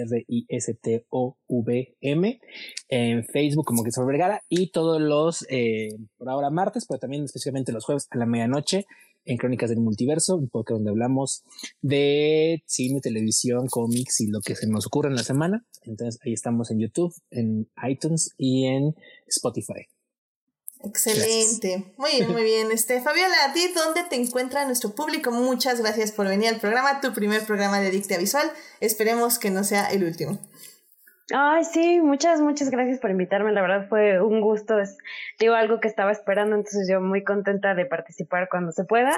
en 2.89 3.25
Facebook 3.27 3.67
como 3.67 3.83
Cristóbal 3.83 4.09
Vergara 4.09 4.41
y 4.49 4.71
todos 4.71 4.99
los, 4.99 5.45
eh, 5.51 5.91
por 6.17 6.31
ahora 6.31 6.49
martes, 6.49 6.87
pero 6.89 6.99
también 6.99 7.25
especialmente 7.25 7.71
los 7.71 7.85
jueves 7.85 8.07
a 8.11 8.17
la 8.17 8.25
medianoche 8.25 8.87
en 9.27 9.37
Crónicas 9.37 9.69
del 9.69 9.81
Multiverso, 9.81 10.37
un 10.37 10.49
podcast 10.49 10.79
donde 10.79 10.93
hablamos 10.93 11.45
de 11.83 12.63
cine, 12.65 13.03
televisión, 13.03 13.67
cómics 13.67 14.23
y 14.23 14.29
lo 14.29 14.41
que 14.41 14.55
se 14.55 14.67
nos 14.69 14.87
ocurre 14.87 15.11
en 15.11 15.17
la 15.17 15.23
semana. 15.23 15.67
Entonces 15.83 16.19
ahí 16.25 16.33
estamos 16.33 16.71
en 16.71 16.81
YouTube, 16.81 17.13
en 17.29 17.69
iTunes 17.87 18.31
y 18.39 18.69
en 18.69 18.95
Spotify. 19.27 19.87
Excelente. 20.85 21.93
Muy 21.97 22.11
bien, 22.13 22.33
muy 22.33 22.43
bien. 22.43 22.71
Este, 22.71 23.01
Fabiola, 23.01 23.35
¿a 23.49 23.53
ti 23.53 23.73
dónde 23.75 24.03
te 24.05 24.17
encuentra 24.17 24.65
nuestro 24.65 24.95
público? 24.95 25.31
Muchas 25.31 25.81
gracias 25.81 26.13
por 26.13 26.29
venir 26.29 26.49
al 26.49 26.61
programa, 26.61 27.01
tu 27.01 27.13
primer 27.13 27.45
programa 27.45 27.81
de 27.81 27.91
Dicta 27.91 28.19
Visual. 28.19 28.51
Esperemos 28.81 29.39
que 29.39 29.51
no 29.51 29.65
sea 29.65 29.91
el 29.91 30.05
último. 30.05 30.39
Ay, 31.35 31.65
sí, 31.65 32.01
muchas, 32.01 32.41
muchas 32.41 32.71
gracias 32.71 33.01
por 33.01 33.11
invitarme. 33.11 33.51
La 33.51 33.63
verdad 33.63 33.89
fue 33.89 34.21
un 34.21 34.41
gusto. 34.41 34.79
Es, 34.79 34.97
digo, 35.41 35.55
algo 35.55 35.81
que 35.81 35.89
estaba 35.89 36.13
esperando, 36.13 36.55
entonces 36.55 36.89
yo 36.89 37.01
muy 37.01 37.25
contenta 37.25 37.75
de 37.75 37.85
participar 37.85 38.49
cuando 38.49 38.71
se 38.71 38.85
pueda. 38.85 39.17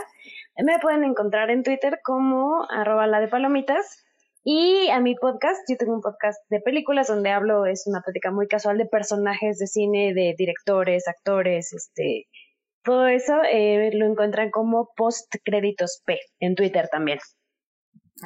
Me 0.56 0.78
pueden 0.78 1.04
encontrar 1.04 1.50
en 1.50 1.62
Twitter 1.62 2.00
como 2.02 2.66
arroba 2.70 3.06
la 3.06 3.20
de 3.20 3.28
palomitas 3.28 4.07
y 4.50 4.88
a 4.88 4.98
mi 4.98 5.14
podcast, 5.14 5.60
yo 5.68 5.76
tengo 5.76 5.92
un 5.92 6.00
podcast 6.00 6.38
de 6.48 6.60
películas 6.60 7.08
donde 7.08 7.28
hablo, 7.28 7.66
es 7.66 7.86
una 7.86 8.00
plática 8.00 8.30
muy 8.30 8.48
casual 8.48 8.78
de 8.78 8.86
personajes 8.86 9.58
de 9.58 9.66
cine, 9.66 10.14
de 10.14 10.34
directores, 10.38 11.06
actores, 11.06 11.74
este, 11.74 12.28
todo 12.82 13.08
eso 13.08 13.42
eh, 13.52 13.90
lo 13.92 14.06
encuentran 14.06 14.50
como 14.50 14.94
Post 14.96 15.34
Créditos 15.44 16.00
P 16.06 16.18
en 16.40 16.54
Twitter 16.54 16.88
también. 16.90 17.18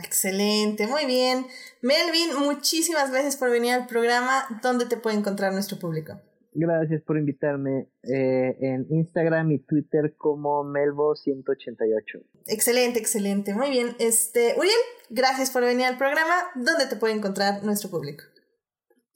Excelente, 0.01 0.87
muy 0.87 1.07
bien. 1.07 1.45
Melvin, 1.81 2.39
muchísimas 2.39 3.11
gracias 3.11 3.37
por 3.37 3.51
venir 3.51 3.73
al 3.73 3.89
programa. 3.89 4.47
¿Dónde 4.63 4.87
te 4.87 4.99
puede 4.99 5.17
encontrar 5.17 5.53
nuestro 5.53 5.81
público? 5.81 6.21
Gracias 6.55 7.03
por 7.03 7.17
invitarme 7.17 7.89
eh, 8.03 8.57
en 8.61 8.87
Instagram 8.91 9.53
y 9.53 9.59
Twitter 9.61 10.15
como 10.19 10.63
Melvo188. 10.65 12.23
Excelente, 12.47 12.99
excelente. 12.99 13.55
Muy 13.55 13.71
bien. 13.71 13.97
Este, 13.99 14.55
Uriel, 14.59 14.75
gracias 15.09 15.51
por 15.51 15.63
venir 15.63 15.87
al 15.87 15.97
programa. 15.97 16.35
¿Dónde 16.55 16.87
te 16.87 16.97
puede 16.97 17.15
encontrar 17.15 17.65
nuestro 17.65 17.89
público? 17.89 18.25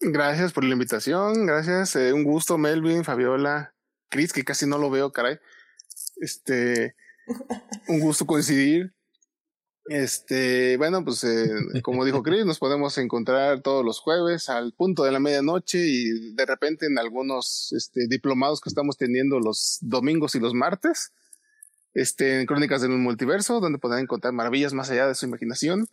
Gracias 0.00 0.52
por 0.54 0.64
la 0.64 0.72
invitación. 0.72 1.46
Gracias. 1.46 1.94
Eh, 1.96 2.14
un 2.14 2.24
gusto, 2.24 2.56
Melvin, 2.56 3.04
Fabiola, 3.04 3.74
Chris, 4.08 4.32
que 4.32 4.44
casi 4.44 4.66
no 4.66 4.78
lo 4.78 4.88
veo, 4.88 5.12
caray. 5.12 5.38
Este, 6.16 6.96
un 7.88 8.00
gusto 8.00 8.26
coincidir. 8.26 8.95
Este, 9.88 10.76
bueno, 10.78 11.04
pues 11.04 11.22
eh, 11.22 11.48
como 11.82 12.04
dijo 12.04 12.22
Chris, 12.24 12.44
nos 12.44 12.58
podemos 12.58 12.98
encontrar 12.98 13.60
todos 13.60 13.84
los 13.84 14.00
jueves 14.00 14.48
al 14.48 14.72
punto 14.72 15.04
de 15.04 15.12
la 15.12 15.20
medianoche 15.20 15.78
y 15.78 16.34
de 16.34 16.44
repente 16.44 16.86
en 16.86 16.98
algunos 16.98 17.72
este, 17.72 18.08
diplomados 18.08 18.60
que 18.60 18.68
estamos 18.68 18.96
teniendo 18.96 19.38
los 19.38 19.78
domingos 19.80 20.34
y 20.34 20.40
los 20.40 20.54
martes, 20.54 21.12
este, 21.94 22.40
en 22.40 22.46
Crónicas 22.46 22.82
del 22.82 22.90
Multiverso, 22.90 23.60
donde 23.60 23.78
podrán 23.78 24.00
encontrar 24.00 24.32
maravillas 24.32 24.74
más 24.74 24.90
allá 24.90 25.06
de 25.06 25.14
su 25.14 25.26
imaginación. 25.26 25.86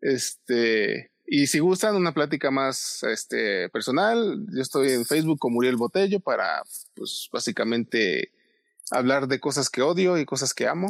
Este, 0.00 1.10
y 1.26 1.48
si 1.48 1.58
gustan 1.58 1.96
una 1.96 2.14
plática 2.14 2.52
más 2.52 3.02
este, 3.02 3.68
personal, 3.70 4.46
yo 4.54 4.62
estoy 4.62 4.92
en 4.92 5.04
Facebook 5.04 5.40
con 5.40 5.52
Muriel 5.52 5.76
Botello 5.76 6.20
para, 6.20 6.62
pues, 6.94 7.28
básicamente 7.32 8.30
hablar 8.92 9.26
de 9.26 9.40
cosas 9.40 9.68
que 9.68 9.82
odio 9.82 10.16
y 10.16 10.24
cosas 10.24 10.54
que 10.54 10.68
amo. 10.68 10.88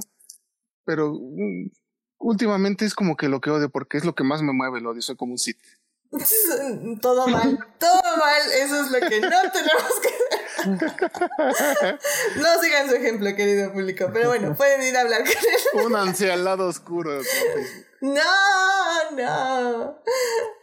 Pero 0.84 1.14
mm, 1.14 1.70
últimamente 2.18 2.84
es 2.84 2.94
como 2.94 3.16
que 3.16 3.28
lo 3.28 3.40
que 3.40 3.50
odio 3.50 3.70
porque 3.70 3.98
es 3.98 4.04
lo 4.04 4.14
que 4.14 4.24
más 4.24 4.42
me 4.42 4.52
mueve 4.52 4.78
el 4.78 4.86
odio, 4.86 5.02
soy 5.02 5.16
como 5.16 5.32
un 5.32 5.38
Sith. 5.38 5.58
todo 7.00 7.26
mal, 7.28 7.58
todo 7.78 8.16
mal, 8.16 8.42
eso 8.62 8.80
es 8.80 8.90
lo 8.90 9.08
que 9.08 9.20
no 9.20 9.50
tenemos 9.52 10.00
que 10.02 10.35
No 12.36 12.62
sigan 12.62 12.88
su 12.88 12.94
ejemplo, 12.96 13.34
querido 13.36 13.72
público, 13.72 14.10
pero 14.12 14.28
bueno, 14.28 14.54
pueden 14.56 14.82
ir 14.82 14.96
a 14.96 15.02
hablar 15.02 15.22
con 15.22 15.30
él. 15.30 15.84
Únanse 15.86 16.30
al 16.32 16.44
lado 16.44 16.66
oscuro. 16.66 17.20
No, 18.00 19.10
no. 19.12 20.02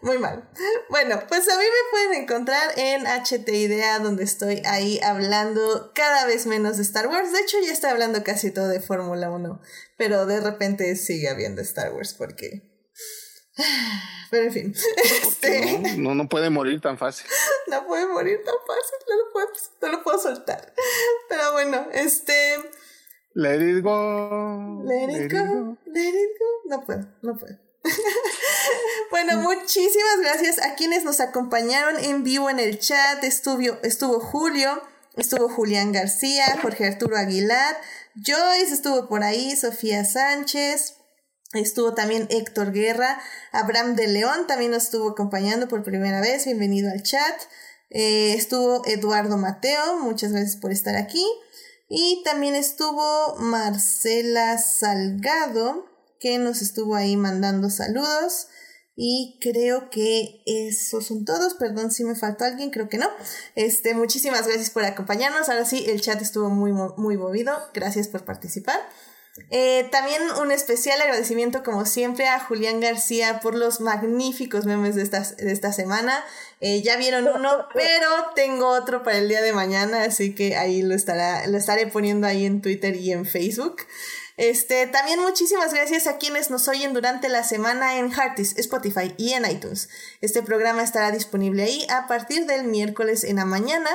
Muy 0.01 0.17
mal. 0.17 0.49
Bueno, 0.89 1.21
pues 1.27 1.47
a 1.49 1.57
mí 1.57 1.63
me 1.63 1.89
pueden 1.91 2.23
encontrar 2.23 2.77
en 2.77 3.05
HT 3.05 3.49
Idea, 3.49 3.99
donde 3.99 4.23
estoy 4.23 4.61
ahí 4.65 4.99
hablando 5.01 5.91
cada 5.93 6.25
vez 6.25 6.45
menos 6.45 6.77
de 6.77 6.83
Star 6.83 7.07
Wars. 7.07 7.31
De 7.31 7.39
hecho, 7.39 7.57
ya 7.63 7.71
estoy 7.71 7.89
hablando 7.89 8.23
casi 8.23 8.51
todo 8.51 8.67
de 8.67 8.79
Fórmula 8.79 9.31
1, 9.31 9.61
pero 9.97 10.25
de 10.25 10.41
repente 10.41 10.95
sigue 10.95 11.29
habiendo 11.29 11.61
Star 11.61 11.93
Wars 11.93 12.13
porque... 12.13 12.72
Pero 14.29 14.45
en 14.45 14.51
fin. 14.51 14.75
Este... 15.03 15.97
No? 15.97 16.15
no? 16.15 16.27
puede 16.27 16.49
morir 16.49 16.81
tan 16.81 16.97
fácil. 16.97 17.27
No 17.67 17.87
puede 17.87 18.05
morir 18.05 18.39
tan 18.43 18.55
fácil, 18.67 18.97
no 19.09 19.15
lo 19.15 19.31
puedo, 19.31 19.47
no 19.81 19.87
lo 19.87 20.03
puedo 20.03 20.19
soltar. 20.19 20.73
Pero 21.29 21.53
bueno, 21.53 21.87
este... 21.93 22.57
Let 23.35 23.61
it 23.61 23.83
go. 23.83 24.83
Let 24.85 25.25
it, 25.25 25.31
go. 25.31 25.77
Let 25.85 26.09
it 26.09 26.31
go. 26.39 26.69
No 26.69 26.85
puedo, 26.85 27.07
no 27.23 27.35
puedo. 27.35 27.57
bueno, 29.11 29.37
muchísimas 29.37 30.19
gracias 30.21 30.61
a 30.61 30.75
quienes 30.75 31.03
nos 31.03 31.19
acompañaron 31.19 32.03
en 32.03 32.23
vivo 32.23 32.49
en 32.49 32.59
el 32.59 32.79
chat. 32.79 33.23
Estuvo, 33.23 33.77
estuvo 33.81 34.19
Julio, 34.19 34.81
estuvo 35.15 35.49
Julián 35.49 35.91
García, 35.91 36.45
Jorge 36.61 36.85
Arturo 36.85 37.17
Aguilar, 37.17 37.75
Joyce 38.15 38.73
estuvo 38.73 39.07
por 39.07 39.23
ahí, 39.23 39.55
Sofía 39.55 40.05
Sánchez, 40.05 40.97
estuvo 41.53 41.93
también 41.93 42.27
Héctor 42.29 42.71
Guerra, 42.71 43.21
Abraham 43.51 43.95
de 43.95 44.07
León 44.07 44.47
también 44.47 44.71
nos 44.71 44.83
estuvo 44.83 45.09
acompañando 45.09 45.67
por 45.67 45.83
primera 45.83 46.21
vez. 46.21 46.45
Bienvenido 46.45 46.91
al 46.91 47.03
chat. 47.03 47.41
Eh, 47.89 48.33
estuvo 48.33 48.81
Eduardo 48.87 49.37
Mateo, 49.37 49.99
muchas 49.99 50.31
gracias 50.31 50.55
por 50.55 50.71
estar 50.71 50.95
aquí. 50.95 51.25
Y 51.89 52.23
también 52.25 52.55
estuvo 52.55 53.35
Marcela 53.37 54.57
Salgado, 54.57 55.85
que 56.19 56.39
nos 56.39 56.61
estuvo 56.61 56.95
ahí 56.95 57.15
mandando 57.17 57.69
saludos. 57.69 58.47
Y 58.95 59.39
creo 59.41 59.89
que 59.89 60.41
esos 60.45 61.07
son 61.07 61.25
todos. 61.25 61.55
Perdón 61.55 61.91
si 61.91 62.03
me 62.03 62.15
faltó 62.15 62.45
alguien, 62.45 62.69
creo 62.69 62.89
que 62.89 62.97
no. 62.97 63.09
Este, 63.55 63.93
muchísimas 63.93 64.47
gracias 64.47 64.69
por 64.69 64.83
acompañarnos. 64.85 65.49
Ahora 65.49 65.65
sí, 65.65 65.85
el 65.87 66.01
chat 66.01 66.21
estuvo 66.21 66.49
muy, 66.49 66.71
muy 66.71 67.17
movido. 67.17 67.55
Gracias 67.73 68.07
por 68.07 68.25
participar. 68.25 68.79
Eh, 69.49 69.87
también 69.91 70.21
un 70.39 70.51
especial 70.51 71.01
agradecimiento, 71.01 71.63
como 71.63 71.85
siempre, 71.85 72.27
a 72.27 72.39
Julián 72.39 72.79
García 72.79 73.39
por 73.39 73.55
los 73.55 73.81
magníficos 73.81 74.65
memes 74.65 74.93
de 74.93 75.01
esta, 75.01 75.21
de 75.21 75.51
esta 75.51 75.73
semana. 75.73 76.23
Eh, 76.61 76.83
ya 76.83 76.97
vieron 76.97 77.27
uno, 77.27 77.67
pero 77.73 78.07
tengo 78.35 78.67
otro 78.67 79.01
para 79.03 79.17
el 79.17 79.27
día 79.27 79.41
de 79.41 79.53
mañana, 79.53 80.03
así 80.03 80.35
que 80.35 80.55
ahí 80.55 80.83
lo, 80.83 80.93
estará, 80.93 81.47
lo 81.47 81.57
estaré 81.57 81.87
poniendo 81.87 82.27
ahí 82.27 82.45
en 82.45 82.61
Twitter 82.61 82.95
y 82.95 83.11
en 83.11 83.25
Facebook. 83.25 83.77
Este, 84.37 84.87
también 84.87 85.19
muchísimas 85.19 85.73
gracias 85.73 86.07
a 86.07 86.17
quienes 86.17 86.49
nos 86.49 86.67
oyen 86.67 86.93
durante 86.93 87.29
la 87.29 87.43
semana 87.43 87.97
en 87.97 88.11
Heartis, 88.11 88.55
Spotify 88.57 89.13
y 89.17 89.33
en 89.33 89.49
iTunes. 89.49 89.89
Este 90.21 90.43
programa 90.43 90.83
estará 90.83 91.11
disponible 91.11 91.63
ahí 91.63 91.85
a 91.89 92.07
partir 92.07 92.45
del 92.45 92.65
miércoles 92.65 93.23
en 93.23 93.37
la 93.37 93.45
mañana. 93.45 93.89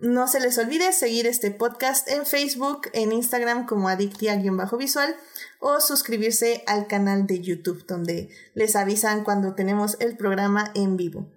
No 0.00 0.28
se 0.28 0.40
les 0.40 0.56
olvide 0.56 0.94
seguir 0.94 1.26
este 1.26 1.50
podcast 1.50 2.08
en 2.08 2.24
Facebook, 2.24 2.88
en 2.94 3.12
Instagram 3.12 3.66
como 3.66 3.90
adictia-visual 3.90 5.14
o 5.58 5.78
suscribirse 5.80 6.64
al 6.66 6.86
canal 6.86 7.26
de 7.26 7.40
YouTube 7.40 7.84
donde 7.86 8.30
les 8.54 8.76
avisan 8.76 9.24
cuando 9.24 9.54
tenemos 9.54 9.98
el 10.00 10.16
programa 10.16 10.72
en 10.74 10.96
vivo. 10.96 11.28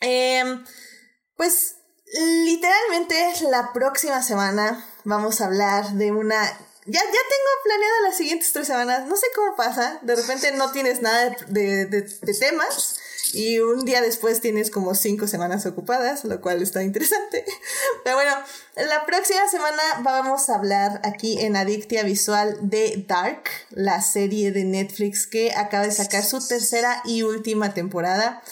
Em, 0.00 0.64
pues 1.36 1.76
literalmente 2.44 3.14
la 3.50 3.72
próxima 3.72 4.20
semana 4.20 4.84
vamos 5.04 5.40
a 5.40 5.46
hablar 5.46 5.92
de 5.92 6.10
una... 6.10 6.42
Ya, 6.86 7.00
ya 7.00 7.10
tengo 7.10 7.50
planeado 7.64 8.02
las 8.02 8.16
siguientes 8.16 8.52
tres 8.52 8.66
semanas. 8.66 9.06
No 9.06 9.16
sé 9.16 9.26
cómo 9.34 9.54
pasa. 9.54 10.00
De 10.02 10.16
repente 10.16 10.50
no 10.52 10.72
tienes 10.72 11.02
nada 11.02 11.36
de, 11.48 11.86
de, 11.86 12.02
de 12.02 12.34
temas 12.34 12.98
y 13.32 13.58
un 13.58 13.84
día 13.84 14.00
después 14.00 14.40
tienes 14.40 14.70
como 14.70 14.94
cinco 14.94 15.26
semanas 15.26 15.66
ocupadas, 15.66 16.24
lo 16.24 16.40
cual 16.40 16.62
está 16.62 16.82
interesante. 16.82 17.44
Pero 18.04 18.16
bueno, 18.16 18.32
la 18.76 19.06
próxima 19.06 19.48
semana 19.48 19.82
vamos 20.02 20.48
a 20.48 20.56
hablar 20.56 21.00
aquí 21.04 21.40
en 21.40 21.56
Adictia 21.56 22.02
Visual 22.02 22.56
de 22.62 23.04
Dark, 23.08 23.44
la 23.70 24.00
serie 24.02 24.52
de 24.52 24.64
Netflix 24.64 25.26
que 25.26 25.52
acaba 25.52 25.84
de 25.84 25.92
sacar 25.92 26.24
su 26.24 26.46
tercera 26.46 27.02
y 27.04 27.22
última 27.22 27.74
temporada. 27.74 28.42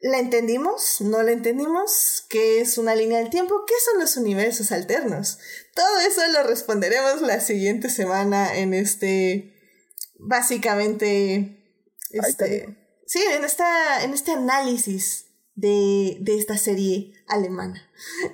¿La 0.00 0.18
entendimos? 0.18 1.00
¿No 1.00 1.22
la 1.22 1.32
entendimos? 1.32 2.26
¿Qué 2.28 2.60
es 2.60 2.76
una 2.76 2.94
línea 2.94 3.18
del 3.18 3.30
tiempo? 3.30 3.64
¿Qué 3.66 3.74
son 3.84 4.00
los 4.00 4.18
universos 4.18 4.70
alternos? 4.70 5.38
Todo 5.74 6.00
eso 6.00 6.20
lo 6.30 6.42
responderemos 6.42 7.22
la 7.22 7.40
siguiente 7.40 7.88
semana 7.88 8.54
en 8.54 8.74
este, 8.74 9.54
básicamente, 10.18 11.58
este, 12.10 12.83
sí, 13.06 13.22
en, 13.32 13.44
esta, 13.44 14.02
en 14.04 14.12
este 14.12 14.32
análisis 14.32 15.26
de, 15.56 16.16
de 16.20 16.36
esta 16.38 16.58
serie 16.58 17.12
alemana. 17.28 17.80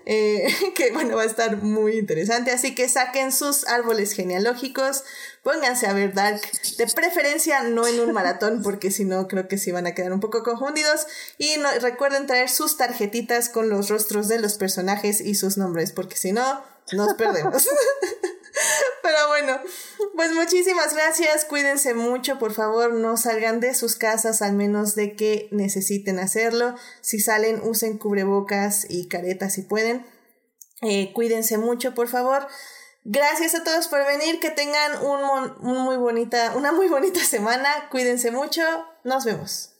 Eh, 0.06 0.48
que 0.74 0.90
bueno, 0.90 1.16
va 1.16 1.22
a 1.22 1.26
estar 1.26 1.62
muy 1.62 1.98
interesante. 1.98 2.50
Así 2.50 2.74
que 2.74 2.88
saquen 2.88 3.30
sus 3.30 3.68
árboles 3.68 4.12
genealógicos, 4.12 5.04
pónganse 5.44 5.86
a 5.86 5.92
ver 5.92 6.14
Dark, 6.14 6.40
de 6.76 6.86
preferencia 6.88 7.62
no 7.62 7.86
en 7.86 8.00
un 8.00 8.12
maratón, 8.12 8.62
porque 8.64 8.90
si 8.90 9.04
no 9.04 9.28
creo 9.28 9.46
que 9.46 9.58
sí 9.58 9.70
van 9.70 9.86
a 9.86 9.94
quedar 9.94 10.12
un 10.12 10.20
poco 10.20 10.42
confundidos. 10.42 11.06
Y 11.38 11.56
no, 11.58 11.70
recuerden 11.80 12.26
traer 12.26 12.48
sus 12.48 12.76
tarjetitas 12.76 13.48
con 13.48 13.68
los 13.68 13.88
rostros 13.88 14.26
de 14.26 14.40
los 14.40 14.54
personajes 14.54 15.20
y 15.20 15.34
sus 15.34 15.56
nombres, 15.56 15.92
porque 15.92 16.16
si 16.16 16.32
no, 16.32 16.64
nos 16.92 17.14
perdemos. 17.14 17.68
Pero 19.02 19.28
bueno, 19.28 19.58
pues 20.14 20.32
muchísimas 20.32 20.94
gracias, 20.94 21.44
cuídense 21.44 21.94
mucho, 21.94 22.38
por 22.38 22.52
favor 22.52 22.92
no 22.94 23.16
salgan 23.16 23.60
de 23.60 23.74
sus 23.74 23.96
casas 23.96 24.42
al 24.42 24.52
menos 24.52 24.94
de 24.94 25.16
que 25.16 25.48
necesiten 25.50 26.18
hacerlo. 26.18 26.74
Si 27.00 27.20
salen, 27.20 27.60
usen 27.62 27.98
cubrebocas 27.98 28.86
y 28.88 29.08
caretas 29.08 29.54
si 29.54 29.62
pueden. 29.62 30.06
Eh, 30.82 31.12
cuídense 31.12 31.58
mucho, 31.58 31.94
por 31.94 32.08
favor. 32.08 32.46
Gracias 33.04 33.54
a 33.54 33.64
todos 33.64 33.88
por 33.88 34.04
venir, 34.06 34.40
que 34.40 34.50
tengan 34.50 34.92
muy 35.60 35.96
bonita, 35.96 36.52
una 36.54 36.70
muy 36.70 36.88
bonita 36.88 37.20
semana, 37.24 37.88
cuídense 37.90 38.30
mucho, 38.30 38.62
nos 39.04 39.24
vemos. 39.24 39.70